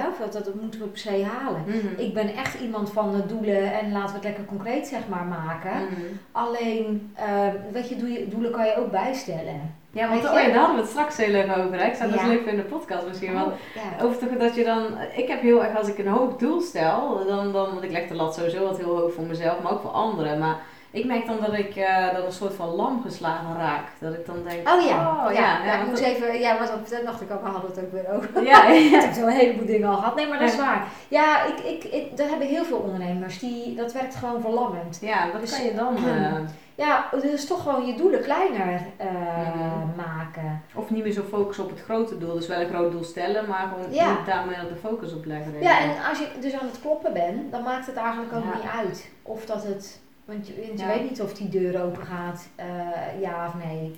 hè, 0.00 0.08
of 0.08 0.16
dat, 0.18 0.32
dat 0.44 0.54
moeten 0.54 0.80
we 0.80 0.86
per 0.86 0.98
se 0.98 1.24
halen. 1.24 1.62
Mhm. 1.66 2.00
Ik 2.00 2.14
ben 2.14 2.34
echt 2.34 2.60
iemand 2.60 2.92
van 2.92 3.12
de 3.12 3.26
doelen 3.26 3.72
en 3.72 3.92
laten 3.92 4.08
we 4.08 4.14
het 4.14 4.24
lekker 4.24 4.44
concreet 4.44 4.86
zeg 4.86 5.00
maar 5.08 5.24
maken. 5.24 5.70
Mhm. 5.84 6.00
Alleen, 6.32 7.12
eh, 7.14 7.48
weet 7.72 7.88
je, 7.88 7.96
doe- 7.96 8.28
doelen 8.28 8.50
kan 8.50 8.66
je 8.66 8.76
ook 8.76 8.90
bijstellen. 8.90 9.74
Ja, 9.90 10.08
want 10.08 10.24
oh 10.24 10.32
ja, 10.32 10.46
daar 10.46 10.54
hadden 10.56 10.74
we 10.76 10.80
het 10.82 10.90
straks 10.90 11.16
heel 11.16 11.34
even 11.34 11.64
over. 11.64 11.78
Hè? 11.78 11.86
Ik 11.86 11.94
zou 11.94 12.10
dat 12.10 12.20
Ja. 12.20 12.26
leuk 12.26 12.36
vinden 12.44 12.54
in 12.54 12.60
de 12.70 12.76
podcast 12.76 13.06
misschien. 13.06 13.32
Want 13.34 13.46
Oh, 13.46 13.52
ja. 13.74 14.04
Over 14.04 14.18
toch 14.18 14.38
dat 14.38 14.54
je 14.54 14.64
dan, 14.64 14.82
ik 15.16 15.28
heb 15.28 15.40
heel 15.40 15.64
erg 15.64 15.76
als 15.78 15.88
ik 15.88 15.98
een 15.98 16.06
hoog 16.06 16.36
doel 16.36 16.60
stel, 16.60 17.24
dan, 17.26 17.52
dan 17.52 17.70
want 17.72 17.82
ik 17.82 17.90
leg 17.90 18.06
de 18.08 18.14
lat 18.14 18.34
sowieso 18.34 18.64
wat 18.64 18.76
heel 18.78 18.96
hoog 18.98 19.12
voor 19.12 19.24
mezelf, 19.24 19.62
maar 19.62 19.72
ook 19.72 19.80
voor 19.80 19.90
anderen. 19.90 20.38
Maar 20.38 20.56
ik 20.90 21.04
merk 21.04 21.26
dan 21.26 21.36
dat 21.40 21.52
ik 21.52 21.74
dan 22.14 22.24
een 22.24 22.32
soort 22.32 22.54
van 22.54 22.68
lam 22.68 23.02
geslagen 23.02 23.56
raak. 23.56 23.88
Dat 23.98 24.14
ik 24.14 24.26
dan 24.26 24.36
denk, 24.48 24.68
Oh 24.68 24.80
ja, 24.86 25.26
oh, 25.26 25.32
ja, 25.32 25.40
ja, 25.40 25.64
ja, 25.64 25.80
ik 25.80 25.86
moest 25.88 26.02
dat- 26.02 26.10
even, 26.12 26.38
ja, 26.40 26.58
wat 26.58 26.72
op 26.74 27.04
dacht 27.04 27.20
ik 27.20 27.30
ook, 27.30 27.42
we 27.42 27.48
hadden 27.48 27.70
het 27.70 27.80
ook 27.84 27.92
weer 27.92 28.08
over. 28.12 28.44
ja, 28.44 28.66
Ik 28.68 28.90
ja, 28.90 29.00
heb 29.00 29.12
zo'n 29.14 29.28
heleboel 29.28 29.66
dingen 29.66 29.88
al 29.88 29.96
gehad. 29.96 30.14
Nee, 30.14 30.26
maar 30.28 30.38
dat 30.38 30.48
is 30.48 30.56
waar. 30.56 30.86
Ja, 31.08 31.44
ik, 31.44 31.58
ik, 31.58 31.84
ik, 31.84 32.16
dat 32.16 32.28
hebben 32.28 32.46
heel 32.48 32.64
veel 32.64 32.78
ondernemers. 32.78 33.38
Die, 33.38 33.74
dat 33.74 33.92
werkt 33.92 34.14
gewoon 34.14 34.40
verlammend. 34.40 34.98
ja, 35.00 35.30
wat 35.32 35.40
Dus- 35.40 35.56
kan 35.56 35.64
je 35.64 35.74
dan? 35.74 35.96
eh, 36.06 36.32
Ja, 36.74 37.04
dus 37.22 37.46
toch 37.46 37.62
gewoon 37.62 37.86
je 37.86 37.94
doelen 37.94 38.20
kleiner 38.22 38.80
eh, 38.96 39.06
Mhm. 39.06 39.96
maken. 39.96 40.62
of 40.74 40.90
niet 40.90 41.02
meer 41.02 41.12
zo 41.12 41.22
focussen 41.28 41.64
op 41.64 41.70
het 41.70 41.80
grote 41.80 42.18
doel, 42.18 42.34
dus 42.34 42.46
wel 42.46 42.60
een 42.60 42.68
groot 42.68 42.92
doel 42.92 43.04
stellen, 43.04 43.46
maar 43.48 43.68
gewoon 43.72 43.92
Ja. 43.94 44.08
niet 44.10 44.26
daar 44.26 44.46
meer 44.46 44.58
de 44.68 44.76
focus 44.88 45.12
op 45.14 45.24
leggen. 45.24 45.52
Ja, 45.60 45.78
ik. 45.78 45.84
en 45.84 45.90
als 46.08 46.18
je 46.18 46.26
dus 46.40 46.52
aan 46.52 46.66
het 46.66 46.80
kloppen 46.80 47.12
bent, 47.12 47.50
dan 47.52 47.62
maakt 47.62 47.86
het 47.86 47.96
eigenlijk 47.96 48.32
ook 48.34 48.44
Ja. 48.44 48.54
niet 48.54 48.70
uit. 48.86 49.10
Of 49.22 49.44
dat 49.46 49.62
het, 49.64 50.00
want 50.26 50.46
je, 50.46 50.54
want 50.66 50.80
je 50.80 50.86
Ja. 50.86 50.92
weet 50.92 51.10
niet 51.10 51.20
of 51.22 51.34
die 51.34 51.48
deur 51.48 51.82
open 51.82 52.06
gaat, 52.06 52.48
eh, 52.54 53.20
ja 53.20 53.46
of 53.46 53.64
nee. 53.64 53.94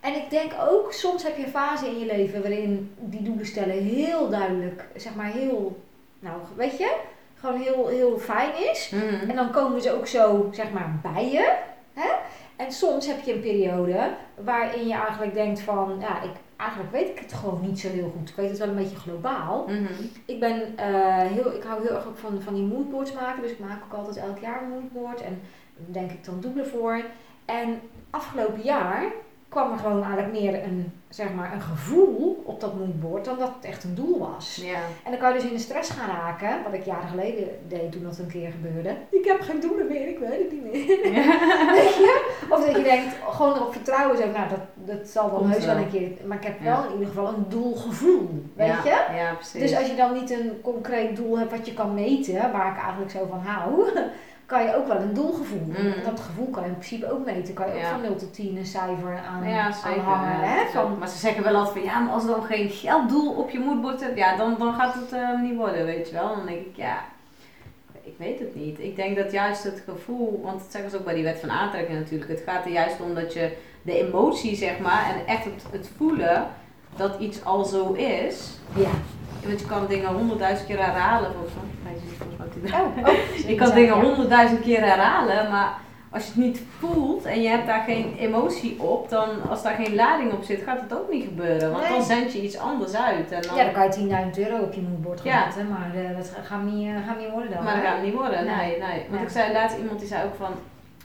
En 0.00 0.14
ik 0.14 0.30
denk 0.30 0.52
ook, 0.68 0.92
soms 0.92 1.22
heb 1.22 1.36
je 1.36 1.44
een 1.44 1.50
fase 1.50 1.86
in 1.86 1.98
je 1.98 2.06
leven 2.06 2.40
waarin 2.42 2.94
die 2.98 3.22
doelen 3.22 3.46
stellen 3.46 3.82
heel 3.82 4.28
duidelijk, 4.28 4.84
zeg 4.96 5.14
maar 5.14 5.30
heel, 5.32 5.82
nou 6.18 6.36
weet 6.56 6.78
je, 6.78 6.96
gewoon 7.34 7.60
heel, 7.60 7.86
heel 7.88 8.18
fijn 8.18 8.50
is. 8.70 8.90
Mhm. 8.94 9.30
En 9.30 9.36
dan 9.36 9.50
komen 9.50 9.82
ze 9.82 9.92
ook 9.92 10.06
zo, 10.06 10.48
zeg 10.52 10.70
maar, 10.72 10.98
bij 11.02 11.30
je. 11.30 11.56
Hè? 11.92 12.08
En 12.56 12.72
soms 12.72 13.06
heb 13.06 13.20
je 13.20 13.34
een 13.34 13.40
periode 13.40 14.10
waarin 14.44 14.86
je 14.88 14.94
eigenlijk 14.94 15.34
denkt 15.34 15.60
van, 15.60 15.96
ja, 16.00 16.22
ik, 16.22 16.30
eigenlijk 16.56 16.92
weet 16.92 17.08
ik 17.08 17.18
het 17.18 17.32
gewoon 17.32 17.60
niet 17.62 17.80
zo 17.80 17.88
heel 17.88 18.12
goed. 18.18 18.28
Ik 18.28 18.36
weet 18.36 18.48
het 18.50 18.58
wel 18.58 18.68
een 18.68 18.74
beetje 18.76 18.96
globaal. 18.96 19.64
Mhm. 19.68 19.84
Ik 20.24 20.40
ben 20.40 20.76
eh, 20.76 21.16
heel, 21.16 21.54
ik 21.54 21.62
hou 21.62 21.82
heel 21.82 21.94
erg 21.94 22.06
ook 22.06 22.18
van, 22.18 22.42
van 22.42 22.54
die 22.54 22.62
moodboards 22.64 23.12
maken. 23.12 23.42
Dus 23.42 23.50
ik 23.50 23.58
maak 23.58 23.82
ook 23.84 23.98
altijd 23.98 24.16
elk 24.16 24.38
jaar 24.38 24.62
een 24.62 24.68
moodboard. 24.68 25.20
En 25.22 25.40
denk 25.86 26.10
ik 26.10 26.24
dan 26.24 26.40
doelen 26.40 26.66
voor. 26.66 27.00
En 27.44 27.80
afgelopen 28.10 28.62
jaar 28.62 29.02
kwam 29.48 29.72
er 29.72 29.78
gewoon 29.78 30.02
eigenlijk 30.04 30.32
meer 30.32 30.62
een, 30.64 30.92
zeg 31.08 31.32
maar, 31.34 31.52
een 31.52 31.60
gevoel 31.60 32.42
op 32.44 32.60
dat 32.60 32.74
moodboard 32.78 33.24
dan 33.24 33.38
dat 33.38 33.52
het 33.56 33.64
echt 33.64 33.84
een 33.84 33.94
doel 33.94 34.18
was. 34.18 34.60
Ja. 34.64 34.78
En 35.04 35.10
dan 35.10 35.18
kan 35.20 35.28
je 35.28 35.34
dus 35.38 35.48
in 35.48 35.54
de 35.56 35.62
stress 35.62 35.90
gaan 35.90 36.08
raken, 36.16 36.62
wat 36.64 36.72
ik 36.72 36.84
jaren 36.84 37.08
geleden 37.08 37.48
deed 37.68 37.92
toen 37.92 38.02
dat 38.02 38.18
een 38.18 38.26
keer 38.26 38.50
gebeurde. 38.50 38.96
Ik 39.08 39.24
heb 39.24 39.40
geen 39.40 39.60
doelen 39.60 39.86
meer, 39.86 40.08
ik 40.08 40.18
weet 40.18 40.38
het 40.38 40.52
niet 40.52 40.62
meer. 40.62 40.86
Weet 41.78 41.94
je? 41.94 42.36
Of 42.50 42.66
dat 42.66 42.76
je 42.76 42.82
denkt, 42.82 43.14
gewoon 43.30 43.54
erop 43.54 43.72
vertrouwen, 43.72 44.16
zo, 44.16 44.26
nou 44.26 44.48
dat, 44.48 44.60
dat 44.98 45.08
zal 45.08 45.30
wel 45.30 45.38
Komt 45.38 45.52
heus 45.52 45.64
wel 45.64 45.74
wel. 45.74 45.84
een 45.84 45.90
keer. 45.90 46.10
Maar 46.26 46.36
ik 46.36 46.44
heb 46.44 46.60
Ja. 46.62 46.76
wel 46.80 46.84
in 46.86 46.92
ieder 46.92 47.08
geval 47.08 47.28
een 47.28 47.44
doelgevoel, 47.48 48.28
weet 48.54 48.66
ja. 48.66 48.84
je? 48.84 49.16
Ja, 49.16 49.32
precies. 49.34 49.60
Dus 49.60 49.76
als 49.76 49.86
je 49.86 49.94
dan 49.96 50.12
niet 50.12 50.30
een 50.30 50.60
concreet 50.62 51.16
doel 51.16 51.38
hebt 51.38 51.50
wat 51.50 51.66
je 51.66 51.74
kan 51.74 51.94
meten, 51.94 52.52
waar 52.52 52.72
ik 52.76 52.82
eigenlijk 52.82 53.10
zo 53.10 53.26
van 53.30 53.38
hou, 53.38 53.88
kan 54.48 54.64
je 54.64 54.76
ook 54.76 54.86
wel 54.86 55.00
een 55.00 55.14
doelgevoel. 55.14 55.66
Mm. 55.66 55.76
En 55.76 56.04
dat 56.04 56.20
gevoel 56.20 56.50
kan 56.50 56.62
je 56.62 56.68
in 56.68 56.74
principe 56.74 57.10
ook 57.12 57.24
meten. 57.24 57.54
Kan 57.54 57.68
je 57.68 57.74
ook 57.74 57.90
van 57.90 58.00
0 58.00 58.16
tot 58.16 58.34
10 58.34 58.56
een 58.56 58.66
cijfer 58.66 59.18
aan, 59.28 59.48
ja, 59.48 59.72
zeker. 59.72 60.00
hangen. 60.00 60.40
ja. 60.40 60.46
Hè? 60.46 60.70
Van, 60.70 60.98
Maar 60.98 61.08
ze 61.08 61.18
zeggen 61.18 61.42
wel 61.42 61.54
altijd 61.54 61.74
van 61.74 61.84
ja, 61.84 61.98
maar 61.98 62.12
als 62.12 62.22
er 62.22 62.30
dan 62.30 62.42
geen 62.42 62.70
gelddoel 62.70 63.32
op 63.32 63.50
je 63.50 63.58
moodboard 63.58 64.00
hebt, 64.00 64.18
ja, 64.18 64.36
dan, 64.36 64.56
dan 64.58 64.74
gaat 64.74 64.94
het 64.94 65.12
eh, 65.12 65.40
niet 65.40 65.56
worden, 65.56 65.84
weet 65.84 66.08
je 66.08 66.14
wel. 66.14 66.36
Dan 66.36 66.46
denk 66.46 66.66
ik, 66.66 66.76
ja, 66.76 67.04
ik 68.02 68.14
weet 68.16 68.38
het 68.38 68.54
niet. 68.54 68.78
Ik 68.78 68.96
denk 68.96 69.16
dat 69.16 69.32
juist 69.32 69.62
het 69.62 69.82
gevoel, 69.84 70.40
want 70.42 70.58
dat 70.58 70.72
zeggen 70.72 70.90
ze 70.90 70.98
ook 70.98 71.04
bij 71.04 71.14
die 71.14 71.24
wet 71.24 71.40
van 71.40 71.50
aantrekking 71.50 71.98
natuurlijk, 71.98 72.30
het 72.30 72.42
gaat 72.46 72.64
er 72.64 72.72
juist 72.72 73.00
om 73.00 73.14
dat 73.14 73.32
je 73.32 73.56
de 73.82 74.06
emotie, 74.06 74.56
zeg 74.56 74.78
maar, 74.78 75.14
en 75.14 75.26
echt 75.26 75.44
het, 75.44 75.64
het 75.70 75.90
voelen 75.96 76.46
dat 76.98 77.18
iets 77.18 77.44
al 77.44 77.64
zo 77.64 77.92
is. 77.92 78.50
ja. 78.74 78.88
Want 79.46 79.60
je 79.60 79.66
kan 79.66 79.86
dingen 79.86 80.08
honderdduizend 80.14 80.66
keer 80.68 80.84
herhalen, 80.84 81.30
volgens 81.32 81.52
mij. 81.54 81.92
Die- 81.92 82.16
Oh, 82.74 83.08
oh. 83.08 83.46
Je 83.50 83.54
kan 83.54 83.74
dingen 83.74 83.94
honderdduizend 84.00 84.60
keer 84.60 84.80
herhalen, 84.80 85.50
maar 85.50 85.72
als 86.10 86.24
je 86.24 86.28
het 86.30 86.38
niet 86.40 86.62
voelt 86.78 87.24
en 87.24 87.42
je 87.42 87.48
hebt 87.48 87.66
daar 87.66 87.82
geen 87.86 88.14
emotie 88.18 88.80
op, 88.80 89.08
dan 89.10 89.28
als 89.50 89.62
daar 89.62 89.74
geen 89.74 89.94
lading 89.94 90.32
op 90.32 90.42
zit, 90.42 90.62
gaat 90.62 90.80
het 90.80 90.94
ook 90.98 91.10
niet 91.12 91.24
gebeuren. 91.24 91.70
Want 91.70 91.82
Nee. 91.82 91.92
dan 91.92 92.02
zend 92.02 92.32
je 92.32 92.42
iets 92.42 92.58
anders 92.58 92.94
uit. 92.94 93.30
En 93.32 93.42
dan, 93.42 93.56
Ja, 93.56 93.64
dan 93.64 93.72
kan 93.72 93.82
je 93.84 93.90
10.000 93.90 94.38
euro 94.48 94.62
op 94.62 94.72
je 94.72 94.80
moodboard 94.80 95.20
gaan 95.20 95.30
Ja. 95.32 95.42
zetten, 95.44 95.68
maar 95.68 95.90
eh, 95.94 96.16
dat 96.16 96.32
gaat 96.44 96.62
niet, 96.62 96.86
eh, 96.88 96.94
gaat 97.06 97.18
niet 97.18 97.30
worden 97.30 97.50
dan. 97.50 97.64
maar 97.64 97.74
dat 97.74 97.84
gaat 97.84 98.02
niet 98.02 98.14
worden. 98.14 98.44
Nee, 98.44 98.56
Nee. 98.56 98.78
nee. 98.78 99.00
Want 99.08 99.20
Ja. 99.20 99.26
ik 99.26 99.28
zei 99.28 99.52
laatst 99.52 99.76
iemand 99.78 99.98
die 99.98 100.08
zei 100.08 100.24
ook 100.24 100.34
van. 100.38 100.52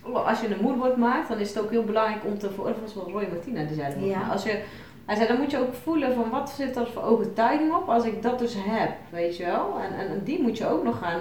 Oh, 0.04 0.28
Als 0.28 0.42
je 0.42 0.48
een 0.48 0.62
moodboard 0.62 0.98
maakt, 0.98 1.28
dan 1.28 1.38
is 1.40 1.50
het 1.54 1.64
ook 1.64 1.70
heel 1.72 1.84
belangrijk 1.84 2.26
om 2.26 2.38
te 2.38 2.50
was 2.82 2.94
wel 2.96 3.10
Roy 3.12 3.28
Martina 3.32 3.64
die 3.64 3.76
zei 3.76 3.94
dat. 4.00 4.10
Ja. 4.10 4.28
Als 4.32 4.44
je, 4.44 4.64
hij 5.06 5.16
zei, 5.16 5.28
dan 5.28 5.38
moet 5.38 5.52
je 5.52 5.60
ook 5.60 5.74
voelen 5.74 6.14
van 6.14 6.30
wat 6.30 6.50
zit 6.50 6.76
er 6.76 6.88
voor 6.88 7.04
overtuiging 7.04 7.74
op 7.74 7.90
als 7.90 8.04
ik 8.06 8.22
dat 8.22 8.40
dus 8.40 8.56
heb, 8.58 8.92
weet 9.10 9.38
je 9.38 9.46
wel. 9.46 9.78
En, 9.90 9.98
en, 10.10 10.22
die 10.24 10.42
moet 10.42 10.58
je 10.58 10.68
ook 10.68 10.84
nog 10.84 10.98
gaan 11.00 11.20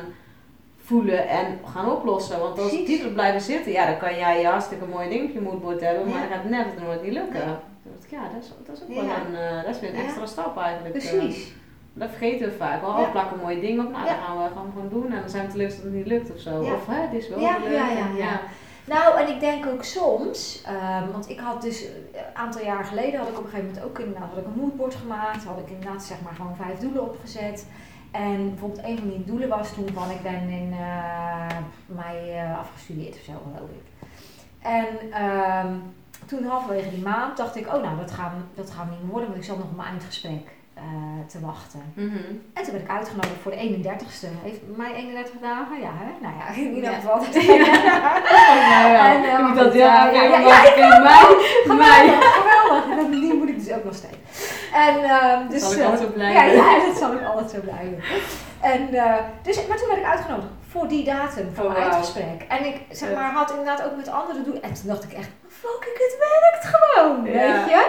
voelen 0.85 1.29
en 1.29 1.59
gaan 1.73 1.91
oplossen. 1.91 2.39
Want 2.41 2.59
als 2.59 2.69
Precies. 2.69 2.87
die 2.87 3.03
er 3.03 3.11
blijven 3.13 3.41
zitten, 3.41 3.73
ja, 3.73 3.87
dan 3.87 3.99
kan 3.99 4.17
jij 4.17 4.41
je 4.41 4.47
hartstikke 4.47 4.85
mooi 4.87 5.09
ding 5.09 5.29
op 5.29 5.35
je 5.35 5.41
moodboard 5.41 5.81
hebben, 5.81 6.05
maar 6.09 6.15
Ja. 6.15 6.21
dan 6.21 6.29
gaat 6.33 6.43
het 6.43 6.51
net 6.51 6.83
nooit 6.87 7.03
niet 7.03 7.13
lukken. 7.13 7.41
Ja, 8.09 8.23
dat 8.33 8.43
is, 8.43 8.53
dat 8.67 8.77
is 8.77 8.83
ook 8.83 8.89
wel 8.95 9.05
een, 9.27 9.35
eh, 9.37 9.65
dat 9.65 9.75
is 9.75 9.81
weer 9.81 9.91
een 9.95 10.05
extra 10.05 10.27
stap 10.27 10.59
eigenlijk. 10.59 10.95
eh. 10.95 11.01
Precies. 11.11 11.53
Dat 11.95 12.09
vergeten 12.09 12.49
we 12.49 12.55
vaak. 12.55 12.81
Wel, 12.81 13.01
Ja. 13.01 13.05
plakken 13.11 13.39
mooie 13.43 13.61
dingen 13.61 13.87
op. 13.87 13.93
Nou, 13.93 14.05
Ja. 14.07 14.11
dat 14.15 14.25
gaan 14.25 14.37
we 14.37 14.43
gaan 14.55 14.65
we 14.67 14.71
gewoon 14.73 14.89
doen. 14.89 15.13
En 15.13 15.21
dan 15.21 15.29
zijn 15.31 15.47
we 15.47 15.53
teleurgesteld 15.53 15.89
dat 15.93 15.99
het 15.99 16.09
niet 16.09 16.19
lukt 16.19 16.33
of 16.35 16.41
zo. 16.41 16.63
Ja. 16.65 16.73
Of, 16.75 16.87
hè, 16.87 17.09
dit 17.11 17.23
is 17.23 17.29
wel 17.29 17.39
Ja, 17.41 17.59
leuk. 17.59 17.73
ja, 17.73 17.89
ja, 17.91 18.07
ja. 18.17 18.41
Nou, 18.85 19.21
en 19.21 19.29
ik 19.29 19.41
denk 19.41 19.67
ook 19.67 19.85
soms, 19.85 20.63
ehm, 20.67 21.11
want 21.11 21.29
ik 21.29 21.39
had 21.39 21.63
dus 21.63 21.85
eh, 21.85 21.91
een 22.13 22.37
aantal 22.37 22.65
jaar 22.65 22.85
geleden 22.85 23.21
had 23.21 23.29
ik 23.29 23.39
op 23.39 23.45
een 23.45 23.51
gegeven 23.51 23.67
moment 23.67 23.85
ook 23.85 23.99
inderdaad 23.99 24.29
had 24.29 24.39
ik 24.39 24.45
een 24.45 24.61
moodboard 24.61 24.95
gemaakt, 24.95 25.45
had 25.45 25.59
ik 25.59 25.71
inderdaad 25.71 26.03
zeg 26.03 26.21
maar 26.21 26.35
gewoon 26.35 26.57
vijf 26.57 26.79
doelen 26.79 27.03
opgezet. 27.03 27.67
En 28.11 28.51
bijvoorbeeld 28.51 28.85
een 28.87 28.99
van 28.99 29.09
die 29.09 29.25
doelen 29.25 29.49
was 29.49 29.75
toen 29.75 29.89
van 29.93 30.11
ik 30.11 30.23
ben 30.23 30.49
in 30.49 30.73
eh, 30.73 31.57
mei 31.87 32.31
eh, 32.31 32.59
afgestudeerd 32.59 33.15
of 33.15 33.23
zo 33.23 33.33
geloof 33.55 33.71
ik. 33.71 34.09
En 34.59 34.87
ehm, 35.13 35.75
toen 36.27 36.45
halverwege 36.45 36.91
die 36.91 37.03
maand 37.03 37.37
dacht 37.37 37.57
ik, 37.57 37.67
oh 37.67 37.83
nou 37.83 37.97
dat 37.97 38.11
gaat, 38.11 38.33
dat 38.55 38.71
gaat 38.71 38.91
niet 38.91 39.03
meer 39.03 39.11
worden, 39.11 39.29
want 39.29 39.41
ik 39.41 39.47
zat 39.47 39.59
nog 39.59 39.67
op 39.67 39.77
mijn 39.77 39.89
eindgesprek 39.89 40.62
eh, 40.75 40.83
te 41.27 41.41
wachten. 41.41 41.93
Mhm. 41.95 42.17
En 42.55 42.63
toen 42.63 42.73
werd 42.73 42.85
ik 42.85 42.91
uitgenodigd 42.91 43.41
voor 43.43 43.51
de 43.51 43.57
31ste. 43.57 44.27
Heeft 44.43 44.61
mij 44.77 44.93
31 44.95 45.35
dagen? 45.41 45.81
Ja, 45.81 45.91
hè? 45.95 46.11
Nou 46.21 46.35
ja, 46.39 46.47
in 46.69 46.75
ieder 46.75 46.91
Ja. 46.91 46.97
geval. 46.97 47.21
Ja, 48.93 49.13
En, 49.15 49.25
eh, 49.25 49.49
ik 49.49 49.55
dat 49.55 49.65
goed, 49.65 49.75
ja, 49.75 50.11
ja, 50.11 50.23
ja, 50.23 50.39
ja. 50.39 50.55
Geweldig, 50.55 51.65
geweldig. 51.65 52.99
En 52.99 53.11
die 53.11 53.35
moet 53.35 53.49
ik 53.49 53.65
dus 53.65 53.75
ook 53.75 53.85
nog 53.85 53.95
steeds. 53.95 54.61
En 54.75 55.03
ehm 55.05 55.49
dus... 55.49 55.61
Zal 55.63 55.73
ik 55.73 55.79
eh, 55.79 55.85
altijd 55.85 56.01
zo 56.01 56.07
ja, 56.07 56.13
blijven. 56.13 56.55
ja, 56.57 56.87
dat 56.87 56.97
zal 56.97 57.13
ik 57.13 57.25
altijd 57.25 57.51
zo 57.51 57.61
blijven. 57.61 57.99
En, 58.61 58.95
eh, 58.95 59.15
dus, 59.43 59.67
maar 59.67 59.77
toen 59.79 59.89
werd 59.89 60.01
ik 60.01 60.07
uitgenodigd 60.07 60.49
voor 60.69 60.89
die 60.89 61.05
datum 61.05 61.51
voor 61.55 61.65
Oh, 61.65 61.71
mijn 61.71 61.83
wauw. 61.83 61.93
eindgesprek. 61.95 62.43
En 62.49 62.65
ik 62.67 62.77
zeg 62.91 63.15
maar, 63.15 63.33
had 63.33 63.51
inderdaad 63.51 63.83
ook 63.85 63.97
met 63.97 64.09
anderen 64.09 64.45
doen. 64.45 64.63
En 64.63 64.73
toen 64.75 64.87
dacht 64.87 65.05
ik 65.05 65.13
echt, 65.13 65.29
fucking, 65.49 65.97
het 65.99 66.17
werkt 66.19 66.77
gewoon, 66.77 67.23
weet 67.23 67.33
je. 67.71 67.87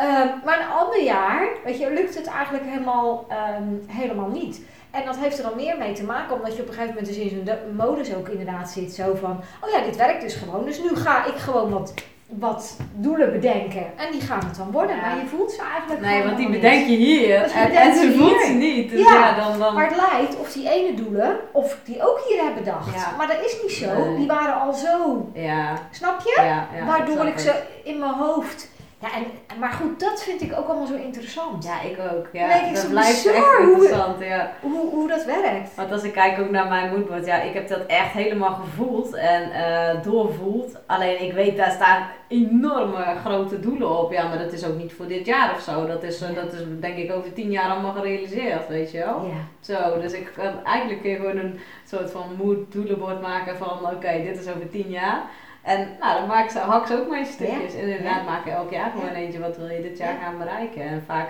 Ehm, 0.00 0.28
maar 0.44 0.60
een 0.60 0.72
ander 0.78 1.02
jaar, 1.02 1.48
weet 1.64 1.78
je, 1.78 1.92
lukt 1.92 2.14
het 2.14 2.26
eigenlijk 2.26 2.64
helemaal, 2.64 3.26
ehm, 3.28 3.96
helemaal 3.98 4.28
niet. 4.28 4.60
En 4.90 5.04
dat 5.04 5.16
heeft 5.16 5.38
er 5.38 5.44
dan 5.44 5.56
meer 5.56 5.78
mee 5.78 5.92
te 5.92 6.04
maken, 6.04 6.36
omdat 6.36 6.56
je 6.56 6.62
op 6.62 6.68
een 6.68 6.74
gegeven 6.74 6.94
moment 6.94 7.14
dus 7.14 7.24
in 7.24 7.46
zo'n 7.46 7.76
modus 7.76 8.14
ook 8.14 8.28
inderdaad 8.28 8.70
zit. 8.70 8.92
Zo 8.92 9.14
van, 9.14 9.40
oh 9.60 9.70
ja, 9.70 9.80
dit 9.84 9.96
werkt 9.96 10.22
dus 10.22 10.34
gewoon. 10.34 10.64
Dus 10.64 10.82
nu 10.82 10.96
ga 10.96 11.24
ik 11.26 11.36
gewoon 11.36 11.70
wat, 11.70 11.94
wat 12.26 12.76
doelen 12.92 13.32
bedenken. 13.32 13.86
En 13.96 14.12
die 14.12 14.20
gaan 14.20 14.44
het 14.46 14.56
dan 14.56 14.70
worden. 14.70 14.96
Ja. 14.96 15.02
Maar 15.02 15.16
je 15.16 15.26
voelt 15.26 15.52
ze 15.52 15.62
eigenlijk 15.72 16.00
Nee, 16.00 16.22
want 16.22 16.36
die 16.36 16.50
bedenk 16.50 16.86
je 16.86 16.96
hier 16.96 17.40
Dus 17.42 17.52
en, 17.52 17.94
ze 17.94 18.14
voelt 18.18 18.40
ze 18.40 18.52
niet. 18.52 18.90
Dus 18.90 19.00
Ja. 19.00 19.14
ja, 19.14 19.34
dan, 19.36 19.58
dan, 19.58 19.74
Maar 19.74 19.88
het 19.88 19.96
lijkt 20.10 20.38
of 20.38 20.52
die 20.52 20.70
ene 20.70 20.94
doelen, 20.94 21.36
of 21.52 21.78
die 21.84 22.08
ook 22.08 22.20
hier 22.28 22.42
heb 22.42 22.54
bedacht. 22.54 22.94
Ja. 22.94 23.14
Maar 23.16 23.26
dat 23.26 23.44
is 23.44 23.56
niet 23.62 23.72
zo. 23.72 24.04
Nee. 24.04 24.16
Die 24.16 24.26
waren 24.26 24.60
al 24.60 24.72
zo, 24.72 25.28
ja, 25.34 25.88
snap 25.90 26.20
je? 26.20 26.60
Waardoor 26.86 27.26
ik 27.26 27.38
ze 27.38 27.52
in 27.84 27.98
mijn 27.98 28.14
hoofd... 28.14 28.69
Ja, 29.00 29.08
en, 29.14 29.24
maar 29.58 29.72
goed, 29.72 30.00
dat 30.00 30.22
vind 30.22 30.40
ik 30.42 30.52
ook 30.58 30.66
allemaal 30.68 30.86
zo 30.86 30.94
interessant. 30.94 31.64
Ja, 31.64 31.80
ik 31.82 31.98
ook. 32.12 32.28
Ja. 32.32 32.48
denk 32.48 32.66
ik 32.66 32.74
dat 32.74 32.82
zo 32.84 32.88
blijft 32.88 33.26
echt 33.26 33.56
hoe- 33.56 33.70
interessant. 33.72 34.20
Ja. 34.24 34.52
Hoe, 34.60 34.90
hoe 34.90 35.08
dat 35.08 35.24
werkt. 35.24 35.74
Want 35.74 35.92
als 35.92 36.02
ik 36.02 36.12
kijk 36.12 36.38
ook 36.38 36.50
naar 36.50 36.68
mijn 36.68 36.90
moodboard, 36.90 37.26
ja, 37.26 37.40
ik 37.40 37.54
heb 37.54 37.68
dat 37.68 37.86
echt 37.86 38.12
helemaal 38.12 38.54
gevoeld 38.54 39.14
en 39.14 39.50
eh 39.52 40.02
doorvoeld. 40.02 40.78
Alleen 40.86 41.22
ik 41.22 41.32
weet, 41.32 41.56
daar 41.56 41.70
staan 41.70 42.06
enorme 42.28 43.04
grote 43.24 43.60
doelen 43.60 43.98
op. 43.98 44.12
Ja, 44.12 44.28
maar 44.28 44.38
dat 44.38 44.52
is 44.52 44.66
ook 44.66 44.76
niet 44.76 44.92
voor 44.92 45.06
dit 45.06 45.26
jaar 45.26 45.54
of 45.54 45.60
zo. 45.60 45.86
Dat 45.86 46.02
is, 46.02 46.18
dat 46.18 46.52
is 46.52 46.60
denk 46.80 46.96
ik 46.96 47.12
over 47.12 47.32
tien 47.32 47.50
jaar 47.50 47.70
allemaal 47.70 47.92
gerealiseerd, 47.92 48.68
weet 48.68 48.90
je 48.90 48.98
wel. 48.98 49.24
Ja. 49.26 49.44
Zo, 49.60 50.00
dus 50.00 50.12
ik 50.12 50.32
kan 50.36 50.64
eigenlijk 50.64 51.00
kun 51.00 51.10
je 51.10 51.16
gewoon 51.16 51.36
een 51.36 51.60
soort 51.86 52.10
van 52.10 52.24
mood 52.44 52.72
doelenbord 52.72 53.20
maken 53.20 53.56
van 53.56 53.78
oké, 53.94 54.22
dit 54.24 54.40
is 54.40 54.48
over 54.48 54.68
tien 54.70 54.88
jaar. 54.90 55.22
En 55.62 55.88
nou, 56.00 56.18
dan 56.18 56.28
maak 56.28 56.50
ze, 56.50 56.58
hak 56.58 56.86
ze 56.86 57.00
ook 57.00 57.08
maar 57.08 57.18
in 57.18 57.26
stukjes. 57.26 57.74
En 57.74 57.80
inderdaad 57.80 58.24
maak 58.24 58.44
je 58.44 58.50
elk 58.50 58.70
jaar 58.70 58.90
gewoon 58.90 59.08
eentje, 59.14 59.40
wat 59.40 59.56
wil 59.56 59.68
je 59.68 59.82
dit 59.82 59.98
jaar 59.98 60.12
Ja. 60.12 60.18
gaan 60.18 60.38
bereiken. 60.38 60.82
En 60.82 61.02
vaak 61.06 61.28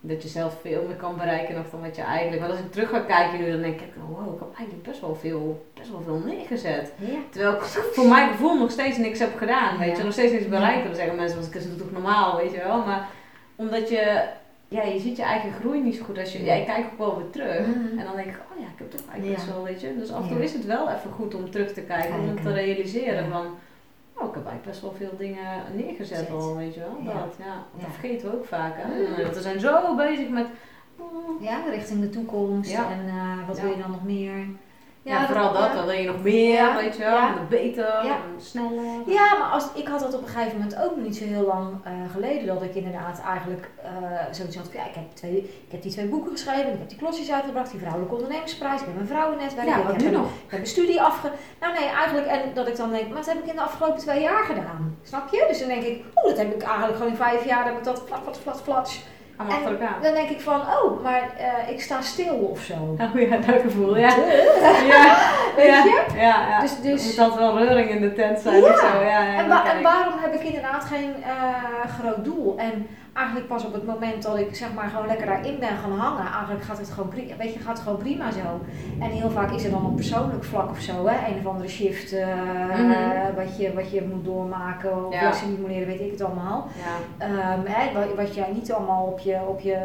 dat 0.00 0.22
je 0.22 0.28
zelf 0.28 0.56
veel 0.60 0.84
meer 0.86 0.96
kan 0.96 1.16
bereiken 1.16 1.54
nog 1.54 1.70
dan 1.70 1.80
wat 1.80 1.96
je 1.96 2.02
eigenlijk... 2.02 2.40
Want 2.40 2.52
als 2.52 2.60
ik 2.60 2.72
terug 2.72 2.88
ga 2.88 2.98
kijken 3.00 3.38
nu, 3.38 3.50
dan 3.50 3.60
denk 3.60 3.80
ik, 3.80 3.92
oh, 3.96 4.18
wow, 4.18 4.34
ik 4.34 4.40
heb 4.40 4.54
eigenlijk 4.56 4.88
best 4.88 5.00
wel 5.00 5.14
veel, 5.14 5.66
best 5.74 5.90
wel 5.90 6.00
veel 6.00 6.22
neergezet. 6.24 6.92
Ja. 6.96 7.18
Terwijl 7.30 7.54
ik 7.54 7.62
voor 7.94 8.08
mijn 8.08 8.28
gevoel 8.30 8.58
nog 8.58 8.70
steeds 8.70 8.96
niks 8.96 9.18
heb 9.18 9.36
gedaan, 9.36 9.78
weet 9.78 9.96
je. 9.96 10.02
Nog 10.02 10.12
steeds 10.12 10.32
niks 10.32 10.48
bereikt. 10.48 10.84
Dan 10.86 10.94
zeggen 10.94 11.16
mensen, 11.16 11.38
want 11.38 11.54
ik 11.54 11.60
is 11.60 11.66
toch 11.78 11.92
normaal, 11.92 12.36
weet 12.36 12.52
je 12.52 12.58
wel. 12.58 12.84
Maar 12.84 13.08
omdat 13.56 13.88
je, 13.88 14.22
ja, 14.68 14.82
je 14.82 14.98
ziet 14.98 15.16
je 15.16 15.22
eigen 15.22 15.52
groei 15.52 15.80
niet 15.82 15.96
zo 15.96 16.04
goed 16.04 16.18
als 16.18 16.32
je... 16.32 16.44
Ja, 16.44 16.54
ik 16.54 16.66
kijk 16.66 16.86
ook 16.92 16.98
wel 16.98 17.16
weer 17.16 17.30
terug. 17.30 17.66
Mhm. 17.66 17.98
En 17.98 18.04
dan 18.04 18.16
denk 18.16 18.28
ik, 18.28 18.40
oh 18.52 18.60
ja, 18.60 18.66
ik 18.66 18.78
heb 18.78 18.90
toch 18.90 19.00
eigenlijk 19.10 19.34
best 19.40 19.52
wel, 19.54 19.64
weet 19.64 19.80
je. 19.80 19.98
Dus 19.98 20.12
af 20.12 20.22
en 20.22 20.28
toe 20.28 20.44
is 20.44 20.52
het 20.52 20.66
wel 20.66 20.90
even 20.90 21.10
goed 21.10 21.34
om 21.34 21.50
terug 21.50 21.72
te 21.72 21.80
kijken, 21.80 22.14
om 22.14 22.42
te 22.42 22.52
realiseren 22.52 23.30
van... 23.30 23.46
Oh, 24.20 24.28
ik 24.28 24.34
heb 24.34 24.46
eigenlijk 24.46 24.64
best 24.64 24.80
wel 24.80 24.92
veel 24.92 25.16
dingen 25.18 25.62
neergezet 25.74 26.18
Zet. 26.18 26.30
al, 26.30 26.56
weet 26.56 26.74
je 26.74 26.80
wel. 26.80 27.04
Dat, 27.04 27.34
ja. 27.38 27.64
Dat 27.80 27.90
vergeten 27.90 28.30
we 28.30 28.36
ook 28.36 28.44
vaak, 28.44 28.72
hè. 28.76 29.02
Mhm. 29.02 29.22
Want 29.22 29.34
We 29.34 29.40
zijn 29.42 29.60
zo 29.60 29.96
bezig 29.96 30.28
met... 30.28 30.46
oh, 30.96 31.42
Ja, 31.42 31.62
richting 31.70 32.00
de 32.00 32.08
toekomst. 32.10 32.72
En 32.74 33.08
eh, 33.08 33.46
wat 33.46 33.60
wil 33.60 33.70
je 33.70 33.78
dan 33.78 33.90
nog 33.90 34.04
meer? 34.04 34.46
Ja, 35.02 35.26
vooral 35.26 35.52
dat, 35.52 35.72
dan 35.72 35.86
wil 35.86 35.94
je 35.94 36.06
nog 36.06 36.22
meer, 36.22 36.74
weet 36.74 36.96
je 36.96 37.02
wel. 37.02 37.20
Beter, 37.48 38.04
sneller. 38.36 39.02
Ja, 39.06 39.38
maar 39.38 39.48
als, 39.52 39.66
ik 39.74 39.88
had 39.88 40.00
dat 40.00 40.14
op 40.14 40.22
een 40.22 40.28
gegeven 40.28 40.58
moment 40.58 40.76
ook 40.82 40.96
niet 40.96 41.16
zo 41.16 41.24
heel 41.24 41.46
lang 41.46 41.84
eh, 41.84 41.92
geleden. 42.12 42.46
Dat 42.46 42.62
ik 42.62 42.74
inderdaad 42.74 43.20
eigenlijk 43.20 43.70
eh, 43.82 43.90
zoiets 44.30 44.56
had 44.56 44.68
van, 44.70 44.80
ja, 44.80 44.86
ik 44.86 44.94
heb, 44.94 45.04
twee, 45.14 45.36
ik 45.36 45.70
heb 45.70 45.82
die 45.82 45.92
twee 45.92 46.06
boeken 46.06 46.30
geschreven. 46.30 46.72
Ik 46.72 46.78
heb 46.78 46.88
die 46.88 46.98
klosjes 46.98 47.32
uitgebracht, 47.32 47.70
die 47.70 47.80
vrouwelijke 47.80 48.14
ondernemersprijs. 48.14 48.80
Ik 48.80 48.86
heb 48.86 49.00
een 49.00 49.06
vrouwennetwerk. 49.06 49.68
Ja, 49.68 49.76
ik 49.76 49.86
heb 49.86 49.96
nu 49.96 50.06
een, 50.06 50.12
nog? 50.12 50.26
Ik 50.26 50.50
heb 50.50 50.60
een 50.60 50.66
studie 50.66 51.02
afge... 51.02 51.30
Nou 51.60 51.78
nee, 51.78 51.88
eigenlijk, 51.88 52.26
en 52.26 52.40
dat 52.54 52.68
ik 52.68 52.76
dan 52.76 52.90
denk, 52.90 53.06
maar 53.06 53.16
dat 53.16 53.26
heb 53.26 53.38
ik 53.38 53.50
in 53.50 53.56
de 53.56 53.62
afgelopen 53.62 53.98
twee 53.98 54.20
jaar 54.20 54.44
gedaan. 54.44 54.96
Snap 55.02 55.32
je? 55.32 55.44
Dus 55.48 55.58
dan 55.58 55.68
denk 55.68 55.82
ik, 55.82 56.04
oh, 56.14 56.24
dat 56.24 56.36
heb 56.36 56.54
ik 56.54 56.62
eigenlijk 56.62 56.96
gewoon 56.96 57.12
in 57.12 57.16
vijf 57.16 57.44
jaar, 57.44 57.64
heb 57.64 57.78
ik 57.78 57.84
dat 57.84 58.02
flat, 58.06 58.20
flat, 58.22 58.38
flat, 58.38 58.62
flat. 58.62 58.98
Allemaal 59.38 59.68
En 59.68 60.02
dan 60.02 60.14
denk 60.14 60.28
ik 60.28 60.40
van, 60.40 60.60
oh, 60.60 61.02
maar 61.02 61.22
eh, 61.38 61.72
ik 61.72 61.80
sta 61.82 62.00
stil 62.00 62.34
of 62.34 62.60
zo. 62.60 62.74
Oh 63.14 63.20
ja, 63.20 63.36
dat 63.36 63.60
gevoel, 63.60 63.96
ja. 63.96 64.08
Ja, 64.88 65.16
Weet 65.56 65.66
ja, 65.66 65.84
je? 65.84 66.02
ja, 66.14 66.48
ja. 66.48 66.60
Dus, 66.60 66.80
dus, 66.80 67.04
Moet 67.06 67.16
dat 67.16 67.34
wel 67.34 67.58
reuring 67.58 67.90
in 67.90 68.00
de 68.00 68.12
tent 68.12 68.38
zijn 68.40 68.62
Ja. 68.62 68.70
of 68.70 68.78
zo, 68.78 69.02
ja. 69.04 69.36
en, 69.36 69.48
wa- 69.48 69.64
waarom 69.82 70.14
heb 70.20 70.34
ik 70.34 70.42
inderdaad 70.42 70.84
geen 70.84 71.14
eh, 71.22 71.90
groot 72.00 72.24
doel? 72.24 72.54
En 72.58 72.86
eigenlijk 73.18 73.48
pas 73.48 73.64
op 73.64 73.72
het 73.72 73.86
moment 73.86 74.22
dat 74.22 74.38
ik 74.38 74.54
zeg 74.56 74.68
maar 74.74 74.88
gewoon 74.88 75.06
lekker 75.06 75.26
daarin 75.26 75.58
ben 75.58 75.76
gaan 75.82 75.98
hangen, 75.98 76.32
eigenlijk 76.32 76.64
gaat 76.64 76.78
het 76.78 76.90
gewoon 76.90 77.08
prima, 77.08 77.36
weet 77.36 77.52
je, 77.54 77.58
gaat 77.60 77.72
het 77.76 77.82
gewoon 77.82 77.98
prima 77.98 78.30
zo. 78.30 78.60
En 79.00 79.10
heel 79.10 79.30
vaak 79.30 79.50
is 79.50 79.64
er 79.64 79.70
dan 79.70 79.86
op 79.86 79.94
persoonlijk 79.96 80.44
vlak 80.44 80.70
of 80.70 80.80
zo, 80.80 81.06
hè, 81.06 81.28
een 81.30 81.38
of 81.38 81.46
andere 81.46 81.68
shift 81.68 82.12
uh, 82.12 82.26
Mhm. 82.68 83.34
wat, 83.36 83.56
je, 83.58 83.72
wat 83.74 83.90
je 83.90 84.02
moet 84.02 84.24
doormaken 84.24 85.06
of 85.06 85.12
Ja. 85.14 85.32
stimuleren, 85.32 85.86
weet 85.86 86.00
ik 86.00 86.10
het 86.10 86.22
allemaal. 86.22 86.68
Ja. 87.18 87.26
Ehm, 87.26 87.60
hè, 87.64 87.92
wat, 87.92 88.14
wat 88.16 88.34
jij 88.34 88.50
niet 88.52 88.72
allemaal 88.72 89.04
op 89.04 89.18
je, 89.18 89.38
op 89.48 89.60
je, 89.60 89.78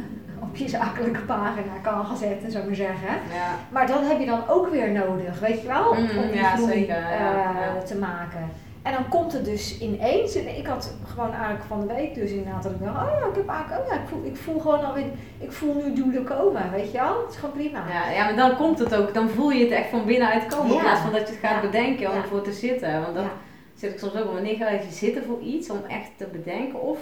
op 0.48 0.56
je 0.56 0.68
zakelijke 0.68 1.20
pagina 1.20 1.72
kan 1.82 2.06
gaan 2.06 2.16
zetten, 2.16 2.50
zou 2.50 2.62
ik 2.62 2.68
maar 2.68 2.78
zeggen. 2.78 3.08
Ja. 3.34 3.48
Maar 3.68 3.86
dat 3.86 4.00
heb 4.08 4.18
je 4.20 4.26
dan 4.26 4.48
ook 4.48 4.68
weer 4.68 4.92
nodig, 4.92 5.40
weet 5.40 5.60
je 5.62 5.66
wel? 5.68 5.94
Mm, 5.94 6.00
om 6.18 6.26
die 6.30 6.34
ja, 6.34 6.56
groei 6.56 6.70
zeker, 6.72 6.96
eh, 6.96 7.82
te 7.84 7.96
maken. 7.96 8.50
En 8.86 8.92
dan 8.92 9.08
komt 9.08 9.32
het 9.32 9.44
dus 9.44 9.78
ineens. 9.80 10.34
En 10.34 10.56
ik 10.58 10.66
had 10.66 10.94
gewoon 11.06 11.30
eigenlijk 11.32 11.64
van 11.64 11.80
de 11.86 11.94
week 11.94 12.14
dus 12.14 12.30
inderdaad 12.30 12.62
dat 12.62 12.72
ik 12.72 12.78
dacht, 12.84 12.96
oh 12.96 13.12
ja, 13.20 13.26
ik 13.26 13.34
heb 13.34 13.48
eigenlijk, 13.48 13.80
oh 13.82 13.88
ja, 13.88 14.00
ik 14.00 14.08
voel, 14.08 14.24
ik 14.24 14.36
voel 14.36 14.60
gewoon 14.60 14.84
alweer, 14.84 15.04
ik 15.38 15.52
voel 15.52 15.74
nu 15.74 15.92
doelen 15.94 16.24
komen, 16.24 16.70
weet 16.70 16.92
je 16.92 16.98
wel? 16.98 17.20
Het 17.22 17.30
is 17.30 17.36
gewoon 17.36 17.54
prima. 17.54 17.84
Ja, 17.88 18.10
ja, 18.10 18.24
maar 18.24 18.36
dan 18.36 18.56
komt 18.56 18.78
het 18.78 18.94
ook, 18.94 19.14
dan 19.14 19.28
voel 19.28 19.50
je 19.50 19.64
het 19.64 19.72
echt 19.72 19.88
van 19.88 20.04
binnenuit 20.04 20.46
komen. 20.46 20.66
In 20.70 20.74
Ja. 20.74 20.80
plaats 20.82 21.00
van 21.00 21.12
dat 21.12 21.20
je 21.28 21.34
het 21.34 21.44
gaat 21.44 21.62
Ja. 21.62 21.70
bedenken 21.70 22.10
om 22.10 22.16
ervoor 22.16 22.42
te 22.42 22.52
zitten. 22.52 23.02
Want 23.02 23.14
dan 23.14 23.28
zit 23.74 23.92
ik 23.92 23.98
soms 23.98 24.14
ook, 24.16 24.32
wanneer 24.32 24.56
ga 24.56 24.68
je 24.70 24.80
zitten 24.90 25.24
voor 25.24 25.40
iets 25.40 25.70
om 25.70 25.80
echt 25.88 26.10
te 26.16 26.26
bedenken 26.32 26.80
of 26.82 26.98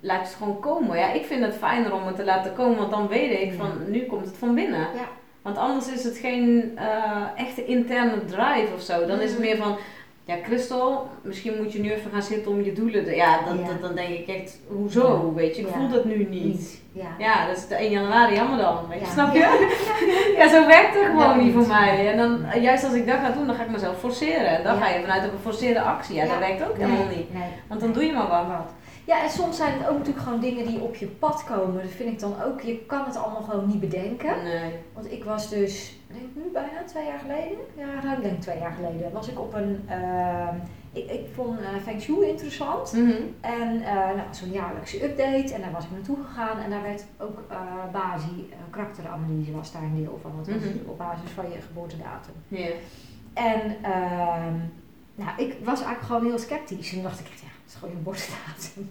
laat 0.00 0.20
je 0.20 0.26
het 0.26 0.34
gewoon 0.34 0.60
komen. 0.60 0.98
Ja, 0.98 1.12
ik 1.12 1.24
vind 1.24 1.44
het 1.44 1.54
fijner 1.54 1.94
om 1.94 2.06
het 2.06 2.16
te 2.16 2.24
laten 2.24 2.52
komen, 2.54 2.78
want 2.78 2.90
dan 2.90 3.08
weet 3.08 3.40
ik 3.40 3.52
van 3.58 3.70
nu 3.88 4.04
komt 4.06 4.26
het 4.26 4.36
van 4.36 4.54
binnen. 4.54 4.80
Ja. 4.80 5.08
Want 5.42 5.56
anders 5.58 5.92
is 5.92 6.04
het 6.04 6.16
geen 6.16 6.72
eh, 6.76 7.22
echte 7.36 7.64
interne 7.64 8.24
drive 8.24 8.74
of 8.74 8.80
zo. 8.80 9.06
Dan 9.06 9.20
is 9.20 9.30
het 9.30 9.38
Mhm. 9.38 9.48
meer 9.48 9.56
van, 9.56 9.76
ja 10.28 10.36
Christel, 10.44 11.08
misschien 11.22 11.56
moet 11.56 11.72
je 11.72 11.80
nu 11.80 11.90
even 11.92 12.10
gaan 12.10 12.22
zitten 12.22 12.50
om 12.52 12.62
je 12.62 12.72
doelen 12.72 13.04
te... 13.04 13.14
Ja, 13.14 13.40
dan, 13.44 13.58
Ja. 13.58 13.66
dan, 13.66 13.76
dan 13.80 13.94
denk 13.94 14.08
ik 14.08 14.26
echt, 14.28 14.58
hoezo? 14.66 15.32
Weet 15.34 15.56
je, 15.56 15.62
ik 15.62 15.68
Ja. 15.68 15.74
voel 15.74 15.88
dat 15.88 16.04
nu 16.04 16.26
niet. 16.30 16.80
Ja. 16.92 17.06
Ja, 17.18 17.46
dat 17.46 17.56
is 17.56 17.66
de 17.68 17.74
1 17.74 17.90
januari, 17.90 18.34
jammer 18.34 18.58
dan. 18.58 18.78
Weet 18.88 19.00
je, 19.00 19.06
snap 19.06 19.34
je? 19.34 19.38
Ja. 20.38 20.48
Zo 20.48 20.66
werkt 20.66 20.94
het 20.94 21.04
gewoon 21.06 21.44
niet 21.44 21.52
voor 21.52 21.66
mij. 21.66 22.10
En 22.12 22.16
dan, 22.16 22.62
juist 22.62 22.84
als 22.84 22.92
ik 22.94 23.06
dat 23.06 23.16
ga 23.18 23.30
doen, 23.30 23.46
dan 23.46 23.56
ga 23.56 23.62
ik 23.62 23.70
mezelf 23.70 23.98
forceren. 23.98 24.46
En 24.46 24.62
dan 24.62 24.76
ga 24.80 24.88
je 24.88 25.00
vanuit 25.00 25.22
een 25.22 25.30
geforceerde 25.30 25.80
actie. 25.80 26.14
Ja, 26.14 26.26
dat 26.26 26.38
werkt 26.38 26.62
ook 26.68 26.76
helemaal 26.76 27.06
niet. 27.16 27.34
Nee. 27.34 27.48
Want 27.68 27.80
dan 27.80 27.92
doe 27.92 28.04
je 28.04 28.12
maar 28.12 28.28
wat. 28.28 28.70
Ja, 29.08 29.22
en 29.22 29.30
soms 29.30 29.56
zijn 29.56 29.78
het 29.78 29.88
ook 29.88 29.98
natuurlijk 29.98 30.24
gewoon 30.24 30.40
dingen 30.40 30.66
die 30.66 30.80
op 30.80 30.94
je 30.94 31.06
pad 31.06 31.44
komen. 31.44 31.82
Dat 31.82 31.92
vind 31.92 32.12
ik 32.12 32.18
dan 32.20 32.42
ook, 32.42 32.60
je 32.60 32.78
kan 32.86 33.04
het 33.04 33.16
allemaal 33.16 33.42
gewoon 33.42 33.66
niet 33.68 33.80
bedenken. 33.80 34.42
Nee. 34.44 34.72
Want 34.94 35.12
ik 35.12 35.24
was 35.24 35.48
dus, 35.48 35.98
ik 36.08 36.14
denk 36.14 36.28
nu 36.34 36.52
bijna 36.52 36.84
twee 36.86 37.04
jaar 37.06 37.18
geleden, 37.18 37.58
ja, 37.76 38.00
ruim 38.02 38.20
denk 38.22 38.34
ik 38.34 38.40
twee 38.40 38.58
jaar 38.58 38.72
geleden, 38.72 39.12
was 39.12 39.28
ik 39.28 39.38
op 39.40 39.54
een, 39.54 39.84
ehm, 39.88 40.54
ik, 40.92 41.10
ik 41.10 41.26
vond 41.34 41.60
eh 41.60 41.66
Feng 41.82 42.00
Shui 42.02 42.28
interessant. 42.28 42.92
Mhm. 42.92 43.12
En 43.40 43.82
eh 43.82 43.94
nou, 43.94 44.28
zo'n 44.30 44.50
jaarlijkse 44.52 45.04
update 45.04 45.54
en 45.54 45.60
daar 45.60 45.72
was 45.72 45.84
ik 45.84 45.90
naartoe 45.90 46.16
gegaan 46.28 46.58
en 46.58 46.70
daar 46.70 46.82
werd 46.82 47.04
ook 47.18 47.38
BASI, 47.92 48.48
eh, 48.50 48.56
karakteranalyse 48.70 49.52
was 49.52 49.72
daar 49.72 49.82
een 49.82 49.96
deel 50.02 50.18
van. 50.22 50.32
Dat 50.36 50.46
was 50.54 50.64
Mhm. 50.64 50.88
op 50.88 50.98
basis 50.98 51.30
van 51.30 51.44
je 51.50 51.60
geboortedatum. 51.66 52.34
Ja. 52.48 52.68
En 53.34 53.76
ehm, 53.82 54.54
nou, 55.14 55.30
ik 55.36 55.56
was 55.64 55.78
eigenlijk 55.82 56.00
gewoon 56.06 56.24
heel 56.24 56.38
sceptisch. 56.38 56.88
En 56.88 56.94
toen 56.94 57.02
dacht 57.02 57.20
ik 57.20 57.26
ja, 57.26 57.46
is 57.68 57.74
gewoon 57.74 57.90
je 57.90 57.96
geboortedatum. 57.96 58.90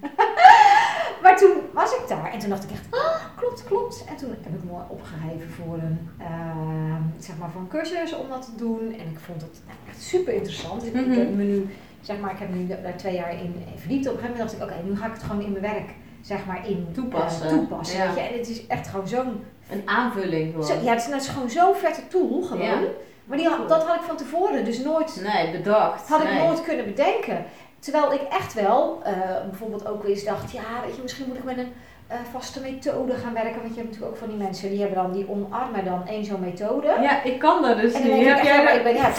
maar 1.24 1.38
toen 1.38 1.56
was 1.74 1.92
ik 1.92 2.04
daar 2.08 2.32
en 2.32 2.40
toen 2.40 2.50
dacht 2.50 2.64
ik 2.64 2.72
echt, 2.72 2.86
ah, 2.90 3.22
klopt, 3.36 3.64
klopt. 3.64 4.04
En 4.10 4.16
toen 4.18 4.30
heb 4.30 4.54
ik 4.54 4.64
me 4.64 4.72
opgegeven 4.88 5.50
voor 5.50 5.74
een, 5.78 6.10
ehm, 6.20 7.02
zeg 7.20 7.38
maar 7.38 7.50
voor 7.50 7.62
een 7.62 7.68
cursus 7.68 8.16
om 8.16 8.30
dat 8.30 8.42
te 8.46 8.56
doen. 8.56 8.80
En 8.80 9.06
ik 9.12 9.20
vond 9.26 9.42
het 9.42 9.60
nou, 9.66 9.78
echt 9.90 10.02
super 10.04 10.34
interessant. 10.34 10.82
Dus 10.82 10.92
Mhm. 10.92 11.12
Ik 11.12 11.18
heb 11.18 11.30
me 11.36 11.44
nu, 11.44 11.70
zeg 12.02 12.18
maar, 12.20 12.32
ik 12.32 12.40
heb 12.40 12.54
nu 12.54 12.68
daar 12.68 12.98
twee 12.98 13.14
jaar 13.16 13.32
in 13.32 13.64
verdiept. 13.78 14.08
Op 14.08 14.14
een 14.14 14.20
gegeven 14.20 14.38
moment 14.38 14.60
dacht 14.60 14.72
ik, 14.72 14.78
oké, 14.78 14.88
nu 14.90 14.98
ga 14.98 15.06
ik 15.06 15.14
het 15.14 15.24
gewoon 15.24 15.42
in 15.42 15.52
mijn 15.52 15.64
werk, 15.74 15.90
zeg 16.22 16.46
maar, 16.46 16.68
in 16.68 16.86
eh, 16.90 16.94
Toepassen. 16.94 17.48
toepassen 17.50 17.98
Ja. 17.98 18.06
weet 18.06 18.16
je. 18.16 18.22
En 18.22 18.38
het 18.38 18.50
is 18.50 18.68
echt 18.68 18.88
gewoon 18.88 19.08
zo'n 19.08 19.44
Een 19.70 19.82
aanvulling 19.86 20.52
gewoon. 20.52 20.66
zo, 20.68 20.74
ja, 20.74 20.92
het 20.94 21.00
is, 21.08 21.14
het 21.14 21.22
is 21.22 21.28
gewoon 21.28 21.50
zo'n 21.50 21.76
vette 21.76 22.08
tool 22.08 22.42
gewoon. 22.42 22.66
Ja. 22.66 22.80
Maar 23.26 23.38
die, 23.38 23.50
dat 23.68 23.84
had 23.86 23.96
ik 23.96 24.02
van 24.02 24.18
tevoren 24.18 24.66
dus 24.66 24.80
nooit, 24.80 25.22
Nee, 25.34 25.52
bedacht. 25.52 26.08
had 26.08 26.22
ik 26.22 26.30
nee. 26.30 26.44
nooit 26.48 26.62
kunnen 26.64 26.86
bedenken. 26.86 27.46
Terwijl 27.80 28.14
ik 28.14 28.22
echt 28.22 28.54
wel 28.54 29.00
eh, 29.04 29.14
bijvoorbeeld 29.50 29.88
ook 29.88 30.04
eens 30.06 30.24
dacht, 30.24 30.52
ja, 30.52 30.62
weet 30.86 30.96
je, 30.96 31.02
misschien 31.02 31.26
moet 31.28 31.38
ik 31.38 31.44
met 31.44 31.58
een 31.58 31.74
eh, 32.08 32.18
vaste 32.32 32.60
methode 32.62 33.14
gaan 33.14 33.34
werken. 33.34 33.62
Want 33.62 33.68
je 33.76 33.80
hebt 33.82 33.86
natuurlijk 33.90 34.12
ook 34.12 34.18
van 34.18 34.28
die 34.30 34.38
mensen 34.38 34.70
die 34.70 34.80
hebben 34.80 34.98
dan, 35.04 35.12
die 35.12 35.30
omarmen 35.30 35.86
dan 35.86 36.08
één 36.08 36.26
zo'n 36.26 36.40
methode. 36.40 36.88
Ja, 36.88 37.24
ik 37.24 37.40
kan 37.40 37.62
dat 37.62 37.78
dus 37.82 37.94
En 37.94 38.02
niet. 38.04 38.10
dan 38.12 38.20
denk 38.20 38.38
ik 38.38 38.44
echt, 38.46 38.48
ja, 38.48 38.70
ik 38.72 38.84
ben 38.84 38.96
ja, 38.96 39.12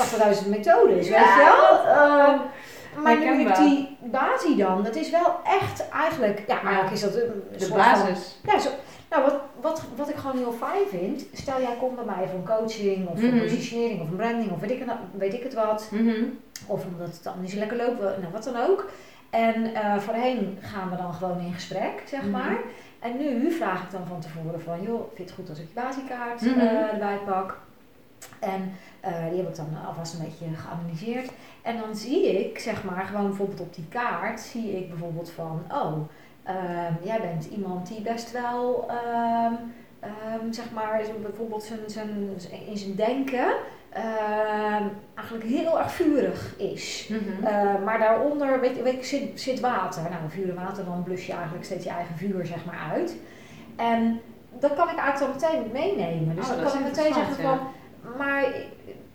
80.000 0.42 0.48
methodes, 0.48 1.08
Ja, 1.08 1.12
weet 1.18 1.24
je 1.28 1.52
wel. 1.84 1.94
eh, 1.94 2.40
maar 3.02 3.18
nu 3.18 3.40
ik 3.40 3.54
die 3.56 3.96
basis 4.00 4.56
dan, 4.56 4.82
dat 4.82 4.96
is 4.96 5.10
wel 5.10 5.40
echt 5.44 5.88
eigenlijk, 5.88 6.42
ja, 6.46 6.62
eigenlijk 6.62 6.90
is 6.94 7.00
dat 7.00 7.14
een 7.14 7.42
De 7.52 7.58
soort 7.64 7.68
van- 7.70 7.78
basis. 7.78 8.38
ja, 8.44 8.58
zo, 8.58 8.68
nou, 9.10 9.22
wat, 9.22 9.34
wat, 9.60 9.82
wat 9.96 10.08
ik 10.08 10.16
gewoon 10.16 10.36
heel 10.36 10.52
fijn 10.58 10.86
vind, 10.90 11.24
stel 11.32 11.60
jij 11.60 11.76
komt 11.78 11.94
bij 11.96 12.04
mij 12.04 12.28
voor 12.28 12.38
een 12.38 12.56
coaching 12.58 13.08
of 13.08 13.18
voor 13.20 13.28
Mhm. 13.28 13.36
een 13.38 13.42
positionering 13.42 14.00
of 14.00 14.08
een 14.10 14.16
branding 14.16 14.50
of 14.52 14.60
weet 14.60 14.70
ik, 14.70 14.78
het- 14.78 14.96
weet 15.18 15.34
ik 15.34 15.42
het 15.42 15.54
wat, 15.54 15.88
Mhm. 15.90 16.22
of 16.66 16.84
omdat 16.84 17.06
het 17.08 17.22
dan 17.22 17.34
niet 17.40 17.50
zo 17.50 17.58
lekker 17.58 17.76
loopt, 17.76 17.98
nou 18.00 18.32
wat 18.32 18.44
dan 18.44 18.56
ook. 18.56 18.90
En 19.30 19.74
eh, 19.74 19.98
voorheen 19.98 20.58
gaan 20.60 20.90
we 20.90 20.96
dan 20.96 21.14
gewoon 21.14 21.40
in 21.40 21.52
gesprek, 21.52 22.02
zeg 22.06 22.20
Mhm. 22.22 22.30
maar. 22.30 22.56
En 22.98 23.16
nu 23.16 23.50
vraag 23.52 23.82
ik 23.82 23.90
dan 23.90 24.06
van 24.08 24.20
tevoren 24.20 24.60
van, 24.60 24.82
joh, 24.82 25.00
vind 25.14 25.16
je 25.16 25.22
het 25.22 25.32
goed 25.32 25.48
als 25.48 25.58
ik 25.58 25.68
je 25.68 25.80
basiekaart 25.80 26.40
Mhm. 26.40 26.58
eh, 26.58 26.92
erbij 26.92 27.18
pak? 27.26 27.58
En 28.38 28.72
eh, 29.00 29.28
die 29.28 29.38
heb 29.38 29.48
ik 29.48 29.56
dan 29.56 29.68
alvast 29.86 30.14
een 30.14 30.24
beetje 30.24 30.46
geanalyseerd. 30.54 31.30
En 31.62 31.78
dan 31.78 31.96
zie 31.96 32.44
ik, 32.44 32.58
zeg 32.58 32.84
maar, 32.84 33.04
gewoon 33.04 33.26
bijvoorbeeld 33.26 33.60
op 33.60 33.74
die 33.74 33.88
kaart, 33.88 34.40
zie 34.40 34.76
ik 34.76 34.88
bijvoorbeeld 34.88 35.30
van, 35.30 35.62
oh, 35.72 36.08
ehm, 36.42 36.92
jij 37.02 37.20
bent 37.20 37.44
iemand 37.44 37.88
die 37.88 38.00
best 38.00 38.32
wel, 38.32 38.88
ehm, 38.88 39.52
ehm, 40.00 40.52
zeg 40.52 40.72
maar, 40.72 41.02
bijvoorbeeld 41.22 41.62
zijn, 41.62 41.80
zijn, 41.86 42.40
in 42.66 42.76
zijn 42.76 42.94
denken 42.94 43.54
eigenlijk 45.14 45.44
heel 45.44 45.78
erg 45.78 45.92
vurig 45.92 46.54
is. 46.58 47.10
Mhm. 47.10 47.46
Eh, 47.46 47.84
maar 47.84 47.98
daaronder 47.98 48.60
weet, 48.60 48.82
weet, 48.82 49.06
zit, 49.06 49.40
zit 49.40 49.60
water. 49.60 50.02
Nou, 50.02 50.14
vuur 50.28 50.48
en 50.48 50.54
water, 50.54 50.84
dan 50.84 51.02
blus 51.02 51.26
je 51.26 51.32
eigenlijk 51.32 51.64
steeds 51.64 51.84
je 51.84 51.90
eigen 51.90 52.16
vuur 52.16 52.46
zeg 52.46 52.64
maar 52.64 52.90
uit. 52.92 53.16
En 53.76 54.20
dat 54.58 54.74
kan 54.74 54.88
ik 54.88 54.98
eigenlijk 54.98 55.40
dan 55.40 55.50
meteen 55.50 55.72
meenemen. 55.72 56.36
Dus 56.36 56.50
Oh, 56.50 56.54
dan 56.54 56.64
kan 56.64 56.78
ik 56.78 56.84
meteen 56.84 57.14
zeggen 57.14 57.34
van, 57.34 57.58
maar 58.18 58.42
eh, 58.44 58.50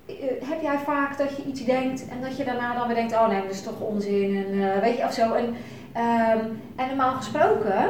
eh, 0.05 0.49
heb 0.49 0.61
jij 0.61 0.77
vaak 0.85 1.17
dat 1.17 1.35
je 1.37 1.43
iets 1.43 1.65
denkt 1.65 2.07
en 2.09 2.21
dat 2.21 2.37
je 2.37 2.43
daarna 2.43 2.73
dan 2.73 2.87
weer 2.87 2.95
denkt, 2.95 3.13
oh 3.13 3.27
nee, 3.27 3.41
dat 3.41 3.51
is 3.51 3.63
toch 3.63 3.79
onzin 3.79 4.45
en 4.45 4.73
eh, 4.73 4.81
weet 4.81 4.97
je 4.97 5.03
of 5.03 5.13
zo. 5.13 5.33
En, 5.33 5.55
ehm, 5.93 6.39
en 6.75 6.87
normaal 6.87 7.13
gesproken 7.13 7.85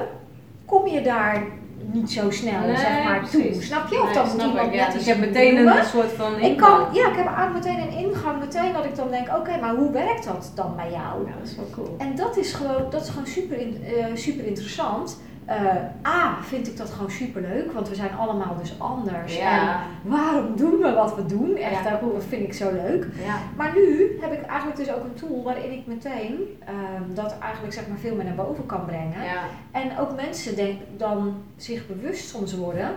kom 0.66 0.88
je 0.88 1.02
daar 1.02 1.44
niet 1.92 2.12
zo 2.12 2.32
snel 2.32 2.60
Nee, 2.62 2.78
zeg 2.78 3.04
maar 3.04 3.30
toe, 3.30 3.54
snap 3.62 3.88
je? 3.90 4.00
Of 4.02 4.06
Nee, 4.06 4.14
dan 4.14 4.24
moet 4.28 4.34
snap 4.34 4.48
iemand 4.50 4.68
ik, 4.68 4.74
ja. 4.74 4.84
net 4.86 4.94
Dus 4.94 5.06
je 5.06 5.14
hebt 5.14 5.26
meteen 5.26 5.58
een 5.68 5.86
soort 5.86 6.12
van 6.12 6.40
Ik 6.40 6.58
kan, 6.58 6.80
ingang. 6.80 6.96
ja, 6.96 7.10
ik 7.10 7.16
heb 7.16 7.26
eigenlijk 7.26 7.54
meteen 7.66 7.82
een 7.82 7.98
ingang, 8.06 8.40
meteen 8.40 8.74
dat 8.74 8.86
ik 8.86 8.96
dan 8.96 9.10
denk, 9.10 9.28
oké, 9.38 9.58
maar 9.62 9.76
hoe 9.76 9.92
werkt 9.92 10.26
dat 10.26 10.52
dan 10.56 10.76
bij 10.76 10.92
jou? 10.92 11.26
Ja, 11.28 11.34
dat 11.40 11.48
is 11.50 11.56
wel 11.56 11.70
cool. 11.72 11.96
En 11.98 12.16
dat 12.16 12.38
is 12.38 12.54
gewoon, 12.54 12.84
dat 12.90 13.02
is 13.04 13.10
gewoon 13.10 13.28
super, 13.28 13.58
in- 13.60 13.84
super 14.14 14.46
interessant. 14.46 15.22
Eh, 15.46 16.08
A, 16.08 16.38
vind 16.42 16.68
ik 16.68 16.78
dat 16.78 16.90
gewoon 16.90 17.12
super 17.12 17.42
leuk, 17.42 17.72
want 17.72 17.90
we 17.90 17.96
zijn 17.96 18.14
allemaal 18.14 18.56
dus 18.62 18.80
anders. 18.80 19.38
En 19.38 19.70
waarom 20.04 20.56
doen 20.56 20.78
we 20.78 20.94
wat 20.94 21.16
we 21.16 21.26
doen? 21.26 21.56
Echt, 21.56 21.84
Ja. 21.84 22.00
dat 22.00 22.24
vind 22.28 22.44
ik 22.44 22.54
zo 22.54 22.72
leuk. 22.72 23.08
Ja. 23.26 23.38
Maar 23.56 23.72
nu 23.76 24.18
heb 24.22 24.32
ik 24.34 24.42
eigenlijk 24.42 24.78
dus 24.80 24.92
ook 24.92 25.04
een 25.04 25.14
tool 25.14 25.44
waarin 25.44 25.72
ik 25.72 25.88
meteen 25.88 26.58
ehm, 26.66 27.14
dat 27.14 27.36
eigenlijk 27.40 27.74
zeg 27.74 27.88
maar 27.88 27.98
veel 27.98 28.16
meer 28.16 28.26
naar 28.26 28.36
boven 28.36 28.66
kan 28.66 28.86
brengen. 28.86 29.24
En 29.72 29.98
ook 29.98 30.16
mensen 30.16 30.56
denk, 30.56 30.80
dan 30.98 31.36
zich 31.56 31.88
bewust 31.88 32.30
soms 32.30 32.56
worden. 32.56 32.92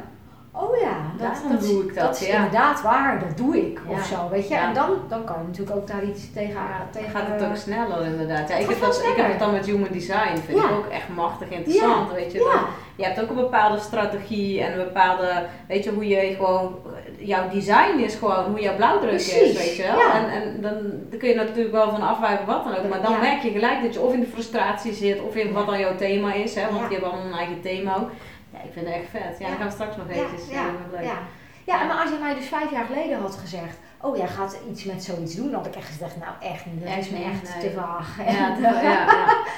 Oh 0.58 0.76
ja, 0.80 0.96
dat, 1.18 1.32
Daarom 1.42 1.58
doe 1.58 1.84
ik 1.84 1.94
dat, 1.94 2.20
is 2.20 2.26
ja. 2.26 2.34
inderdaad 2.36 2.82
waar, 2.82 3.18
dat 3.20 3.36
doe 3.36 3.56
ik. 3.56 3.80
Of 3.86 4.04
zo, 4.04 4.28
weet 4.30 4.48
je. 4.48 4.54
En 4.54 4.74
dan, 4.74 4.90
dan 5.08 5.24
kan 5.24 5.36
je 5.40 5.46
natuurlijk 5.46 5.76
ook 5.76 5.86
daar 5.86 6.04
iets 6.04 6.32
tegen, 6.32 6.60
tegen 6.92 7.12
dan 7.12 7.22
gaat 7.22 7.40
het 7.40 7.48
ook 7.48 7.56
sneller 7.56 8.04
inderdaad. 8.06 8.48
Ja, 8.48 8.54
ik, 8.56 8.68
heb 8.68 8.80
dat, 8.80 9.02
ik 9.10 9.16
heb 9.16 9.28
het 9.28 9.38
dan 9.38 9.52
met 9.52 9.66
human 9.66 9.88
design, 9.92 10.36
vind 10.44 10.58
ik 10.58 10.70
ook 10.70 10.86
echt 10.86 11.08
machtig 11.08 11.48
interessant. 11.48 12.12
Weet 12.12 12.32
je, 12.32 12.38
Ja, 12.38 12.44
dan, 12.52 12.60
je 12.96 13.04
hebt 13.04 13.20
ook 13.22 13.28
een 13.28 13.34
bepaalde 13.36 13.78
strategie 13.78 14.62
en 14.62 14.72
een 14.78 14.84
bepaalde, 14.84 15.46
weet 15.68 15.84
je, 15.84 15.90
hoe 15.90 16.06
je 16.08 16.34
gewoon, 16.36 16.74
jouw 17.18 17.48
design 17.48 17.98
is 17.98 18.14
gewoon 18.14 18.44
hoe 18.44 18.60
jouw 18.60 18.76
blauwdruk 18.76 19.12
is, 19.12 19.32
weet 19.58 19.76
je 19.76 19.82
wel. 19.82 19.98
ja. 19.98 20.14
En, 20.14 20.30
en 20.42 20.60
dan, 20.60 20.74
dan 21.10 21.18
kun 21.18 21.28
je 21.28 21.34
natuurlijk 21.34 21.72
wel 21.72 21.90
van 21.90 22.02
afwijken 22.08 22.46
wat 22.46 22.64
dan 22.64 22.76
ook, 22.76 22.88
maar 22.88 23.02
dan 23.02 23.12
Ja. 23.12 23.18
merk 23.18 23.42
je 23.42 23.50
gelijk 23.50 23.82
dat 23.82 23.94
je 23.94 24.00
of 24.00 24.12
in 24.12 24.20
de 24.20 24.26
frustratie 24.26 24.92
zit 24.92 25.20
of 25.22 25.34
in 25.34 25.52
wat 25.52 25.66
dan 25.66 25.78
jouw 25.78 25.96
thema 25.96 26.32
is, 26.32 26.54
hè, 26.54 26.62
want 26.70 26.80
Ja. 26.80 26.88
die 26.88 26.92
hebben 26.96 27.10
allemaal 27.10 27.32
een 27.32 27.38
eigen 27.38 27.60
thema 27.60 27.96
ook. 27.96 28.10
Ja, 28.52 28.58
ik 28.62 28.72
vind 28.72 28.86
het 28.86 28.94
echt 28.94 29.10
vet. 29.10 29.38
Ja, 29.38 29.48
Ja. 29.48 29.54
gaan 29.54 29.66
we 29.66 29.72
straks 29.72 29.96
nog 29.96 30.06
ja, 30.08 30.14
eventjes. 30.14 30.50
ja, 30.50 30.64
eh, 30.66 30.90
leuk. 30.92 31.02
ja. 31.04 31.18
Ja, 31.64 31.80
en 31.80 31.86
maar 31.86 31.96
als 32.00 32.10
je 32.10 32.16
mij 32.20 32.34
dus 32.34 32.46
vijf 32.46 32.70
jaar 32.70 32.84
geleden 32.84 33.18
had 33.20 33.34
gezegd, 33.36 33.76
oh 34.00 34.16
jij 34.16 34.26
gaat 34.28 34.58
iets 34.70 34.84
met 34.84 35.04
zoiets 35.04 35.34
doen, 35.34 35.46
dan 35.50 35.54
had 35.54 35.66
ik 35.66 35.76
echt 35.76 35.86
gezegd, 35.86 36.16
nou 36.16 36.32
echt 36.40 36.66
niet, 36.66 36.80
dat 36.80 36.88
Echt 36.88 36.98
is 36.98 37.10
me 37.10 37.24
echt 37.24 37.54
nee. 37.54 37.68
te 37.70 37.76
vaag. 37.80 38.16
Ja, 38.26 38.56
ja, 38.62 38.80
ja. 38.82 39.06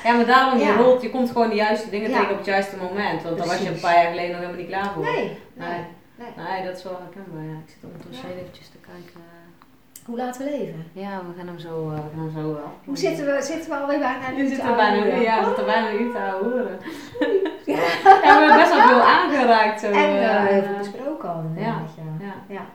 ja, 0.04 0.12
maar 0.16 0.26
daarom, 0.26 0.58
je, 0.58 0.64
Ja. 0.64 0.76
rolt, 0.76 1.02
je 1.02 1.10
komt 1.10 1.30
gewoon 1.30 1.48
de 1.48 1.54
juiste 1.54 1.90
dingen 1.90 2.10
Ja. 2.10 2.16
tegen 2.16 2.30
op 2.32 2.36
het 2.36 2.46
juiste 2.46 2.76
moment. 2.76 3.22
Want 3.22 3.38
dan 3.38 3.46
was 3.46 3.58
je 3.58 3.68
een 3.68 3.80
paar 3.80 3.94
jaar 3.94 4.10
geleden 4.10 4.30
nog 4.30 4.38
helemaal 4.40 4.60
niet 4.60 4.68
klaar 4.70 4.92
voor. 4.94 5.02
nee, 5.02 5.38
Nee. 5.54 5.68
nee. 6.16 6.28
Nee, 6.46 6.64
dat 6.66 6.76
is 6.76 6.82
wel 6.82 6.98
herkenbaar. 7.04 7.44
Ja. 7.44 7.58
Ik 7.66 7.68
zit 7.74 7.84
ondertussen 7.84 8.28
Ja. 8.28 8.32
heel 8.34 8.42
eventjes 8.42 8.68
te 8.68 8.78
kijken. 8.90 9.20
Hoe 10.08 10.16
laten 10.16 10.44
we 10.44 10.50
leven? 10.50 10.84
Ja, 10.92 11.20
we 11.28 11.38
gaan 11.38 11.46
hem 11.46 11.58
zo, 11.58 11.90
uh, 11.90 11.94
we 11.94 12.00
gaan 12.14 12.24
hem 12.24 12.42
zo 12.42 12.52
wel. 12.52 12.72
Hoe 12.84 12.96
zitten 12.98 13.26
we, 13.26 13.42
zitten 13.42 13.70
we 13.70 13.76
alweer 13.76 13.98
bijna 13.98 14.30
nu 14.30 14.46
zitten 14.46 14.76
bijna, 14.76 15.04
Ja, 15.04 15.38
we 15.38 15.44
zitten 15.44 15.64
bijna 15.64 15.90
een 15.90 16.02
uur 16.02 16.12
te 16.12 16.38
horen. 16.42 16.78
Ja. 17.64 17.74
we 17.74 18.20
hebben 18.22 18.56
best 18.56 18.74
wel 18.74 18.88
veel 18.88 19.00
aangeraakt. 19.00 19.80
Zo, 19.80 19.86
en 19.86 20.16
uh, 20.16 20.46
heel 20.46 20.62
veel 20.62 20.78
besproken 20.78 21.28
al. 21.28 21.44
Ja. 21.56 21.82
Ja. 22.20 22.34
ja. 22.48 22.66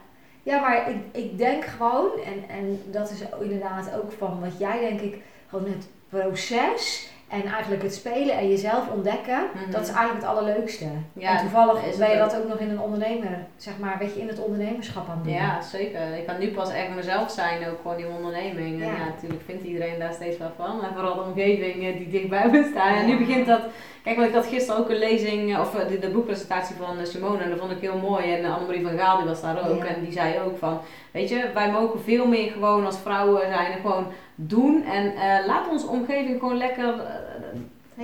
Ja, 0.44 0.60
maar 0.60 0.90
ik, 0.90 0.98
ik 1.12 1.38
denk 1.38 1.64
gewoon, 1.66 2.10
en, 2.26 2.56
en 2.56 2.82
dat 2.86 3.12
is 3.12 3.24
inderdaad 3.42 3.96
ook 3.96 4.12
van 4.12 4.40
wat 4.40 4.60
jij 4.60 4.80
denk 4.80 5.02
ik, 5.02 5.22
gewoon 5.48 5.66
het 5.66 5.88
proces 6.10 7.13
en 7.34 7.46
eigenlijk 7.52 7.82
het 7.84 7.94
spelen 7.96 8.38
en 8.38 8.50
jezelf 8.50 8.90
ontdekken, 8.94 9.40
Mhm. 9.54 9.72
dat 9.72 9.82
is 9.82 9.88
eigenlijk 9.90 10.26
het 10.26 10.30
allerleukste. 10.36 10.86
Ja, 11.14 11.32
en 11.32 11.38
toevallig 11.40 11.98
ben 11.98 12.10
je 12.12 12.18
dat 12.18 12.38
ook 12.38 12.48
nog 12.48 12.58
in 12.58 12.70
een 12.70 12.80
ondernemer, 12.80 13.38
zeg 13.58 13.74
maar, 13.80 13.96
weet 14.00 14.14
je, 14.14 14.20
in 14.22 14.28
het 14.28 14.40
ondernemerschap 14.44 15.10
aan 15.10 15.16
het 15.16 15.24
doen. 15.24 15.34
Ja, 15.34 15.62
zeker. 15.62 16.00
Ik 16.18 16.26
kan 16.26 16.40
nu 16.40 16.52
pas 16.52 16.72
echt 16.74 16.96
mezelf 16.96 17.32
zijn, 17.32 17.68
ook 17.70 17.78
gewoon 17.82 17.98
die 17.98 18.08
onderneming. 18.18 18.82
En 18.82 18.88
Ja. 18.88 18.94
ja, 18.98 19.06
natuurlijk 19.06 19.42
vindt 19.46 19.64
iedereen 19.64 20.00
daar 20.00 20.14
steeds 20.14 20.38
wel 20.38 20.52
van. 20.58 20.84
En 20.84 20.94
vooral 20.94 21.16
de 21.16 21.22
omgeving 21.22 21.88
eh, 21.88 21.98
die 21.98 22.10
dichtbij 22.10 22.50
me 22.50 22.68
staan. 22.72 22.94
En 22.96 23.06
nu 23.06 23.12
Ja. 23.12 23.18
begint 23.18 23.46
dat... 23.48 23.62
Kijk, 24.04 24.16
want 24.16 24.28
ik 24.30 24.36
had 24.36 24.46
gisteren 24.46 24.82
ook 24.82 24.90
een 24.90 24.98
lezing, 24.98 25.54
eh, 25.54 25.60
of 25.60 25.76
eh, 25.76 25.88
de, 25.88 26.00
de 26.00 26.10
boekpresentatie 26.10 26.76
van 26.76 27.06
Simone. 27.06 27.44
En 27.44 27.50
dat 27.50 27.60
vond 27.60 27.72
ik 27.72 27.80
heel 27.82 27.98
mooi. 27.98 28.34
En 28.34 28.46
Annemarie 28.52 28.84
van 28.88 28.98
Gaal, 28.98 29.18
die 29.18 29.28
was 29.28 29.42
daar 29.42 29.70
ook. 29.70 29.78
Ja. 29.84 29.86
En 29.86 30.02
die 30.04 30.12
zei 30.12 30.40
ook 30.46 30.58
van, 30.58 30.80
weet 31.12 31.30
je, 31.30 31.50
wij 31.54 31.72
mogen 31.72 32.00
veel 32.02 32.28
meer 32.28 32.52
gewoon 32.52 32.86
als 32.86 32.98
vrouwen 32.98 33.42
zijn. 33.42 33.72
En 33.72 33.80
gewoon 33.82 34.08
doen. 34.36 34.84
En 34.86 35.14
laat 35.46 35.68
onze 35.70 35.88
omgeving 35.88 36.40
gewoon 36.40 36.58
lekker... 36.58 36.94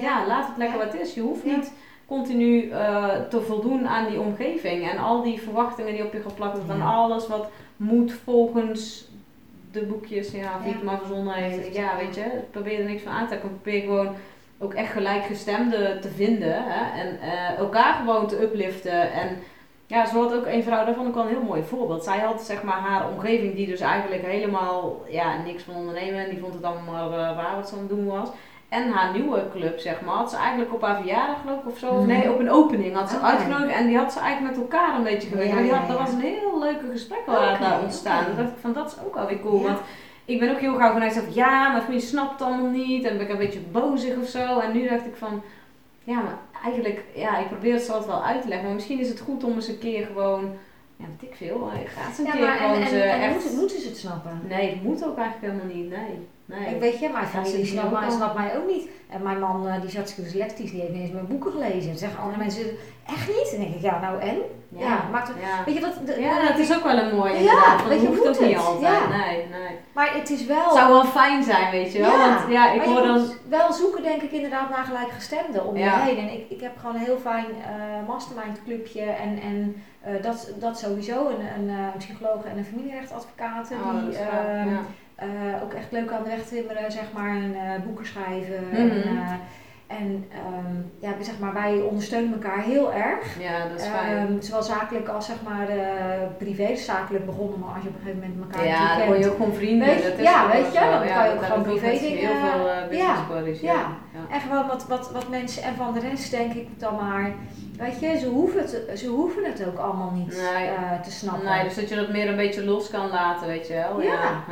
ja, 0.01 0.27
laat 0.27 0.47
het 0.47 0.57
lekker 0.57 0.77
wat 0.77 0.91
het 0.91 1.01
is. 1.01 1.13
Je 1.13 1.21
hoeft 1.21 1.45
niet 1.45 1.73
continu 2.05 2.69
eh, 2.69 3.07
te 3.29 3.41
voldoen 3.41 3.87
aan 3.87 4.09
die 4.09 4.19
omgeving. 4.19 4.89
En 4.89 4.97
al 4.97 5.23
die 5.23 5.41
verwachtingen 5.41 5.93
die 5.93 6.05
op 6.05 6.13
je 6.13 6.21
geplakt 6.21 6.57
worden. 6.57 6.75
En 6.75 6.81
alles 6.81 7.27
wat 7.27 7.49
moet 7.77 8.11
volgens 8.11 9.07
de 9.71 9.81
boekjes, 9.81 10.31
ja, 10.31 10.39
Ja. 10.39 10.59
Vietma 10.63 10.97
verzonnen 10.97 11.33
heeft. 11.33 11.57
Heeft, 11.57 11.75
Ja, 11.75 11.97
weet 11.97 12.15
je, 12.15 12.25
probeer 12.51 12.79
er 12.79 12.85
niks 12.85 13.01
van 13.03 13.11
aan 13.11 13.23
te 13.23 13.27
trekken. 13.27 13.49
Probeer 13.61 13.81
gewoon 13.81 14.15
ook 14.57 14.73
echt 14.73 14.91
gelijkgestemden 14.91 16.01
te 16.01 16.09
vinden. 16.09 16.63
Hè? 16.63 17.01
En 17.01 17.19
eh, 17.21 17.57
elkaar 17.57 17.93
gewoon 17.93 18.27
te 18.27 18.41
upliften. 18.41 19.11
En 19.11 19.37
ja, 19.87 20.05
zo 20.05 20.21
had 20.21 20.33
ook 20.33 20.45
een 20.45 20.63
vrouw, 20.63 20.85
daar 20.85 20.95
vond 20.95 21.07
ik 21.07 21.13
wel 21.13 21.23
een 21.23 21.29
heel 21.29 21.43
mooi 21.43 21.63
voorbeeld. 21.63 22.03
Zij 22.03 22.19
had 22.19 22.41
zeg 22.41 22.63
maar 22.63 22.79
haar 22.79 23.09
omgeving 23.09 23.55
die 23.55 23.67
dus 23.67 23.79
eigenlijk 23.79 24.25
helemaal 24.25 25.05
ja, 25.09 25.41
niks 25.41 25.63
van 25.63 25.75
ondernemen. 25.75 26.23
En 26.23 26.29
die 26.29 26.39
vond 26.39 26.53
het 26.53 26.63
allemaal 26.63 27.09
maar 27.09 27.19
eh, 27.19 27.35
raar 27.35 27.55
wat 27.55 27.69
ze 27.69 27.73
aan 27.75 27.79
het 27.79 27.89
doen 27.89 28.05
was. 28.05 28.29
En 28.69 28.89
haar 28.91 29.13
nieuwe 29.13 29.43
club, 29.51 29.79
zeg 29.79 30.01
maar, 30.01 30.15
had 30.15 30.29
ze 30.29 30.37
eigenlijk 30.37 30.73
op 30.73 30.81
haar 30.81 30.95
verjaardag 30.95 31.41
geloof 31.41 31.59
ik 31.59 31.67
of 31.67 31.77
zo. 31.77 31.93
Mhm. 31.93 32.07
nee, 32.07 32.31
op 32.31 32.39
een 32.39 32.51
opening 32.51 32.95
had 32.95 33.09
ze 33.09 33.15
Oké. 33.15 33.25
uitgenodigd. 33.25 33.73
En 33.73 33.87
die 33.87 33.97
had 33.97 34.13
ze 34.13 34.19
eigenlijk 34.19 34.55
met 34.55 34.65
elkaar 34.65 34.95
een 34.95 35.03
beetje 35.03 35.27
gewerkt. 35.29 35.49
Ja, 35.51 35.55
Maar 35.59 35.69
had, 35.69 35.87
ja, 35.87 35.93
dat 35.93 35.97
was 35.97 36.11
een 36.13 36.19
heel 36.19 36.59
leuke 36.59 36.85
gesprek 36.91 37.25
wel 37.25 37.35
Oké, 37.35 37.59
daar 37.59 37.79
ontstaan. 37.81 38.25
dacht 38.37 38.49
ik 38.49 38.55
van, 38.61 38.73
dat 38.73 38.87
is 38.87 39.05
ook 39.05 39.15
alweer 39.15 39.39
cool. 39.39 39.61
Want 39.61 39.79
ik 40.25 40.39
ben 40.39 40.51
ook 40.51 40.59
heel 40.59 40.75
gauw 40.75 40.91
vanuit 40.93 41.13
van, 41.13 41.33
ja, 41.33 41.69
mijn 41.69 41.83
familie 41.83 42.01
snapt 42.03 42.31
het 42.31 42.41
allemaal 42.41 42.69
niet. 42.71 43.05
En 43.05 43.17
ben 43.17 43.25
ik 43.25 43.31
een 43.31 43.37
beetje 43.37 43.59
bozig 43.59 44.17
of 44.17 44.27
zo. 44.27 44.59
En 44.59 44.71
nu 44.71 44.87
dacht 44.89 45.05
ik 45.05 45.15
van, 45.15 45.41
ja, 46.03 46.15
maar 46.15 46.37
eigenlijk, 46.63 47.03
ja, 47.15 47.37
ik 47.37 47.47
probeer 47.47 47.73
het 47.73 47.83
zo 47.83 47.91
altijd 47.91 48.11
wel 48.11 48.23
uit 48.23 48.41
te 48.41 48.47
leggen. 48.47 48.65
Maar 48.65 48.75
misschien 48.75 48.99
is 48.99 49.09
het 49.09 49.19
goed 49.19 49.43
om 49.43 49.53
eens 49.53 49.67
een 49.67 49.79
keer 49.79 50.05
gewoon, 50.05 50.53
ja, 50.99 51.05
weet 51.19 51.29
ik 51.29 51.35
veel. 51.35 51.71
Ga 51.95 52.07
eens 52.07 52.17
een 52.17 52.25
Ja, 52.25 52.31
keer 52.31 52.41
maar 52.41 52.57
en, 52.57 52.63
gewoon 52.69 52.81
en, 52.81 52.87
ze 52.89 53.01
en 53.01 53.21
echt... 53.21 53.33
moeten, 53.33 53.55
moeten 53.59 53.79
ze 53.81 53.87
het 53.87 53.97
snappen? 53.97 54.41
Nee, 54.47 54.69
het 54.69 54.83
moet 54.83 55.05
ook 55.05 55.17
eigenlijk 55.17 55.53
helemaal 55.53 55.75
niet, 55.75 55.89
nee. 55.89 56.27
nee. 56.45 56.73
Ik 56.75 56.79
weet 56.79 56.99
je, 56.99 57.09
mijn 57.09 57.23
Ja, 57.23 57.29
familie 57.29 57.65
ze 57.65 57.71
snapt 57.71 57.91
mij, 57.91 58.09
snapt 58.09 58.35
mij 58.37 58.57
ook 58.57 58.67
niet. 58.67 58.87
En 59.09 59.21
mijn 59.23 59.39
man, 59.39 59.67
eh, 59.67 59.75
die 59.75 59.87
is 59.89 59.95
hartstikke 59.95 60.29
dyslectisch, 60.29 60.71
die 60.71 60.79
heeft 60.81 60.93
niet 60.93 61.01
eens 61.01 61.11
mijn 61.11 61.27
boeken 61.27 61.51
gelezen. 61.51 61.87
Dan 61.89 61.97
zeggen 61.97 62.19
andere 62.19 62.37
mensen, 62.37 62.63
echt 63.07 63.27
niet? 63.27 63.47
Dan 63.51 63.59
denk 63.59 63.75
ik, 63.75 63.81
ja 63.81 63.99
nou 63.99 64.19
en? 64.21 64.37
Ja, 64.77 65.07
maakt 65.11 65.27
het, 65.27 65.37
ja. 65.41 65.63
weet 65.65 65.75
je 65.75 66.03
de- 66.05 66.21
Ja, 66.21 66.47
dat 66.47 66.57
is 66.57 66.75
ook 66.75 66.83
wel 66.83 66.97
een 66.97 67.15
mooie 67.15 67.31
Ja, 67.33 67.39
inderdaad. 67.39 67.75
Want 67.75 67.87
weet 67.89 68.01
je, 68.01 68.07
hoeft 68.07 68.19
moet 68.19 68.27
ook 68.27 68.39
niet 68.39 68.55
het? 68.55 68.65
altijd. 68.65 68.93
Ja. 68.93 69.17
Nee, 69.17 69.35
nee. 69.51 69.77
Maar 69.93 70.13
het 70.13 70.29
is 70.29 70.45
wel... 70.45 70.63
Het 70.63 70.73
zou 70.73 70.91
wel 70.91 71.03
fijn 71.05 71.43
zijn, 71.43 71.71
weet 71.71 71.91
je 71.91 71.99
wel. 71.99 72.09
Ja, 72.11 72.35
Want 72.37 72.51
ja, 72.51 72.71
ik 72.71 72.77
maar 72.77 72.87
hoor 72.87 73.01
dan... 73.07 73.25
wel 73.49 73.73
zoeken, 73.73 74.03
denk 74.03 74.21
ik, 74.21 74.31
inderdaad 74.31 74.69
naar 74.69 74.83
gelijkgestemden 74.85 75.65
om 75.65 75.77
je 75.77 75.89
heen. 75.89 76.17
En 76.17 76.33
ik, 76.33 76.45
ik 76.49 76.61
heb 76.61 76.77
gewoon 76.77 76.95
een 76.95 77.01
heel 77.01 77.17
fijn 77.17 77.45
eh, 77.45 78.07
mastermind 78.07 78.63
clubje 78.65 79.01
en, 79.01 79.39
en 79.41 79.83
eh, 80.01 80.21
dat, 80.21 80.53
dat 80.59 80.79
sowieso. 80.79 81.29
Een, 81.29 81.61
een 81.61 81.77
eh, 81.77 81.95
psycholoog 81.97 82.45
en 82.45 82.57
een 82.57 82.65
familierechtadvocaat 82.65 83.71
Oh, 83.71 84.05
die 84.05 84.17
ehm, 84.17 84.69
ja. 84.69 84.81
eh, 85.15 85.63
ook 85.63 85.73
echt 85.73 85.91
leuk 85.91 86.11
aan 86.11 86.23
de 86.23 86.29
weg 86.29 86.45
timmeren, 86.45 86.91
zeg 86.91 87.11
maar, 87.13 87.35
en 87.35 87.83
boeken 87.85 88.05
schrijven. 88.05 88.67
Mhm. 88.71 88.79
En, 88.79 89.39
en 89.97 90.25
ehm, 90.31 90.75
ja, 90.99 91.23
zeg 91.23 91.39
maar, 91.39 91.53
wij 91.53 91.81
ondersteunen 91.81 92.33
elkaar 92.33 92.61
heel 92.63 92.93
erg. 92.93 93.39
Ja, 93.39 93.67
dat 93.67 93.79
is 93.79 93.87
fijn. 93.87 94.17
Ehm, 94.17 94.41
zowel 94.41 94.63
zakelijk 94.63 95.07
als 95.07 95.25
zeg 95.25 95.35
maar 95.47 95.67
eh, 95.69 96.27
privé. 96.37 96.67
Dus 96.67 96.85
zakelijk 96.85 97.25
begonnen, 97.25 97.59
maar 97.59 97.73
als 97.73 97.83
je 97.83 97.89
op 97.89 97.95
een 97.95 98.01
gegeven 98.01 98.19
moment 98.29 98.53
elkaar 98.53 98.67
ja, 98.67 98.71
natuurlijk 98.71 98.97
dan 98.99 99.07
word 99.07 99.17
je 99.17 99.23
kent. 99.23 99.33
ook 99.35 99.39
gewoon 99.43 99.59
vrienden. 99.61 99.87
Weet 99.87 100.03
dat 100.03 100.13
is 100.17 100.23
ja, 100.23 100.47
weet 100.51 100.65
je, 100.73 100.79
dan 100.79 101.07
Ja, 101.07 101.13
kan 101.15 101.25
je 101.25 101.31
ook 101.35 101.43
gewoon 101.43 101.61
privé 101.63 101.89
dingen- 101.89 102.17
Heel 102.27 102.49
veel 102.51 102.65
uh, 102.67 102.87
business 102.89 103.19
ja, 103.19 103.33
buddies, 103.33 103.59
ja. 103.61 103.71
ja. 103.73 103.87
ja. 104.13 104.35
En 104.35 104.41
gewoon 104.41 104.67
wat, 104.67 104.87
wat, 104.87 105.11
wat 105.11 105.29
mensen 105.29 105.63
en 105.63 105.75
van 105.75 105.93
de 105.93 105.99
rest 105.99 106.31
denk 106.31 106.53
ik 106.53 106.67
dan 106.79 106.95
maar, 106.95 107.33
weet 107.77 107.99
je, 107.99 108.17
ze 108.17 108.27
hoeven 108.27 108.59
het, 108.61 108.99
ze 108.99 109.07
hoeven 109.07 109.43
het 109.45 109.65
ook 109.67 109.77
allemaal 109.77 110.11
niet 110.11 110.27
Nee. 110.53 110.65
eh, 110.67 111.01
te 111.03 111.11
snappen. 111.11 111.45
Nee, 111.49 111.63
dus 111.63 111.75
dat 111.75 111.89
je 111.89 111.95
dat 111.95 112.09
meer 112.09 112.29
een 112.29 112.35
beetje 112.35 112.65
los 112.65 112.89
kan 112.89 113.09
laten, 113.09 113.47
weet 113.47 113.67
je 113.67 113.73
wel. 113.73 114.01
Ja. 114.01 114.43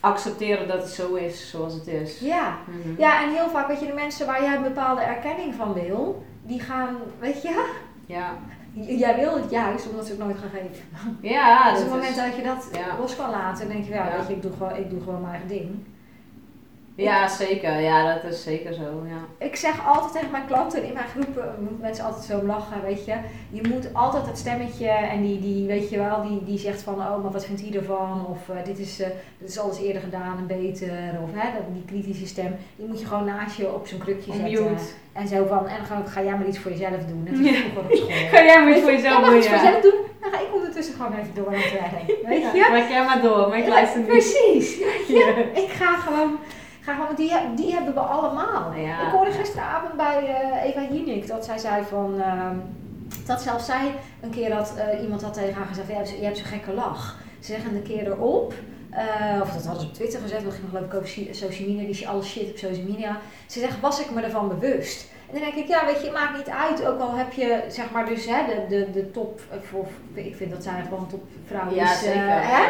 Accepteren 0.00 0.68
dat 0.68 0.82
het 0.82 0.90
zo 0.90 1.14
is 1.14 1.50
zoals 1.50 1.74
het 1.74 1.86
is. 1.86 2.18
Ja. 2.20 2.56
Mhm. 2.66 3.00
ja, 3.00 3.22
en 3.22 3.30
heel 3.30 3.48
vaak, 3.48 3.68
weet 3.68 3.80
je, 3.80 3.86
de 3.86 3.92
mensen 3.92 4.26
waar 4.26 4.42
jij 4.42 4.56
een 4.56 4.62
bepaalde 4.62 5.00
erkenning 5.02 5.54
van 5.54 5.72
wil, 5.72 6.24
die 6.42 6.60
gaan, 6.60 6.96
weet 7.18 7.42
je, 7.42 7.68
Ja, 8.06 8.32
jij 8.74 9.16
wil 9.16 9.34
het 9.36 9.50
juist 9.50 9.88
omdat 9.88 10.04
ze 10.06 10.10
het 10.12 10.20
nooit 10.20 10.36
gaan 10.38 10.50
geven. 10.50 10.84
ja 11.20 11.70
dus 11.70 11.78
op 11.78 11.84
het 11.84 11.94
moment 11.94 12.16
is... 12.16 12.22
dat 12.24 12.36
je 12.36 12.42
dat 12.42 12.68
Ja. 12.72 12.96
los 13.00 13.16
kan 13.16 13.30
laten, 13.30 13.68
denk 13.68 13.84
je, 13.84 13.90
ja, 13.90 14.06
Ja. 14.08 14.16
weet 14.16 14.26
je, 14.26 14.34
ik 14.34 14.42
doe, 14.42 14.52
gewoon, 14.52 14.76
ik 14.76 14.90
doe 14.90 15.00
gewoon 15.02 15.20
mijn 15.20 15.32
eigen 15.32 15.48
ding. 15.48 15.84
Ja, 16.94 17.28
zeker. 17.28 17.80
Ja, 17.80 18.14
dat 18.14 18.32
is 18.32 18.42
zeker 18.42 18.74
zo, 18.74 18.82
ja. 19.06 19.46
Ik 19.46 19.56
zeg 19.56 19.86
altijd 19.86 20.12
tegen 20.12 20.30
mijn 20.30 20.46
klanten 20.46 20.84
in 20.84 20.92
mijn 20.92 21.06
groepen, 21.08 21.54
moeten 21.60 21.80
mensen 21.80 22.04
altijd 22.04 22.24
zo 22.24 22.38
om 22.38 22.46
lachen, 22.46 22.82
weet 22.82 23.04
je. 23.04 23.14
Je 23.50 23.60
moet 23.68 23.88
altijd 23.94 24.26
het 24.26 24.38
stemmetje 24.38 24.88
en 24.88 25.22
die, 25.22 25.40
die 25.40 25.66
weet 25.66 25.90
je 25.90 25.98
wel, 25.98 26.22
die, 26.22 26.44
die 26.44 26.58
zegt 26.58 26.82
van, 26.82 26.94
oh, 26.94 27.22
maar 27.22 27.32
wat 27.32 27.44
vindt 27.44 27.60
hij 27.60 27.72
ervan? 27.74 28.26
Of 28.30 28.48
eh, 28.56 28.64
dit, 28.64 28.78
is, 28.78 29.00
eh, 29.00 29.08
dit 29.38 29.48
is 29.48 29.58
alles 29.58 29.80
eerder 29.80 30.02
gedaan 30.02 30.38
en 30.38 30.46
beter. 30.46 30.90
Of 31.22 31.30
hè, 31.32 31.52
dat, 31.52 31.62
die 31.72 31.84
kritische 31.86 32.26
stem, 32.26 32.56
die 32.76 32.86
moet 32.86 33.00
je 33.00 33.06
gewoon 33.06 33.24
naast 33.24 33.56
je 33.56 33.74
op 33.74 33.86
zo'n 33.86 33.98
krukje 33.98 34.32
zetten. 34.32 34.50
mute. 34.64 34.82
En 35.12 35.28
zo 35.28 35.46
van, 35.46 35.68
en 35.68 35.78
dan 35.88 36.06
ga 36.06 36.22
jij 36.22 36.36
maar 36.36 36.46
iets 36.46 36.58
voor 36.58 36.70
jezelf 36.70 37.04
doen. 37.08 37.22
Net 37.22 37.32
als 37.38 37.48
Ja. 37.48 37.60
vroeger 37.70 37.90
op 37.90 37.96
school. 37.96 38.08
Ga 38.32 38.44
jij 38.44 38.62
maar 38.62 38.70
iets 38.72 38.80
voor 38.80 38.90
je, 38.90 38.96
jezelf 38.96 39.12
jij 39.12 39.20
mag 39.20 39.30
doen, 39.30 39.38
iets 39.38 39.48
voor 39.48 39.56
ja. 39.56 39.62
jezelf 39.64 39.82
doen, 39.82 40.00
dan 40.20 40.30
ga 40.32 40.40
ik 40.40 40.54
ondertussen 40.54 40.94
gewoon 40.94 41.12
even 41.12 41.34
door 41.34 41.46
aan 41.46 41.54
het 41.54 41.72
werk. 41.72 42.18
Weet 42.28 42.42
Ja, 42.42 42.52
je? 42.54 42.66
Maak 42.70 42.88
jij 42.88 43.04
maar 43.04 43.20
door, 43.22 43.48
maar 43.48 43.58
ik 43.58 43.64
Ja, 43.64 43.70
luister 43.70 43.98
niet. 43.98 44.08
Precies. 44.08 44.78
Ja. 45.08 45.28
Ik 45.54 45.68
ga 45.68 45.96
gewoon, 45.96 46.38
die, 47.16 47.32
die 47.54 47.72
hebben 47.72 47.94
we 47.94 48.00
allemaal. 48.00 48.72
Ja. 48.72 49.00
Ik 49.06 49.12
hoorde 49.12 49.30
gisteravond 49.32 49.96
bij 49.96 50.26
eh, 50.26 50.64
Eva 50.64 50.94
Jinek 50.94 51.26
dat 51.26 51.44
zij 51.44 51.58
zei 51.58 51.84
van, 51.84 52.20
ehm, 52.20 52.56
dat 53.26 53.42
zelfs 53.42 53.64
zij 53.66 53.94
een 54.20 54.30
keer 54.30 54.50
dat 54.50 54.74
eh, 54.76 55.02
iemand 55.02 55.22
had 55.22 55.34
tegen 55.34 55.54
haar 55.54 55.66
gezegd, 55.66 55.86
van, 55.86 55.96
ja, 55.96 56.10
je 56.18 56.24
hebt 56.24 56.36
zo'n 56.38 56.46
gekke 56.46 56.72
lach. 56.72 57.18
Ze 57.40 57.52
zeggen 57.52 57.74
een 57.74 57.82
keer 57.82 58.06
erop, 58.06 58.54
eh, 58.90 59.40
of 59.42 59.50
dat 59.52 59.64
hadden 59.64 59.80
ze 59.82 59.88
op 59.88 59.94
Twitter 59.94 60.20
gezet, 60.20 60.44
dat 60.44 60.52
ging 60.52 60.64
geloof 60.70 60.84
ik 60.84 60.94
over 60.94 61.08
social 61.30 61.68
media, 61.68 61.86
die 61.86 62.08
alle 62.08 62.22
shit 62.22 62.50
op 62.50 62.56
social 62.56 62.86
media. 62.88 63.16
Ze 63.46 63.60
zegt, 63.60 63.80
was 63.80 64.00
ik 64.00 64.10
me 64.10 64.20
ervan 64.22 64.48
bewust? 64.48 65.08
En 65.32 65.36
dan 65.40 65.42
denk 65.50 65.54
ik, 65.64 65.68
ja, 65.68 65.86
weet 65.86 65.98
je, 66.00 66.04
het 66.04 66.12
maakt 66.14 66.36
niet 66.36 66.48
uit. 66.48 66.86
Ook 66.86 67.00
al 67.00 67.14
heb 67.14 67.32
je, 67.32 67.64
zeg 67.68 67.90
maar, 67.90 68.06
dus 68.06 68.26
hè, 68.26 68.42
de, 68.46 68.66
de, 68.68 68.90
de 68.90 69.10
top, 69.10 69.40
voor, 69.70 69.86
ik 70.14 70.36
vind 70.36 70.50
dat 70.50 70.62
zij 70.62 70.82
gewoon 70.88 71.06
topvrouw 71.08 71.74
Ja, 71.74 71.92
is. 71.92 71.98
zeker. 72.00 72.28
eh, 72.28 72.48
hè? 72.50 72.64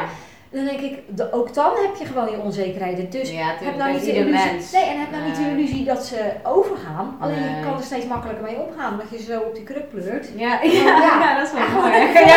Ja. 0.50 0.56
Dan 0.58 0.64
denk 0.64 0.80
ik, 0.80 1.02
de- 1.16 1.32
ook 1.32 1.54
dan 1.54 1.70
heb 1.82 1.96
je 1.98 2.04
gewoon 2.04 2.30
je 2.30 2.38
onzekerheden. 2.40 3.10
Dus 3.10 3.30
ja, 3.30 3.46
heb 3.60 3.76
nou 3.76 3.92
niet 3.92 4.04
de 4.04 4.12
illusie, 4.14 4.52
mens. 4.52 4.72
nee, 4.72 4.84
en 4.84 5.00
heb 5.00 5.10
nou 5.10 5.22
niet 5.24 5.36
de 5.36 5.50
illusie 5.50 5.84
dat 5.84 6.04
ze 6.04 6.30
overgaan. 6.42 7.16
Alleen 7.20 7.40
Nee. 7.40 7.56
je 7.56 7.64
kan 7.64 7.76
er 7.76 7.82
steeds 7.82 8.06
makkelijker 8.06 8.44
mee 8.44 8.60
omgaan, 8.60 8.92
omdat 8.92 9.06
je 9.10 9.22
zo 9.32 9.40
op 9.40 9.54
die 9.54 9.64
kruk 9.64 9.88
pleurt. 9.90 10.28
Ja, 10.36 10.58
ja, 10.62 10.70
Ja. 10.70 11.18
ja, 11.24 11.38
dat 11.38 11.46
is 11.46 11.52
wel 11.52 11.62
Ja, 11.62 11.68
mooi. 11.68 11.90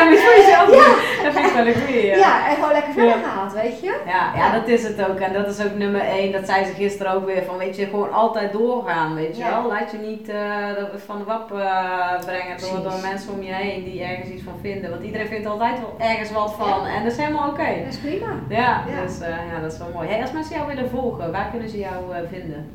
maar 0.09 0.17
voor 0.17 0.35
jezelf 0.43 0.69
Ja. 0.69 0.85
doen? 0.85 0.95
Dat 1.23 1.33
vind 1.33 1.45
ik 1.47 1.53
wel 1.53 1.67
een 1.67 1.81
goeie. 1.85 2.05
Ja, 2.05 2.15
Ja. 2.17 2.47
en 2.49 2.55
gewoon 2.55 2.71
lekker 2.71 2.93
verder 2.93 3.15
gaat, 3.23 3.53
weet 3.53 3.79
je. 3.79 4.01
Ja, 4.05 4.31
ja, 4.35 4.51
dat 4.51 4.67
is 4.67 4.83
het 4.83 5.07
ook. 5.09 5.19
En 5.19 5.33
dat 5.33 5.47
is 5.47 5.65
ook 5.65 5.75
nummer 5.75 6.01
één. 6.01 6.31
Dat 6.31 6.45
zei 6.45 6.65
ze 6.65 6.73
gisteren 6.73 7.11
ook 7.13 7.25
weer. 7.25 7.43
Van, 7.43 7.57
weet 7.57 7.75
je, 7.75 7.85
gewoon 7.85 8.11
altijd 8.13 8.51
doorgaan, 8.51 9.15
weet 9.15 9.37
je 9.37 9.43
Ja. 9.43 9.49
wel. 9.61 9.69
Laat 9.71 9.91
je 9.91 9.97
niet 9.97 10.29
eh, 10.29 10.67
van 11.05 11.17
de 11.17 11.23
wap 11.23 11.51
eh, 11.51 12.19
brengen 12.25 12.57
door, 12.59 12.83
door 12.91 12.99
mensen 13.01 13.33
om 13.33 13.43
je 13.43 13.53
heen 13.53 13.83
die 13.83 14.03
ergens 14.03 14.29
iets 14.29 14.43
van 14.43 14.53
vinden. 14.61 14.89
Want 14.89 15.03
iedereen 15.03 15.27
vindt 15.27 15.47
altijd 15.47 15.79
wel 15.79 15.95
ergens 16.09 16.31
wat 16.31 16.53
van. 16.57 16.85
En 16.85 17.03
dat 17.03 17.11
is 17.11 17.17
helemaal 17.17 17.49
oké. 17.49 17.67
Is 17.87 17.97
prima. 18.03 18.39
Ja, 18.49 18.85
Ja. 18.87 19.05
Dus, 19.05 19.17
ja, 19.19 19.59
dat 19.61 19.71
is 19.71 19.77
wel 19.77 19.89
mooi. 19.93 20.07
Hey, 20.07 20.21
als 20.21 20.31
mensen 20.31 20.55
jou 20.55 20.67
willen 20.67 20.89
volgen, 20.89 21.31
waar 21.31 21.49
kunnen 21.49 21.69
ze 21.69 21.77
jou 21.77 22.13
eh, 22.13 22.19
vinden? 22.29 22.65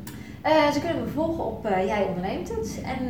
Eh, 0.41 0.71
ze 0.71 0.79
kunnen 0.79 1.03
me 1.03 1.09
volgen 1.09 1.45
op 1.45 1.67
Jij 1.85 2.03
onderneemt 2.03 2.49
het 2.49 2.81
en 2.83 3.09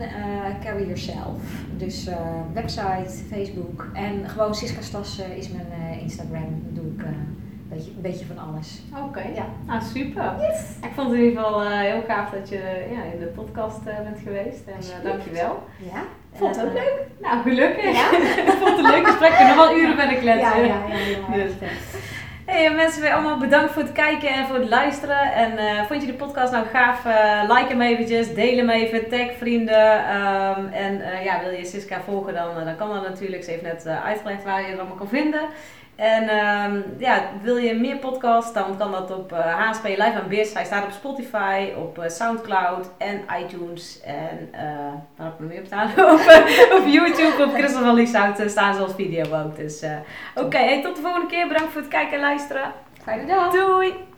Carry 0.64 0.84
Yourself. 0.84 1.42
Dus 1.78 2.10
website, 2.54 3.10
Facebook 3.32 3.88
en 3.94 4.30
gewoon 4.30 4.56
Siska 4.56 4.82
Stassen 4.82 5.38
is 5.38 5.50
mijn 5.50 6.00
Instagram. 6.00 6.64
Doe 6.74 6.86
ik 6.86 7.04
beetje, 7.70 7.92
een 7.96 8.02
beetje 8.02 8.26
van 8.26 8.38
alles. 8.48 8.82
Oké. 9.08 9.22
Ja. 9.36 9.46
Nou, 9.66 9.82
super. 9.82 10.34
Ik 10.82 10.92
vond 10.96 11.10
het 11.10 11.18
in 11.20 11.24
ieder 11.26 11.44
geval 11.44 11.64
eh, 11.64 11.70
heel 11.80 12.02
gaaf 12.08 12.30
dat 12.30 12.50
je 12.50 12.58
eh, 12.58 12.92
ja, 12.92 13.02
in 13.14 13.20
de 13.20 13.26
podcast 13.26 13.80
eh, 13.86 14.00
bent 14.04 14.20
geweest. 14.24 14.66
En 14.66 14.72
uh, 14.72 14.76
Alsjeblieft. 14.78 15.04
dankjewel. 15.04 15.64
Ja, 15.94 16.02
vond 16.34 16.56
het 16.56 16.66
ook 16.66 16.74
eh, 16.76 16.84
leuk. 16.84 17.06
Nou, 17.22 17.42
gelukkig. 17.42 17.84
Ja? 17.84 18.18
ik 18.52 18.58
vond 18.60 18.70
het 18.70 18.86
een 18.86 18.92
leuk 18.92 19.08
gesprek. 19.08 19.32
Ik 19.32 19.38
ben 19.38 19.48
nog 19.48 19.56
wel 19.56 19.78
uren 19.78 19.96
bij 19.96 20.08
de 20.08 20.18
kletsen. 20.20 20.60
Ja, 20.60 20.66
ja, 20.66 20.84
ja. 20.88 20.96
ja, 21.30 21.36
Dus. 21.44 21.52
Hey 22.46 22.74
mensen, 22.74 23.02
weer 23.02 23.14
allemaal 23.14 23.38
bedankt 23.38 23.72
voor 23.72 23.82
het 23.82 23.92
kijken 23.92 24.30
en 24.30 24.48
voor 24.48 24.56
het 24.56 24.70
luisteren. 24.70 25.34
En 25.34 25.58
eh, 25.58 25.84
vond 25.86 26.02
je 26.02 26.08
de 26.08 26.14
podcast 26.14 26.52
nou 26.52 26.66
gaaf? 26.68 27.06
Uh, 27.06 27.42
like 27.56 27.68
hem 27.68 27.82
eventjes, 27.82 28.34
deel 28.34 28.58
hem 28.58 28.70
even, 28.70 29.10
tag 29.10 29.28
vrienden. 29.38 30.08
Ehm, 30.08 30.66
en 30.68 30.96
uh, 31.00 31.24
ja, 31.24 31.40
wil 31.44 31.52
je 31.52 31.66
Siska 31.66 32.02
volgen, 32.02 32.34
dan, 32.34 32.66
dan 32.66 32.76
kan 32.76 32.94
dat 32.94 33.08
natuurlijk. 33.10 33.44
Ze 33.44 33.52
heeft 33.52 33.64
net 33.64 33.88
uitgelegd 33.88 34.44
waar 34.44 34.62
je 34.62 34.68
het 34.68 34.80
allemaal 34.80 34.98
kan 34.98 35.08
vinden. 35.08 35.42
En 36.00 36.24
um, 36.24 36.84
ja, 36.98 37.30
wil 37.42 37.58
je 37.58 37.74
meer 37.74 37.98
podcasts, 37.98 38.54
dan 38.54 38.78
kan 38.78 38.92
dat 38.92 39.12
op 39.12 39.32
uh, 39.32 39.40
HSP 39.40 39.84
Live 39.84 40.14
aan 40.22 40.28
Biz. 40.28 40.54
Hij 40.54 40.66
staat 40.66 40.84
op 40.84 40.92
Spotify, 40.92 41.70
op 41.78 41.98
uh, 41.98 42.08
Soundcloud 42.08 42.90
en 42.98 43.22
iTunes. 43.42 44.02
En 44.02 44.50
uh, 44.54 44.60
waar 45.16 45.28
heb 45.28 45.34
ik 45.34 45.40
nog 45.40 45.50
meer 45.50 45.60
op 45.60 45.66
staan? 45.66 45.90
op, 46.14 46.80
op 46.80 46.86
YouTube, 46.86 47.44
op 47.44 47.54
Crystal 47.54 47.84
Valley 47.84 48.06
Sound 48.06 48.52
staan 48.52 48.74
ze 48.74 48.82
als 48.82 48.94
video 48.96 49.44
ook. 49.44 49.56
Dus 49.56 49.84
oké, 50.36 50.46
okay, 50.46 50.66
hey, 50.66 50.82
tot 50.82 50.96
de 50.96 51.02
volgende 51.02 51.28
keer. 51.28 51.48
Bedankt 51.48 51.72
voor 51.72 51.82
het 51.82 51.90
kijken 51.90 52.14
en 52.14 52.20
luisteren. 52.20 52.72
Fijne 53.04 53.26
dag. 53.26 53.52
Doei! 53.52 54.09